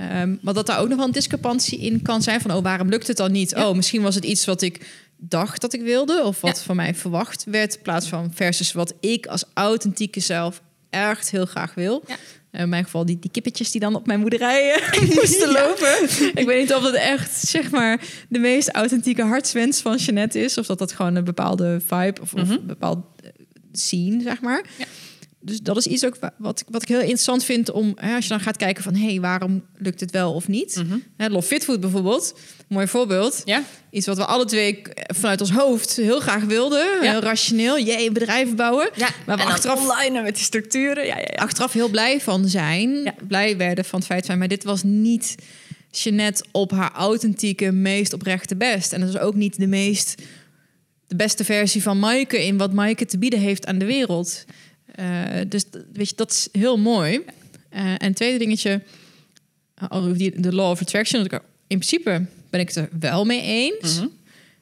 Ehm, 0.00 0.36
maar 0.40 0.54
dat 0.54 0.66
daar 0.66 0.78
ook 0.80 0.88
nog 0.88 0.96
wel 0.96 1.06
een 1.06 1.12
discrepantie 1.12 1.78
in 1.80 2.02
kan 2.02 2.22
zijn 2.22 2.40
van 2.40 2.50
oh, 2.52 2.62
waarom 2.62 2.88
lukt 2.88 3.06
het 3.06 3.16
dan 3.16 3.32
niet? 3.32 3.50
Ja. 3.50 3.68
Oh, 3.68 3.76
misschien 3.76 4.02
was 4.02 4.14
het 4.14 4.24
iets 4.24 4.44
wat 4.44 4.62
ik 4.62 4.86
dacht 5.16 5.60
dat 5.60 5.72
ik 5.72 5.82
wilde 5.82 6.22
of 6.24 6.40
wat 6.40 6.56
Ja. 6.58 6.62
van 6.64 6.76
mij 6.76 6.94
verwacht 6.94 7.44
werd, 7.44 7.74
in 7.76 7.82
plaats 7.82 8.06
van 8.08 8.30
versus 8.34 8.72
wat 8.72 8.94
ik 9.00 9.26
als 9.26 9.44
authentieke 9.54 10.20
zelf 10.20 10.62
echt 10.90 11.30
heel 11.30 11.46
graag 11.46 11.74
wil. 11.74 12.02
Ja. 12.06 12.16
Eh, 12.50 12.60
in 12.60 12.68
mijn 12.68 12.84
geval 12.84 13.04
die, 13.06 13.18
die 13.18 13.30
kippetjes 13.30 13.70
die 13.70 13.80
dan 13.80 13.94
op 13.94 14.06
mijn 14.06 14.20
moederij 14.20 14.74
eh, 14.74 15.00
moesten 15.16 15.50
Ja. 15.52 15.60
lopen. 15.66 16.02
Ik 16.34 16.46
weet 16.46 16.60
niet 16.60 16.74
of 16.74 16.82
dat 16.82 16.94
echt 16.94 17.48
zeg 17.48 17.70
maar 17.70 18.00
de 18.28 18.38
meest 18.38 18.68
authentieke 18.70 19.22
hartswens 19.22 19.80
van 19.80 19.96
Jeannette 19.96 20.38
is, 20.38 20.58
of 20.58 20.66
dat 20.66 20.78
dat 20.78 20.92
gewoon 20.92 21.14
een 21.14 21.24
bepaalde 21.24 21.80
vibe 21.86 22.20
of, 22.20 22.32
of 22.34 22.42
Mhm. 22.42 22.50
een 22.52 22.66
bepaald 22.66 22.98
eh, 23.22 23.30
scene 23.72 24.22
zeg 24.22 24.40
maar. 24.40 24.64
Ja. 24.78 24.84
Dus 25.42 25.60
dat 25.60 25.76
is 25.76 25.86
iets 25.86 26.04
ook 26.04 26.16
wa- 26.20 26.34
wat, 26.38 26.60
ik- 26.60 26.66
wat 26.70 26.82
ik 26.82 26.88
heel 26.88 27.00
interessant 27.00 27.44
vind 27.44 27.70
om, 27.70 27.92
hè, 27.96 28.14
als 28.14 28.24
je 28.24 28.30
dan 28.30 28.40
gaat 28.40 28.56
kijken 28.56 28.82
van, 28.82 28.94
hé, 28.94 29.06
hey, 29.06 29.20
waarom 29.20 29.64
lukt 29.76 30.00
het 30.00 30.10
wel 30.10 30.32
of 30.34 30.48
niet? 30.48 30.76
Mhm. 30.76 30.98
Hè, 31.16 31.28
Love 31.28 31.46
Fitfood 31.46 31.80
bijvoorbeeld, 31.80 32.38
mooi 32.68 32.86
voorbeeld. 32.86 33.42
Ja. 33.44 33.62
Iets 33.90 34.06
wat 34.06 34.16
we 34.16 34.24
alle 34.24 34.44
twee 34.44 34.82
vanuit 35.14 35.40
ons 35.40 35.50
hoofd 35.50 35.96
heel 35.96 36.20
graag 36.20 36.44
wilden. 36.44 36.86
Ja. 37.02 37.10
Heel 37.10 37.20
rationeel, 37.20 37.78
jee, 37.78 38.12
bedrijven 38.12 38.56
bouwen. 38.56 38.90
Ja, 38.96 39.08
Maar 39.26 39.36
we 39.36 39.42
en 39.42 39.48
achteraf- 39.48 39.80
online 39.80 40.22
met 40.22 40.34
die 40.34 40.44
structuren. 40.44 41.06
Ja, 41.06 41.16
ja, 41.18 41.24
ja. 41.26 41.42
Achteraf 41.42 41.72
heel 41.72 41.88
blij 41.88 42.20
van 42.20 42.48
zijn. 42.48 43.14
Blij 43.28 43.56
werden 43.56 43.84
van 43.84 43.98
het 43.98 44.08
feit 44.08 44.24
zijn. 44.26 44.38
Maar 44.38 44.48
dit 44.48 44.64
was 44.64 44.82
niet 44.82 45.34
Jeannette 45.90 46.44
op 46.52 46.70
haar 46.70 46.92
authentieke, 46.92 47.70
meest 47.72 48.12
oprechte 48.12 48.56
best. 48.56 48.92
En 48.92 49.00
dat 49.00 49.08
is 49.08 49.18
ook 49.18 49.34
niet 49.34 49.58
de 49.58 49.66
meest... 49.66 50.14
de 51.06 51.16
beste 51.16 51.44
versie 51.44 51.82
van 51.82 51.98
Maaike... 51.98 52.44
in 52.46 52.56
wat 52.56 52.72
Maaike 52.72 53.04
te 53.04 53.18
bieden 53.18 53.38
heeft 53.38 53.66
aan 53.66 53.78
de 53.78 53.84
wereld. 53.84 54.44
Eh, 55.00 55.06
dus 55.48 55.64
weet 55.92 56.08
je, 56.08 56.14
dat 56.16 56.30
is 56.30 56.48
heel 56.52 56.76
mooi. 56.78 57.20
Eh, 57.68 57.80
en 57.84 57.96
het 58.06 58.16
tweede 58.16 58.38
dingetje... 58.38 58.80
die- 60.12 60.40
de 60.40 60.54
law 60.54 60.70
of 60.70 60.80
attraction... 60.80 61.22
dat 61.22 61.32
ik 61.32 61.38
er- 61.38 61.46
in 61.66 61.78
principe 61.78 62.24
ben 62.50 62.60
ik 62.60 62.66
het 62.68 62.76
er 62.76 62.88
wel 63.00 63.24
mee 63.24 63.42
eens... 63.42 63.98
Mhm. 63.98 64.06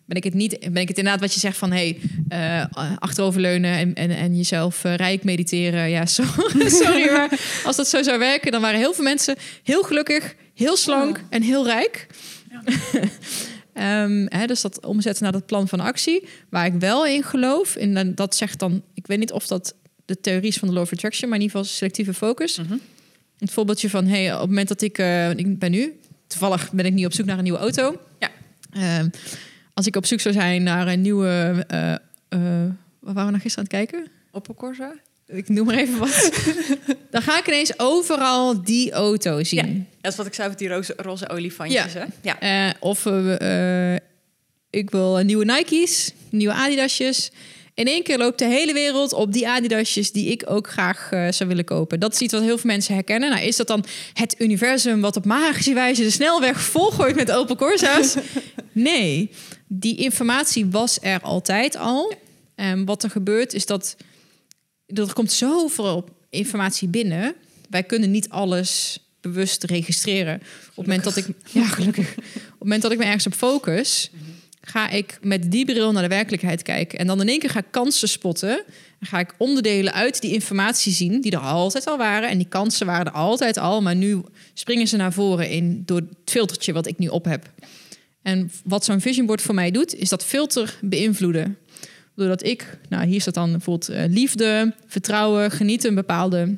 ben 0.05 0.17
ik 0.17 0.25
het 0.25 0.35
niet. 0.35 0.59
Ben 0.73 0.83
ik 0.83 0.89
het 0.89 0.99
inderdaad 0.99 1.21
wat 1.21 1.35
je 1.35 1.41
zegt 1.41 1.57
van 1.57 1.73
hey, 1.73 1.99
eh, 2.29 2.65
achteroverleunen 2.99 3.73
en, 3.77 3.95
en, 3.95 4.11
en 4.11 4.37
jezelf 4.37 4.85
eh, 4.85 4.95
rijk 4.95 5.25
mediteren. 5.25 5.91
Ja, 5.91 6.07
sorry, 6.17 6.69
sorry, 6.69 7.11
maar 7.13 7.41
als 7.65 7.77
dat 7.77 7.89
zo 7.89 8.03
zou 8.03 8.19
werken, 8.19 8.53
dan 8.53 8.61
waren 8.61 8.79
heel 8.79 8.95
veel 8.95 9.05
mensen 9.05 9.37
heel 9.63 9.83
gelukkig, 9.83 10.35
heel 10.55 10.77
slank 10.77 11.21
en 11.31 11.43
heel 11.43 11.65
rijk. 11.67 12.07
Ja. 12.51 12.63
Ehm, 13.73 14.27
hè, 14.29 14.47
dus 14.47 14.61
dat 14.61 14.85
omzetten 14.87 15.23
naar 15.23 15.33
dat 15.33 15.47
plan 15.47 15.69
van 15.69 15.81
actie, 15.81 16.29
waar 16.51 16.67
ik 16.67 16.73
wel 16.79 17.07
in 17.07 17.23
geloof. 17.23 17.77
En 17.77 18.15
dat 18.15 18.37
zegt 18.37 18.59
dan, 18.59 18.83
ik 18.95 19.07
weet 19.07 19.19
niet 19.19 19.33
of 19.33 19.47
dat 19.47 19.75
de 20.09 20.21
theorie 20.21 20.49
is 20.49 20.57
van 20.57 20.69
de 20.69 20.75
law 20.75 20.83
of 20.83 20.93
attraction, 20.93 21.29
maar 21.29 21.39
in 21.39 21.45
ieder 21.45 21.59
geval 21.59 21.75
selectieve 21.75 22.15
focus. 22.15 22.59
Mhm. 22.59 22.77
Het 23.39 23.51
voorbeeldje 23.51 23.91
van, 23.91 24.07
hey, 24.07 24.35
op 24.35 24.41
het 24.41 24.49
moment 24.49 24.69
dat 24.69 24.83
ik, 24.83 24.99
uh, 24.99 25.31
ik 25.31 25.59
ben 25.59 25.71
nu, 25.71 25.99
toevallig 26.27 26.73
ben 26.73 26.87
ik 26.87 26.93
nu 26.93 27.05
op 27.05 27.13
zoek 27.13 27.27
naar 27.27 27.37
een 27.37 27.43
nieuwe 27.43 27.59
auto. 27.59 28.01
Ja. 28.19 28.31
Ehm, 28.73 29.09
als 29.75 29.87
ik 29.87 29.97
op 29.97 30.07
zoek 30.07 30.21
zou 30.21 30.35
zijn 30.35 30.63
naar 30.63 30.89
een 30.89 31.01
nieuwe, 31.01 31.67
uh, 31.71 31.79
uh, 31.89 32.71
waar 32.99 33.15
waren 33.15 33.27
we 33.27 33.31
nog 33.31 33.43
gisteren 33.43 33.71
aan 33.71 33.79
het 33.79 33.91
kijken? 33.91 34.11
Opel 34.33 34.55
Corsa? 34.55 34.95
Ik 35.27 35.49
noem 35.49 35.67
maar 35.67 35.77
even 35.77 35.99
wat. 35.99 36.31
dan 37.11 37.23
ga 37.23 37.39
ik 37.39 37.47
ineens 37.47 37.79
overal 37.79 38.63
die 38.63 38.93
auto 38.93 39.45
zien. 39.45 39.77
Ja, 39.77 39.85
dat 40.01 40.13
is 40.13 40.19
wat 40.19 40.27
ik 40.27 40.35
zei 40.35 40.49
met 40.49 40.59
die 40.59 40.69
roze, 40.69 40.95
roze 40.97 41.29
olifantjes. 41.29 41.93
Ja. 41.93 42.09
Hè? 42.23 42.49
ja. 42.49 42.75
of 42.81 43.07
ik 44.71 44.91
wil 44.91 45.17
nieuwe 45.17 45.45
Nike's, 45.45 46.13
nieuwe 46.31 46.55
Adidasjes. 46.55 47.31
In 47.79 47.87
één 47.87 48.03
keer 48.03 48.19
loopt 48.19 48.39
de 48.39 48.45
hele 48.45 48.73
wereld 48.73 49.13
op 49.13 49.33
die 49.33 49.49
Adidasjes 49.49 50.13
die 50.13 50.31
ik 50.31 50.43
ook 50.47 50.69
graag 50.69 51.11
uh, 51.13 51.31
zou 51.31 51.49
willen 51.49 51.65
kopen. 51.65 52.01
Dat 52.01 52.13
is 52.13 52.21
iets 52.21 52.33
wat 52.33 52.43
heel 52.43 52.59
veel 52.59 52.71
mensen 52.71 52.95
herkennen. 52.95 53.31
Nou, 53.31 53.43
is 53.43 53.57
dat 53.57 53.67
dan 53.67 53.85
het 54.13 54.35
universum 54.39 55.01
wat 55.01 55.17
op 55.17 55.25
magische 55.25 55.75
wijze 55.75 56.03
de 56.03 56.11
snelweg 56.11 56.61
volgooit 56.61 57.17
met 57.17 57.31
Opel 57.31 57.57
Corsa's? 57.57 58.17
nee, 58.73 59.31
die 59.67 59.97
informatie 59.97 60.67
was 60.67 60.99
er 61.03 61.21
altijd 61.21 61.77
al. 61.77 62.13
En 62.55 62.85
wat 62.85 63.03
er 63.03 63.11
gebeurt 63.11 63.55
is 63.55 63.67
dat 63.67 63.97
er 64.87 65.13
komt 65.13 65.33
zoveel 65.33 66.09
informatie 66.31 66.89
binnen. 66.89 67.35
Wij 67.71 67.83
kunnen 67.83 68.11
niet 68.11 68.29
alles 68.29 68.99
bewust 69.21 69.65
registreren. 69.65 70.35
Op 70.35 70.77
het 70.77 70.87
moment 70.87 71.05
dat 71.05 71.17
ik 71.17 71.27
ja, 71.53 71.65
gelukkig. 71.65 72.11
Op 72.17 72.25
het 72.25 72.59
moment 72.59 72.83
dat 72.83 72.93
ik 72.93 72.99
me 72.99 73.05
ergens 73.05 73.27
op 73.27 73.35
focus, 73.35 74.11
ga 74.61 74.91
ik 74.91 75.19
met 75.23 75.51
die 75.51 75.65
bril 75.65 75.93
naar 75.93 76.03
de 76.03 76.09
werkelijkheid 76.09 76.63
kijken. 76.63 76.99
En 76.99 77.07
dan 77.07 77.21
in 77.21 77.29
één 77.29 77.39
keer 77.39 77.51
ga 77.51 77.59
ik 77.59 77.71
kansen 77.71 78.09
spotten. 78.09 78.65
En 78.99 79.07
ga 79.07 79.19
ik 79.19 79.35
onderdelen 79.39 79.93
uit 79.93 80.21
die 80.21 80.33
informatie 80.33 80.93
zien, 80.93 81.21
die 81.21 81.33
er 81.33 81.39
altijd 81.39 81.87
al 81.87 81.99
waren. 81.99 82.29
En 82.29 82.39
die 82.39 82.49
kansen 82.49 82.87
waren 82.87 83.07
er 83.07 83.13
altijd 83.13 83.57
al, 83.57 83.83
maar 83.83 83.97
nu 83.97 84.23
springen 84.55 84.89
ze 84.89 84.97
naar 84.97 85.13
voren 85.13 85.51
in 85.51 85.83
door 85.85 85.97
het 85.97 86.17
filtertje 86.25 86.73
wat 86.73 86.87
ik 86.87 86.99
nu 86.99 87.07
op 87.07 87.25
heb. 87.25 87.51
En 88.23 88.51
wat 88.65 88.85
zo'n 88.85 89.01
vision 89.01 89.27
board 89.27 89.43
voor 89.43 89.55
mij 89.55 89.71
doet, 89.71 89.95
is 89.95 90.09
dat 90.09 90.25
filter 90.25 90.79
beïnvloeden. 90.81 91.59
Doordat 92.15 92.45
ik, 92.45 92.79
nou 92.89 93.07
hier 93.07 93.21
staat 93.21 93.35
dan 93.35 93.51
bijvoorbeeld 93.51 93.91
uh, 93.91 94.05
liefde, 94.09 94.75
vertrouwen, 94.87 95.51
genieten, 95.51 95.89
een 95.89 95.95
bepaalde 95.95 96.57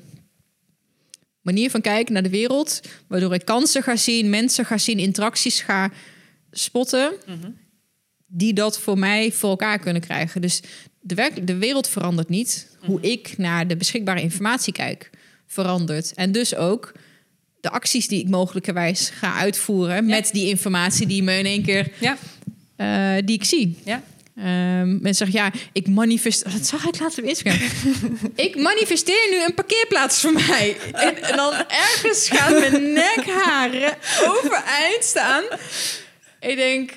manier 1.40 1.70
van 1.70 1.80
kijken 1.80 2.12
naar 2.12 2.22
de 2.22 2.30
wereld. 2.30 2.80
Waardoor 3.06 3.34
ik 3.34 3.44
kansen 3.44 3.82
ga 3.82 3.96
zien, 3.96 4.30
mensen 4.30 4.64
ga 4.64 4.78
zien, 4.78 4.98
interacties 4.98 5.60
ga 5.60 5.90
spotten. 6.50 7.12
Mhm 7.26 7.50
die 8.32 8.52
dat 8.52 8.78
voor 8.78 8.98
mij 8.98 9.32
voor 9.32 9.50
elkaar 9.50 9.78
kunnen 9.78 10.02
krijgen. 10.02 10.40
Dus 10.40 10.60
de, 11.00 11.14
werk, 11.14 11.46
de 11.46 11.56
wereld 11.56 11.88
verandert 11.88 12.28
niet. 12.28 12.76
Hoe 12.78 12.98
mhm. 12.98 13.06
ik 13.06 13.34
naar 13.36 13.66
de 13.66 13.76
beschikbare 13.76 14.20
informatie 14.20 14.72
kijk, 14.72 15.10
verandert. 15.46 16.12
En 16.14 16.32
dus 16.32 16.54
ook 16.54 16.92
de 17.60 17.70
acties 17.70 18.08
die 18.08 18.20
ik 18.20 18.28
mogelijkerwijs 18.28 19.10
ga 19.10 19.34
uitvoeren 19.34 20.06
met 20.06 20.30
die 20.32 20.48
informatie 20.48 21.06
die 21.06 21.22
me 21.22 21.38
in 21.38 21.46
één 21.46 21.62
keer 21.62 21.92
ja. 22.00 22.16
Uh, 22.76 23.22
die 23.24 23.36
ik 23.36 23.44
zie. 23.44 23.78
Ja. 23.84 24.02
Um, 24.36 24.98
mensen 25.02 25.26
zeggen, 25.26 25.38
ja, 25.38 25.66
ik 25.72 25.88
manifesteer... 25.88 26.52
Dat 26.52 26.66
zag 26.66 26.86
ik 26.86 27.00
later 27.00 27.22
op 27.22 27.28
Instagram. 27.28 27.58
ik 28.46 28.56
manifesteer 28.56 29.28
nu 29.30 29.44
een 29.44 29.54
parkeerplaats 29.54 30.20
voor 30.20 30.32
mij. 30.32 30.76
En, 30.92 31.22
en 31.22 31.36
dan 31.36 31.52
ergens 31.52 32.28
gaan 32.28 32.52
mijn 32.52 32.92
nekharen 32.92 33.96
overeind 34.26 35.04
staan. 35.04 35.42
Ik 36.40 36.56
denk, 36.56 36.92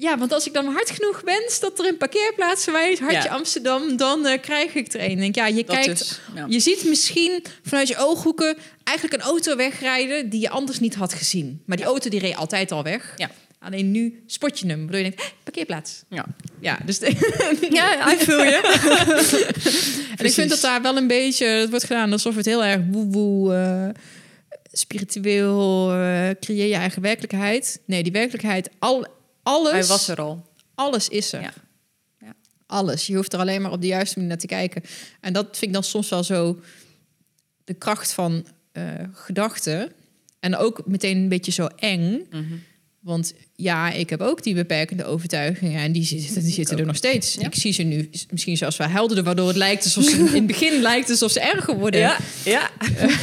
ja, 0.00 0.18
want 0.18 0.32
als 0.32 0.46
ik 0.46 0.52
dan 0.52 0.66
hard 0.66 0.90
genoeg 0.90 1.20
wens 1.24 1.60
dat 1.60 1.78
er 1.78 1.86
een 1.86 1.96
parkeerplaats 1.96 2.64
wijst, 2.64 3.00
hartje 3.00 3.30
Amsterdam, 3.30 3.96
dan 3.96 4.26
uh, 4.26 4.32
krijg 4.40 4.74
ik 4.74 4.92
er 4.92 5.10
een. 5.10 5.16
Denk, 5.18 5.34
ja, 5.34 5.46
je 5.46 5.64
kijkt, 5.64 5.98
dus, 5.98 6.20
je 6.48 6.60
ziet 6.60 6.84
misschien 6.84 7.44
vanuit 7.62 7.88
je 7.88 7.96
ooghoeken 7.96 8.56
eigenlijk 8.84 9.22
een 9.22 9.28
auto 9.28 9.56
wegrijden 9.56 10.28
die 10.28 10.40
je 10.40 10.50
anders 10.50 10.80
niet 10.80 10.94
had 10.94 11.14
gezien. 11.14 11.62
Maar 11.66 11.76
die 11.76 11.86
auto 11.86 12.10
die 12.10 12.20
reed 12.20 12.36
altijd 12.36 12.72
al 12.72 12.82
weg. 12.82 13.14
Ja. 13.16 13.30
Alleen 13.60 13.90
nu 13.90 14.22
spot 14.26 14.58
je 14.58 14.66
hem, 14.66 14.78
waardoor 14.78 15.00
je 15.00 15.02
denkt, 15.02 15.34
parkeerplaats. 15.42 16.02
Ja, 16.08 16.26
ja 16.60 16.78
dus 16.84 16.98
ja, 17.70 18.12
ik 18.12 18.18
voel 18.18 18.42
je. 18.42 18.60
en 20.18 20.24
ik 20.24 20.32
vind 20.32 20.50
dat 20.50 20.60
daar 20.60 20.82
wel 20.82 20.96
een 20.96 21.06
beetje, 21.06 21.46
het 21.46 21.70
wordt 21.70 21.84
gedaan 21.84 22.12
alsof 22.12 22.36
het 22.36 22.46
heel 22.46 22.64
erg 22.64 22.80
woe-woe, 22.90 23.54
uh, 23.54 23.88
spiritueel, 24.72 25.94
uh, 25.94 26.30
creëer 26.40 26.66
je 26.66 26.74
eigen 26.74 27.02
werkelijkheid. 27.02 27.80
Nee, 27.84 28.02
die 28.02 28.12
werkelijkheid, 28.12 28.70
al, 28.78 29.06
alles. 29.48 29.72
Hij 29.72 29.84
was 29.84 30.08
er 30.08 30.20
al. 30.20 30.46
Alles 30.74 31.08
is 31.08 31.32
er. 31.32 31.40
Ja. 31.40 31.52
ja. 32.20 32.34
Alles. 32.66 33.06
Je 33.06 33.14
hoeft 33.14 33.32
er 33.32 33.38
alleen 33.38 33.62
maar 33.62 33.72
op 33.72 33.80
de 33.80 33.86
juiste 33.86 34.14
manier 34.14 34.30
naar 34.30 34.40
te 34.40 34.46
kijken. 34.46 34.82
En 35.20 35.32
dat 35.32 35.44
vind 35.44 35.62
ik 35.62 35.72
dan 35.72 35.84
soms 35.84 36.08
wel 36.08 36.24
zo 36.24 36.60
de 37.64 37.74
kracht 37.74 38.12
van 38.12 38.46
uh, 38.72 38.84
gedachten. 39.12 39.92
En 40.40 40.56
ook 40.56 40.86
meteen 40.86 41.16
een 41.16 41.28
beetje 41.28 41.52
zo 41.52 41.66
eng. 41.66 42.26
Mm 42.30 42.62
want 43.08 43.34
ja, 43.54 43.92
ik 43.92 44.10
heb 44.10 44.20
ook 44.20 44.42
die 44.42 44.54
beperkende 44.54 45.04
overtuigingen 45.04 45.80
en 45.80 45.92
die 45.92 46.04
zitten, 46.04 46.42
die 46.42 46.52
zitten 46.52 46.78
er 46.78 46.86
nog 46.86 46.96
steeds. 46.96 47.36
Ik 47.36 47.54
zie 47.54 47.72
ze 47.72 47.82
nu 47.82 48.10
misschien 48.30 48.56
zelfs 48.56 48.76
wel 48.76 48.88
helderder, 48.88 49.24
waardoor 49.24 49.48
het 49.48 49.56
lijkt 49.56 49.84
alsof 49.84 50.04
ze 50.04 50.16
in 50.18 50.26
het 50.26 50.46
begin 50.46 50.80
lijkt 50.80 51.10
alsof 51.10 51.30
ze 51.30 51.40
erger 51.40 51.78
worden. 51.78 52.00
Ja, 52.00 52.16
ja. 52.44 52.70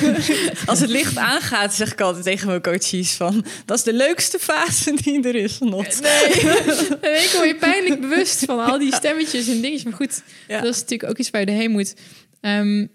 Als 0.65 0.79
het 0.79 0.89
licht 0.89 1.17
aangaat, 1.17 1.73
zeg 1.73 1.91
ik 1.91 2.01
altijd 2.01 2.23
tegen 2.23 2.47
mijn 2.47 2.61
coaches 2.61 3.11
van, 3.11 3.45
dat 3.65 3.77
is 3.77 3.83
de 3.83 3.93
leukste 3.93 4.39
fase 4.39 4.97
die 5.03 5.27
er 5.27 5.35
is 5.35 5.59
nog. 5.59 6.01
Nee, 6.01 7.23
ik 7.23 7.31
word 7.33 7.47
je 7.47 7.55
pijnlijk 7.59 8.01
bewust 8.01 8.45
van 8.45 8.59
al 8.59 8.79
die 8.79 8.95
stemmetjes 8.95 9.47
en 9.47 9.61
dingetjes. 9.61 9.83
Maar 9.83 9.93
goed, 9.93 10.21
dat 10.47 10.63
is 10.63 10.79
natuurlijk 10.79 11.09
ook 11.09 11.17
iets 11.17 11.29
waar 11.29 11.41
je 11.41 11.47
erheen 11.47 11.71
moet. 11.71 11.93
Um, 12.41 12.91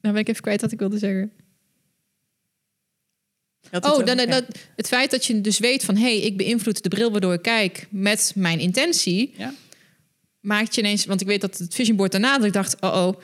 dan 0.00 0.12
ben 0.12 0.20
ik 0.20 0.28
even 0.28 0.42
kwijt 0.42 0.60
wat 0.60 0.72
ik 0.72 0.78
wilde 0.78 0.98
zeggen 0.98 1.32
oh, 3.70 4.04
dan, 4.04 4.18
het 4.76 4.86
feit 4.86 5.10
dat 5.10 5.24
je 5.24 5.40
dus 5.40 5.58
weet 5.58 5.84
van... 5.84 5.96
hé, 5.96 6.02
hey, 6.02 6.20
ik 6.20 6.36
beïnvloed 6.36 6.82
de 6.82 6.88
bril 6.88 7.10
waardoor 7.10 7.32
ik 7.32 7.42
kijk 7.42 7.86
met 7.90 8.32
mijn 8.34 8.60
intentie... 8.60 9.34
Ja. 9.36 9.54
maakt 10.40 10.74
je 10.74 10.80
ineens... 10.80 11.04
want 11.04 11.20
ik 11.20 11.26
weet 11.26 11.40
dat 11.40 11.58
het 11.58 11.74
vision 11.74 11.96
board 11.96 12.12
daarna... 12.12 12.36
dat 12.36 12.46
ik 12.46 12.52
dacht, 12.52 12.80
oh 12.80 13.06
oh, 13.06 13.20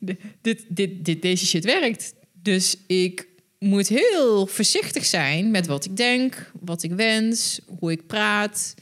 dit, 0.40 0.60
dit, 0.68 1.04
dit, 1.04 1.22
deze 1.22 1.46
shit 1.46 1.64
werkt. 1.64 2.14
Dus 2.32 2.76
ik 2.86 3.26
moet 3.58 3.88
heel 3.88 4.46
voorzichtig 4.46 5.06
zijn 5.06 5.50
met 5.50 5.66
wat 5.66 5.84
ik 5.84 5.96
denk... 5.96 6.52
wat 6.60 6.82
ik 6.82 6.92
wens, 6.92 7.60
hoe 7.78 7.90
ik 7.90 8.06
praat... 8.06 8.74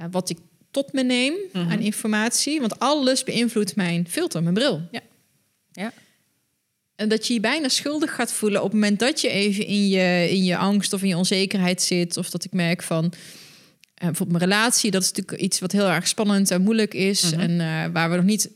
Uh, 0.00 0.06
wat 0.10 0.30
ik 0.30 0.38
tot 0.70 0.92
me 0.92 1.02
neem 1.02 1.34
mm 1.52 1.70
aan 1.70 1.80
informatie. 1.80 2.60
Want 2.60 2.78
alles 2.78 3.24
beïnvloedt 3.24 3.76
mijn 3.76 4.08
filter, 4.08 4.42
mijn 4.42 4.54
bril. 4.54 4.82
Ja. 4.90 5.00
ja. 5.72 5.92
En 6.96 7.08
dat 7.08 7.26
je 7.26 7.34
je 7.34 7.40
bijna 7.40 7.68
schuldig 7.68 8.14
gaat 8.14 8.32
voelen 8.32 8.62
op 8.62 8.70
het 8.70 8.80
moment 8.80 8.98
dat 8.98 9.20
je 9.20 9.28
even 9.28 9.66
in 9.66 9.88
je, 9.88 10.26
in 10.30 10.44
je 10.44 10.56
angst 10.56 10.92
of 10.92 11.02
in 11.02 11.08
je 11.08 11.16
onzekerheid 11.16 11.82
zit. 11.82 12.16
Of 12.16 12.30
dat 12.30 12.44
ik 12.44 12.52
merk 12.52 12.82
van 12.82 13.04
uh, 13.04 13.10
bijvoorbeeld 13.96 14.38
mijn 14.38 14.50
relatie, 14.50 14.90
dat 14.90 15.02
is 15.02 15.12
natuurlijk 15.12 15.40
iets 15.40 15.58
wat 15.58 15.72
heel 15.72 15.88
erg 15.88 16.08
spannend 16.08 16.50
en 16.50 16.62
moeilijk 16.62 16.94
is. 16.94 17.30
Mhm. 17.30 17.40
En 17.40 17.50
uh, 17.50 17.92
waar 17.92 18.10
we 18.10 18.16
nog 18.16 18.24
niet 18.24 18.50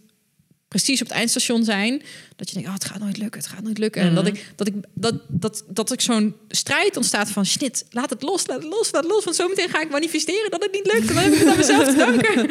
precies 0.70 1.00
op 1.00 1.06
het 1.06 1.16
eindstation 1.16 1.64
zijn. 1.64 2.02
Dat 2.36 2.48
je 2.48 2.54
denkt, 2.54 2.68
oh, 2.68 2.74
het 2.74 2.84
gaat 2.84 2.98
nooit 2.98 3.16
lukken, 3.16 3.40
het 3.40 3.50
gaat 3.50 3.62
nooit 3.62 3.78
lukken. 3.78 4.02
En 4.02 4.14
dat 4.14 4.24
mhm. 4.24 4.34
ik, 4.34 4.52
dat 4.56 4.66
ik, 4.66 4.74
dat, 4.94 5.14
dat, 5.28 5.64
dat 5.68 5.92
ik 5.92 6.00
zo'n 6.00 6.34
strijd 6.48 6.96
ontstaat 6.96 7.30
van 7.30 7.46
snit, 7.46 7.84
laat 7.90 8.10
het 8.10 8.22
los, 8.22 8.46
laat 8.46 8.62
het 8.62 8.72
los, 8.72 8.92
laat 8.92 9.02
het 9.02 9.12
los. 9.12 9.24
Want 9.24 9.36
zometeen 9.36 9.68
ga 9.68 9.80
ik 9.80 9.90
manifesteren 9.90 10.50
dat 10.50 10.62
het 10.62 10.72
niet 10.72 10.92
lukt. 10.92 11.08
En 11.08 11.14
dan 11.14 11.24
heb 11.24 11.32
ik 11.32 11.38
het 11.38 11.48
aan 11.48 11.56
mezelf 11.56 11.88
te 11.88 11.96
danken. 11.96 12.50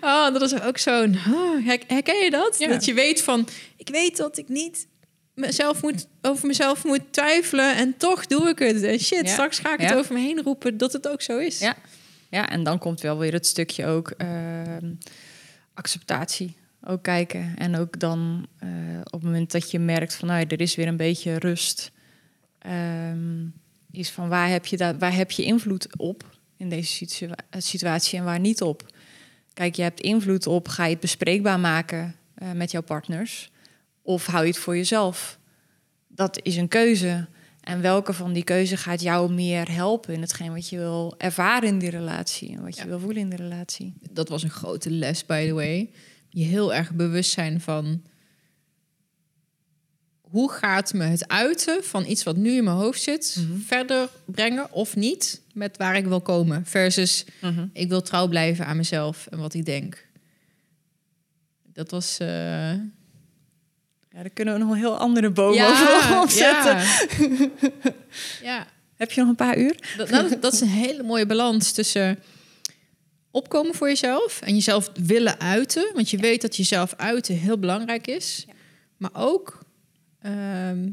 oh, 0.10 0.32
dat 0.32 0.42
is 0.42 0.60
ook 0.60 0.78
zo'n, 0.78 1.18
oh, 1.32 1.66
herken 1.86 2.24
je 2.24 2.30
dat? 2.30 2.56
Dat 2.68 2.84
je 2.84 2.94
weet 2.94 3.22
van, 3.22 3.48
ik 3.82 3.88
weet 3.88 4.16
dat 4.16 4.38
ik 4.38 4.48
niet 4.48 4.86
mezelf 5.34 5.82
moet, 5.82 6.06
over 6.20 6.46
mezelf 6.46 6.84
moet 6.84 7.02
twijfelen 7.10 7.76
en 7.76 7.96
toch 7.96 8.26
doe 8.26 8.48
ik 8.48 8.58
het. 8.58 8.82
En 8.82 8.98
shit, 8.98 9.28
straks 9.28 9.58
ga 9.58 9.72
ik 9.72 9.80
het 9.80 9.94
over 9.94 10.14
me 10.14 10.20
heen 10.20 10.42
roepen 10.42 10.76
dat 10.76 10.92
het 10.92 11.08
ook 11.08 11.22
zo 11.22 11.38
is. 11.38 11.58
Ja, 11.58 11.76
ja 12.28 12.48
en 12.48 12.62
dan 12.62 12.78
komt 12.78 13.00
wel 13.00 13.18
weer 13.18 13.32
het 13.32 13.46
stukje 13.46 13.86
ook 13.86 14.14
uh, 14.18 14.28
acceptatie 15.74 16.56
ook 16.84 17.02
kijken. 17.02 17.54
En 17.56 17.76
ook 17.76 18.00
dan 18.00 18.46
uh, 18.64 18.70
op 19.04 19.12
het 19.12 19.22
moment 19.22 19.52
dat 19.52 19.70
je 19.70 19.78
merkt 19.78 20.14
van 20.14 20.28
nou, 20.28 20.44
er 20.48 20.60
is 20.60 20.74
weer 20.74 20.86
een 20.86 20.96
beetje 20.96 21.38
rust. 21.38 21.90
Um, 22.66 23.52
is 23.90 24.10
van 24.10 24.28
waar 24.28 24.48
heb, 24.48 24.66
je 24.66 24.76
dat, 24.76 24.96
waar 24.98 25.14
heb 25.14 25.30
je 25.30 25.44
invloed 25.44 25.96
op 25.96 26.38
in 26.56 26.68
deze 26.68 27.06
situatie 27.58 28.18
en 28.18 28.24
waar 28.24 28.40
niet 28.40 28.62
op? 28.62 28.86
Kijk, 29.52 29.76
je 29.76 29.82
hebt 29.82 30.00
invloed 30.00 30.46
op, 30.46 30.68
ga 30.68 30.84
je 30.84 30.90
het 30.90 31.00
bespreekbaar 31.00 31.60
maken 31.60 32.16
uh, 32.42 32.52
met 32.52 32.70
jouw 32.70 32.82
partners? 32.82 33.51
Of 34.02 34.26
hou 34.26 34.42
je 34.44 34.50
het 34.50 34.58
voor 34.60 34.76
jezelf? 34.76 35.38
Dat 36.08 36.38
is 36.42 36.56
een 36.56 36.68
keuze. 36.68 37.26
En 37.60 37.80
welke 37.80 38.12
van 38.12 38.32
die 38.32 38.44
keuze 38.44 38.76
gaat 38.76 39.00
jou 39.02 39.32
meer 39.32 39.70
helpen 39.72 40.14
in 40.14 40.20
hetgeen 40.20 40.52
wat 40.52 40.68
je 40.68 40.76
wil 40.78 41.14
ervaren 41.18 41.68
in 41.68 41.78
die 41.78 41.90
relatie 41.90 42.52
en 42.56 42.62
wat 42.62 42.74
je 42.76 42.82
Ja. 42.82 42.88
wil 42.88 42.98
voelen 43.00 43.22
in 43.22 43.30
de 43.30 43.36
relatie? 43.36 43.94
Dat 44.10 44.28
was 44.28 44.42
een 44.42 44.50
grote 44.50 44.90
les, 44.90 45.26
by 45.26 45.46
the 45.46 45.52
way. 45.52 45.90
Je 46.28 46.44
heel 46.44 46.74
erg 46.74 46.92
bewust 46.92 47.30
zijn 47.30 47.60
van 47.60 48.02
hoe 50.20 50.50
gaat 50.52 50.92
me 50.92 51.04
het 51.04 51.28
uiten 51.28 51.84
van 51.84 52.06
iets 52.06 52.22
wat 52.22 52.36
nu 52.36 52.50
in 52.56 52.64
mijn 52.64 52.76
hoofd 52.76 53.02
zit 53.02 53.36
Mhm. 53.48 53.58
verder 53.60 54.08
brengen 54.24 54.72
of 54.72 54.96
niet 54.96 55.40
met 55.54 55.76
waar 55.76 55.96
ik 55.96 56.04
wil 56.06 56.20
komen. 56.20 56.66
Versus 56.66 57.24
ik 57.72 57.88
wil 57.88 58.02
trouw 58.02 58.28
blijven 58.28 58.66
aan 58.66 58.76
mezelf 58.76 59.26
en 59.26 59.38
wat 59.38 59.54
ik 59.54 59.64
denk. 59.64 60.06
Dat 61.72 61.90
was. 61.90 62.18
eh, 62.18 62.72
Ja, 64.12 64.20
daar 64.20 64.30
kunnen 64.30 64.54
we 64.54 64.60
nog 64.60 64.70
een 64.70 64.78
heel 64.78 64.98
andere 64.98 65.30
boom 65.30 65.54
ja, 65.54 65.70
over 65.70 66.20
opzetten. 66.20 66.76
ja. 66.76 67.94
ja. 68.52 68.66
Heb 68.96 69.12
je 69.12 69.20
nog 69.20 69.28
een 69.30 69.36
paar 69.36 69.58
uur? 69.58 69.76
Dat, 69.96 70.10
nou, 70.10 70.38
dat 70.40 70.52
is 70.52 70.60
een 70.60 70.68
hele 70.68 71.02
mooie 71.02 71.26
balans 71.26 71.72
tussen 71.72 72.18
opkomen 73.30 73.74
voor 73.74 73.88
jezelf 73.88 74.40
en 74.40 74.54
jezelf 74.54 74.90
willen 75.06 75.40
uiten. 75.40 75.90
Want 75.94 76.10
je 76.10 76.16
weet 76.16 76.42
dat 76.42 76.56
jezelf 76.56 76.94
uiten 76.96 77.34
heel 77.34 77.58
belangrijk 77.58 78.06
is. 78.06 78.46
Maar 78.96 79.10
ook 79.12 79.58
ehm, 80.20 80.90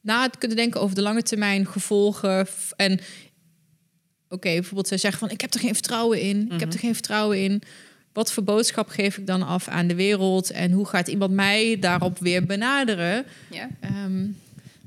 na 0.00 0.22
het 0.22 0.38
kunnen 0.38 0.56
denken 0.56 0.80
over 0.80 0.94
de 0.94 1.02
lange 1.02 1.22
termijn 1.22 1.66
gevolgen. 1.66 2.46
En 2.76 3.00
oké, 4.28 4.50
bijvoorbeeld 4.52 4.88
ze 4.88 4.96
zeggen 4.96 5.20
van 5.20 5.30
ik 5.30 5.40
heb 5.40 5.54
er 5.54 5.60
geen 5.60 5.74
vertrouwen 5.74 6.20
in. 6.20 6.50
Ik 6.52 6.60
heb 6.60 6.72
er 6.72 6.78
geen 6.78 6.94
vertrouwen 6.94 7.42
in. 7.42 7.62
Wat 8.12 8.32
voor 8.32 8.42
boodschap 8.42 8.88
geef 8.88 9.16
ik 9.18 9.26
dan 9.26 9.42
af 9.42 9.68
aan 9.68 9.86
de 9.86 9.94
wereld? 9.94 10.50
En 10.50 10.70
hoe 10.72 10.86
gaat 10.86 11.08
iemand 11.08 11.32
mij 11.32 11.76
daarop 11.80 12.18
weer 12.18 12.44
benaderen? 12.46 13.24
Ja. 13.50 13.68
Ehm, 13.80 14.20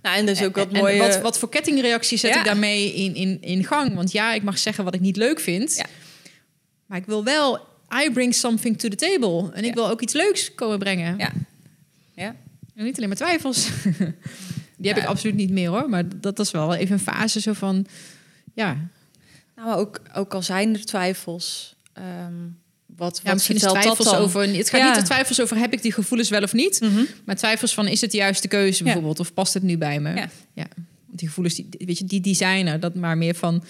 Nou, 0.01 0.17
en 0.17 0.25
dus 0.25 0.43
ook 0.43 0.55
wat 0.55 0.71
en 0.71 0.79
mooie... 0.79 0.97
wat, 0.99 1.21
wat 1.21 1.39
voor 1.39 1.49
kettingreactie 1.49 2.17
zet 2.17 2.31
Ja. 2.33 2.39
ik 2.39 2.45
daarmee 2.45 2.93
in, 2.93 3.15
in, 3.15 3.37
in 3.41 3.63
gang? 3.63 3.95
Want 3.95 4.11
ja, 4.11 4.33
ik 4.33 4.43
mag 4.43 4.57
zeggen 4.57 4.83
wat 4.83 4.93
ik 4.95 4.99
niet 5.01 5.17
leuk 5.17 5.39
vind. 5.39 5.75
Ja. 5.75 5.85
Maar 6.85 6.97
ik 6.97 7.05
wil 7.05 7.23
wel... 7.23 7.59
I 8.05 8.11
bring 8.11 8.33
something 8.35 8.77
to 8.79 8.87
the 8.89 8.95
table. 8.95 9.51
En 9.53 9.63
ik 9.63 9.73
wil 9.73 9.89
ook 9.89 10.01
iets 10.01 10.13
leuks 10.13 10.55
komen 10.55 10.79
brengen. 10.79 11.17
Ja. 11.17 11.31
Ja. 12.15 12.35
En 12.75 12.83
niet 12.83 12.95
alleen 12.97 13.07
maar 13.07 13.17
twijfels. 13.17 13.69
Die 14.77 14.93
heb 14.93 14.97
ik 14.97 15.05
absoluut 15.05 15.35
niet 15.35 15.49
meer 15.49 15.69
hoor. 15.69 15.89
Maar 15.89 16.03
dat 16.19 16.39
is 16.39 16.51
wel 16.51 16.75
even 16.75 16.93
een 16.93 16.99
fase 16.99 17.39
zo 17.41 17.53
van... 17.53 17.85
Ja, 18.53 18.77
Nou, 19.55 19.73
ook, 19.79 19.99
ook 20.13 20.33
al 20.33 20.41
zijn 20.41 20.73
er 20.73 20.85
twijfels... 20.85 21.75
ehm, 21.93 22.33
wat, 22.95 23.21
ja 23.23 23.31
wat 23.31 23.47
dat 23.47 23.69
twijfels 23.69 24.09
dan? 24.09 24.15
over... 24.15 24.55
Het 24.55 24.69
gaat 24.69 24.79
Ja. 24.79 24.87
niet 24.87 24.99
de 24.99 25.05
twijfels 25.05 25.41
over 25.41 25.57
heb 25.57 25.73
ik 25.73 25.81
die 25.81 25.91
gevoelens 25.91 26.29
wel 26.29 26.41
of 26.41 26.53
niet. 26.53 26.79
Mhm. 26.81 27.03
Maar 27.25 27.35
twijfels 27.35 27.73
van 27.73 27.87
is 27.87 28.01
het 28.01 28.11
de 28.11 28.17
juiste 28.17 28.47
keuze 28.47 28.83
bijvoorbeeld? 28.83 29.19
Of 29.19 29.33
past 29.33 29.53
het 29.53 29.63
nu 29.63 29.77
bij 29.77 29.99
me? 29.99 30.15
Ja. 30.15 30.29
ja. 30.53 30.67
Want 31.05 31.19
die 31.19 31.27
gevoelens, 31.27 31.55
die, 31.55 31.67
weet 31.77 31.97
je, 31.97 32.05
die 32.05 32.21
designer, 32.21 32.79
dat 32.79 32.95
maar 32.95 33.17
meer 33.17 33.35
van... 33.35 33.63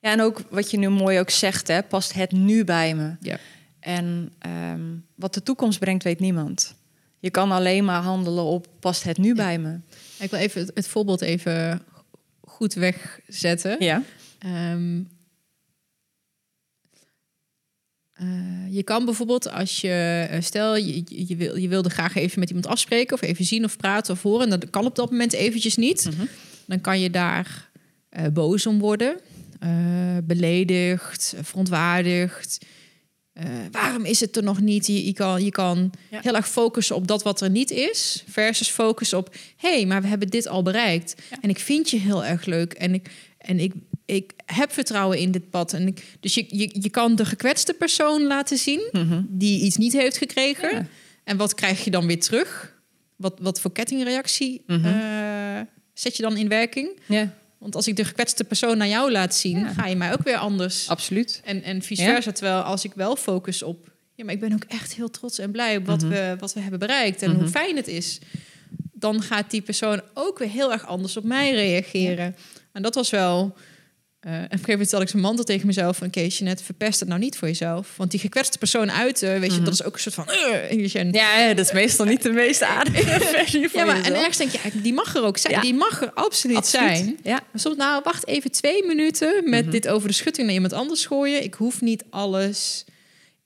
Ja, 0.00 0.10
en 0.10 0.20
ook 0.20 0.42
wat 0.50 0.70
je 0.70 0.78
nu 0.78 0.88
mooi 0.88 1.18
ook 1.18 1.30
zegt, 1.30 1.68
hè, 1.68 1.82
past 1.82 2.12
het 2.12 2.32
nu 2.32 2.64
bij 2.64 2.94
me? 2.94 3.16
Ja. 3.20 3.38
En 3.80 4.32
ehm, 4.38 4.80
wat 5.14 5.34
de 5.34 5.42
toekomst 5.42 5.78
brengt, 5.78 6.04
weet 6.04 6.20
niemand. 6.20 6.74
Je 7.18 7.30
kan 7.30 7.50
alleen 7.52 7.84
maar 7.84 8.02
handelen 8.02 8.44
op 8.44 8.66
past 8.80 9.02
het 9.02 9.18
nu 9.18 9.34
bij 9.34 9.58
me. 9.58 9.78
Ik 10.18 10.30
wil 10.30 10.40
even 10.40 10.60
het, 10.60 10.70
het 10.74 10.88
voorbeeld 10.88 11.20
even 11.20 11.82
goed 12.40 12.74
wegzetten. 12.74 13.76
Ja. 13.78 14.02
Ehm, 14.38 15.00
eh, 18.14 18.26
je 18.70 18.82
kan 18.82 19.04
bijvoorbeeld 19.04 19.50
als 19.50 19.80
je, 19.80 20.26
eh, 20.30 20.40
stel 20.40 20.76
je, 20.76 21.02
je, 21.06 21.36
wil, 21.36 21.56
je 21.56 21.68
wilde 21.68 21.90
graag 21.90 22.14
even 22.14 22.38
met 22.40 22.48
iemand 22.48 22.66
afspreken 22.66 23.14
of 23.14 23.22
even 23.22 23.44
zien 23.44 23.64
of 23.64 23.76
praten 23.76 24.12
of 24.14 24.22
horen. 24.22 24.50
En 24.50 24.60
dat 24.60 24.70
kan 24.70 24.84
op 24.86 24.94
dat 24.96 25.10
moment 25.10 25.32
eventjes 25.32 25.76
niet. 25.76 26.04
Mhm. 26.04 26.26
Dan 26.66 26.80
kan 26.80 27.00
je 27.00 27.10
daar 27.10 27.70
eh, 28.08 28.26
boos 28.32 28.66
om 28.66 28.78
worden, 28.78 29.16
beledigd, 30.24 31.34
verontwaardigd. 31.42 32.58
Waarom 33.70 34.04
is 34.04 34.20
het 34.20 34.36
er 34.36 34.42
nog 34.42 34.60
niet? 34.60 34.86
Je, 34.86 35.04
je 35.04 35.12
kan, 35.12 35.44
je 35.44 35.50
kan 35.50 35.92
Ja. 36.10 36.20
heel 36.22 36.34
erg 36.34 36.48
focussen 36.48 36.96
op 36.96 37.06
dat 37.06 37.22
wat 37.22 37.40
er 37.40 37.50
niet 37.50 37.70
is, 37.70 38.24
versus 38.28 38.68
focussen 38.68 39.18
op: 39.18 39.34
hé, 39.56 39.74
hey, 39.74 39.86
maar 39.86 40.02
we 40.02 40.08
hebben 40.08 40.28
dit 40.28 40.48
al 40.48 40.62
bereikt. 40.62 41.14
Ja. 41.30 41.36
En 41.40 41.48
ik 41.48 41.58
vind 41.58 41.90
je 41.90 41.98
heel 41.98 42.24
erg 42.24 42.44
leuk 42.44 42.72
en 42.72 42.94
ik, 42.94 43.10
en 43.38 43.58
ik, 43.60 43.72
ik 44.06 44.32
heb 44.46 44.72
vertrouwen 44.72 45.18
in 45.18 45.30
dit 45.30 45.50
pad. 45.50 45.72
En 45.72 45.86
ik, 45.86 46.04
dus 46.20 46.34
je, 46.34 46.44
je, 46.48 46.70
je 46.80 46.90
kan 46.90 47.14
de 47.16 47.24
gekwetste 47.24 47.74
persoon 47.74 48.22
laten 48.26 48.58
zien 48.58 48.88
Mhm. 48.92 49.22
die 49.28 49.60
iets 49.60 49.76
niet 49.76 49.92
heeft 49.92 50.16
gekregen. 50.16 50.70
Ja. 50.74 50.86
En 51.24 51.36
wat 51.36 51.54
krijg 51.54 51.84
je 51.84 51.90
dan 51.90 52.06
weer 52.06 52.20
terug? 52.20 52.72
Wat, 53.16 53.38
wat 53.40 53.60
voor 53.60 53.72
kettingreactie 53.72 54.62
Mhm. 54.66 54.84
eh, 54.86 55.60
zet 55.94 56.16
je 56.16 56.22
dan 56.22 56.36
in 56.36 56.48
werking? 56.48 56.88
ja, 57.06 57.32
Want 57.58 57.74
als 57.76 57.86
ik 57.88 57.96
de 57.96 58.04
gekwetste 58.04 58.44
persoon 58.44 58.76
naar 58.78 58.88
jou 58.88 59.10
laat 59.10 59.34
zien, 59.34 59.58
Ja. 59.58 59.72
ga 59.72 59.86
je 59.86 59.96
mij 59.96 60.12
ook 60.12 60.22
weer 60.22 60.36
anders. 60.36 60.88
absoluut. 60.88 61.40
En, 61.44 61.62
en 61.62 61.82
vice 61.82 62.02
versa. 62.04 62.32
Terwijl 62.32 62.60
als 62.60 62.84
ik 62.84 62.92
wel 62.94 63.16
focus 63.16 63.62
op... 63.62 63.92
Ja, 64.14 64.24
maar 64.24 64.34
ik 64.34 64.40
ben 64.40 64.52
ook 64.52 64.64
echt 64.68 64.94
heel 64.94 65.10
trots 65.10 65.38
en 65.38 65.50
blij 65.50 65.76
op 65.76 65.86
wat, 65.86 66.00
Mhm. 66.02 66.10
we, 66.12 66.36
wat 66.38 66.52
we 66.54 66.60
hebben 66.60 66.78
bereikt. 66.78 67.22
En 67.22 67.34
hoe 67.34 67.48
fijn 67.48 67.76
het 67.76 67.88
is. 67.88 68.18
Dan 68.92 69.22
gaat 69.22 69.50
die 69.50 69.62
persoon 69.62 70.00
ook 70.14 70.38
weer 70.38 70.48
heel 70.48 70.72
erg 70.72 70.86
anders 70.86 71.16
op 71.16 71.24
mij 71.24 71.50
reageren. 71.52 72.36
En 72.72 72.82
dat 72.82 72.94
was 72.94 73.10
wel... 73.10 73.56
eh, 74.24 74.32
en 74.32 74.44
op 74.44 74.52
een 74.52 74.58
gegeven 74.58 74.72
moment 74.88 75.02
ik 75.02 75.08
zo'n 75.08 75.20
mantel 75.20 75.44
tegen 75.44 75.66
mezelf 75.66 75.96
van... 75.96 76.10
Kees, 76.10 76.38
je 76.38 76.44
net 76.44 76.62
verpest 76.62 77.00
het 77.00 77.08
nou 77.08 77.20
niet 77.20 77.36
voor 77.38 77.48
jezelf. 77.48 77.96
Want 77.96 78.10
die 78.10 78.20
gekwetste 78.20 78.58
persoon 78.58 78.90
uiten, 78.92 79.40
weet 79.40 79.50
je, 79.50 79.56
Mhm. 79.56 79.64
dat 79.64 79.74
is 79.74 79.82
ook 79.84 79.94
een 79.94 80.00
soort 80.00 80.14
van... 80.14 80.28
eh, 80.30 80.70
en 80.70 80.78
je- 80.78 81.08
Ja, 81.12 81.54
dat 81.54 81.64
is 81.66 81.72
meestal 81.72 82.06
niet 82.06 82.22
de 82.22 82.30
meest 82.30 82.62
aardige 82.62 83.20
versie 83.36 83.68
van 83.68 83.80
ja, 83.80 83.86
maar 83.86 83.94
en 83.96 84.00
jezelf. 84.02 84.18
ergens 84.18 84.36
denk 84.36 84.50
je, 84.74 84.80
die 84.80 84.92
mag 84.92 85.14
er 85.14 85.22
ook 85.24 85.38
zijn. 85.38 85.52
Ja. 85.54 85.60
Die 85.60 85.74
mag 85.74 86.02
er 86.02 86.12
absoluut, 86.12 86.56
Absoluut. 86.56 86.96
zijn. 86.96 87.16
Ja. 87.22 87.32
Maar 87.50 87.60
soms, 87.60 87.76
nou, 87.76 88.00
wacht 88.04 88.26
even 88.26 88.50
twee 88.50 88.84
minuten 88.86 89.50
met 89.50 89.62
Mhm. 89.62 89.70
dit 89.70 89.88
over 89.88 90.08
de 90.08 90.14
schutting 90.14 90.46
naar 90.46 90.54
iemand 90.54 90.72
anders 90.72 91.06
gooien. 91.06 91.42
Ik 91.44 91.54
hoef 91.54 91.80
niet 91.80 92.04
alles 92.10 92.84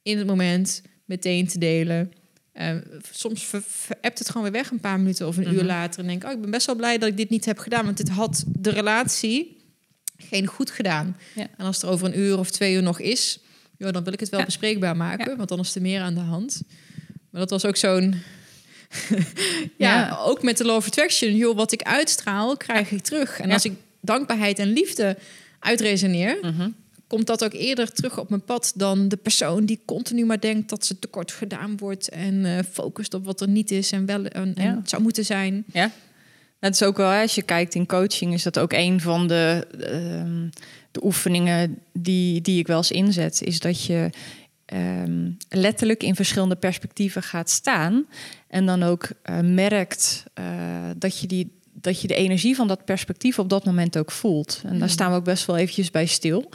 in 0.02 0.18
het 0.18 0.26
moment 0.26 0.82
meteen 1.04 1.46
te 1.48 1.58
delen. 1.58 2.12
Eh, 2.52 2.74
soms 3.12 3.46
veräppt 3.66 4.18
het 4.18 4.26
gewoon 4.28 4.42
weer 4.42 4.52
weg 4.52 4.70
een 4.70 4.80
paar 4.80 4.98
minuten 4.98 5.26
of 5.26 5.36
een 5.36 5.42
Mhm. 5.42 5.54
uur 5.54 5.62
later. 5.64 6.00
En 6.00 6.06
denk 6.06 6.22
ik, 6.22 6.28
oh, 6.28 6.34
ik 6.34 6.40
ben 6.40 6.50
best 6.50 6.66
wel 6.66 6.74
blij 6.76 6.98
dat 6.98 7.08
ik 7.08 7.16
dit 7.16 7.30
niet 7.30 7.44
heb 7.44 7.58
gedaan. 7.58 7.84
Want 7.84 7.96
dit 7.96 8.08
had 8.08 8.44
de 8.46 8.70
relatie 8.70 9.56
geen 10.18 10.46
goed 10.46 10.70
gedaan. 10.70 11.16
Ja. 11.34 11.46
En 11.56 11.66
als 11.66 11.76
het 11.76 11.84
er 11.84 11.90
over 11.90 12.06
een 12.06 12.18
uur 12.18 12.38
of 12.38 12.50
twee 12.50 12.74
uur 12.74 12.82
nog 12.82 13.00
is... 13.00 13.38
joh, 13.76 13.92
dan 13.92 14.04
wil 14.04 14.12
ik 14.12 14.20
het 14.20 14.28
wel 14.28 14.40
Ja. 14.40 14.46
bespreekbaar 14.46 14.96
maken. 14.96 15.36
Want 15.36 15.48
dan 15.48 15.58
is 15.58 15.74
er 15.74 15.82
meer 15.82 16.00
aan 16.00 16.14
de 16.14 16.20
hand. 16.20 16.62
Maar 17.30 17.40
dat 17.40 17.50
was 17.50 17.64
ook 17.64 17.76
zo'n... 17.76 18.14
ja, 19.76 20.18
ook 20.20 20.42
met 20.42 20.56
de 20.56 20.64
law 20.64 20.76
of 20.76 20.86
attraction. 20.86 21.36
Joh, 21.36 21.56
wat 21.56 21.72
ik 21.72 21.82
uitstraal, 21.82 22.56
krijg 22.56 22.90
ik 22.90 23.02
terug. 23.02 23.40
En 23.40 23.50
als 23.50 23.64
ik 23.64 23.72
dankbaarheid 24.00 24.58
en 24.58 24.72
liefde 24.72 25.16
uitresoneer... 25.58 26.38
Mhm. 26.42 26.70
komt 27.06 27.26
dat 27.26 27.44
ook 27.44 27.52
eerder 27.52 27.92
terug 27.92 28.18
op 28.18 28.28
mijn 28.28 28.44
pad 28.44 28.72
dan 28.74 29.08
de 29.08 29.16
persoon 29.16 29.64
die 29.64 29.80
continu 29.84 30.24
maar 30.24 30.40
denkt 30.40 30.68
dat 30.68 30.86
ze 30.86 30.98
tekort 30.98 31.32
gedaan 31.32 31.76
wordt 31.76 32.08
en 32.08 32.44
eh, 32.44 32.58
focust 32.72 33.14
op 33.14 33.24
wat 33.24 33.40
er 33.40 33.48
niet 33.48 33.70
is 33.70 33.92
en 33.92 34.06
wel 34.06 34.24
en, 34.24 34.82
zou 34.84 35.02
moeten 35.02 35.24
zijn. 35.24 35.64
Ja. 35.72 35.90
Dat 36.60 36.72
is 36.72 36.82
ook 36.82 36.96
wel, 36.96 37.10
hè, 37.10 37.20
als 37.20 37.34
je 37.34 37.42
kijkt 37.42 37.74
in 37.74 37.86
coaching, 37.86 38.32
is 38.32 38.42
dat 38.42 38.58
ook 38.58 38.72
een 38.72 39.00
van 39.00 39.26
de, 39.26 39.66
ehm, 39.80 40.48
de 40.90 41.04
oefeningen 41.04 41.78
die, 41.92 42.40
die 42.40 42.58
ik 42.58 42.66
wel 42.66 42.76
eens 42.76 42.90
inzet. 42.90 43.42
Is 43.42 43.60
dat 43.60 43.84
je 43.84 44.10
ehm, 44.64 45.30
letterlijk 45.48 46.02
in 46.02 46.14
verschillende 46.14 46.56
perspectieven 46.56 47.22
gaat 47.22 47.50
staan. 47.50 48.06
En 48.48 48.66
dan 48.66 48.82
ook 48.82 49.08
eh, 49.22 49.38
merkt 49.40 50.24
eh, 50.34 50.44
dat, 50.96 51.18
je 51.18 51.26
die, 51.26 51.50
dat 51.72 52.00
je 52.00 52.08
de 52.08 52.14
energie 52.14 52.54
van 52.56 52.68
dat 52.68 52.84
perspectief 52.84 53.38
op 53.38 53.48
dat 53.48 53.64
moment 53.64 53.98
ook 53.98 54.10
voelt. 54.10 54.60
En 54.62 54.68
daar 54.70 54.78
Mhm. 54.78 54.88
staan 54.88 55.10
we 55.10 55.16
ook 55.16 55.24
best 55.24 55.46
wel 55.46 55.56
eventjes 55.56 55.90
bij 55.90 56.06
stil. 56.06 56.48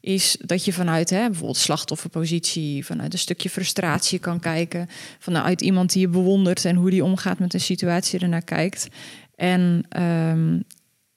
Is 0.00 0.36
dat 0.40 0.64
je 0.64 0.72
vanuit 0.72 1.10
hè, 1.10 1.26
bijvoorbeeld 1.26 1.56
slachtofferpositie, 1.56 2.84
vanuit 2.84 3.12
een 3.12 3.18
stukje 3.18 3.50
frustratie 3.50 4.18
kan 4.18 4.40
kijken. 4.40 4.88
Vanuit 5.18 5.60
iemand 5.60 5.92
die 5.92 6.00
je 6.00 6.08
bewondert 6.08 6.64
en 6.64 6.76
hoe 6.76 6.90
die 6.90 7.04
omgaat 7.04 7.38
met 7.38 7.54
een 7.54 7.60
situatie 7.60 8.20
ernaar 8.20 8.42
kijkt. 8.44 8.88
En 9.34 9.84
ehm, 9.88 10.60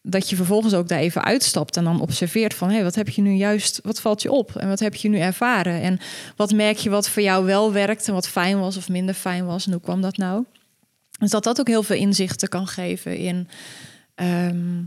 dat 0.01 0.29
je 0.29 0.35
vervolgens 0.35 0.73
ook 0.73 0.87
daar 0.87 0.99
even 0.99 1.23
uitstapt 1.23 1.77
en 1.77 1.83
dan 1.83 2.01
observeert 2.01 2.53
van... 2.53 2.67
hé, 2.67 2.73
hey, 2.73 2.83
wat 2.83 2.95
heb 2.95 3.09
je 3.09 3.21
nu 3.21 3.31
juist, 3.31 3.79
wat 3.83 4.01
valt 4.01 4.21
je 4.21 4.31
op? 4.31 4.55
En 4.55 4.67
wat 4.67 4.79
heb 4.79 4.95
je 4.95 5.09
nu 5.09 5.19
ervaren? 5.19 5.81
En 5.81 5.99
wat 6.35 6.53
merk 6.53 6.77
je 6.77 6.89
wat 6.89 7.09
voor 7.09 7.23
jou 7.23 7.45
wel 7.45 7.71
werkt 7.71 8.07
en 8.07 8.13
wat 8.13 8.27
fijn 8.27 8.59
was 8.59 8.77
of 8.77 8.89
minder 8.89 9.15
fijn 9.15 9.45
was? 9.45 9.65
En 9.65 9.71
hoe 9.71 9.81
kwam 9.81 10.01
dat 10.01 10.17
nou? 10.17 10.45
Dus 11.19 11.29
dat 11.29 11.43
dat 11.43 11.59
ook 11.59 11.67
heel 11.67 11.83
veel 11.83 11.97
inzichten 11.97 12.49
kan 12.49 12.67
geven 12.67 13.17
in... 13.17 13.47
ehm, 14.15 14.77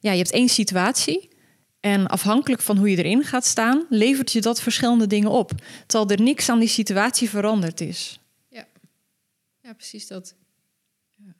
ja, 0.00 0.12
je 0.12 0.18
hebt 0.18 0.32
één 0.32 0.48
situatie... 0.48 1.34
En 1.80 2.06
afhankelijk 2.06 2.62
van 2.62 2.76
hoe 2.76 2.90
je 2.90 2.96
erin 2.96 3.24
gaat 3.24 3.44
staan, 3.44 3.86
levert 3.88 4.32
je 4.32 4.40
dat 4.40 4.60
verschillende 4.60 5.06
dingen 5.06 5.30
op. 5.30 5.52
Terwijl 5.86 6.10
er 6.10 6.24
niks 6.24 6.48
aan 6.48 6.58
die 6.58 6.68
situatie 6.68 7.30
veranderd 7.30 7.80
is. 7.80 8.20
Ja, 9.66 9.74
precies 9.74 10.06
dat. 10.06 10.34
Ja. 11.14 11.34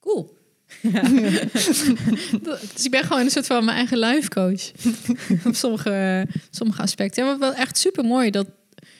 Cool. 0.00 0.38
dus 2.74 2.84
ik 2.84 2.90
ben 2.90 3.04
gewoon 3.04 3.22
een 3.22 3.30
soort 3.30 3.46
van 3.46 3.64
mijn 3.64 3.76
eigen 3.76 3.98
life 3.98 4.28
coach. 4.28 4.70
Op 5.46 5.54
sommige, 5.54 6.26
sommige 6.50 6.82
aspecten. 6.82 7.24
Ja, 7.24 7.30
maar 7.30 7.38
wel 7.38 7.54
echt 7.54 7.78
super 7.78 8.04
mooi. 8.04 8.30
Dat, 8.30 8.46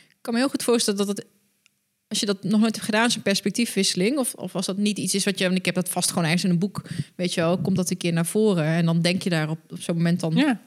ik 0.09 0.19
kan 0.21 0.33
me 0.35 0.41
heel 0.41 0.49
goed 0.49 0.63
voorstellen 0.63 0.99
dat 0.99 1.09
het 1.09 1.25
als 2.09 2.21
je 2.21 2.27
dat 2.27 2.43
nog 2.43 2.61
nooit 2.61 2.75
hebt 2.75 2.85
gedaan, 2.87 3.11
zo'n 3.11 3.23
perspectiefwisseling, 3.23 4.19
of, 4.19 4.35
of 4.35 4.55
als 4.55 4.67
dat 4.67 4.77
niet 4.77 4.99
iets 4.99 5.15
is 5.15 5.25
wat 5.25 5.39
je, 5.39 5.45
want 5.45 5.57
ik 5.59 5.65
heb 5.65 5.75
dat 5.75 5.89
vast 5.89 6.09
gewoon 6.09 6.25
ergens 6.25 6.45
in 6.45 6.51
een 6.51 6.59
boek, 6.59 6.83
weet 7.17 7.35
je 7.35 7.41
wel, 7.41 7.59
komt 7.59 7.77
dat 7.77 7.91
een 7.91 7.97
keer 7.97 8.13
naar 8.13 8.27
voren 8.27 8.65
en 8.65 8.85
dan 8.85 9.01
denk 9.01 9.23
je 9.23 9.31
daar 9.31 9.49
op, 9.51 9.59
op 9.71 9.81
zo'n 9.81 9.97
moment 9.97 10.21
dan 10.21 10.35
Ja. 10.37 10.61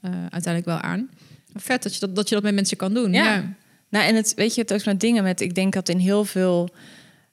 eh, 0.00 0.10
uiteindelijk 0.12 0.64
wel 0.64 0.80
aan. 0.80 1.10
Vet 1.54 1.82
dat 1.82 1.94
je 1.94 2.00
dat, 2.00 2.16
dat 2.16 2.28
je 2.28 2.34
dat 2.34 2.44
met 2.44 2.54
mensen 2.54 2.76
kan 2.76 2.94
doen. 2.94 3.12
Ja. 3.12 3.34
Ja. 3.34 3.54
Nou, 3.88 4.04
en 4.06 4.14
het, 4.14 4.34
weet 4.34 4.54
je, 4.54 4.60
het 4.60 4.72
ook 4.72 4.84
met 4.84 5.00
dingen 5.00 5.22
met, 5.22 5.40
ik 5.40 5.54
denk 5.54 5.72
dat 5.72 5.88
in 5.88 5.98
heel 5.98 6.24
veel, 6.24 6.68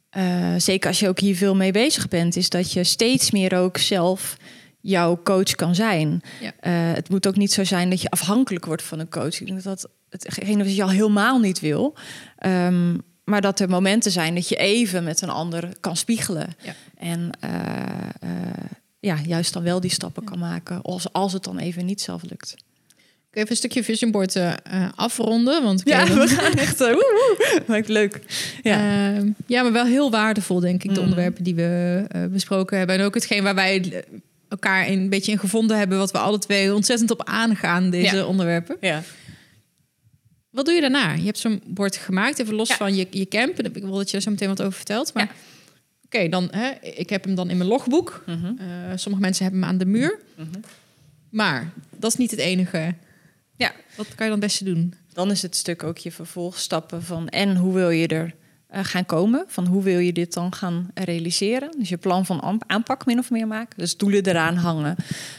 eh, 0.10 0.54
zeker 0.58 0.88
als 0.88 1.00
je 1.00 1.08
ook 1.08 1.20
hier 1.20 1.36
veel 1.36 1.56
mee 1.56 1.72
bezig 1.72 2.08
bent, 2.08 2.36
is 2.36 2.50
dat 2.50 2.72
je 2.72 2.84
steeds 2.84 3.32
meer 3.32 3.58
ook 3.58 3.78
zelf 3.78 4.38
jouw 4.82 5.22
coach 5.24 5.56
kan 5.56 5.76
zijn. 5.76 6.22
Ja. 6.42 6.52
Eh, 6.60 6.96
het 6.96 7.10
moet 7.10 7.28
ook 7.28 7.36
niet 7.36 7.52
zo 7.52 7.64
zijn 7.64 7.90
dat 7.90 8.02
je 8.02 8.10
afhankelijk 8.10 8.66
wordt 8.66 8.84
van 8.84 9.00
een 9.00 9.10
coach. 9.10 9.40
Ik 9.40 9.48
denk 9.48 9.64
dat 9.64 9.80
dat 9.80 9.90
hetgene 10.10 10.64
wat 10.64 10.76
je 10.76 10.84
al 10.84 10.90
helemaal 10.90 11.40
niet 11.40 11.60
wil. 11.60 11.96
Ehm, 12.38 12.98
maar 13.24 13.42
dat 13.42 13.60
er 13.60 13.70
momenten 13.70 14.12
zijn 14.12 14.36
dat 14.36 14.50
je 14.50 14.56
even 14.56 15.04
met 15.04 15.22
een 15.22 15.30
ander 15.30 15.70
kan 15.80 15.98
spiegelen. 15.98 16.56
Ja. 16.62 16.74
En 16.98 17.32
eh, 17.40 17.50
ja, 19.00 19.18
juist 19.26 19.54
dan 19.54 19.64
wel 19.64 19.80
die 19.80 19.92
stappen 19.92 20.24
kan 20.24 20.40
maken. 20.40 20.82
Als, 20.82 21.14
als 21.14 21.34
het 21.34 21.44
dan 21.44 21.58
even 21.58 21.86
niet 21.86 22.02
zelf 22.02 22.22
lukt. 22.30 22.56
Even 23.38 23.50
een 23.50 23.56
stukje 23.58 23.84
vision 23.84 24.12
board 24.12 24.36
eh, 24.36 24.54
afronden, 24.96 25.64
want 25.64 25.82
Ja, 25.86 26.06
we 26.14 26.28
gaan 26.28 26.54
echt... 26.54 26.80
Lijkt 27.68 27.88
leuk. 27.88 28.20
Ja. 28.64 29.14
Ehm, 29.16 29.30
ja, 29.46 29.62
maar 29.64 29.72
wel 29.72 29.86
heel 29.86 30.12
waardevol, 30.12 30.60
denk 30.60 30.84
ik, 30.84 30.90
de 30.90 30.96
Mm. 30.96 31.02
onderwerpen 31.04 31.44
die 31.44 31.56
we 31.56 32.06
besproken 32.32 32.78
hebben. 32.78 32.96
En 33.00 33.06
ook 33.06 33.14
hetgeen 33.14 33.44
waar 33.44 33.56
wij 33.56 34.04
elkaar 34.50 34.88
in, 34.88 35.00
een 35.00 35.10
beetje 35.10 35.32
in 35.32 35.40
gevonden 35.40 35.78
hebben, 35.78 35.98
wat 35.98 36.12
we 36.12 36.18
alle 36.18 36.40
twee 36.40 36.74
ontzettend 36.74 37.12
op 37.12 37.24
aangaan, 37.24 37.90
deze 37.90 38.16
Ja. 38.16 38.26
onderwerpen. 38.26 38.78
ja. 38.82 39.02
Wat 40.50 40.66
doe 40.66 40.76
je 40.76 40.82
daarna? 40.82 41.14
Je 41.14 41.26
hebt 41.26 41.38
zo'n 41.38 41.62
bord 41.68 41.96
gemaakt, 41.96 42.40
even 42.40 42.54
los 42.54 42.68
Ja. 42.68 42.76
van 42.76 42.96
je, 42.96 43.08
je 43.12 43.28
camp. 43.28 43.62
Ik 43.62 43.84
wil 43.84 43.92
dat 43.96 44.10
je 44.10 44.16
er 44.18 44.24
zo 44.24 44.32
meteen 44.32 44.48
wat 44.48 44.62
over 44.62 44.74
vertelt. 44.74 45.14
Maar 45.14 45.24
Ja. 45.24 45.32
oké, 46.06 46.30
dan 46.30 46.48
hè, 46.52 46.72
ik 46.82 47.10
heb 47.10 47.24
hem 47.24 47.36
dan 47.36 47.50
in 47.50 47.58
mijn 47.58 47.70
logboek. 47.70 48.24
Mhm. 48.26 48.54
Sommige 48.96 49.24
mensen 49.24 49.44
hebben 49.44 49.62
hem 49.62 49.70
aan 49.72 49.78
de 49.78 49.86
muur. 49.86 50.20
Mhm. 50.36 50.48
Maar 51.30 51.72
dat 51.98 52.12
is 52.12 52.18
niet 52.18 52.32
het 52.32 52.40
enige. 52.40 52.94
Ja. 53.58 53.72
Wat 53.96 54.08
kan 54.16 54.26
je 54.26 54.32
dan 54.32 54.32
het 54.32 54.40
beste 54.40 54.64
doen? 54.64 54.94
Dan 55.14 55.32
is 55.32 55.42
het 55.42 55.56
stuk 55.56 55.84
ook 55.84 55.98
je 55.98 56.12
vervolgstappen 56.12 57.04
van 57.04 57.28
en 57.30 57.56
hoe 57.56 57.74
wil 57.74 57.90
je 57.90 58.08
er 58.08 58.36
eh, 58.68 58.84
gaan 58.84 59.06
komen? 59.06 59.44
Van 59.48 59.66
hoe 59.66 59.84
wil 59.84 60.00
je 60.00 60.14
dit 60.14 60.34
dan 60.34 60.54
gaan 60.54 60.90
realiseren? 60.94 61.72
Dus 61.78 61.90
je 61.90 61.98
plan 61.98 62.26
van 62.26 62.42
aan- 62.42 62.60
aanpak 62.68 63.06
min 63.06 63.20
of 63.20 63.30
meer 63.30 63.48
maken. 63.48 63.78
Dus 63.78 63.98
doelen 63.98 64.26
eraan 64.26 64.56
hangen. 64.56 64.96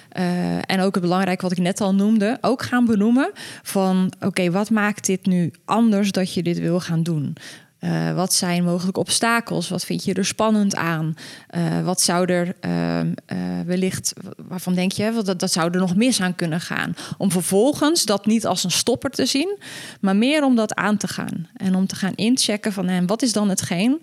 Eh, 0.09 0.71
en 0.71 0.81
ook 0.81 0.95
het 0.95 1.03
belangrijke 1.03 1.43
wat 1.43 1.53
ik 1.53 1.59
net 1.59 1.81
al 1.81 1.95
noemde, 1.95 2.39
ook 2.41 2.63
gaan 2.63 2.85
benoemen 2.87 3.31
van 3.63 4.13
oké, 4.21 4.51
wat 4.51 4.71
maakt 4.71 5.07
dit 5.07 5.27
nu 5.27 5.51
anders 5.65 6.11
dat 6.13 6.35
je 6.35 6.43
dit 6.43 6.59
wil 6.59 6.81
gaan 6.81 7.03
doen? 7.03 7.37
Eh, 7.79 8.15
wat 8.15 8.33
zijn 8.33 8.65
mogelijke 8.65 9.01
obstakels? 9.01 9.69
Wat 9.69 9.85
vind 9.85 10.05
je 10.05 10.15
er 10.15 10.25
spannend 10.25 10.77
aan? 10.77 11.15
Eh, 11.47 11.85
wat 11.85 12.01
zou 12.01 12.33
er 12.33 12.57
ehm, 12.61 13.13
eh, 13.27 13.39
wellicht, 13.67 14.13
waarvan 14.37 14.75
denk 14.75 14.93
je, 14.93 15.21
dat, 15.25 15.41
dat 15.41 15.53
zou 15.53 15.71
er 15.71 15.81
nog 15.81 15.97
mis 15.97 16.21
aan 16.21 16.35
kunnen 16.35 16.61
gaan? 16.61 16.97
Om 17.19 17.31
vervolgens 17.31 18.05
dat 18.05 18.27
niet 18.27 18.47
als 18.47 18.65
een 18.65 18.71
stopper 18.71 19.11
te 19.11 19.27
zien, 19.27 19.59
maar 20.01 20.17
meer 20.17 20.45
om 20.45 20.57
dat 20.57 20.75
aan 20.75 20.97
te 20.97 21.09
gaan. 21.09 21.49
En 21.57 21.75
om 21.75 21.87
te 21.87 21.97
gaan 21.97 22.15
inchecken 22.15 22.73
van 22.73 22.89
en 22.89 23.07
wat 23.07 23.23
is 23.23 23.33
dan 23.33 23.49
hetgeen 23.49 24.03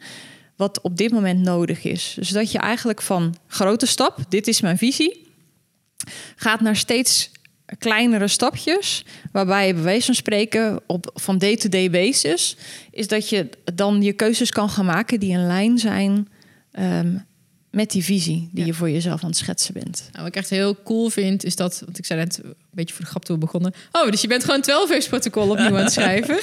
wat 0.56 0.82
op 0.82 0.98
dit 0.98 1.12
moment 1.12 1.42
nodig 1.42 1.84
is. 1.84 2.14
Dus 2.16 2.30
dat 2.30 2.52
je 2.52 2.58
eigenlijk 2.58 3.02
van 3.02 3.36
grote 3.48 3.86
stap, 3.86 4.20
dit 4.30 4.48
is 4.48 4.62
mijn 4.62 4.78
visie, 4.78 5.28
gaat 6.36 6.62
naar 6.62 6.76
steeds 6.76 7.32
kleinere 7.78 8.28
stapjes, 8.28 9.06
waarbij 9.32 9.68
je 9.68 9.74
bij 9.74 9.84
wijze 9.84 10.06
van 10.06 10.16
spreken 10.16 10.80
op 10.88 11.10
van 11.14 11.38
day-to-day 11.38 11.90
basis, 11.90 12.58
is 12.92 13.08
dat 13.08 13.30
je 13.30 13.50
dan 13.74 14.02
je 14.02 14.14
keuzes 14.14 14.52
kan 14.52 14.70
gaan 14.70 14.86
maken 14.86 15.20
die 15.20 15.32
in 15.32 15.48
lijn 15.48 15.78
zijn 15.78 16.28
ehm, 16.72 17.18
met 17.72 17.92
die 17.92 18.04
visie 18.04 18.50
die 18.52 18.60
Ja. 18.60 18.66
je 18.66 18.74
voor 18.74 18.90
jezelf 18.90 19.24
aan 19.24 19.30
het 19.30 19.38
schetsen 19.38 19.74
bent. 19.74 20.00
Nou, 20.12 20.18
wat 20.18 20.28
ik 20.28 20.36
echt 20.36 20.50
heel 20.50 20.82
cool 20.84 21.10
vind, 21.10 21.44
is 21.44 21.56
dat... 21.56 21.82
Want 21.86 21.98
ik 21.98 22.06
zei 22.06 22.20
net 22.20 22.40
een 22.44 22.54
beetje 22.72 22.94
voor 22.96 23.04
de 23.04 23.10
grap 23.10 23.26
toen 23.26 23.36
we 23.40 23.46
begonnen. 23.46 23.74
Oh, 23.92 24.12
dus 24.12 24.22
je 24.22 24.28
bent 24.28 24.44
gewoon 24.44 24.62
12 24.62 25.08
protocol 25.10 25.50
opnieuw 25.50 25.78
aan 25.78 25.84
het 25.84 25.92
schrijven. 26.00 26.40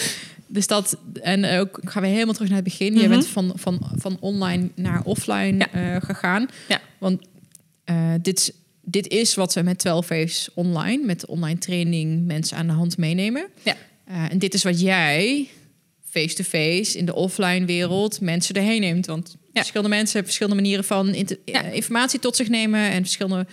Dus 0.47 0.67
dat... 0.67 0.97
En 1.23 1.59
ook 1.59 1.81
gaan 1.85 2.03
we 2.03 2.09
helemaal 2.09 2.33
terug 2.35 2.49
naar 2.49 2.59
het 2.59 2.69
begin. 2.69 2.95
Je 2.95 3.01
Mhm. 3.01 3.09
bent 3.09 3.27
van, 3.27 3.53
van, 3.55 3.81
van 3.97 4.17
online 4.21 4.69
naar 4.75 5.03
offline 5.05 5.65
eh, 5.73 5.97
gegaan. 6.01 6.47
Ja. 6.69 6.81
Want 6.99 7.23
eh, 7.85 8.13
dit, 8.23 8.39
is- 8.39 8.51
dit 8.83 9.09
is 9.09 9.35
wat 9.35 9.55
we 9.55 9.63
met 9.63 9.79
12 9.79 10.09
Waves 10.09 10.49
online... 10.55 11.05
met 11.05 11.27
online 11.27 11.59
training 11.59 12.27
mensen 12.27 12.57
aan 12.57 12.67
de 12.67 12.73
hand 12.73 12.97
meenemen. 12.97 13.47
Ja. 13.63 13.77
Eh, 14.05 14.31
en 14.31 14.39
dit 14.39 14.55
is 14.55 14.63
wat 14.63 14.81
jij 14.81 15.49
face-to-face 16.11 16.99
in 16.99 17.05
de 17.07 17.15
offline 17.15 17.65
wereld 17.67 18.21
mensen 18.21 18.55
erheen 18.55 18.81
neemt. 18.81 19.07
Want 19.07 19.37
verschillende 19.53 19.89
mensen 19.91 20.13
hebben 20.13 20.33
verschillende 20.33 20.61
manieren 20.63 20.85
van 20.85 21.15
Ja. 21.45 21.65
eh, 21.65 21.75
informatie 21.75 22.19
tot 22.21 22.37
zich 22.37 22.49
nemen 22.49 22.81
en 22.91 23.03
verschillende 23.03 23.47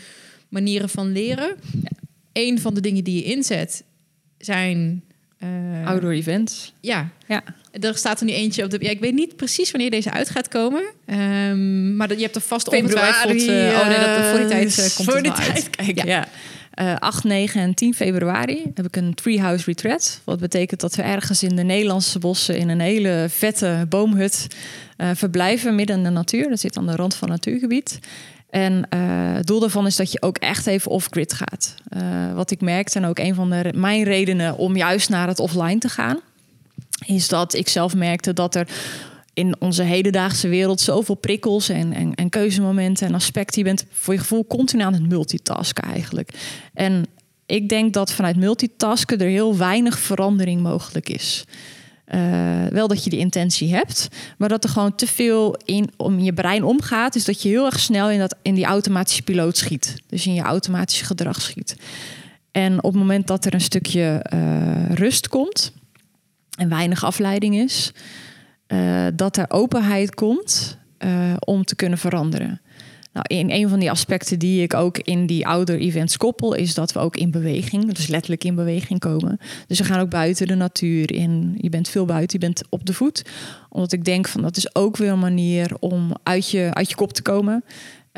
manieren 0.49 0.89
van 0.89 1.11
leren. 1.11 1.55
Een 2.33 2.59
van 2.59 2.73
de 2.73 2.81
dingen 2.81 3.03
die 3.03 3.15
je 3.15 3.23
inzet 3.23 3.83
zijn. 4.37 5.03
eh, 5.37 5.87
Outdoor 5.87 6.11
events. 6.11 6.73
Ja, 6.81 7.09
Ja. 7.27 7.43
Er 7.71 7.97
staat 7.97 8.19
er 8.19 8.25
nu 8.25 8.31
eentje 8.31 8.63
op 8.63 8.69
de. 8.69 8.77
Ja, 8.81 8.89
ik 8.89 8.99
weet 8.99 9.13
niet 9.13 9.35
precies 9.35 9.71
wanneer 9.71 9.89
deze 9.91 10.11
uit 10.11 10.29
gaat 10.29 10.47
komen. 10.47 10.83
ehm, 11.05 11.95
maar 11.95 12.07
dat, 12.07 12.17
je 12.17 12.23
hebt 12.23 12.35
er 12.35 12.41
vast 12.41 12.67
ongetwijfeld. 12.67 13.47
eh, 13.47 13.79
oh 13.79 13.87
nee, 13.87 13.99
dat, 13.99 14.25
voor 14.29 14.39
die 14.39 14.47
tijd 14.47 14.77
eh, 14.77 14.95
komt 14.95 15.07
voor 15.07 15.13
het 15.15 15.23
die 15.23 15.33
tijd, 15.33 15.53
uit. 15.53 15.69
Kijk, 15.69 15.97
Ja. 15.97 16.05
ja. 16.05 16.27
Eh, 16.73 16.95
8, 16.99 17.23
9 17.23 17.61
en 17.61 17.73
10 17.73 17.93
februari 17.93 18.71
heb 18.73 18.85
ik 18.85 18.95
een 18.95 19.13
Treehouse 19.13 19.65
Retreat. 19.65 20.21
Wat 20.23 20.39
betekent 20.39 20.79
dat 20.79 20.95
we 20.95 21.01
ergens 21.01 21.43
in 21.43 21.55
de 21.55 21.63
Nederlandse 21.63 22.19
bossen 22.19 22.57
in 22.57 22.69
een 22.69 22.79
hele 22.79 23.25
vette 23.29 23.85
boomhut 23.89 24.47
eh, 24.97 25.09
verblijven 25.13 25.75
midden 25.75 25.97
in 25.97 26.03
de 26.03 26.09
natuur. 26.09 26.49
Dat 26.49 26.59
zit 26.59 26.77
aan 26.77 26.85
de 26.87 26.95
rand 26.95 27.15
van 27.15 27.27
een 27.27 27.33
natuurgebied. 27.33 27.99
En 28.49 28.85
eh, 28.89 28.99
het 29.33 29.47
doel 29.47 29.59
daarvan 29.59 29.85
is 29.85 29.95
dat 29.95 30.11
je 30.11 30.21
ook 30.21 30.37
echt 30.37 30.67
even 30.67 30.91
off-grid 30.91 31.33
gaat. 31.33 31.75
Eh, 31.89 32.01
wat 32.33 32.51
ik 32.51 32.61
merkte 32.61 32.99
en 32.99 33.05
ook 33.05 33.19
een 33.19 33.35
van 33.35 33.49
de, 33.49 33.73
mijn 33.75 34.03
redenen 34.03 34.57
om 34.57 34.75
juist 34.75 35.09
naar 35.09 35.27
het 35.27 35.39
offline 35.39 35.77
te 35.77 35.89
gaan, 35.89 36.19
is 37.05 37.27
dat 37.27 37.53
ik 37.53 37.67
zelf 37.67 37.95
merkte 37.95 38.33
dat 38.33 38.55
er 38.55 38.67
in 39.33 39.55
onze 39.59 39.83
hedendaagse 39.83 40.47
wereld 40.47 40.81
zoveel 40.81 41.15
prikkels 41.15 41.69
en, 41.69 41.93
en, 41.93 42.15
en 42.15 42.29
keuzemomenten 42.29 43.07
en 43.07 43.15
aspecten. 43.15 43.59
Je 43.59 43.63
bent 43.63 43.85
voor 43.91 44.13
je 44.13 44.19
gevoel 44.19 44.45
continu 44.47 44.83
aan 44.83 44.93
het 44.93 45.09
multitasken 45.09 45.83
eigenlijk. 45.83 46.33
En 46.73 47.05
ik 47.45 47.69
denk 47.69 47.93
dat 47.93 48.11
vanuit 48.11 48.35
multitasken 48.35 49.19
er 49.19 49.27
heel 49.27 49.57
weinig 49.57 49.99
verandering 49.99 50.61
mogelijk 50.61 51.09
is. 51.09 51.43
Eh, 52.05 52.65
wel 52.69 52.87
dat 52.87 53.03
je 53.03 53.09
die 53.09 53.19
intentie 53.19 53.75
hebt, 53.75 54.07
maar 54.37 54.49
dat 54.49 54.63
er 54.63 54.69
gewoon 54.69 54.95
te 54.95 55.07
veel 55.07 55.57
in 55.65 55.89
om 55.97 56.19
je 56.19 56.33
brein 56.33 56.63
omgaat. 56.63 57.13
Dus 57.13 57.25
dat 57.25 57.41
je 57.41 57.49
heel 57.49 57.65
erg 57.65 57.79
snel 57.79 58.09
in, 58.09 58.19
dat, 58.19 58.35
in 58.41 58.53
die 58.53 58.65
automatische 58.65 59.21
piloot 59.21 59.57
schiet. 59.57 59.95
Dus 60.07 60.25
in 60.25 60.33
je 60.33 60.41
automatische 60.41 61.05
gedrag 61.05 61.41
schiet. 61.41 61.75
En 62.51 62.83
op 62.83 62.91
het 62.91 63.01
moment 63.01 63.27
dat 63.27 63.45
er 63.45 63.53
een 63.53 63.61
stukje 63.61 64.19
eh, 64.23 64.95
rust 64.95 65.27
komt 65.27 65.71
en 66.59 66.69
weinig 66.69 67.03
afleiding 67.03 67.55
is, 67.55 67.91
eh, 68.67 69.05
dat 69.15 69.37
er 69.37 69.45
openheid 69.49 70.15
komt 70.15 70.77
eh, 70.97 71.33
om 71.39 71.63
te 71.63 71.75
kunnen 71.75 71.97
veranderen. 71.97 72.61
Nou, 73.13 73.25
in 73.27 73.51
een 73.51 73.69
van 73.69 73.79
die 73.79 73.91
aspecten 73.91 74.39
die 74.39 74.61
ik 74.61 74.73
ook 74.73 74.97
in 74.97 75.25
die 75.25 75.47
outdoor 75.47 75.75
events 75.75 76.17
koppel, 76.17 76.53
is 76.53 76.73
dat 76.73 76.91
we 76.91 76.99
ook 76.99 77.17
in 77.17 77.31
beweging, 77.31 77.93
dus 77.93 78.07
letterlijk 78.07 78.43
in 78.43 78.55
beweging 78.55 78.99
komen. 78.99 79.37
Dus 79.67 79.79
we 79.79 79.85
gaan 79.85 79.99
ook 79.99 80.09
buiten 80.09 80.47
de 80.47 80.55
natuur 80.55 81.13
in. 81.13 81.57
Je 81.57 81.69
bent 81.69 81.89
veel 81.89 82.05
buiten, 82.05 82.39
je 82.39 82.45
bent 82.45 82.63
op 82.69 82.85
de 82.85 82.93
voet. 82.93 83.25
Omdat 83.69 83.91
ik 83.91 84.05
denk 84.05 84.27
van 84.27 84.41
dat 84.41 84.57
is 84.57 84.75
ook 84.75 84.97
weer 84.97 85.11
een 85.11 85.19
manier 85.19 85.71
om 85.79 86.13
uit 86.23 86.49
je, 86.49 86.69
uit 86.73 86.89
je 86.89 86.95
kop 86.95 87.13
te 87.13 87.21
komen. 87.21 87.63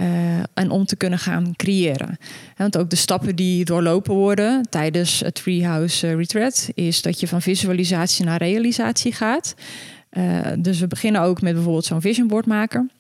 Eh, 0.02 0.40
en 0.54 0.70
om 0.70 0.86
te 0.86 0.96
kunnen 0.96 1.20
gaan 1.20 1.54
creëren. 1.56 2.18
Want 2.58 2.78
ook 2.78 2.90
de 2.90 2.96
stappen 2.96 3.36
die 3.36 3.66
doorlopen 3.66 4.14
worden 4.14 4.70
tijdens 4.70 5.20
het 5.20 5.36
Treehouse 5.36 6.08
eh, 6.08 6.16
Retreat, 6.16 6.70
is 6.74 7.02
dat 7.02 7.20
je 7.20 7.28
van 7.28 7.42
visualisatie 7.42 8.26
naar 8.26 8.38
realisatie 8.38 9.14
gaat. 9.14 9.56
Eh, 10.10 10.24
dus 10.60 10.80
we 10.80 10.88
beginnen 10.88 11.22
ook 11.22 11.42
met 11.42 11.54
bijvoorbeeld 11.54 11.86
zo'n 11.86 12.02
vision 12.02 12.28
board 12.28 12.46
maken. 12.46 12.92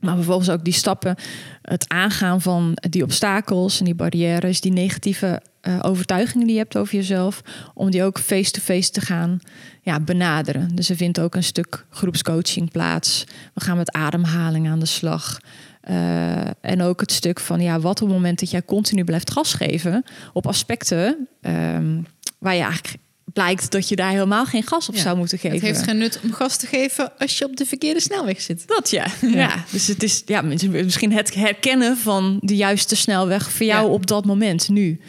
Maar 0.00 0.14
vervolgens 0.14 0.50
ook 0.50 0.64
die 0.64 0.72
stappen, 0.72 1.16
het 1.62 1.88
aangaan 1.88 2.40
van 2.40 2.78
die 2.90 3.02
obstakels 3.02 3.78
en 3.78 3.84
die 3.84 3.94
barrières, 3.94 4.60
die 4.60 4.72
negatieve 4.72 5.42
overtuigingen 5.82 6.46
die 6.46 6.56
je 6.56 6.62
hebt 6.62 6.76
over 6.76 6.94
jezelf, 6.94 7.42
om 7.74 7.90
die 7.90 8.04
ook 8.04 8.18
face-to-face 8.18 8.90
te 8.90 9.00
gaan 9.00 9.38
ja, 9.82 10.00
benaderen. 10.00 10.74
Dus 10.74 10.90
er 10.90 10.96
vindt 10.96 11.20
ook 11.20 11.34
een 11.34 11.42
stuk 11.42 11.86
groepscoaching 11.90 12.70
plaats. 12.70 13.24
We 13.54 13.60
gaan 13.60 13.76
met 13.76 13.92
ademhaling 13.92 14.68
aan 14.68 14.78
de 14.78 14.86
slag. 14.86 15.38
Eh, 15.86 16.40
en 16.60 16.82
ook 16.82 17.00
het 17.00 17.12
stuk 17.12 17.40
van 17.40 17.60
ja, 17.60 17.80
wat 17.80 18.02
op 18.02 18.08
het 18.08 18.16
moment 18.16 18.40
dat 18.40 18.50
jij 18.50 18.62
continu 18.64 19.04
blijft 19.04 19.30
gas 19.30 19.54
geven 19.54 20.04
op 20.32 20.46
aspecten 20.46 21.28
ehm, 21.40 22.00
waar 22.38 22.54
je 22.54 22.62
eigenlijk 22.62 22.96
blijkt 23.32 23.70
dat 23.70 23.88
je 23.88 23.96
daar 23.96 24.10
helemaal 24.10 24.44
geen 24.46 24.62
gas 24.62 24.88
op 24.88 24.94
Ja. 24.94 25.00
zou 25.00 25.16
moeten 25.16 25.38
geven. 25.38 25.56
Het 25.56 25.66
heeft 25.66 25.82
geen 25.82 25.98
nut 25.98 26.20
om 26.22 26.32
gas 26.32 26.56
te 26.56 26.66
geven 26.66 27.12
als 27.18 27.38
je 27.38 27.44
op 27.44 27.56
de 27.56 27.66
verkeerde 27.66 28.00
snelweg 28.00 28.40
zit. 28.40 28.66
Dat 28.68 28.90
ja. 28.90 29.06
ja. 29.20 29.64
Dus 29.72 29.86
het 29.86 30.02
is 30.02 30.22
ja, 30.26 30.42
misschien 30.42 31.12
het 31.12 31.34
herkennen 31.34 31.96
van 31.96 32.38
de 32.40 32.56
juiste 32.56 32.96
snelweg 32.96 33.50
voor 33.50 33.66
jou 33.66 33.86
Ja. 33.86 33.92
op 33.92 34.06
dat 34.06 34.24
moment 34.24 34.68
nu. 34.68 35.00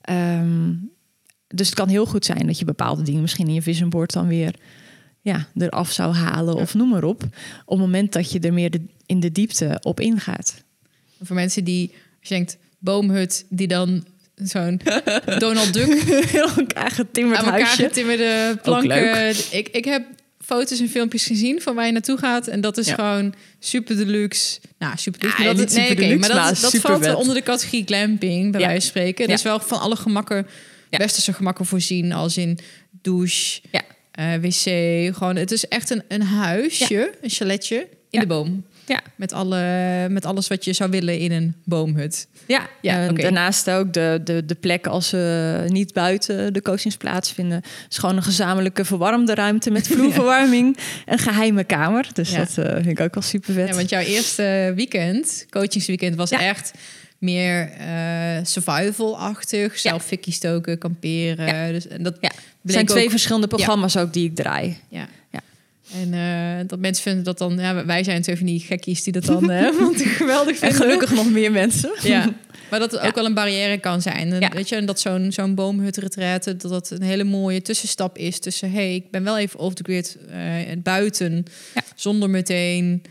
Ehm, 0.00 0.72
dus 1.48 1.66
het 1.66 1.74
kan 1.74 1.88
heel 1.88 2.06
goed 2.06 2.24
zijn 2.24 2.46
dat 2.46 2.58
je 2.58 2.64
bepaalde 2.64 3.02
dingen 3.02 3.20
misschien 3.20 3.48
in 3.48 3.54
je 3.54 3.62
vision 3.62 3.90
board 3.90 4.12
dan 4.12 4.28
weer 4.28 4.54
ja, 5.20 5.46
eraf 5.56 5.92
zou 5.92 6.14
halen 6.14 6.54
of 6.54 6.74
noem 6.74 6.88
maar 6.88 7.04
op. 7.04 7.22
Op 7.64 7.78
het 7.78 7.78
moment 7.78 8.12
dat 8.12 8.30
je 8.32 8.38
er 8.40 8.52
meer 8.52 8.70
de, 8.70 8.80
in 9.06 9.20
de 9.20 9.32
diepte 9.32 9.78
op 9.82 10.00
ingaat. 10.00 10.54
Voor 11.22 11.36
mensen 11.36 11.64
die, 11.64 11.90
als 12.20 12.28
je 12.28 12.34
denkt, 12.34 12.56
boomhut, 12.78 13.44
die 13.48 13.66
dan 13.66 14.06
zo'n 14.34 14.80
Donald 15.38 15.72
Duck 15.72 16.02
Heel 16.30 16.48
elkaar 16.56 16.90
getimmerd 16.90 17.38
aan 17.38 17.44
elkaar 17.44 17.60
huisje. 17.60 17.82
getimmerde 17.82 18.58
planken. 18.62 19.28
Ik, 19.50 19.68
ik 19.68 19.84
heb 19.84 20.04
foto's 20.40 20.80
en 20.80 20.88
filmpjes 20.88 21.26
gezien 21.26 21.62
van 21.62 21.74
waar 21.74 21.86
je 21.86 21.92
naartoe 21.92 22.18
gaat. 22.18 22.46
En 22.48 22.60
dat 22.60 22.78
is 22.78 22.86
Ja. 22.86 22.94
gewoon 22.94 23.34
super 23.58 23.96
deluxe. 23.96 24.60
Nou, 24.78 24.96
super 24.96 25.20
deluxe. 25.20 25.40
Ah, 25.40 25.46
maar 25.46 25.56
dat, 25.56 25.66
niet 25.66 25.76
nee, 25.76 25.86
super 25.88 26.02
deluxe, 26.02 26.18
maar 26.18 26.28
dat, 26.44 26.62
maar 26.62 26.70
dat 26.70 26.80
valt 26.80 27.14
onder 27.14 27.34
de 27.34 27.42
categorie 27.42 27.84
glamping, 27.86 28.52
bij 28.52 28.60
Ja. 28.60 28.66
wijze 28.66 28.80
van 28.80 28.90
spreken. 28.90 29.26
Ja. 29.26 29.32
Dus 29.32 29.42
wel 29.42 29.60
van 29.60 29.80
alle 29.80 29.96
gemakken, 29.96 30.46
westerse 30.90 31.32
gemakken 31.32 31.66
voorzien. 31.66 32.12
Als 32.12 32.36
in 32.36 32.58
douche, 33.02 33.60
Ja. 33.70 33.82
eh, 34.10 34.34
wc. 34.40 35.14
Gewoon, 35.16 35.36
het 35.36 35.50
is 35.52 35.68
echt 35.68 35.90
een, 35.90 36.02
een 36.08 36.22
huisje, 36.22 37.12
een 37.22 37.30
chaletje 37.30 37.88
in 38.10 38.20
de 38.20 38.26
boom. 38.26 38.64
Ja. 38.86 39.00
Met, 39.16 39.32
alle, 39.32 39.62
met 40.10 40.24
alles 40.24 40.48
wat 40.48 40.64
je 40.64 40.72
zou 40.72 40.90
willen 40.90 41.18
in 41.18 41.32
een 41.32 41.54
boomhut. 41.64 42.26
Ja, 42.46 42.66
Ja, 42.80 42.94
en 42.98 43.10
oké. 43.10 43.22
daarnaast 43.22 43.70
ook 43.70 43.92
de, 43.92 44.20
de, 44.24 44.44
de 44.46 44.54
plek 44.54 44.86
als 44.86 45.08
ze 45.08 45.64
niet 45.68 45.92
buiten 45.92 46.52
de 46.52 46.62
coachings 46.62 46.96
plaatsvinden. 46.96 47.62
Is 47.90 47.98
gewoon 47.98 48.16
een 48.16 48.22
gezamenlijke 48.22 48.84
verwarmde 48.84 49.34
ruimte 49.34 49.70
met 49.70 49.86
vloerverwarming. 49.92 50.76
Een 51.06 51.18
geheime 51.18 51.64
kamer. 51.64 52.08
Dus 52.12 52.30
Ja. 52.30 52.38
dat 52.38 52.58
eh, 52.58 52.72
vind 52.74 52.86
ik 52.86 53.00
ook 53.00 53.14
wel 53.14 53.22
super 53.22 53.54
vet. 53.54 53.68
Ja, 53.68 53.74
want 53.74 53.88
jouw 53.88 54.00
eerste 54.00 54.72
weekend, 54.76 55.46
coachingsweekend, 55.50 56.16
was 56.16 56.30
Ja. 56.30 56.40
echt 56.40 56.72
meer 57.18 57.70
eh, 57.78 58.38
survival-achtig. 58.42 59.78
Zelf 59.78 60.04
fikkie 60.04 60.32
stoken, 60.32 60.78
kamperen. 60.78 61.46
Ja. 61.46 61.72
Dus, 61.72 61.88
en 61.88 62.02
dat 62.02 62.16
Ja. 62.20 62.30
zijn 62.64 62.86
twee 62.86 63.04
ook- 63.04 63.10
verschillende 63.10 63.46
programma's 63.46 63.96
ook 63.96 64.12
die 64.12 64.24
ik 64.28 64.34
draai. 64.34 64.76
Ja. 64.88 65.06
Ja. 65.94 66.00
En 66.00 66.60
eh, 66.60 66.68
dat 66.68 66.78
mensen 66.78 67.02
vinden 67.02 67.24
dat 67.24 67.38
dan... 67.38 67.56
Ja, 67.58 67.84
wij 67.84 68.04
zijn 68.04 68.22
twee 68.22 68.36
van 68.36 68.46
die 68.46 68.60
gekkies 68.60 69.02
die 69.02 69.12
dat 69.12 69.24
dan 69.24 69.46
want 69.80 70.02
geweldig 70.02 70.52
En 70.52 70.56
vinden. 70.58 70.76
gelukkig 70.78 71.14
nog 71.14 71.30
meer 71.30 71.52
mensen. 71.52 71.90
Ja. 72.02 72.32
Maar 72.70 72.78
dat 72.80 72.90
het 72.92 73.00
Ja. 73.00 73.06
ook 73.08 73.14
wel 73.14 73.24
een 73.24 73.34
barrière 73.34 73.78
kan 73.78 74.02
zijn. 74.02 74.32
En, 74.32 74.40
Ja. 74.40 74.48
Weet 74.48 74.68
je, 74.68 74.76
en 74.76 74.86
dat 74.86 75.00
zo'n 75.00 75.32
zo'n 75.32 75.54
boomhutretraite, 75.54 76.56
dat 76.56 76.70
dat 76.70 76.90
een 76.90 77.02
hele 77.02 77.24
mooie 77.24 77.62
tussenstap 77.62 78.18
is 78.18 78.38
tussen... 78.40 78.72
hey, 78.72 78.94
ik 78.94 79.10
ben 79.10 79.24
wel 79.24 79.38
even 79.38 79.58
off 79.60 79.74
the 79.74 79.82
grid 79.82 80.16
eh, 80.30 80.76
buiten, 80.82 81.44
Ja. 81.74 81.82
zonder 81.94 82.30
meteen... 82.30 83.02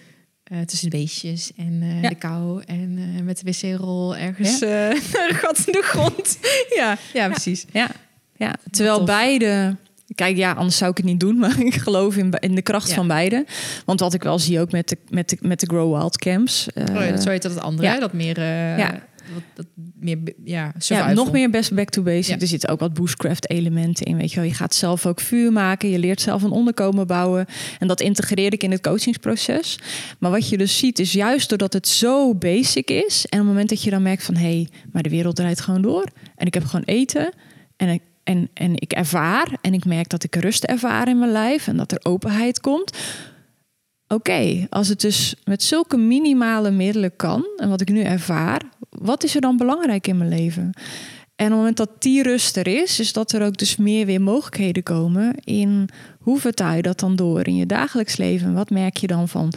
tussen 0.66 0.90
de 0.90 0.98
beestjes 0.98 1.52
en 1.58 2.00
Ja. 2.02 2.10
de 2.10 2.16
kou 2.16 2.64
en 2.66 3.00
met 3.24 3.42
de 3.44 3.52
wc-rol 3.52 4.16
ergens 4.16 4.60
naar 4.60 4.92
een 5.30 5.36
gat 5.36 5.58
in 5.66 5.74
de 5.74 5.82
grond. 5.84 6.38
ja, 6.76 6.98
ja, 7.14 7.30
precies. 7.30 7.66
Ja, 7.72 7.90
ja. 8.38 8.56
terwijl 8.72 8.98
tof. 8.98 9.06
beide... 9.06 9.76
Kijk, 10.16 10.38
ja, 10.38 10.52
anders 10.52 10.78
zou 10.78 10.92
ik 10.92 10.98
het 10.98 11.06
niet 11.06 11.20
doen. 11.20 11.38
Maar 11.44 11.60
ik 11.60 11.74
geloof 11.76 12.18
in, 12.18 12.34
in 12.40 12.56
de 12.56 12.62
kracht 12.62 12.90
Ja. 12.90 12.96
van 12.96 13.08
beide. 13.08 13.46
Want 13.86 14.00
wat 14.00 14.14
ik 14.14 14.24
wel 14.24 14.40
zie 14.40 14.60
ook 14.60 14.72
met 14.72 14.90
de, 14.90 14.98
met 15.10 15.30
de, 15.30 15.38
met 15.42 15.60
de 15.60 15.66
Grow 15.66 15.96
Wild 15.98 16.18
Camps. 16.18 16.68
eh, 16.74 16.84
Oh 16.96 17.06
ja, 17.06 17.18
zo 17.22 17.30
heet 17.30 17.42
dat 17.42 17.54
het 17.54 17.64
andere, 17.64 17.88
ja. 17.88 18.00
dat 18.00 18.14
meer... 18.14 18.38
eh, 18.38 18.78
Ja. 18.78 18.92
wat, 19.34 19.44
dat 19.54 19.66
meer 20.00 20.18
ja. 20.44 20.74
Ja, 20.80 21.14
nog 21.14 21.32
meer 21.32 21.50
best 21.50 21.74
back 21.76 21.90
to 21.90 22.02
basic. 22.02 22.36
Ja. 22.36 22.42
Er 22.42 22.48
zitten 22.48 22.70
ook 22.70 22.80
wat 22.80 22.94
bushcraft 22.94 23.50
elementen 23.50 24.06
in. 24.06 24.18
Weet 24.18 24.30
je, 24.32 24.36
wel. 24.40 24.50
je 24.50 24.54
gaat 24.56 24.76
zelf 24.76 25.06
ook 25.06 25.20
vuur 25.20 25.52
maken. 25.52 25.90
Je 25.90 26.00
leert 26.00 26.22
zelf 26.22 26.44
een 26.44 26.52
onderkomen 26.52 27.08
bouwen. 27.08 27.46
En 27.80 27.88
dat 27.88 28.02
integreer 28.02 28.54
ik 28.54 28.64
in 28.64 28.72
het 28.72 28.82
coachingsproces. 28.82 29.80
Maar 30.20 30.32
wat 30.32 30.50
je 30.50 30.58
dus 30.58 30.78
ziet 30.78 31.00
is 31.00 31.12
juist 31.12 31.50
doordat 31.50 31.74
het 31.74 31.88
zo 31.88 32.36
basic 32.36 32.90
is. 32.90 33.26
En 33.30 33.40
op 33.40 33.46
het 33.46 33.48
moment 33.48 33.70
dat 33.70 33.84
je 33.84 33.90
dan 33.90 34.02
merkt 34.02 34.24
van... 34.24 34.36
hé, 34.36 34.42
hey, 34.42 34.68
maar 34.92 35.04
de 35.04 35.10
wereld 35.10 35.36
draait 35.36 35.62
gewoon 35.62 35.82
door. 35.82 36.06
En 36.36 36.46
ik 36.48 36.54
heb 36.54 36.66
gewoon 36.66 36.86
eten. 36.86 37.34
En 37.78 37.90
ik, 37.90 38.02
en, 38.24 38.50
en 38.54 38.74
ik 38.76 38.94
ervaar. 38.94 39.58
En 39.62 39.74
ik 39.74 39.86
merk 39.86 40.10
dat 40.10 40.24
ik 40.24 40.36
rust 40.36 40.64
ervaar 40.64 41.08
in 41.08 41.20
mijn 41.20 41.32
lijf. 41.32 41.68
En 41.68 41.78
dat 41.78 41.92
er 41.92 42.00
openheid 42.04 42.60
komt. 42.60 42.98
Oké, 44.08 44.68
als 44.70 44.88
het 44.88 45.02
dus 45.02 45.36
met 45.44 45.64
zulke 45.64 45.98
minimale 45.98 46.72
middelen 46.72 47.16
kan... 47.16 47.46
en 47.58 47.70
wat 47.70 47.82
ik 47.82 47.90
nu 47.90 48.02
ervaar... 48.02 48.62
wat 48.90 49.24
is 49.24 49.36
er 49.36 49.42
dan 49.42 49.58
belangrijk 49.58 50.08
in 50.08 50.18
mijn 50.18 50.30
leven? 50.30 50.74
En 51.36 51.46
op 51.46 51.52
het 51.52 51.60
moment 51.60 51.78
dat 51.78 52.02
die 52.02 52.24
rust 52.24 52.58
er 52.58 52.68
is, 52.68 53.00
is 53.00 53.14
dat 53.14 53.32
er 53.32 53.46
ook 53.46 53.58
dus 53.58 53.76
meer 53.76 54.06
weer 54.06 54.22
mogelijkheden 54.22 54.84
komen 54.84 55.36
in 55.44 55.90
hoe 56.20 56.40
vertaal 56.40 56.76
je 56.76 56.82
dat 56.82 57.00
dan 57.00 57.16
door 57.16 57.48
in 57.48 57.56
je 57.56 57.66
dagelijks 57.66 58.18
leven? 58.18 58.54
Wat 58.54 58.70
merk 58.70 58.98
je 58.98 59.08
dan 59.08 59.28
van? 59.28 59.54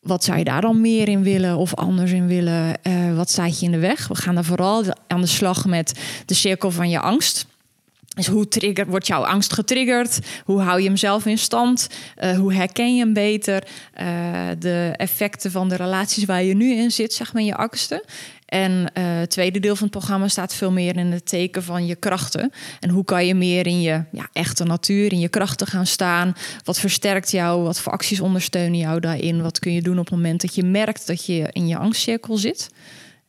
Wat 0.00 0.24
zou 0.24 0.38
je 0.38 0.44
daar 0.44 0.60
dan 0.60 0.80
meer 0.80 1.08
in 1.08 1.22
willen 1.22 1.56
of 1.56 1.74
anders 1.74 2.12
in 2.12 2.26
willen? 2.26 2.82
Eh, 2.82 3.16
wat 3.16 3.30
staat 3.30 3.60
je 3.60 3.66
in 3.66 3.72
de 3.72 3.78
weg? 3.78 4.08
We 4.08 4.14
gaan 4.14 4.34
daar 4.34 4.44
vooral 4.44 4.84
aan 5.06 5.20
de 5.20 5.26
slag 5.26 5.66
met 5.66 6.00
de 6.26 6.34
cirkel 6.34 6.70
van 6.70 6.90
je 6.90 7.00
angst. 7.00 7.46
Dus 8.14 8.26
hoe 8.26 8.48
trigger, 8.48 8.86
wordt 8.86 9.06
jouw 9.06 9.24
angst 9.24 9.52
getriggerd? 9.52 10.18
Hoe 10.44 10.60
hou 10.60 10.80
je 10.80 10.86
hem 10.86 10.96
zelf 10.96 11.26
in 11.26 11.38
stand? 11.38 11.88
Eh, 12.16 12.36
hoe 12.36 12.54
herken 12.54 12.94
je 12.96 13.02
hem 13.02 13.12
beter? 13.12 13.66
Eh, 13.92 14.06
de 14.58 14.94
effecten 14.96 15.50
van 15.50 15.68
de 15.68 15.76
relaties 15.76 16.24
waar 16.24 16.42
je 16.42 16.54
nu 16.54 16.72
in 16.74 16.90
zit, 16.90 17.12
zeg 17.12 17.32
maar, 17.32 17.42
in 17.42 17.48
je 17.48 17.56
angsten. 17.56 18.02
En 18.46 18.90
eh, 18.92 19.04
het 19.04 19.30
tweede 19.30 19.60
deel 19.60 19.76
van 19.76 19.88
het 19.88 19.96
programma 19.96 20.28
staat 20.28 20.54
veel 20.54 20.72
meer 20.72 20.96
in 20.96 21.12
het 21.12 21.26
teken 21.26 21.62
van 21.62 21.86
je 21.86 21.96
krachten. 21.96 22.52
En 22.80 22.90
hoe 22.90 23.04
kan 23.04 23.26
je 23.26 23.34
meer 23.34 23.66
in 23.66 23.80
je 23.80 24.04
ja, 24.12 24.28
echte 24.32 24.64
natuur, 24.64 25.12
in 25.12 25.20
je 25.20 25.28
krachten 25.28 25.66
gaan 25.66 25.86
staan? 25.86 26.34
Wat 26.64 26.78
versterkt 26.78 27.30
jou? 27.30 27.62
Wat 27.62 27.80
voor 27.80 27.92
acties 27.92 28.20
ondersteunen 28.20 28.78
jou 28.78 29.00
daarin? 29.00 29.42
Wat 29.42 29.58
kun 29.58 29.72
je 29.72 29.82
doen 29.82 29.98
op 29.98 30.04
het 30.04 30.14
moment 30.14 30.40
dat 30.40 30.54
je 30.54 30.62
merkt 30.62 31.06
dat 31.06 31.26
je 31.26 31.48
in 31.52 31.66
je 31.66 31.76
angstcirkel 31.76 32.36
zit? 32.36 32.70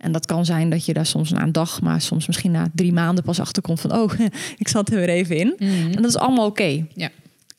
En 0.03 0.11
dat 0.11 0.25
kan 0.25 0.45
zijn 0.45 0.69
dat 0.69 0.85
je 0.85 0.93
daar 0.93 1.05
soms 1.05 1.31
na 1.31 1.41
een 1.41 1.51
dag, 1.51 1.81
maar 1.81 2.01
soms 2.01 2.27
misschien 2.27 2.51
na 2.51 2.67
drie 2.75 2.93
maanden 2.93 3.23
pas 3.23 3.39
achterkomt 3.39 3.81
van, 3.81 3.93
oh, 3.93 4.11
ik 4.57 4.67
zat 4.67 4.89
er 4.89 4.95
weer 4.95 5.09
even 5.09 5.37
in. 5.37 5.55
En 5.57 6.01
dat 6.01 6.05
is 6.05 6.17
allemaal 6.17 6.45
oké. 6.45 6.85
Ja. 6.93 7.09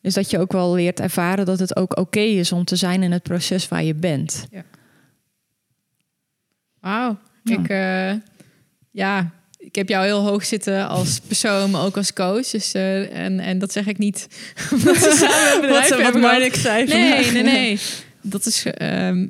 Dus 0.00 0.14
dat 0.14 0.30
je 0.30 0.38
ook 0.38 0.52
wel 0.52 0.74
leert 0.74 1.00
ervaren 1.00 1.46
dat 1.46 1.58
het 1.58 1.76
ook 1.76 1.98
oké 1.98 2.20
is 2.20 2.52
om 2.52 2.64
te 2.64 2.76
zijn 2.76 3.02
in 3.02 3.12
het 3.12 3.22
proces 3.22 3.68
waar 3.68 3.84
je 3.84 3.94
bent. 3.94 4.46
Wauw. 6.80 7.18
Ja. 7.44 7.58
Ik, 7.58 7.68
eh, 7.68 8.20
ja, 8.90 9.30
ik 9.58 9.74
heb 9.74 9.88
jou 9.88 10.04
heel 10.04 10.20
hoog 10.20 10.44
zitten 10.44 10.88
als 10.88 11.20
persoon, 11.28 11.70
maar 11.70 11.84
ook 11.84 11.96
als 11.96 12.12
coach. 12.12 12.48
Dus, 12.50 12.74
eh, 12.74 13.16
en, 13.24 13.40
en 13.40 13.58
dat 13.58 13.72
zeg 13.72 13.86
ik 13.86 13.98
niet. 13.98 14.28
Wat, 14.70 14.82
wat 15.68 15.92
gehad. 15.92 16.14
Marnik 16.14 16.54
zei 16.54 16.84
Nee, 16.86 17.30
nee, 17.30 17.42
nee. 17.42 17.78
Dat 18.22 18.46
is. 18.46 18.64
ehm, 18.64 19.26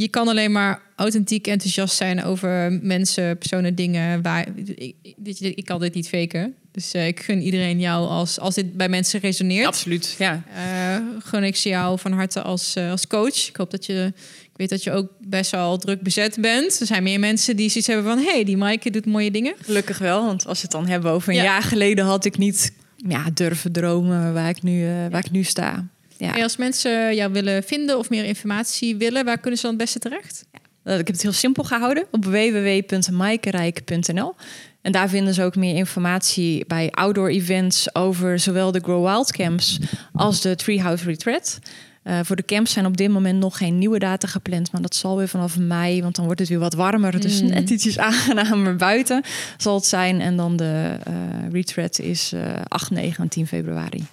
je 0.00 0.08
kan 0.08 0.28
alleen 0.28 0.52
maar 0.52 0.82
authentiek 0.96 1.46
enthousiast 1.46 1.96
zijn 1.96 2.24
over 2.24 2.78
mensen, 2.82 3.38
personen, 3.38 3.74
dingen. 3.74 4.22
Waar, 4.22 4.46
ik, 4.64 4.94
dit, 5.16 5.40
ik 5.40 5.64
kan 5.64 5.80
dit 5.80 5.94
niet 5.94 6.08
faken. 6.08 6.54
Dus 6.72 6.92
eh, 6.92 7.06
ik 7.06 7.20
gun 7.20 7.42
iedereen 7.42 7.80
jou 7.80 8.08
als, 8.08 8.38
als 8.38 8.54
dit 8.54 8.76
bij 8.76 8.88
mensen 8.88 9.20
resoneert. 9.20 9.66
Absoluut, 9.66 10.14
ja. 10.18 10.42
Eh, 10.54 11.02
gun 11.24 11.44
ik 11.44 11.56
ze 11.56 11.68
jou 11.68 11.98
van 11.98 12.12
harte 12.12 12.42
als, 12.42 12.76
eh, 12.76 12.90
als 12.90 13.06
coach. 13.06 13.48
Ik 13.48 13.56
hoop 13.56 13.70
dat 13.70 13.86
je. 13.86 14.12
Ik 14.42 14.56
weet 14.56 14.68
dat 14.68 14.84
je 14.84 14.92
ook 14.92 15.08
best 15.20 15.50
wel 15.50 15.78
druk 15.78 16.00
bezet 16.02 16.36
bent. 16.40 16.80
Er 16.80 16.86
zijn 16.86 17.02
meer 17.02 17.20
mensen 17.20 17.56
die 17.56 17.68
zoiets 17.68 17.86
hebben 17.86 18.06
van: 18.06 18.18
hé, 18.18 18.30
hey, 18.30 18.44
die 18.44 18.56
Maaike 18.56 18.90
doet 18.90 19.06
mooie 19.06 19.30
dingen. 19.30 19.54
Gelukkig 19.60 19.98
wel, 19.98 20.24
want 20.24 20.46
als 20.46 20.56
we 20.56 20.62
het 20.62 20.72
dan 20.72 20.86
hebben 20.86 21.10
over 21.10 21.28
een 21.28 21.34
Ja. 21.34 21.42
jaar 21.42 21.62
geleden 21.62 22.04
had 22.04 22.24
ik 22.24 22.38
niet 22.38 22.72
ja, 22.96 23.24
durven 23.34 23.72
dromen 23.72 24.32
waar 24.34 24.48
ik 24.48 24.62
nu, 24.62 24.86
waar 25.10 25.24
ik 25.24 25.30
nu 25.30 25.42
sta. 25.42 25.86
Ja. 26.20 26.36
En 26.36 26.42
als 26.42 26.56
mensen 26.56 27.14
jou 27.14 27.32
willen 27.32 27.62
vinden 27.62 27.98
of 27.98 28.10
meer 28.10 28.24
informatie 28.24 28.96
willen, 28.96 29.24
waar 29.24 29.38
kunnen 29.38 29.58
ze 29.58 29.66
dan 29.66 29.74
het 29.74 29.82
beste 29.84 29.98
terecht? 29.98 30.44
Eh, 30.82 30.92
Ik 30.98 31.06
heb 31.06 31.16
het 31.16 31.22
heel 31.22 31.32
simpel 31.32 31.64
gehouden 31.64 32.04
op 32.10 32.24
www.maaikerijke.nl. 32.24 34.34
En 34.82 34.92
daar 34.92 35.08
vinden 35.08 35.34
ze 35.34 35.42
ook 35.42 35.56
meer 35.56 35.74
informatie 35.76 36.64
bij 36.66 36.90
outdoor 36.90 37.28
events 37.28 37.94
over 37.94 38.38
zowel 38.38 38.72
de 38.72 38.80
Grow 38.80 39.06
Wild 39.06 39.32
Camps 39.32 39.78
als 40.12 40.40
de 40.40 40.56
Treehouse 40.56 41.04
Retreat. 41.04 41.58
Eh, 42.02 42.20
voor 42.22 42.36
de 42.36 42.44
camps 42.44 42.72
zijn 42.72 42.86
op 42.86 42.96
dit 42.96 43.10
moment 43.10 43.38
nog 43.38 43.56
geen 43.58 43.78
nieuwe 43.78 43.98
data 43.98 44.28
gepland, 44.28 44.72
maar 44.72 44.82
dat 44.82 44.94
zal 44.94 45.16
weer 45.16 45.28
vanaf 45.28 45.58
mei, 45.58 46.02
want 46.02 46.14
dan 46.16 46.24
wordt 46.24 46.40
het 46.40 46.48
weer 46.48 46.58
wat 46.58 46.74
warmer. 46.74 47.20
Dus 47.20 47.42
Mm. 47.42 47.48
net 47.48 47.70
ietsjes 47.70 47.98
aangenamer 47.98 48.76
buiten 48.76 49.22
zal 49.56 49.74
het 49.74 49.84
zijn. 49.86 50.20
En 50.20 50.36
dan 50.36 50.56
de 50.56 50.96
eh, 51.04 51.12
retreat 51.52 51.98
is 51.98 52.32
eh 52.32 52.42
8, 52.68 52.90
9 52.90 53.22
en 53.22 53.28
10 53.28 53.46
februari. 53.46 54.06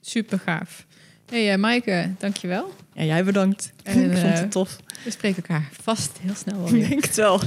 Super 0.00 0.38
gaaf. 0.38 0.86
Hey 1.30 1.52
uh, 1.52 1.58
Maaike, 1.58 2.10
dankjewel. 2.18 2.74
Ja, 2.92 3.02
jij 3.04 3.24
bedankt. 3.24 3.72
En, 3.82 3.98
Ik 4.04 4.12
vond 4.12 4.24
eh, 4.24 4.32
het 4.32 4.50
tof. 4.50 4.76
We 5.04 5.10
spreken 5.10 5.36
elkaar 5.42 5.68
vast 5.82 6.18
heel 6.20 6.34
snel 6.34 6.56
wel 6.62 6.66
Ik 6.66 6.72
weer. 6.72 6.88
denk 6.88 7.04
het 7.04 7.16
wel. 7.16 7.40